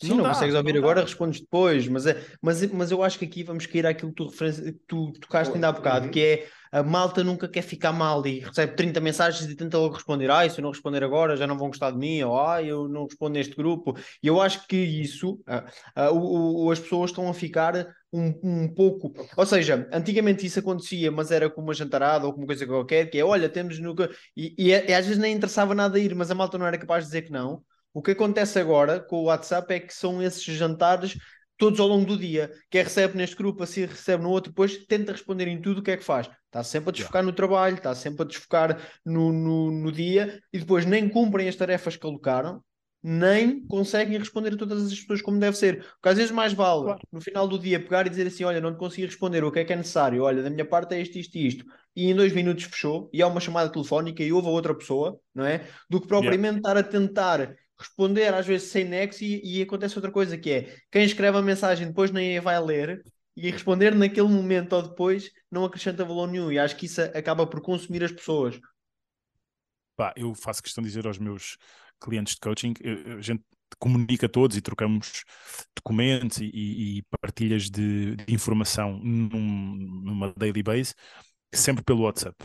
Sim, 0.00 0.08
não, 0.08 0.16
não 0.16 0.24
dá, 0.24 0.30
consegues 0.30 0.54
ouvir 0.54 0.72
não 0.72 0.80
agora, 0.80 1.00
dá. 1.00 1.06
respondes 1.06 1.40
depois, 1.40 1.86
mas, 1.88 2.06
é, 2.06 2.20
mas, 2.42 2.70
mas 2.72 2.90
eu 2.90 3.02
acho 3.02 3.18
que 3.18 3.24
aqui 3.24 3.44
vamos 3.44 3.66
cair 3.66 3.86
àquilo 3.86 4.10
que 4.10 4.16
tu, 4.16 4.28
referência, 4.28 4.74
tu 4.86 5.12
tocaste 5.20 5.54
ainda 5.54 5.68
há 5.68 5.72
bocado, 5.72 6.06
uhum. 6.06 6.10
que 6.10 6.20
é 6.20 6.46
a 6.74 6.82
malta 6.82 7.22
nunca 7.22 7.46
quer 7.46 7.62
ficar 7.62 7.92
mal 7.92 8.26
e 8.26 8.40
recebe 8.40 8.74
30 8.74 9.00
mensagens 9.00 9.48
e 9.48 9.54
tenta 9.54 9.78
logo 9.78 9.94
responder, 9.94 10.28
ah, 10.28 10.48
se 10.50 10.58
eu 10.58 10.62
não 10.62 10.72
responder 10.72 11.04
agora 11.04 11.36
já 11.36 11.46
não 11.46 11.56
vão 11.56 11.68
gostar 11.68 11.92
de 11.92 11.98
mim, 11.98 12.20
ou 12.24 12.40
ah, 12.40 12.60
eu 12.60 12.88
não 12.88 13.04
respondo 13.04 13.34
neste 13.34 13.54
grupo. 13.54 13.96
E 14.20 14.26
eu 14.26 14.40
acho 14.40 14.66
que 14.66 14.76
isso, 14.76 15.40
ah, 15.46 15.64
ah, 15.94 16.10
o, 16.10 16.64
o, 16.64 16.70
as 16.72 16.80
pessoas 16.80 17.10
estão 17.10 17.28
a 17.28 17.32
ficar 17.32 17.86
um, 18.12 18.34
um 18.42 18.74
pouco. 18.74 19.12
Ou 19.36 19.46
seja, 19.46 19.88
antigamente 19.92 20.44
isso 20.44 20.58
acontecia, 20.58 21.12
mas 21.12 21.30
era 21.30 21.48
como 21.48 21.68
uma 21.68 21.74
jantarada 21.74 22.26
ou 22.26 22.32
como 22.32 22.42
uma 22.42 22.48
coisa 22.48 22.66
qualquer, 22.66 23.08
que 23.08 23.18
é 23.18 23.24
olha, 23.24 23.48
temos 23.48 23.78
nunca. 23.78 24.10
E, 24.36 24.52
e, 24.58 24.70
e 24.70 24.94
às 24.94 25.06
vezes 25.06 25.20
nem 25.20 25.32
interessava 25.32 25.76
nada 25.76 25.96
ir, 25.96 26.12
mas 26.16 26.32
a 26.32 26.34
malta 26.34 26.58
não 26.58 26.66
era 26.66 26.76
capaz 26.76 27.04
de 27.04 27.10
dizer 27.10 27.22
que 27.22 27.30
não. 27.30 27.62
O 27.94 28.02
que 28.02 28.10
acontece 28.10 28.58
agora 28.58 28.98
com 28.98 29.18
o 29.18 29.24
WhatsApp 29.24 29.72
é 29.72 29.80
que 29.80 29.94
são 29.94 30.20
esses 30.20 30.42
jantares 30.42 31.16
todos 31.56 31.78
ao 31.78 31.86
longo 31.86 32.04
do 32.04 32.18
dia. 32.18 32.52
Quer 32.68 32.84
recebe 32.84 33.16
neste 33.16 33.36
grupo, 33.36 33.62
assim 33.62 33.86
recebe 33.86 34.22
no 34.22 34.30
outro, 34.30 34.50
depois 34.50 34.84
tenta 34.86 35.12
responder 35.12 35.46
em 35.46 35.60
tudo 35.62 35.78
o 35.78 35.82
que 35.82 35.92
é 35.92 35.96
que 35.96 36.04
faz. 36.04 36.28
Está 36.46 36.64
sempre 36.64 36.90
a 36.90 36.92
desfocar 36.92 37.20
yeah. 37.20 37.30
no 37.30 37.36
trabalho, 37.36 37.76
está 37.76 37.94
sempre 37.94 38.22
a 38.22 38.26
desfocar 38.26 38.80
no, 39.04 39.32
no, 39.32 39.70
no, 39.70 39.92
dia 39.92 40.40
e 40.52 40.58
depois 40.58 40.84
nem 40.84 41.08
cumprem 41.08 41.48
as 41.48 41.56
tarefas 41.56 41.96
que 41.96 42.06
alocaram, 42.06 42.62
nem 43.02 43.64
conseguem 43.66 44.18
responder 44.18 44.54
a 44.54 44.56
todas 44.56 44.86
as 44.86 44.98
pessoas 44.98 45.22
como 45.22 45.38
deve 45.38 45.56
ser. 45.56 45.78
Porque 45.78 46.08
às 46.08 46.16
vezes 46.16 46.32
mais 46.32 46.52
vale, 46.52 46.82
claro. 46.82 47.00
no 47.12 47.20
final 47.20 47.46
do 47.46 47.58
dia, 47.58 47.78
pegar 47.78 48.06
e 48.06 48.10
dizer 48.10 48.26
assim: 48.26 48.44
Olha, 48.44 48.60
não 48.60 48.72
te 48.72 48.78
consegui 48.78 49.06
responder, 49.06 49.44
o 49.44 49.52
que 49.52 49.60
é 49.60 49.64
que 49.64 49.72
é 49.72 49.76
necessário? 49.76 50.22
Olha, 50.22 50.42
da 50.42 50.50
minha 50.50 50.64
parte 50.64 50.94
é 50.94 51.00
isto, 51.00 51.16
isto 51.16 51.36
e 51.36 51.46
isto. 51.46 51.64
E 51.94 52.10
em 52.10 52.14
dois 52.14 52.32
minutos 52.32 52.64
fechou, 52.64 53.08
e 53.12 53.22
há 53.22 53.26
uma 53.26 53.40
chamada 53.40 53.70
telefónica 53.70 54.22
e 54.22 54.32
houve 54.32 54.48
a 54.48 54.50
outra 54.50 54.74
pessoa, 54.74 55.20
não 55.34 55.44
é? 55.44 55.64
Do 55.88 56.00
que 56.00 56.08
propriamente 56.08 56.56
yeah. 56.56 56.58
estar 56.58 56.76
a 56.76 56.82
tentar 56.82 57.54
responder 57.78 58.32
às 58.32 58.46
vezes 58.46 58.70
sem 58.70 58.84
nexo 58.84 59.24
e, 59.24 59.58
e, 59.58 59.62
acontece 59.62 59.96
outra 59.96 60.10
coisa 60.10 60.38
que 60.38 60.50
é 60.50 60.76
quem 60.90 61.04
escreve 61.04 61.38
a 61.38 61.42
mensagem 61.42 61.88
depois 61.88 62.10
nem 62.10 62.38
a 62.38 62.40
vai 62.40 62.60
ler 62.60 63.02
e 63.36 63.50
responder 63.50 63.94
naquele 63.94 64.28
momento 64.28 64.74
ou 64.74 64.82
depois 64.82 65.30
não 65.50 65.64
acrescenta 65.64 66.04
valor 66.04 66.28
nenhum 66.28 66.52
e 66.52 66.58
acho 66.58 66.76
que 66.76 66.86
isso 66.86 67.00
acaba 67.02 67.46
por 67.46 67.60
consumir 67.60 68.04
as 68.04 68.12
pessoas. 68.12 68.60
Eu 70.16 70.34
faço 70.34 70.62
questão 70.62 70.82
de 70.82 70.88
dizer 70.88 71.06
aos 71.06 71.18
meus 71.18 71.56
clientes 72.00 72.34
de 72.34 72.40
coaching, 72.40 72.74
eu, 72.80 73.18
a 73.18 73.20
gente 73.20 73.42
comunica 73.78 74.28
todos 74.28 74.56
e 74.56 74.60
trocamos 74.60 75.24
documentos 75.74 76.38
e, 76.38 76.50
e, 76.52 76.98
e 76.98 77.02
partilhas 77.20 77.70
de, 77.70 78.16
de 78.16 78.34
informação 78.34 78.98
num, 78.98 79.74
numa 80.04 80.32
daily 80.36 80.62
base, 80.62 80.94
sempre 81.52 81.82
pelo 81.82 82.02
WhatsApp 82.02 82.36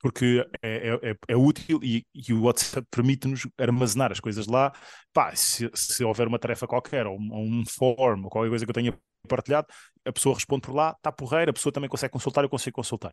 porque 0.00 0.46
é, 0.62 0.88
é, 0.88 1.10
é, 1.10 1.16
é 1.28 1.36
útil 1.36 1.80
e, 1.82 2.04
e, 2.14 2.32
o 2.32 2.42
WhatsApp 2.42 2.86
permite-nos 2.90 3.46
armazenar 3.58 4.12
as 4.12 4.20
coisas 4.20 4.46
lá. 4.46 4.72
Pá, 5.12 5.34
se, 5.34 5.70
se 5.74 6.04
houver 6.04 6.26
uma 6.26 6.38
tarefa 6.38 6.66
qualquer, 6.66 7.06
ou 7.06 7.18
um, 7.18 7.60
um 7.60 7.64
form, 7.66 8.24
ou 8.24 8.30
qualquer 8.30 8.48
coisa 8.48 8.64
que 8.64 8.70
eu 8.70 8.74
tenha 8.74 8.98
partilhado, 9.28 9.66
a 10.04 10.12
pessoa 10.12 10.34
responde 10.34 10.62
por 10.62 10.74
lá, 10.74 10.90
está 10.90 11.10
porreira, 11.10 11.50
a 11.50 11.54
pessoa 11.54 11.72
também 11.72 11.88
consegue 11.88 12.12
consultar, 12.12 12.42
eu 12.44 12.48
consigo 12.48 12.74
consultar. 12.74 13.12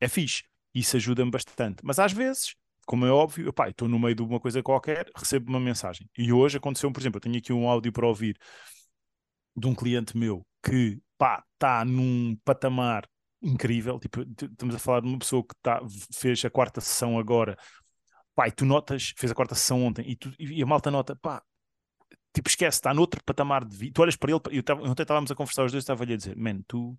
É 0.00 0.08
fixe, 0.08 0.44
isso 0.74 0.96
ajuda-me 0.96 1.30
bastante. 1.30 1.78
Mas 1.82 1.98
às 1.98 2.12
vezes, 2.12 2.54
como 2.86 3.06
é 3.06 3.10
óbvio, 3.10 3.52
pá, 3.52 3.68
estou 3.68 3.88
no 3.88 3.98
meio 3.98 4.14
de 4.14 4.22
uma 4.22 4.40
coisa 4.40 4.62
qualquer, 4.62 5.10
recebo 5.16 5.50
uma 5.50 5.60
mensagem. 5.60 6.08
E 6.16 6.32
hoje 6.32 6.56
aconteceu, 6.56 6.90
por 6.92 7.00
exemplo, 7.00 7.18
eu 7.18 7.22
tenho 7.22 7.38
aqui 7.38 7.52
um 7.52 7.68
áudio 7.68 7.92
para 7.92 8.06
ouvir 8.06 8.36
de 9.56 9.66
um 9.66 9.74
cliente 9.74 10.16
meu 10.16 10.46
que 10.64 11.00
está 11.54 11.84
num 11.84 12.36
patamar 12.44 13.06
incrível. 13.42 13.98
Tipo, 13.98 14.22
estamos 14.22 14.74
a 14.74 14.78
falar 14.78 15.00
de 15.00 15.08
uma 15.08 15.18
pessoa 15.18 15.42
que 15.42 15.54
tá, 15.62 15.80
fez 16.12 16.44
a 16.44 16.50
quarta 16.50 16.80
sessão 16.80 17.18
agora. 17.18 17.56
Pai, 18.34 18.50
tu 18.50 18.64
notas, 18.64 19.12
fez 19.16 19.32
a 19.32 19.34
quarta 19.34 19.54
sessão 19.54 19.84
ontem 19.84 20.04
e, 20.08 20.16
tu, 20.16 20.32
e 20.38 20.62
a 20.62 20.66
malta 20.66 20.90
nota, 20.90 21.16
pá, 21.16 21.42
tipo, 22.34 22.48
esquece, 22.48 22.78
está 22.78 22.94
noutro 22.94 23.22
patamar 23.24 23.64
de 23.64 23.76
vida. 23.76 23.92
Tu 23.94 24.02
olhas 24.02 24.16
para 24.16 24.30
ele, 24.30 24.40
eu 24.50 24.62
tava, 24.62 24.82
ontem 24.82 25.02
estávamos 25.02 25.30
a 25.30 25.34
conversar 25.34 25.64
os 25.64 25.72
dois, 25.72 25.82
estava-lhe 25.82 26.14
a 26.14 26.16
dizer, 26.16 26.36
man, 26.36 26.60
tu, 26.66 26.98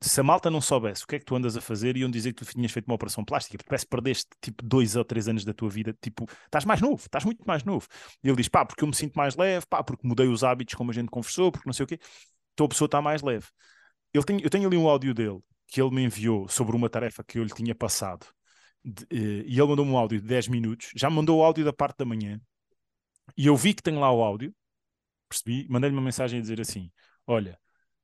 se 0.00 0.20
a 0.20 0.22
malta 0.22 0.50
não 0.50 0.60
soubesse 0.60 1.04
o 1.04 1.06
que 1.06 1.16
é 1.16 1.18
que 1.18 1.24
tu 1.24 1.36
andas 1.36 1.56
a 1.56 1.60
fazer, 1.60 1.96
iam 1.96 2.10
dizer 2.10 2.32
que 2.32 2.44
tu 2.44 2.50
tinhas 2.52 2.72
feito 2.72 2.86
uma 2.86 2.94
operação 2.94 3.24
plástica, 3.24 3.62
parece 3.66 3.84
que 3.84 3.90
perdeste 3.90 4.28
tipo 4.42 4.64
dois 4.64 4.96
ou 4.96 5.04
três 5.04 5.28
anos 5.28 5.44
da 5.44 5.54
tua 5.54 5.68
vida, 5.70 5.96
tipo, 6.00 6.26
estás 6.44 6.64
mais 6.64 6.80
novo, 6.80 7.02
estás 7.02 7.24
muito 7.24 7.44
mais 7.46 7.64
novo. 7.64 7.86
E 8.22 8.28
ele 8.28 8.36
diz, 8.36 8.48
pá, 8.48 8.64
porque 8.64 8.82
eu 8.82 8.88
me 8.88 8.94
sinto 8.94 9.14
mais 9.14 9.36
leve, 9.36 9.66
pá, 9.66 9.82
porque 9.84 10.06
mudei 10.06 10.26
os 10.28 10.42
hábitos 10.42 10.74
como 10.74 10.90
a 10.90 10.94
gente 10.94 11.08
conversou, 11.08 11.52
porque 11.52 11.68
não 11.68 11.72
sei 11.72 11.84
o 11.84 11.86
quê, 11.86 11.98
então 12.54 12.66
a 12.66 12.68
pessoa 12.68 12.86
está 12.86 13.00
mais 13.00 13.22
leve. 13.22 13.46
Ele 14.12 14.24
tem, 14.24 14.40
eu 14.42 14.50
tenho 14.50 14.66
ali 14.66 14.76
um 14.76 14.88
áudio 14.88 15.14
dele 15.14 15.40
que 15.66 15.80
ele 15.80 15.90
me 15.90 16.04
enviou 16.04 16.48
sobre 16.48 16.76
uma 16.76 16.88
tarefa 16.88 17.24
que 17.24 17.38
eu 17.38 17.44
lhe 17.44 17.52
tinha 17.52 17.74
passado. 17.74 18.26
De, 18.84 19.04
uh, 19.04 19.44
e 19.46 19.58
ele 19.58 19.66
mandou-me 19.66 19.90
um 19.90 19.98
áudio 19.98 20.20
de 20.20 20.26
10 20.26 20.48
minutos, 20.48 20.90
já 20.94 21.10
me 21.10 21.16
mandou 21.16 21.40
o 21.40 21.44
áudio 21.44 21.64
da 21.64 21.72
parte 21.72 21.98
da 21.98 22.04
manhã, 22.04 22.40
e 23.36 23.46
eu 23.46 23.56
vi 23.56 23.74
que 23.74 23.82
tem 23.82 23.96
lá 23.96 24.10
o 24.12 24.22
áudio, 24.22 24.54
percebi, 25.28 25.66
mandei-lhe 25.68 25.96
uma 25.96 26.02
mensagem 26.02 26.38
a 26.38 26.42
dizer 26.42 26.60
assim: 26.60 26.90
Olha, 27.26 27.58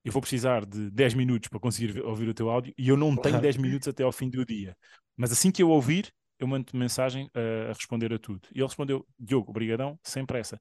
eu 0.05 0.13
vou 0.13 0.21
precisar 0.21 0.67
de 0.67 0.91
10 0.91 1.15
minutos 1.15 1.49
para 1.49 1.61
conseguir 1.61 2.01
ouvir 2.03 2.29
o 2.29 2.35
teu 2.35 2.51
áudio, 2.51 2.75
e 2.77 2.89
eu 2.89 2.97
não 2.97 3.17
tenho 3.17 3.41
10 3.41 3.57
minutos 3.59 3.89
até 3.89 4.03
ao 4.03 4.13
fim 4.13 4.29
do 4.29 4.45
dia. 4.45 4.77
Mas 5.17 5.31
assim 5.31 5.51
que 5.53 5.63
eu 5.63 5.71
ouvir, 5.71 6.13
eu 6.39 6.47
mando 6.47 6.67
mensagem 6.75 7.27
uh, 7.27 7.71
a 7.71 7.73
responder 7.73 8.13
a 8.13 8.19
tudo. 8.19 8.49
E 8.53 8.59
ele 8.59 8.67
respondeu: 8.67 9.07
Diogo, 9.19 9.51
obrigadão, 9.51 9.99
sem 10.03 10.27
pressa 10.27 10.61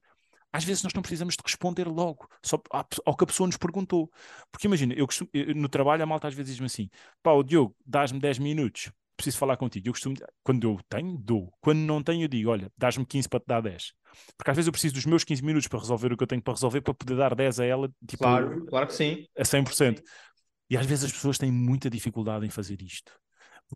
às 0.52 0.64
vezes 0.64 0.82
nós 0.82 0.92
não 0.92 1.02
precisamos 1.02 1.34
de 1.34 1.42
responder 1.42 1.88
logo 1.88 2.28
só 2.42 2.60
ao 3.04 3.16
que 3.16 3.24
a 3.24 3.26
pessoa 3.26 3.46
nos 3.46 3.56
perguntou. 3.56 4.10
Porque 4.50 4.66
imagina, 4.66 4.92
eu 4.94 5.06
costumo, 5.06 5.30
no 5.56 5.68
trabalho 5.68 6.02
a 6.02 6.06
malta 6.06 6.28
às 6.28 6.34
vezes 6.34 6.52
diz-me 6.52 6.66
assim: 6.66 6.90
pá, 7.22 7.32
o 7.32 7.42
Diogo, 7.42 7.74
dás-me 7.86 8.20
10 8.20 8.38
minutos, 8.38 8.92
preciso 9.16 9.38
falar 9.38 9.56
contigo. 9.56 9.88
Eu 9.88 9.92
costumo, 9.92 10.14
quando 10.42 10.68
eu 10.68 10.78
tenho, 10.88 11.16
dou. 11.16 11.52
Quando 11.60 11.78
não 11.78 12.02
tenho, 12.02 12.24
eu 12.24 12.28
digo: 12.28 12.50
olha, 12.50 12.70
dás-me 12.76 13.06
15 13.06 13.28
para 13.28 13.40
te 13.40 13.46
dar 13.46 13.62
10. 13.62 13.92
Porque 14.36 14.50
às 14.50 14.56
vezes 14.56 14.66
eu 14.66 14.72
preciso 14.72 14.94
dos 14.94 15.06
meus 15.06 15.24
15 15.24 15.42
minutos 15.42 15.68
para 15.68 15.78
resolver 15.78 16.12
o 16.12 16.16
que 16.16 16.22
eu 16.22 16.26
tenho 16.26 16.42
para 16.42 16.52
resolver 16.52 16.82
para 16.82 16.92
poder 16.92 17.16
dar 17.16 17.34
10 17.34 17.60
a 17.60 17.64
ela, 17.64 17.88
tipo, 18.06 18.22
claro, 18.22 18.66
claro 18.66 18.86
que 18.86 18.94
sim. 18.94 19.24
A 19.36 19.42
100%. 19.42 20.02
E 20.68 20.76
às 20.76 20.86
vezes 20.86 21.04
as 21.04 21.12
pessoas 21.12 21.38
têm 21.38 21.50
muita 21.50 21.88
dificuldade 21.88 22.46
em 22.46 22.50
fazer 22.50 22.80
isto 22.82 23.12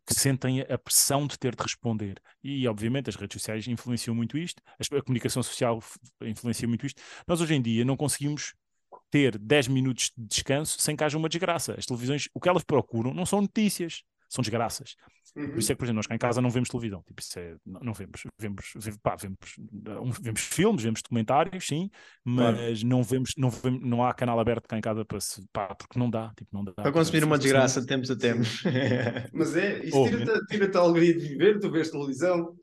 porque 0.00 0.18
sentem 0.18 0.60
a 0.60 0.78
pressão 0.78 1.26
de 1.26 1.38
ter 1.38 1.54
de 1.54 1.62
responder. 1.62 2.20
E, 2.42 2.66
obviamente, 2.68 3.08
as 3.08 3.16
redes 3.16 3.40
sociais 3.40 3.66
influenciam 3.66 4.14
muito 4.14 4.36
isto, 4.38 4.62
a 4.78 5.02
comunicação 5.02 5.42
social 5.42 5.82
influencia 6.22 6.68
muito 6.68 6.86
isto. 6.86 7.00
Nós, 7.26 7.40
hoje 7.40 7.54
em 7.54 7.62
dia, 7.62 7.84
não 7.84 7.96
conseguimos 7.96 8.54
ter 9.10 9.38
10 9.38 9.68
minutos 9.68 10.12
de 10.16 10.26
descanso 10.26 10.80
sem 10.80 10.96
que 10.96 11.04
haja 11.04 11.16
uma 11.16 11.28
desgraça. 11.28 11.74
As 11.78 11.86
televisões, 11.86 12.28
o 12.34 12.40
que 12.40 12.48
elas 12.48 12.64
procuram 12.64 13.14
não 13.14 13.26
são 13.26 13.40
notícias, 13.40 14.02
são 14.28 14.42
desgraças. 14.42 14.96
Uhum. 15.34 15.50
Por 15.50 15.58
isso 15.58 15.70
é 15.70 15.74
que, 15.74 15.78
por 15.78 15.84
exemplo, 15.84 15.96
nós 15.96 16.06
cá 16.06 16.14
em 16.14 16.18
casa 16.18 16.40
não 16.40 16.50
vemos 16.50 16.68
televisão. 16.68 17.02
Tipo, 17.06 17.20
isso 17.20 17.38
é, 17.38 17.56
não, 17.64 17.80
não 17.80 17.92
vemos. 17.92 18.22
Vemos, 18.38 18.72
vemos, 18.74 18.98
pá, 19.02 19.16
vemos, 19.16 20.18
vemos 20.20 20.40
filmes, 20.40 20.82
vemos 20.82 21.02
documentários, 21.02 21.66
sim, 21.66 21.90
mas 22.24 22.56
claro. 22.56 22.86
não, 22.86 23.02
vemos, 23.02 23.32
não 23.36 23.50
vemos, 23.50 23.80
não 23.82 24.04
há 24.04 24.14
canal 24.14 24.40
aberto 24.40 24.66
cá 24.66 24.78
em 24.78 24.80
casa 24.80 25.04
para 25.04 25.20
se, 25.20 25.44
pá, 25.52 25.74
porque 25.74 25.98
não 25.98 26.08
dá. 26.08 26.32
Tipo, 26.36 26.50
não 26.52 26.64
dá 26.64 26.72
para 26.72 26.92
consumir 26.92 27.24
uma 27.24 27.38
desgraça 27.38 27.80
de 27.80 27.86
tempos 27.86 28.10
a 28.10 28.16
tempos. 28.16 28.62
mas 29.32 29.56
é, 29.56 29.84
isso 29.84 29.98
oh, 29.98 30.08
tira-te 30.08 30.46
tira 30.46 30.78
a 30.78 30.82
alegria 30.82 31.14
de 31.14 31.28
viver, 31.28 31.58
tu 31.60 31.70
vês 31.70 31.90
televisão, 31.90 32.56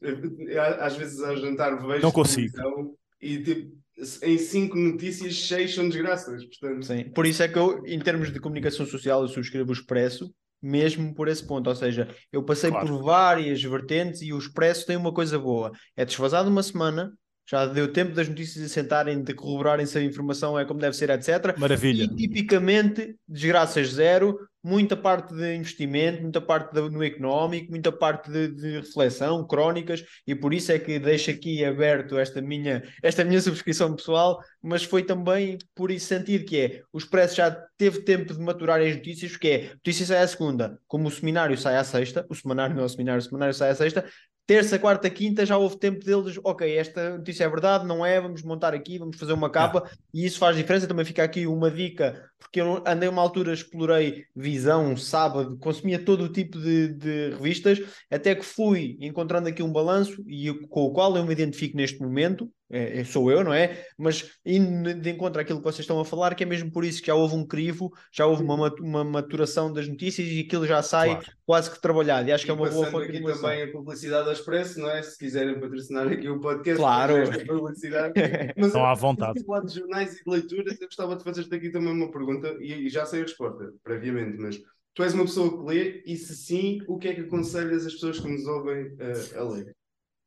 às 0.80 0.96
vezes 0.96 1.22
ao 1.22 1.38
jantar 1.38 1.76
vejo 1.86 2.02
não 2.02 2.12
consigo. 2.12 2.98
e 3.22 3.44
tipo 3.44 3.84
em 4.24 4.38
cinco 4.38 4.76
notícias, 4.78 5.48
seis 5.48 5.74
são 5.74 5.88
desgraças. 5.88 6.44
Portanto... 6.46 6.86
Sim, 6.86 7.10
por 7.12 7.26
isso 7.26 7.44
é 7.44 7.48
que 7.48 7.58
eu, 7.58 7.86
em 7.86 8.00
termos 8.00 8.32
de 8.34 8.40
comunicação 8.40 8.86
social, 8.86 9.22
eu 9.22 9.28
subscrevo 9.28 9.70
o 9.70 9.74
Expresso 9.74 10.34
mesmo 10.64 11.14
por 11.14 11.28
esse 11.28 11.46
ponto. 11.46 11.70
Ou 11.70 11.76
seja, 11.76 12.08
eu 12.32 12.44
passei 12.44 12.72
claro. 12.72 12.88
por 12.88 13.04
várias 13.04 13.62
vertentes 13.62 14.22
e 14.22 14.32
o 14.32 14.38
Expresso 14.38 14.86
tem 14.86 14.96
uma 14.96 15.14
coisa 15.14 15.38
boa: 15.38 15.72
é 15.96 16.06
desfasado 16.06 16.50
uma 16.50 16.64
semana, 16.64 17.12
já 17.46 17.66
deu 17.66 17.92
tempo 17.92 18.14
das 18.14 18.28
notícias 18.28 18.72
sentarem, 18.72 19.22
de 19.22 19.34
corroborarem 19.34 19.86
se 19.86 19.98
a 19.98 20.04
informação 20.04 20.58
é 20.58 20.66
como 20.66 20.80
deve 20.80 20.96
ser, 20.96 21.10
etc. 21.10 21.58
Maravilha. 21.58 22.04
E 22.04 22.16
tipicamente, 22.16 23.16
desgraças 23.28 23.90
zero, 23.90 24.38
muita 24.64 24.96
parte 24.96 25.34
de 25.36 25.56
investimento, 25.56 26.22
muita 26.22 26.40
parte 26.40 26.74
de, 26.74 26.90
no 26.90 27.04
económico, 27.04 27.70
muita 27.70 27.92
parte 27.92 28.32
de, 28.32 28.48
de, 28.48 28.80
reflexão, 28.80 29.46
crónicas, 29.46 30.04
e 30.26 30.34
por 30.34 30.54
isso 30.54 30.72
é 30.72 30.80
que 30.80 30.98
deixo 30.98 31.30
aqui 31.32 31.66
aberto 31.66 32.18
esta 32.18 32.42
minha, 32.42 32.82
esta 33.02 33.26
minha 33.26 33.42
subscrição 33.42 33.94
pessoal, 33.94 34.40
mas 34.62 34.84
foi 34.84 35.04
também 35.04 35.58
por 35.76 35.92
esse 35.92 36.06
sentido 36.06 36.46
que 36.46 36.60
é, 36.60 36.82
o 36.94 36.98
Expresso 36.98 37.36
já 37.36 37.52
teve 37.78 38.02
tempo 38.04 38.34
de 38.34 38.40
maturar 38.40 38.80
as 38.80 38.96
notícias, 38.96 39.32
porque 39.32 39.48
é, 39.50 39.66
a 39.68 39.74
notícia 39.74 40.06
sai 40.06 40.24
à 40.24 40.28
segunda, 40.28 40.80
como 40.88 41.10
o 41.10 41.12
seminário 41.12 41.58
sai 41.58 41.76
à 41.76 41.84
sexta, 41.84 42.26
o 42.30 42.36
semanário 42.36 42.74
não 42.74 42.84
é 42.84 42.86
o 42.86 42.90
seminário, 42.90 43.20
o 43.20 43.26
semanário 43.26 43.54
sai 43.54 43.72
à 43.72 43.76
sexta, 43.76 44.06
terça, 44.46 44.78
quarta, 44.78 45.10
quinta, 45.10 45.46
já 45.46 45.58
houve 45.58 45.78
tempo 45.78 46.04
deles, 46.04 46.40
ok, 46.44 46.78
esta 46.78 47.18
notícia 47.18 47.46
é 47.46 47.50
verdade, 47.50 47.86
não 47.86 48.06
é, 48.06 48.20
vamos 48.20 48.44
montar 48.44 48.74
aqui, 48.74 48.98
vamos 48.98 49.18
fazer 49.18 49.34
uma 49.34 49.50
capa, 49.50 49.90
é. 49.90 49.96
e 50.14 50.26
isso 50.26 50.40
faz 50.40 50.56
diferença. 50.56 50.88
Também 50.88 51.06
fica 51.06 51.24
aqui 51.24 51.48
uma 51.48 51.72
dica, 51.72 52.30
porque 52.44 52.62
eu 52.62 52.84
andei 52.86 53.10
uma 53.10 53.22
altura, 53.22 53.54
explorei 53.54 54.26
Visão, 54.36 54.96
Sábado, 54.96 55.58
consumia 55.58 56.04
todo 56.04 56.26
o 56.26 56.32
tipo 56.32 56.60
de, 56.60 56.90
de 56.90 57.30
revistas, 57.32 57.82
até 58.12 58.36
que 58.36 58.46
fui 58.46 58.98
encontrando 59.00 59.50
aqui 59.50 59.64
um 59.64 59.72
balanço 59.72 60.24
e 60.28 60.54
com 60.68 60.84
o 60.84 60.92
qual 60.92 61.16
eu 61.18 61.26
me 61.26 61.32
identifico 61.32 61.76
neste 61.76 62.00
momento, 62.02 62.50
é, 62.74 63.02
é, 63.02 63.04
sou 63.04 63.30
eu, 63.30 63.44
não 63.44 63.54
é? 63.54 63.86
Mas 63.96 64.32
indo 64.44 64.96
de 64.96 65.10
encontro 65.12 65.40
àquilo 65.40 65.60
que 65.60 65.64
vocês 65.64 65.82
estão 65.82 66.00
a 66.00 66.06
falar, 66.06 66.34
que 66.34 66.44
é 66.44 66.46
mesmo 66.46 66.72
por 66.72 66.84
isso 66.84 67.02
que 67.02 67.08
já 67.08 67.14
houve 67.14 67.36
um 67.36 67.46
crivo, 67.46 67.94
já 68.12 68.26
houve 68.26 68.42
uma, 68.42 68.74
uma 68.80 69.04
maturação 69.04 69.72
das 69.72 69.88
notícias 69.88 70.28
e 70.28 70.40
aquilo 70.40 70.66
já 70.66 70.82
sai 70.82 71.10
claro. 71.10 71.26
quase 71.46 71.70
que 71.70 71.80
trabalhado. 71.80 72.28
E 72.28 72.32
acho 72.32 72.44
e 72.44 72.46
que 72.46 72.52
é 72.52 72.54
uma 72.56 72.68
boa 72.68 72.88
fonte 72.88 73.10
aqui 73.10 73.22
também 73.22 73.62
a 73.62 73.72
publicidade 73.72 74.28
ao 74.28 74.34
expresso, 74.34 74.80
não 74.80 74.90
é? 74.90 75.04
Se 75.04 75.16
quiserem 75.20 75.60
patrocinar 75.60 76.08
aqui 76.08 76.28
o 76.28 76.40
podcast, 76.40 76.80
claro. 76.80 77.16
publicidade. 77.46 78.14
Mas 78.58 78.68
Estão 78.68 78.86
à 78.86 78.96
vontade. 78.96 79.44
falar 79.46 79.62
de 79.62 79.76
jornais 79.76 80.16
e 80.16 80.24
de 80.24 80.32
leituras, 80.32 80.82
eu 80.82 80.88
gostava 80.88 81.16
de 81.16 81.24
fazer-te 81.24 81.54
aqui 81.54 81.70
também 81.70 81.94
uma 81.94 82.12
pergunta, 82.12 82.33
e, 82.62 82.88
e 82.88 82.90
já 82.90 83.06
sei 83.06 83.22
a 83.22 83.24
resposta, 83.24 83.74
previamente, 83.84 84.38
mas 84.38 84.60
tu 84.94 85.04
és 85.04 85.14
uma 85.14 85.26
pessoa 85.26 85.58
que 85.58 85.66
lê, 85.66 86.04
e 86.06 86.16
se 86.16 86.36
sim, 86.36 86.82
o 86.88 86.98
que 86.98 87.08
é 87.08 87.16
que 87.16 87.22
aconselhas 87.22 87.86
as 87.86 87.94
pessoas 87.94 88.20
que 88.20 88.28
nos 88.28 88.46
ouvem 88.46 88.88
uh, 88.94 89.40
a 89.40 89.44
ler? 89.44 89.76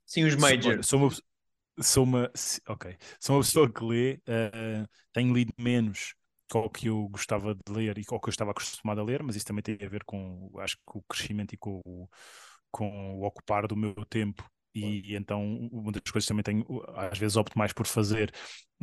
Sim, 0.05 0.25
os 0.25 0.37
majors. 0.37 0.87
Sou, 0.87 1.01
uma 1.01 1.11
sou 1.81 2.05
uma, 2.05 2.31
ok, 2.69 2.97
sou 3.21 3.37
uma 3.37 3.43
pessoa 3.43 3.73
que 3.73 3.85
lê, 3.85 4.15
uh, 4.15 4.89
tenho 5.13 5.35
lido 5.35 5.53
menos 5.59 6.15
que 6.49 6.57
o 6.57 6.71
que 6.71 6.87
eu 6.89 7.09
gostava 7.09 7.55
de 7.55 7.73
ler 7.73 7.99
e 7.99 8.05
com 8.05 8.17
o 8.17 8.21
que 8.21 8.29
eu 8.29 8.31
estava 8.31 8.53
acostumado 8.53 9.01
a 9.01 9.05
ler, 9.05 9.23
mas 9.23 9.37
isso 9.37 9.47
também 9.47 9.63
tem 9.63 9.79
a 9.81 9.89
ver 9.89 10.05
com, 10.05 10.51
acho 10.59 10.77
que 10.77 10.99
o 10.99 11.03
crescimento 11.03 11.55
e 11.55 11.57
com 11.57 11.81
o, 11.85 12.09
com 12.71 13.17
o 13.17 13.27
ocupar 13.27 13.67
do 13.67 13.77
meu 13.77 13.95
tempo. 14.07 14.49
E, 14.77 15.13
e 15.13 15.17
então, 15.17 15.43
uma 15.73 15.91
das 15.91 16.03
coisas 16.11 16.29
também 16.29 16.43
tenho, 16.43 16.65
às 16.95 17.19
vezes 17.19 17.37
opto 17.37 17.59
mais 17.59 17.73
por 17.73 17.87
fazer 17.87 18.31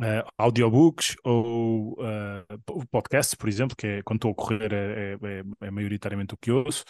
uh, 0.00 0.28
audiobooks 0.36 1.16
ou 1.24 1.92
uh, 1.92 2.86
podcasts, 2.90 3.34
por 3.34 3.48
exemplo, 3.48 3.76
que 3.76 3.86
é 3.86 4.02
quando 4.02 4.18
estou 4.18 4.32
a 4.32 4.34
correr 4.34 4.72
é, 4.72 5.18
é, 5.22 5.66
é 5.66 5.70
maioritariamente 5.70 6.34
o 6.34 6.36
que 6.36 6.50
ouço, 6.50 6.84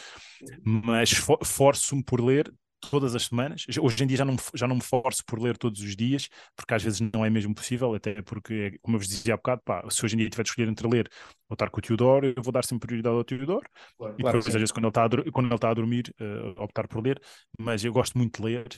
mas 0.65 1.11
for, 1.13 1.39
forço-me 1.45 2.03
por 2.03 2.21
ler 2.21 2.53
todas 2.91 3.15
as 3.15 3.25
semanas. 3.25 3.65
Hoje 3.81 4.03
em 4.03 4.07
dia 4.07 4.19
já 4.19 4.25
não, 4.25 4.37
já 4.55 4.67
não 4.67 4.77
me 4.77 4.83
forço 4.83 5.23
por 5.27 5.41
ler 5.41 5.57
todos 5.57 5.81
os 5.81 5.97
dias, 5.97 6.29
porque 6.57 6.75
às 6.75 6.83
vezes 6.83 7.01
não 7.01 7.25
é 7.25 7.31
mesmo 7.31 7.55
possível, 7.55 7.95
até 7.95 8.23
porque, 8.23 8.79
como 8.83 8.97
eu 8.97 9.01
vos 9.01 9.09
dizia 9.09 9.35
há 9.35 9.37
bocado, 9.37 9.63
pá, 9.65 9.85
se 9.91 10.05
hoje 10.05 10.15
em 10.15 10.19
dia 10.19 10.31
tiver 10.31 10.43
de 10.43 10.51
escolher 10.51 10.69
entre 10.69 10.89
ler 10.89 11.11
ou 11.49 11.55
estar 11.55 11.71
com 11.71 11.79
o 11.79 11.83
Teodoro, 11.83 12.33
eu 12.37 12.43
vou 12.43 12.53
dar 12.53 12.65
sempre 12.65 12.87
prioridade 12.87 13.17
ao 13.17 13.25
Teodoro. 13.25 13.67
Claro, 13.97 14.15
e 14.19 14.23
claro, 14.23 14.39
depois, 14.39 14.55
às 14.55 14.61
vezes, 14.61 14.73
quando 14.73 14.85
ele 14.85 14.91
está 14.91 15.05
a, 15.05 15.33
quando 15.33 15.47
ele 15.47 15.55
está 15.55 15.71
a 15.71 15.75
dormir, 15.75 16.15
uh, 16.21 16.63
optar 16.63 16.89
por 16.89 17.03
ler. 17.03 17.21
Mas 17.59 17.85
eu 17.85 17.93
gosto 17.93 18.17
muito 18.19 18.41
de 18.41 18.47
ler, 18.47 18.69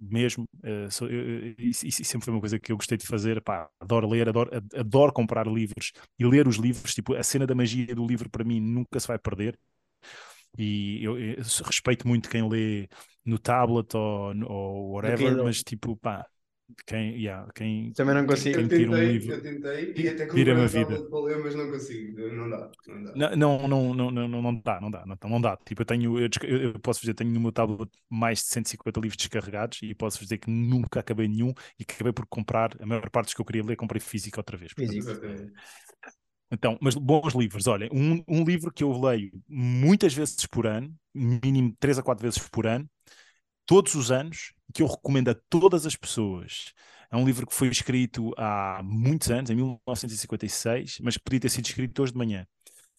mesmo. 0.00 0.44
Uh, 0.64 0.90
sou, 0.90 1.08
eu, 1.08 1.54
isso, 1.58 1.86
isso, 1.86 2.04
sempre 2.04 2.24
foi 2.24 2.34
uma 2.34 2.40
coisa 2.40 2.58
que 2.58 2.72
eu 2.72 2.76
gostei 2.76 2.98
de 2.98 3.06
fazer. 3.06 3.40
Pá, 3.42 3.68
adoro 3.80 4.08
ler, 4.08 4.28
adoro, 4.28 4.50
adoro 4.74 5.12
comprar 5.12 5.46
livros 5.46 5.92
e 6.18 6.24
ler 6.24 6.48
os 6.48 6.56
livros. 6.56 6.94
Tipo, 6.94 7.14
a 7.14 7.22
cena 7.22 7.46
da 7.46 7.54
magia 7.54 7.94
do 7.94 8.06
livro 8.06 8.30
para 8.30 8.44
mim 8.44 8.60
nunca 8.60 8.98
se 8.98 9.08
vai 9.08 9.18
perder 9.18 9.58
e 10.58 11.04
eu, 11.04 11.18
eu, 11.18 11.36
respeito 11.64 12.08
muito 12.08 12.30
quem 12.30 12.48
lê 12.48 12.88
no 13.24 13.38
tablet 13.38 13.94
ou, 13.94 14.34
ou 14.46 14.92
whatever, 14.92 15.42
mas 15.44 15.62
tipo, 15.62 15.96
pá, 15.96 16.26
Quem, 16.86 17.16
yeah, 17.16 17.46
quem, 17.54 17.92
Também 17.94 18.14
não 18.14 18.26
consigo. 18.26 18.56
quem 18.56 18.64
Eu 18.64 18.68
tira 18.68 18.90
um 18.92 19.06
livro. 19.08 19.36
eu 19.36 19.42
tentei 19.42 19.94
e 19.96 20.08
até 20.08 20.26
Vira-me 20.32 20.62
a 20.62 20.66
vida. 20.66 21.02
ler, 21.12 21.38
mas 21.38 21.54
não 21.54 21.68
consigo, 21.68 22.18
não 22.34 22.48
dá, 22.48 22.70
não 22.86 23.02
dá. 23.04 23.12
Não, 23.14 23.36
não, 23.36 23.68
não, 23.68 23.94
não, 23.94 24.10
não, 24.10 24.28
não, 24.28 24.42
não 24.42 24.60
dá, 24.60 24.80
não 24.80 24.90
dá, 24.90 25.06
não, 25.06 25.16
não 25.30 25.40
dá. 25.40 25.56
Tipo, 25.56 25.82
eu 25.82 25.86
tenho, 25.86 26.18
eu, 26.20 26.28
eu- 26.44 26.78
posso 26.80 27.00
dizer, 27.00 27.14
tenho 27.14 27.30
no 27.30 27.40
meu 27.40 27.52
tablet 27.52 27.90
mais 28.10 28.40
de 28.40 28.46
150 28.46 29.00
livros 29.00 29.16
descarregados 29.16 29.78
e 29.82 29.94
posso 29.94 30.18
dizer 30.20 30.38
que 30.38 30.50
nunca 30.50 31.00
acabei 31.00 31.26
nenhum 31.28 31.52
e 31.78 31.84
que 31.84 31.94
acabei 31.94 32.12
por 32.12 32.26
comprar, 32.26 32.70
a 32.80 32.84
maior 32.86 33.08
parte 33.10 33.26
dos 33.28 33.34
que 33.34 33.40
eu 33.40 33.44
queria 33.44 33.64
ler, 33.64 33.76
comprei 33.76 34.00
físico 34.00 34.38
outra 34.38 34.56
vez. 34.56 34.74
Portanto. 34.74 35.06
Exatamente. 35.08 35.52
Então, 36.50 36.78
mas 36.80 36.94
bons 36.94 37.34
livros, 37.34 37.66
olha, 37.66 37.88
um, 37.92 38.22
um 38.28 38.44
livro 38.44 38.72
que 38.72 38.84
eu 38.84 38.92
leio 39.00 39.30
muitas 39.48 40.14
vezes 40.14 40.46
por 40.46 40.66
ano, 40.66 40.94
mínimo 41.12 41.74
3 41.80 41.98
a 41.98 42.02
4 42.02 42.22
vezes 42.22 42.38
por 42.48 42.66
ano, 42.66 42.88
todos 43.66 43.94
os 43.94 44.10
anos, 44.10 44.52
que 44.76 44.82
eu 44.82 44.86
recomendo 44.86 45.30
a 45.30 45.34
todas 45.48 45.86
as 45.86 45.96
pessoas. 45.96 46.72
É 47.10 47.16
um 47.16 47.24
livro 47.24 47.46
que 47.46 47.54
foi 47.54 47.68
escrito 47.68 48.32
há 48.36 48.80
muitos 48.84 49.30
anos, 49.30 49.50
em 49.50 49.54
1956, 49.54 50.98
mas 51.02 51.16
que 51.16 51.22
podia 51.22 51.40
ter 51.40 51.48
sido 51.50 51.66
escrito 51.66 52.02
hoje 52.02 52.12
de 52.12 52.18
manhã, 52.18 52.46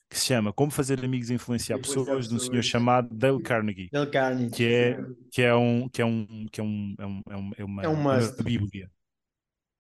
que 0.09 0.17
se 0.19 0.27
chama 0.27 0.53
Como 0.53 0.71
Fazer 0.71 1.03
Amigos 1.03 1.29
e 1.29 1.33
Influenciar 1.33 1.79
Pessoas, 1.79 2.27
de 2.27 2.35
um 2.35 2.39
senhor 2.39 2.63
chamado 2.63 3.09
Dale 3.13 3.41
Carnegie, 3.41 3.89
Dale 3.91 4.09
Carnegie. 4.11 4.55
que 4.55 4.65
é, 4.65 4.97
que 5.31 5.41
é, 5.41 5.55
um, 5.55 5.89
que 5.89 6.01
é, 6.01 6.05
um, 6.05 6.45
que 6.51 6.61
é, 6.61 6.63
um, 6.63 6.95
é, 6.99 7.05
um, 7.05 7.21
é, 7.29 7.61
é 7.61 7.65
uma, 7.65 7.83
É 7.83 7.87
um 7.89 7.93
é 7.93 7.97
uma 7.97 8.17
must. 8.17 8.43
bíblia. 8.43 8.89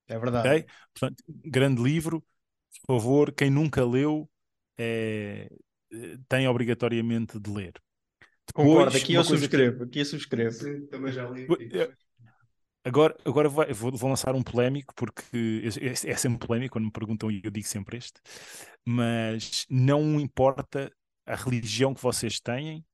É 0.07 0.17
verdade. 0.17 0.47
Ok? 0.49 0.65
Portanto, 0.93 1.23
grande 1.27 1.81
livro, 1.81 2.23
por 2.85 2.99
favor, 2.99 3.31
quem 3.33 3.49
nunca 3.49 3.85
leu 3.85 4.29
é, 4.77 5.49
tem 6.27 6.47
obrigatoriamente 6.47 7.39
de 7.39 7.49
ler. 7.49 7.73
Concordo, 8.53 8.97
aqui 8.97 9.13
eu 9.13 9.23
coisa 9.25 9.33
que- 9.33 9.39
subscrevo, 9.41 9.83
aqui 9.83 9.99
eu 9.99 10.05
subscrevo. 10.05 10.51
Sim, 10.51 10.87
também 10.87 11.11
já 11.11 11.29
li. 11.29 11.47
Eu- 11.71 11.93
Agora, 12.83 13.17
agora 13.25 13.49
vai- 13.49 13.73
vou, 13.73 13.91
vou 13.91 14.09
lançar 14.09 14.33
um 14.33 14.41
polémico, 14.41 14.93
porque 14.95 15.61
é, 15.81 16.11
é 16.11 16.15
sempre 16.15 16.47
polémico 16.47 16.73
quando 16.73 16.85
me 16.85 16.91
perguntam 16.91 17.29
e 17.29 17.41
eu 17.43 17.51
digo 17.51 17.67
sempre 17.67 17.97
este, 17.97 18.21
mas 18.85 19.65
não 19.69 20.19
importa 20.21 20.89
a 21.25 21.35
religião 21.35 21.93
que 21.93 22.01
vocês 22.01 22.39
têm, 22.39 22.85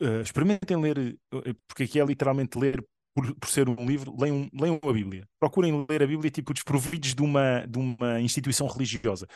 eh, 0.00 0.20
experimentem 0.20 0.76
ler, 0.80 0.98
eh, 1.32 1.54
porque 1.66 1.84
aqui 1.84 2.00
é 2.00 2.04
literalmente 2.04 2.58
ler 2.58 2.84
por, 3.14 3.34
por 3.36 3.48
ser 3.48 3.68
um 3.68 3.86
livro, 3.86 4.14
leiam, 4.18 4.48
leiam 4.52 4.80
a 4.82 4.92
Bíblia. 4.92 5.28
Procurem 5.38 5.86
ler 5.88 6.02
a 6.02 6.06
Bíblia 6.06 6.30
tipo 6.30 6.52
desprovidos 6.52 7.14
de 7.14 7.22
uma, 7.22 7.64
de 7.66 7.78
uma 7.78 8.20
instituição 8.20 8.66
religiosa. 8.66 9.26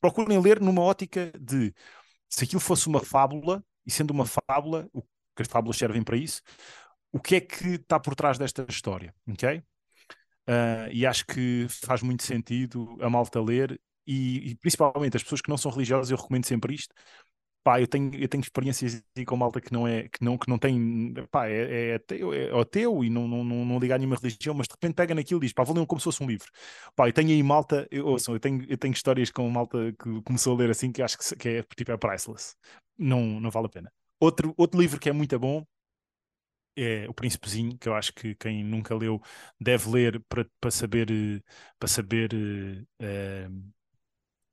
Procurem 0.00 0.40
ler 0.40 0.60
numa 0.60 0.82
ótica 0.82 1.32
de 1.40 1.74
se 2.28 2.44
aquilo 2.44 2.60
fosse 2.60 2.86
uma 2.88 3.00
fábula, 3.00 3.64
e 3.86 3.90
sendo 3.90 4.10
uma 4.12 4.26
fábula, 4.26 4.88
o 4.92 5.02
que 5.02 5.42
as 5.42 5.48
fábulas 5.48 5.76
servem 5.76 6.02
para 6.02 6.16
isso, 6.16 6.42
o 7.12 7.20
que 7.20 7.36
é 7.36 7.40
que 7.40 7.74
está 7.76 7.98
por 8.00 8.14
trás 8.14 8.38
desta 8.38 8.66
história, 8.68 9.14
ok? 9.28 9.62
Ah, 10.46 10.88
e 10.92 11.06
acho 11.06 11.26
que 11.26 11.66
faz 11.68 12.02
muito 12.02 12.22
sentido 12.22 12.96
a 13.00 13.08
malta 13.10 13.40
ler, 13.40 13.80
e, 14.06 14.50
e 14.50 14.54
principalmente 14.56 15.16
as 15.16 15.22
pessoas 15.22 15.40
que 15.40 15.48
não 15.48 15.56
são 15.56 15.70
religiosas, 15.70 16.10
eu 16.10 16.16
recomendo 16.16 16.44
sempre 16.46 16.74
isto. 16.74 16.94
Pá, 17.64 17.80
eu 17.80 17.88
tenho, 17.88 18.14
eu 18.14 18.28
tenho 18.28 18.42
experiências 18.42 19.02
com 19.26 19.36
malta 19.36 19.60
que 19.60 19.72
não 19.72 19.88
é, 19.88 20.08
que 20.08 20.22
não, 20.22 20.36
que 20.38 20.48
não 20.50 20.58
tem, 20.58 21.14
pá, 21.30 21.48
é, 21.48 21.92
é 21.92 21.94
ateu, 21.96 22.32
é 22.34 22.60
ateu 22.60 23.02
e 23.02 23.08
não, 23.10 23.26
não, 23.26 23.42
não, 23.42 23.64
não 23.64 23.78
liga 23.78 23.94
a 23.94 23.98
nenhuma 23.98 24.16
religião, 24.16 24.54
mas 24.54 24.68
de 24.68 24.74
repente 24.74 24.94
pega 24.94 25.14
naquilo 25.14 25.40
e 25.40 25.46
diz, 25.46 25.52
pá, 25.54 25.64
vou 25.64 25.74
ler 25.74 25.86
como 25.86 25.98
se 26.00 26.04
fosse 26.04 26.22
um 26.22 26.26
livro. 26.26 26.46
Pá, 26.94 27.08
eu 27.08 27.12
tenho 27.12 27.30
aí 27.30 27.42
malta, 27.42 27.88
eu, 27.90 28.06
ouçam, 28.06 28.34
eu 28.34 28.40
tenho, 28.40 28.64
eu 28.68 28.76
tenho 28.78 28.92
histórias 28.92 29.30
com 29.30 29.48
malta 29.48 29.92
que 29.92 30.22
começou 30.22 30.54
a 30.54 30.58
ler 30.58 30.70
assim 30.70 30.92
que 30.92 31.02
acho 31.02 31.16
que, 31.18 31.36
que 31.36 31.48
é, 31.48 31.62
tipo, 31.76 31.90
é 31.92 31.96
priceless. 31.96 32.54
Não, 32.98 33.40
não 33.40 33.50
vale 33.50 33.66
a 33.66 33.70
pena. 33.70 33.92
Outro, 34.20 34.54
outro 34.56 34.80
livro 34.80 35.00
que 35.00 35.08
é 35.08 35.12
muito 35.12 35.38
bom 35.38 35.64
é 36.76 37.08
O 37.08 37.14
Príncipezinho, 37.14 37.78
que 37.78 37.88
eu 37.88 37.94
acho 37.94 38.12
que 38.12 38.34
quem 38.34 38.64
nunca 38.64 38.94
leu 38.94 39.20
deve 39.60 39.88
ler 39.90 40.22
para, 40.28 40.70
saber, 40.70 41.08
para 41.78 41.88
saber, 41.88 42.30
eh, 43.00 43.48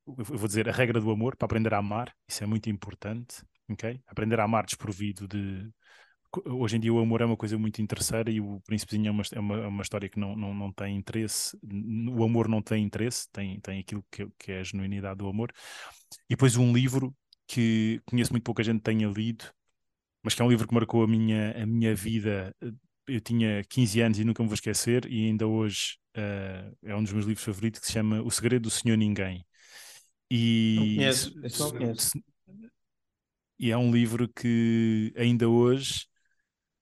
eu 0.06 0.24
vou 0.24 0.48
dizer, 0.48 0.68
a 0.68 0.72
regra 0.72 1.00
do 1.00 1.10
amor, 1.10 1.36
para 1.36 1.46
aprender 1.46 1.72
a 1.74 1.78
amar, 1.78 2.14
isso 2.28 2.42
é 2.42 2.46
muito 2.46 2.68
importante, 2.68 3.42
ok? 3.70 4.00
Aprender 4.06 4.40
a 4.40 4.44
amar 4.44 4.64
desprovido 4.64 5.28
de... 5.28 5.70
Hoje 6.46 6.76
em 6.76 6.80
dia 6.80 6.92
o 6.92 6.98
amor 6.98 7.20
é 7.20 7.26
uma 7.26 7.36
coisa 7.36 7.58
muito 7.58 7.82
interesseira 7.82 8.30
e 8.30 8.40
o 8.40 8.58
Príncipezinho 8.62 9.08
é 9.08 9.10
uma, 9.10 9.22
é 9.32 9.38
uma, 9.38 9.56
é 9.64 9.66
uma 9.66 9.82
história 9.82 10.08
que 10.08 10.18
não, 10.18 10.34
não, 10.34 10.54
não 10.54 10.72
tem 10.72 10.96
interesse, 10.96 11.58
o 12.10 12.24
amor 12.24 12.48
não 12.48 12.62
tem 12.62 12.82
interesse, 12.82 13.28
tem, 13.30 13.60
tem 13.60 13.80
aquilo 13.80 14.02
que, 14.10 14.26
que 14.38 14.52
é 14.52 14.60
a 14.60 14.64
genuinidade 14.64 15.18
do 15.18 15.28
amor. 15.28 15.52
E 16.28 16.30
depois 16.34 16.56
um 16.56 16.72
livro 16.72 17.14
que 17.46 18.00
conheço 18.06 18.32
muito 18.32 18.44
pouca 18.44 18.62
gente 18.62 18.80
tenha 18.80 19.06
lido, 19.08 19.44
mas 20.22 20.34
que 20.34 20.42
é 20.42 20.44
um 20.44 20.48
livro 20.48 20.66
que 20.66 20.74
marcou 20.74 21.04
a 21.04 21.06
minha, 21.06 21.52
a 21.62 21.66
minha 21.66 21.94
vida. 21.94 22.54
Eu 23.06 23.20
tinha 23.20 23.62
15 23.68 24.00
anos 24.00 24.18
e 24.18 24.24
nunca 24.24 24.42
me 24.42 24.48
vou 24.48 24.54
esquecer, 24.54 25.06
e 25.06 25.26
ainda 25.26 25.46
hoje 25.46 25.98
eh, 26.14 26.72
é 26.84 26.96
um 26.96 27.02
dos 27.02 27.12
meus 27.12 27.26
livros 27.26 27.44
favoritos 27.44 27.80
que 27.80 27.86
se 27.86 27.92
chama 27.92 28.22
O 28.22 28.30
Segredo 28.30 28.62
do 28.62 28.70
Senhor 28.70 28.96
Ninguém. 28.96 29.44
E, 30.34 30.76
Não 30.78 30.94
conheço, 30.94 31.30
não 31.58 31.94
e 33.58 33.70
é 33.70 33.76
um 33.76 33.92
livro 33.92 34.28
que 34.28 35.12
ainda 35.16 35.48
hoje 35.48 36.06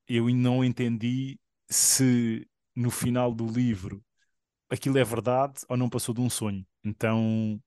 eu 0.09 0.29
não 0.31 0.65
entendi 0.65 1.39
se 1.71 2.49
no 2.77 2.91
final 2.91 3.35
do 3.35 3.47
livro 3.47 4.03
aquilo 4.71 4.99
é 4.99 5.05
verdade 5.05 5.63
ou 5.69 5.77
não 5.77 5.91
passou 5.91 6.15
de 6.15 6.21
um 6.21 6.31
sonho. 6.31 6.67
Então, 6.85 7.61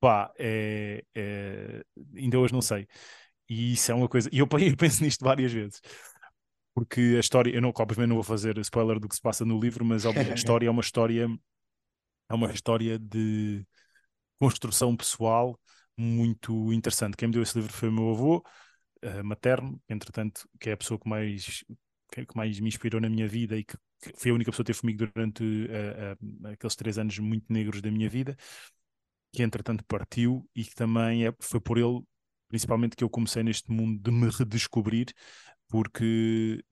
pá, 0.00 0.32
é, 0.38 1.04
é- 1.14 1.84
ainda 2.16 2.38
hoje 2.38 2.52
não 2.54 2.62
sei. 2.62 2.88
E 3.48 3.72
isso 3.74 3.92
é 3.92 3.94
uma 3.96 4.08
coisa. 4.08 4.28
E 4.32 4.38
eu, 4.40 4.48
eu 4.60 4.76
penso 4.78 5.02
nisto 5.04 5.24
várias 5.24 5.52
vezes. 5.52 5.80
Porque 6.74 7.14
a 7.16 7.20
história, 7.20 7.54
eu 7.54 7.62
não, 7.62 7.70
obviamente 7.76 8.08
não 8.10 8.16
vou 8.16 8.24
fazer 8.24 8.58
spoiler 8.58 9.00
do 9.00 9.08
que 9.08 9.16
se 9.16 9.22
passa 9.22 9.44
no 9.44 9.60
livro, 9.60 9.84
mas 9.84 10.06
a 10.06 10.10
história 10.34 10.68
é 10.68 10.70
uma 10.70 10.82
história, 10.82 11.28
é 12.28 12.34
uma 12.34 12.52
história 12.52 12.98
de 12.98 13.64
construção 14.40 14.96
pessoal 14.96 15.60
muito 15.96 16.72
interessante. 16.72 17.16
Quem 17.16 17.28
me 17.28 17.34
deu 17.34 17.42
esse 17.42 17.58
livro 17.58 17.72
foi 17.72 17.90
o 17.90 17.92
meu 17.92 18.10
avô 18.10 18.44
eh, 19.02 19.22
materno, 19.22 19.80
entretanto, 19.88 20.48
que 20.58 20.70
é 20.70 20.72
a 20.72 20.76
pessoa 20.76 20.98
que 20.98 21.08
mais, 21.08 21.62
que, 22.10 22.26
mais 22.34 22.58
me 22.58 22.68
inspirou 22.68 23.00
na 23.00 23.08
minha 23.10 23.28
vida 23.28 23.56
e 23.56 23.64
que, 23.64 23.76
que 24.02 24.12
foi 24.16 24.30
a 24.30 24.34
única 24.34 24.50
pessoa 24.50 24.64
que 24.64 24.72
esteve 24.72 24.80
comigo 24.80 25.12
durante 25.12 25.44
eh, 25.70 26.16
eh, 26.44 26.52
aqueles 26.52 26.74
três 26.74 26.98
anos 26.98 27.18
muito 27.18 27.52
negros 27.52 27.82
da 27.82 27.90
minha 27.90 28.08
vida, 28.08 28.36
que 29.32 29.42
entretanto 29.42 29.84
partiu 29.84 30.48
e 30.56 30.64
que 30.64 30.74
também 30.74 31.26
é, 31.26 31.34
foi 31.40 31.60
por 31.60 31.78
ele, 31.78 32.02
principalmente, 32.48 32.96
que 32.96 33.04
eu 33.04 33.10
comecei 33.10 33.42
neste 33.42 33.70
mundo 33.70 34.00
de 34.02 34.10
me 34.10 34.28
redescobrir, 34.30 35.08
porque 35.68 36.64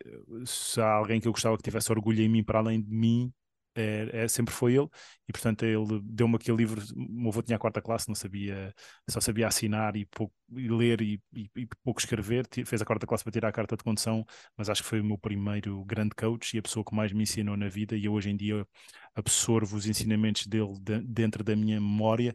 se 0.47 0.81
há 0.81 0.91
alguém 0.91 1.21
que 1.21 1.29
eu 1.29 1.33
gostava 1.33 1.57
que 1.57 1.63
tivesse 1.63 1.93
orgulho 1.93 2.23
em 2.23 2.29
mim 2.29 2.43
para 2.43 2.59
além 2.61 2.83
de 2.83 2.91
mim, 2.91 3.33
é, 3.81 4.25
é- 4.25 4.29
sempre 4.29 4.53
foi 4.55 4.75
ele, 4.75 4.89
e 5.29 5.33
portanto 5.33 5.65
ele 5.65 6.01
deu-me 6.03 6.37
aquele 6.37 6.57
livro. 6.57 6.81
O 6.97 7.13
meu 7.23 7.31
avô 7.31 7.43
tinha 7.43 7.57
a 7.57 7.59
quarta 7.59 7.81
classe, 7.83 8.09
não 8.09 8.15
sabia, 8.15 8.75
só 9.11 9.21
sabia 9.21 9.47
assinar 9.49 9.97
e, 9.97 10.05
pouco, 10.07 10.35
e 10.57 10.69
ler 10.69 11.01
e, 11.01 11.21
e- 11.33 11.51
e 11.57 11.67
pouco 11.85 12.01
escrever. 12.01 12.47
Fez 12.67 12.83
a 12.83 12.85
quarta 12.85 13.07
classe 13.07 13.25
para 13.25 13.33
tirar 13.33 13.49
a 13.49 13.53
carta 13.53 13.77
de 13.77 13.85
condução, 13.85 14.25
mas 14.57 14.69
acho 14.71 14.83
que 14.83 14.89
foi 14.89 15.01
o 15.01 15.05
meu 15.05 15.19
primeiro 15.19 15.85
grande 15.85 16.15
coach 16.15 16.55
e 16.57 16.59
a 16.59 16.63
pessoa 16.63 16.85
que 16.85 16.95
mais 16.95 17.13
me 17.13 17.23
ensinou 17.23 17.57
na 17.57 17.69
vida. 17.69 17.97
E 17.97 18.05
eu 18.07 18.13
hoje 18.13 18.31
em 18.31 18.37
dia 18.37 18.67
absorvo 19.15 19.77
os 19.77 19.87
ensinamentos 19.87 20.47
dele 20.47 20.75
de- 20.81 21.01
dentro 21.03 21.43
da 21.45 21.55
minha 21.57 21.81
memória 21.81 22.35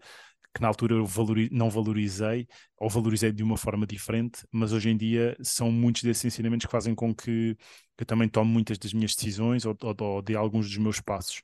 que 0.53 0.61
na 0.61 0.67
altura 0.67 0.95
eu 0.95 1.05
valori- 1.05 1.49
não 1.51 1.69
valorizei, 1.69 2.47
ou 2.77 2.89
valorizei 2.89 3.31
de 3.31 3.43
uma 3.43 3.57
forma 3.57 3.85
diferente, 3.87 4.45
mas 4.51 4.71
hoje 4.73 4.89
em 4.89 4.97
dia 4.97 5.35
são 5.41 5.71
muitos 5.71 6.03
desses 6.03 6.25
ensinamentos 6.25 6.65
que 6.65 6.71
fazem 6.71 6.93
com 6.95 7.13
que 7.13 7.57
eu 7.97 8.05
também 8.05 8.27
tome 8.29 8.51
muitas 8.51 8.77
das 8.77 8.93
minhas 8.93 9.15
decisões 9.15 9.65
ou, 9.65 9.75
ou, 9.81 9.95
ou 9.99 10.21
de 10.21 10.35
alguns 10.35 10.67
dos 10.67 10.77
meus 10.77 10.99
passos. 11.01 11.41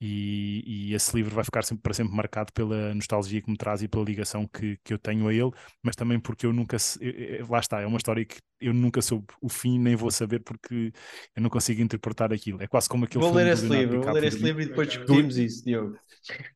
E, 0.00 0.90
e 0.90 0.94
esse 0.94 1.16
livro 1.16 1.34
vai 1.34 1.44
ficar 1.44 1.64
sempre, 1.64 1.82
para 1.82 1.94
sempre 1.94 2.14
marcado 2.14 2.52
pela 2.52 2.94
nostalgia 2.94 3.40
que 3.40 3.50
me 3.50 3.56
traz 3.56 3.82
e 3.82 3.88
pela 3.88 4.04
ligação 4.04 4.46
que, 4.46 4.76
que 4.84 4.92
eu 4.92 4.98
tenho 4.98 5.26
a 5.28 5.32
ele, 5.34 5.50
mas 5.82 5.96
também 5.96 6.20
porque 6.20 6.44
eu 6.46 6.52
nunca, 6.52 6.76
eu- 7.00 7.46
lá 7.48 7.58
está, 7.60 7.80
é 7.80 7.86
uma 7.86 7.96
história 7.96 8.24
que 8.24 8.36
eu 8.60 8.74
nunca 8.74 9.00
soube 9.02 9.26
o 9.40 9.48
fim, 9.48 9.78
nem 9.78 9.96
vou 9.96 10.10
saber 10.10 10.40
porque 10.40 10.92
eu 11.34 11.42
não 11.42 11.50
consigo 11.50 11.80
interpretar 11.82 12.32
aquilo. 12.32 12.62
É 12.62 12.66
quase 12.66 12.88
como 12.88 13.04
aquele 13.04 13.22
Vou 13.22 13.24
filme 13.24 13.44
ler 13.44 13.48
do 13.48 13.58
esse 13.58 13.68
livro, 13.72 14.00
vou 14.00 14.10
ler 14.12 14.24
esse 14.24 14.42
livro 14.42 14.62
e 14.62 14.66
depois 14.66 14.88
discutimos 14.88 15.36
isso, 15.38 15.64
Diogo. 15.64 15.98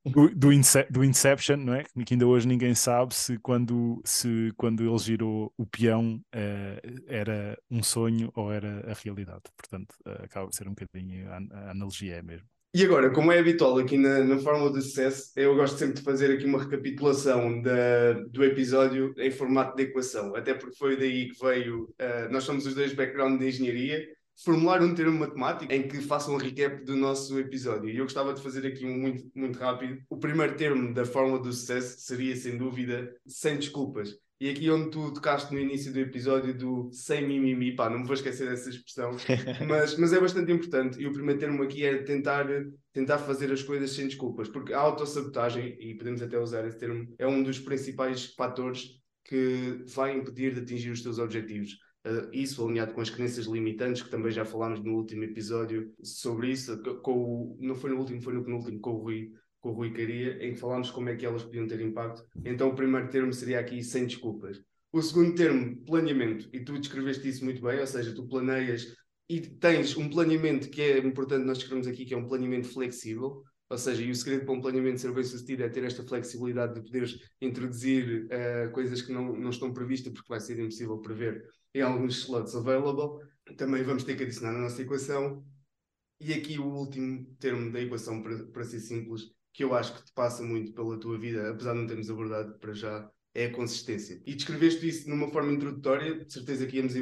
do, 0.05 0.29
do, 0.35 0.53
Ince- 0.53 0.87
do 0.91 1.05
Inception, 1.05 1.57
não 1.59 1.75
é? 1.75 1.85
Que 1.85 2.15
ainda 2.15 2.27
hoje 2.27 2.47
ninguém 2.49 2.75
sabe 2.75 3.15
se 3.15 3.39
quando, 3.39 4.01
se 4.05 4.53
quando 4.57 4.83
ele 4.87 4.99
girou 4.99 5.53
o 5.57 5.67
peão 5.67 6.21
eh, 6.33 6.81
era 7.07 7.59
um 7.71 7.83
sonho 7.83 8.31
ou 8.35 8.53
era 8.53 8.91
a 8.91 8.95
realidade. 8.95 9.43
Portanto, 9.57 9.95
eh, 10.07 10.25
acaba 10.25 10.47
por 10.47 10.55
ser 10.55 10.67
um 10.69 10.75
bocadinho 10.75 11.31
a, 11.31 11.37
a 11.37 11.71
analogia 11.71 12.17
é 12.17 12.23
mesmo. 12.23 12.49
E 12.73 12.85
agora, 12.85 13.13
como 13.13 13.33
é 13.33 13.39
habitual 13.41 13.79
aqui 13.79 13.97
na, 13.99 14.23
na 14.23 14.39
Fórmula 14.39 14.71
do 14.71 14.81
Sucesso, 14.81 15.33
eu 15.35 15.57
gosto 15.57 15.77
sempre 15.77 15.97
de 15.97 16.03
fazer 16.03 16.33
aqui 16.33 16.45
uma 16.45 16.63
recapitulação 16.63 17.61
da, 17.61 18.13
do 18.29 18.45
episódio 18.45 19.13
em 19.19 19.31
formato 19.31 19.77
de 19.77 19.83
equação, 19.85 20.37
até 20.37 20.55
porque 20.55 20.77
foi 20.77 20.97
daí 20.97 21.31
que 21.31 21.45
veio. 21.45 21.93
eh, 21.99 22.29
nós 22.29 22.45
somos 22.45 22.67
os 22.67 22.75
dois 22.75 22.93
background 22.95 23.41
de 23.41 23.49
engenharia, 23.49 24.07
formular 24.45 24.83
um 24.83 24.95
termo 24.95 25.19
matemático 25.19 25.73
em 25.73 25.89
que 25.89 26.01
faça 26.01 26.31
um 26.31 26.37
recap 26.37 26.85
do 26.85 26.97
nosso 26.97 27.37
episódio. 27.41 27.91
E 27.91 27.99
eu 27.99 28.05
gostava 28.05 28.33
de 28.33 28.41
fazer 28.41 28.65
aqui 28.65 28.87
um 28.87 28.97
muito, 28.97 29.25
muito 29.35 29.59
rápido. 29.59 29.99
O 30.09 30.17
primeiro 30.19 30.55
termo 30.57 30.95
da 30.95 31.05
Fórmula 31.05 31.43
do 31.43 31.53
Sucesso 31.53 31.99
seria, 32.01 32.37
sem 32.37 32.57
dúvida, 32.57 33.13
sem 33.27 33.57
desculpas. 33.57 34.17
E 34.41 34.49
aqui 34.49 34.71
onde 34.71 34.89
tu 34.89 35.13
tocaste 35.13 35.53
no 35.53 35.61
início 35.61 35.93
do 35.93 36.01
episódio 36.01 36.57
do 36.57 36.91
sem 36.93 37.29
mimimi, 37.29 37.77
pá, 37.77 37.91
não 37.91 37.99
me 37.99 38.07
vou 38.07 38.15
esquecer 38.15 38.49
dessa 38.49 38.71
expressão, 38.71 39.11
mas, 39.69 39.99
mas 39.99 40.15
é 40.15 40.19
bastante 40.19 40.51
importante. 40.51 40.99
E 40.99 41.07
o 41.07 41.13
primeiro 41.13 41.39
termo 41.39 41.63
aqui 41.63 41.85
é 41.85 42.03
tentar, 42.03 42.47
tentar 42.91 43.19
fazer 43.19 43.53
as 43.53 43.63
coisas 43.63 43.91
sem 43.91 44.07
desculpas, 44.07 44.49
porque 44.49 44.73
a 44.73 44.81
autossabotagem, 44.81 45.77
e 45.79 45.95
podemos 45.95 46.23
até 46.23 46.39
usar 46.39 46.67
esse 46.67 46.79
termo, 46.79 47.07
é 47.19 47.27
um 47.27 47.43
dos 47.43 47.59
principais 47.59 48.33
fatores 48.35 49.01
que 49.25 49.85
vai 49.95 50.17
impedir 50.17 50.55
de 50.55 50.61
atingir 50.61 50.91
os 50.91 51.03
teus 51.03 51.19
objetivos. 51.19 51.73
Uh, 52.07 52.33
isso 52.33 52.65
alinhado 52.65 52.95
com 52.95 53.03
as 53.03 53.11
crenças 53.11 53.45
limitantes, 53.45 54.03
que 54.03 54.11
também 54.11 54.33
já 54.33 54.47
falámos 54.47 54.83
no 54.83 54.95
último 54.95 55.23
episódio 55.23 55.93
sobre 56.03 56.51
isso, 56.51 56.83
com 57.03 57.13
o, 57.13 57.59
não 57.61 57.75
foi 57.75 57.91
no 57.91 57.99
último, 57.99 58.23
foi 58.23 58.33
no 58.33 58.43
penúltimo, 58.43 58.81
com 58.81 58.93
o 58.93 59.03
Rui, 59.03 59.33
com 59.61 59.71
o 59.71 59.73
Rui 59.73 59.93
Caria, 59.93 60.45
em 60.45 60.55
que 60.55 60.61
falámos 60.61 60.91
como 60.91 61.09
é 61.09 61.17
que 61.17 61.27
elas 61.27 61.45
podiam 61.45 61.67
ter 61.67 61.81
impacto. 61.81 62.25
Então 62.45 62.69
o 62.69 62.75
primeiro 62.75 63.09
termo 63.09 63.33
seria 63.33 63.61
aqui 63.61 63.83
sem 63.83 64.07
desculpas. 64.07 64.61
O 64.93 65.01
segundo 65.03 65.35
termo, 65.35 65.77
planeamento, 65.85 66.49
e 66.53 66.61
tu 66.65 66.79
descreveste 66.79 67.29
isso 67.29 67.45
muito 67.45 67.63
bem, 67.63 67.79
ou 67.79 67.87
seja, 67.87 68.15
tu 68.15 68.27
planeias 68.27 68.93
e 69.29 69.41
tens 69.41 69.97
um 69.97 70.09
planeamento 70.09 70.69
que 70.69 70.83
é 70.83 70.99
importante 70.99 71.47
nós 71.47 71.59
descrevemos 71.59 71.87
aqui, 71.87 72.05
que 72.05 72.13
é 72.13 72.17
um 72.17 72.27
planeamento 72.27 72.69
flexível, 72.69 73.45
ou 73.71 73.79
seja, 73.79 74.03
e 74.03 74.11
o 74.11 74.15
segredo 74.17 74.45
para 74.45 74.55
um 74.55 74.61
planeamento 74.61 75.01
ser 75.01 75.13
bem 75.13 75.23
sucedido 75.23 75.63
é 75.63 75.69
ter 75.69 75.85
esta 75.85 76.03
flexibilidade 76.03 76.75
de 76.75 76.83
poderes 76.83 77.17
introduzir 77.41 78.27
uh, 78.27 78.73
coisas 78.73 79.01
que 79.01 79.13
não, 79.13 79.33
não 79.37 79.51
estão 79.51 79.73
previstas 79.73 80.13
porque 80.13 80.29
vai 80.29 80.41
ser 80.41 80.59
impossível 80.59 80.99
prever 80.99 81.45
em 81.73 81.81
alguns 81.81 82.17
slots 82.19 82.57
available. 82.57 83.25
Também 83.57 83.85
vamos 83.85 84.03
ter 84.03 84.17
que 84.17 84.25
adicionar 84.25 84.53
na 84.53 84.63
nossa 84.63 84.83
equação. 84.83 85.45
E 86.21 86.35
aqui 86.35 86.59
o 86.59 86.67
último 86.67 87.25
termo 87.39 87.71
da 87.71 87.81
equação, 87.81 88.21
para, 88.21 88.45
para 88.47 88.65
ser 88.65 88.81
simples, 88.81 89.31
que 89.53 89.65
eu 89.65 89.75
acho 89.75 89.95
que 89.95 90.05
te 90.05 90.13
passa 90.13 90.43
muito 90.43 90.73
pela 90.73 90.99
tua 90.99 91.19
vida, 91.19 91.51
apesar 91.51 91.73
de 91.73 91.81
não 91.81 91.87
termos 91.87 92.11
abordado 92.11 92.59
para 92.59 92.73
já, 92.73 93.11
é 93.35 93.47
a 93.47 93.53
consistência. 93.53 94.21
E 94.27 94.35
descreveste 94.35 94.89
isso 94.89 95.09
numa 95.09 95.31
forma 95.31 95.53
introdutória, 95.53 96.25
de 96.25 96.33
certeza 96.33 96.67
que 96.67 96.77
íamos 96.77 96.95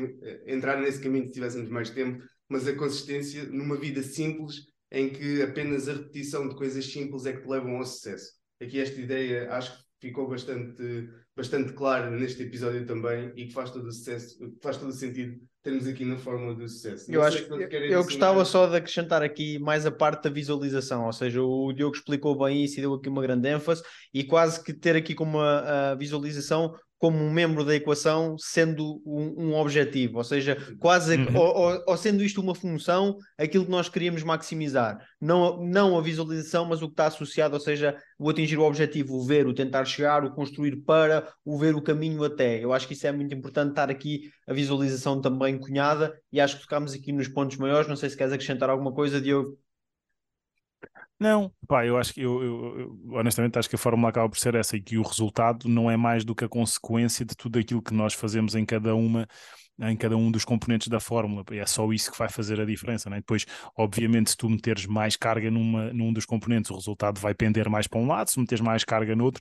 entrar 0.47 0.81
nesse 0.81 1.01
caminho 1.01 1.27
se 1.27 1.33
tivéssemos 1.33 1.69
mais 1.69 1.91
tempo, 1.91 2.23
mas 2.49 2.67
a 2.67 2.75
consistência 2.75 3.45
numa 3.45 3.77
vida 3.77 4.03
simples 4.03 4.67
em 4.91 5.11
que 5.11 5.43
apenas 5.43 5.89
a 5.89 5.93
repetição 5.93 6.49
de 6.49 6.55
coisas 6.55 6.85
simples 6.87 7.27
é 7.27 7.33
que 7.33 7.43
te 7.43 7.49
levam 7.49 7.77
ao 7.77 7.85
sucesso. 7.85 8.33
Aqui 8.61 8.81
esta 8.81 9.01
ideia 9.01 9.53
acho 9.53 9.77
que 9.77 10.09
ficou 10.09 10.29
bastante, 10.29 11.09
bastante 11.37 11.73
clara 11.73 12.11
neste 12.11 12.43
episódio 12.43 12.87
também 12.87 13.33
e 13.37 13.47
que 13.47 13.53
faz 13.53 13.71
todo 13.71 13.87
o 13.87 13.93
sucesso, 13.93 14.39
faz 14.63 14.77
todo 14.77 14.89
o 14.89 14.93
sentido 14.93 15.39
termos 15.69 15.87
aqui 15.87 16.05
na 16.05 16.17
fórmula 16.17 16.55
do 16.55 16.69
sucesso. 16.69 17.11
eu 17.11 17.23
acho 17.23 17.39
eu, 17.39 17.69
eu 17.69 18.05
gostava 18.05 18.45
só 18.45 18.67
de 18.67 18.77
acrescentar 18.77 19.23
aqui 19.23 19.59
mais 19.59 19.85
a 19.85 19.91
parte 19.91 20.25
da 20.25 20.31
visualização, 20.31 21.07
ou 21.07 21.13
seja, 21.13 21.43
o 21.43 21.73
Diogo 21.73 21.95
explicou 21.95 22.37
bem 22.37 22.65
isso 22.65 22.79
e 22.79 22.81
deu 22.81 22.95
aqui 22.95 23.09
uma 23.09 23.23
grande 23.23 23.49
ênfase 23.49 23.83
e 24.13 24.25
quase 24.25 24.63
que 24.63 24.73
ter 24.73 24.97
aqui 24.97 25.15
como 25.15 25.39
a, 25.39 25.91
a 25.91 25.95
visualização 25.95 26.75
como 26.99 27.17
um 27.17 27.31
membro 27.31 27.65
da 27.65 27.75
equação 27.75 28.37
sendo 28.39 29.01
um, 29.07 29.47
um 29.47 29.55
objetivo, 29.55 30.19
ou 30.19 30.25
seja, 30.25 30.57
quase 30.81 31.17
uhum. 31.17 31.37
ou, 31.37 31.57
ou, 31.57 31.85
ou, 31.87 31.97
sendo 31.97 32.25
isto 32.25 32.41
uma 32.41 32.55
função, 32.55 33.17
aquilo 33.39 33.65
que 33.65 33.71
nós 33.71 33.89
queríamos 33.89 34.25
maximizar, 34.25 34.99
não, 35.21 35.65
não 35.65 35.97
a 35.97 36.03
visualização, 36.03 36.65
mas 36.65 36.83
o 36.83 36.87
que 36.87 36.95
está 36.95 37.07
associado, 37.07 37.55
ou 37.55 37.61
seja, 37.61 37.97
o 38.19 38.29
atingir 38.29 38.59
o 38.59 38.65
objetivo, 38.65 39.15
o 39.15 39.25
ver, 39.25 39.47
o 39.47 39.55
tentar 39.55 39.85
chegar, 39.85 40.25
o 40.25 40.35
construir 40.35 40.77
para, 40.83 41.33
o 41.45 41.57
ver 41.57 41.77
o 41.77 41.83
caminho 41.83 42.25
até. 42.25 42.63
Eu 42.63 42.73
acho 42.73 42.89
que 42.89 42.95
isso 42.95 43.07
é 43.07 43.13
muito 43.13 43.35
importante 43.35 43.71
estar 43.71 43.91
aqui 43.91 44.31
a 44.47 44.53
visualização 44.53 45.21
também 45.21 45.57
cunhada 45.57 46.19
e 46.33 46.41
acho 46.41 46.57
que 46.57 46.63
tocamos 46.63 46.93
aqui 46.95 47.13
nos 47.13 47.29
pontos 47.29 47.57
maiores. 47.59 47.89
Não 47.89 47.97
sei 47.97 48.11
se 48.11 48.17
queres 48.17 48.33
acrescentar 48.33 48.71
alguma 48.71 48.93
coisa, 48.93 49.21
Diogo. 49.21 49.57
Não, 51.19 51.51
pá, 51.67 51.85
eu 51.85 51.99
acho 51.99 52.15
que 52.15 52.21
eu, 52.21 52.43
eu, 52.43 52.81
eu, 52.81 52.99
honestamente 53.17 53.59
acho 53.59 53.69
que 53.69 53.75
a 53.75 53.79
fórmula 53.79 54.09
acaba 54.09 54.29
por 54.29 54.39
ser 54.39 54.55
essa 54.55 54.77
e 54.77 54.81
que 54.81 54.97
o 54.97 55.03
resultado 55.03 55.69
não 55.69 55.91
é 55.91 55.97
mais 55.97 56.25
do 56.25 56.35
que 56.35 56.45
a 56.45 56.49
consequência 56.49 57.25
de 57.25 57.35
tudo 57.35 57.59
aquilo 57.59 57.83
que 57.83 57.93
nós 57.93 58.15
fazemos 58.15 58.55
em 58.55 58.65
cada 58.65 58.95
uma 58.95 59.27
em 59.81 59.97
cada 59.97 60.17
um 60.17 60.31
dos 60.31 60.45
componentes 60.45 60.89
da 60.89 60.99
fórmula, 60.99 61.45
é 61.53 61.65
só 61.65 61.93
isso 61.93 62.11
que 62.11 62.19
vai 62.19 62.29
fazer 62.29 62.61
a 62.61 62.65
diferença, 62.65 63.09
né? 63.09 63.19
depois 63.19 63.47
obviamente 63.77 64.31
se 64.31 64.37
tu 64.37 64.49
meteres 64.51 64.87
mais 64.87 65.15
carga 65.15 65.53
numa, 65.53 65.93
num 65.93 66.13
dos 66.13 66.27
componentes 66.27 66.71
o 66.73 66.75
resultado 66.75 67.21
vai 67.21 67.33
pender 67.33 67.69
mais 67.69 67.87
para 67.87 68.01
um 68.01 68.07
lado, 68.07 68.29
se 68.29 68.41
meteres 68.41 68.61
mais 68.61 68.83
carga 68.83 69.15
no 69.15 69.25
outro, 69.25 69.41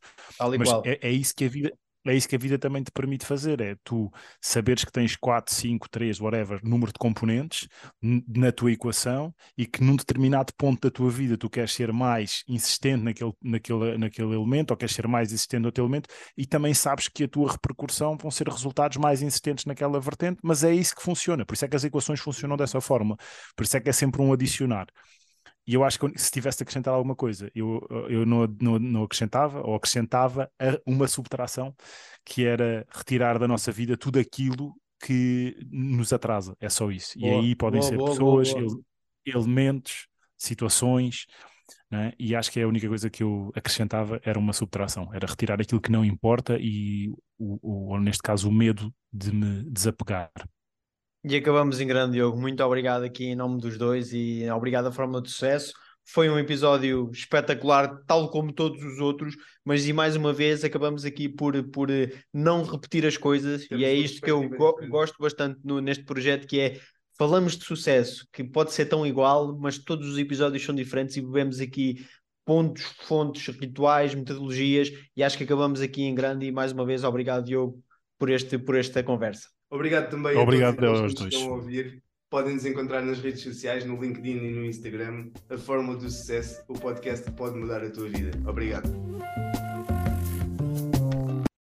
mas 0.59 0.69
é, 0.85 1.07
é, 1.07 1.11
isso 1.11 1.33
que 1.35 1.45
a 1.45 1.49
vida 1.49 1.73
é 2.11 2.15
isso 2.15 2.27
que 2.27 2.35
a 2.35 2.39
vida 2.39 2.57
também 2.57 2.83
te 2.83 2.91
permite 2.91 3.25
fazer, 3.25 3.61
é 3.61 3.75
tu 3.83 4.11
saberes 4.41 4.83
que 4.83 4.91
tens 4.91 5.15
4, 5.15 5.53
5, 5.53 5.89
3, 5.89 6.19
whatever, 6.19 6.59
número 6.63 6.91
de 6.91 6.99
componentes 6.99 7.67
na 8.01 8.51
tua 8.51 8.71
equação 8.71 9.33
e 9.57 9.65
que 9.65 9.83
num 9.83 9.95
determinado 9.95 10.53
ponto 10.57 10.81
da 10.81 10.91
tua 10.91 11.09
vida 11.09 11.37
tu 11.37 11.49
queres 11.49 11.73
ser 11.73 11.91
mais 11.91 12.43
insistente 12.47 13.03
naquele, 13.03 13.33
naquele, 13.41 13.97
naquele 13.97 14.33
elemento 14.33 14.71
ou 14.71 14.77
queres 14.77 14.95
ser 14.95 15.07
mais 15.07 15.31
insistente 15.31 15.61
no 15.61 15.71
teu 15.71 15.85
elemento 15.85 16.09
e 16.37 16.45
também 16.45 16.73
sabes 16.73 17.07
que 17.07 17.23
a 17.23 17.27
tua 17.27 17.51
repercussão 17.51 18.17
vão 18.17 18.31
ser 18.31 18.47
resultados 18.47 18.97
mais 18.97 19.21
insistentes 19.21 19.65
naquela 19.65 19.99
vertente, 19.99 20.39
mas 20.43 20.63
é 20.63 20.73
isso 20.73 20.95
que 20.95 21.01
funciona, 21.01 21.45
por 21.45 21.53
isso 21.53 21.65
é 21.65 21.67
que 21.67 21.75
as 21.75 21.83
equações 21.83 22.19
funcionam 22.19 22.57
dessa 22.57 22.81
forma, 22.81 23.17
por 23.55 23.63
isso 23.63 23.77
é 23.77 23.79
que 23.79 23.89
é 23.89 23.93
sempre 23.93 24.21
um 24.21 24.31
adicionar. 24.33 24.87
E 25.67 25.73
eu 25.73 25.83
acho 25.83 25.99
que 25.99 26.17
se 26.17 26.31
tivesse 26.31 26.59
de 26.59 26.63
acrescentar 26.63 26.93
alguma 26.93 27.13
coisa, 27.13 27.51
eu, 27.53 27.85
eu 28.09 28.25
não, 28.25 28.47
não, 28.59 28.79
não 28.79 29.03
acrescentava, 29.03 29.61
ou 29.61 29.75
acrescentava 29.75 30.49
uma 30.85 31.09
subtração, 31.09 31.75
que 32.23 32.45
era 32.45 32.87
retirar 32.89 33.37
da 33.37 33.49
nossa 33.49 33.69
vida 33.69 33.97
tudo 33.97 34.17
aquilo 34.17 34.73
que 35.03 35.57
nos 35.69 36.13
atrasa. 36.13 36.55
É 36.59 36.69
só 36.69 36.89
isso. 36.89 37.19
Boa, 37.19 37.33
e 37.33 37.47
aí 37.47 37.55
podem 37.55 37.81
boa, 37.81 37.89
ser 37.89 37.97
boa, 37.97 38.39
pessoas, 38.39 38.75
elementos, 39.25 40.07
situações, 40.37 41.25
né? 41.91 42.13
e 42.17 42.33
acho 42.33 42.49
que 42.49 42.61
é 42.61 42.63
a 42.63 42.67
única 42.67 42.87
coisa 42.87 43.09
que 43.09 43.21
eu 43.21 43.51
acrescentava 43.53 44.21
era 44.23 44.39
uma 44.39 44.53
subtração, 44.53 45.13
era 45.13 45.27
retirar 45.27 45.59
aquilo 45.59 45.81
que 45.81 45.91
não 45.91 46.05
importa 46.05 46.57
e, 46.59 47.09
o, 47.37 47.59
o, 47.61 47.91
ou 47.91 47.99
neste 47.99 48.23
caso, 48.23 48.47
o 48.47 48.53
medo 48.53 48.93
de 49.11 49.33
me 49.33 49.63
desapegar. 49.69 50.31
E 51.23 51.35
acabamos 51.35 51.79
em 51.79 51.87
grande, 51.87 52.13
Diogo. 52.13 52.39
Muito 52.39 52.63
obrigado 52.63 53.03
aqui 53.03 53.25
em 53.25 53.35
nome 53.35 53.59
dos 53.59 53.77
dois 53.77 54.13
e 54.13 54.49
obrigado 54.49 54.87
à 54.87 54.91
Fórmula 54.91 55.21
de 55.21 55.29
Sucesso. 55.29 55.73
Foi 56.05 56.29
um 56.29 56.39
episódio 56.39 57.09
espetacular, 57.11 58.01
tal 58.05 58.29
como 58.29 58.53
todos 58.53 58.81
os 58.81 58.99
outros, 58.99 59.35
mas 59.65 59.85
e 59.85 59.91
mais 59.91 60.15
uma 60.15 60.31
vez 60.31 60.63
acabamos 60.63 61.03
aqui 61.03 61.27
por, 61.27 61.61
por 61.69 61.89
eh, 61.89 62.09
não 62.33 62.63
repetir 62.63 63.05
as 63.05 63.17
coisas, 63.17 63.67
Temos 63.67 63.81
e 63.81 63.85
é 63.85 63.93
isto 63.93 64.21
que 64.21 64.31
eu 64.31 64.47
go 64.47 64.77
gosto 64.87 65.17
bastante 65.19 65.59
no, 65.65 65.81
neste 65.81 66.05
projeto, 66.05 66.47
que 66.47 66.61
é 66.61 66.79
falamos 67.17 67.57
de 67.57 67.65
sucesso, 67.65 68.25
que 68.31 68.41
pode 68.41 68.71
ser 68.71 68.85
tão 68.85 69.05
igual, 69.05 69.57
mas 69.59 69.77
todos 69.77 70.07
os 70.07 70.17
episódios 70.17 70.63
são 70.63 70.73
diferentes 70.73 71.17
e 71.17 71.21
bebemos 71.21 71.59
aqui 71.59 72.05
pontos, 72.45 72.83
fontes, 73.01 73.53
rituais, 73.57 74.15
metodologias, 74.15 74.89
e 75.13 75.21
acho 75.21 75.37
que 75.37 75.43
acabamos 75.43 75.81
aqui 75.81 76.03
em 76.03 76.15
grande 76.15 76.45
e 76.45 76.51
mais 76.53 76.71
uma 76.71 76.85
vez 76.85 77.03
obrigado, 77.03 77.43
Diogo, 77.43 77.83
por, 78.17 78.29
este, 78.29 78.57
por 78.57 78.77
esta 78.77 79.03
conversa. 79.03 79.56
Obrigado 79.69 80.09
também 80.09 80.37
Obrigado 80.37 80.85
a 80.85 80.93
todos 80.93 81.13
que 81.13 81.27
estão 81.27 81.51
a 81.51 81.55
ouvir. 81.55 82.01
Podem 82.29 82.55
nos 82.55 82.65
encontrar 82.65 83.01
nas 83.01 83.19
redes 83.19 83.41
sociais, 83.41 83.85
no 83.85 84.01
LinkedIn 84.01 84.37
e 84.37 84.51
no 84.51 84.65
Instagram. 84.65 85.29
A 85.49 85.57
Fórmula 85.57 85.97
do 85.97 86.09
Sucesso, 86.09 86.61
o 86.67 86.73
podcast 86.73 87.25
que 87.25 87.31
pode 87.31 87.57
mudar 87.57 87.83
a 87.83 87.89
tua 87.89 88.09
vida. 88.09 88.31
Obrigado. 88.49 88.89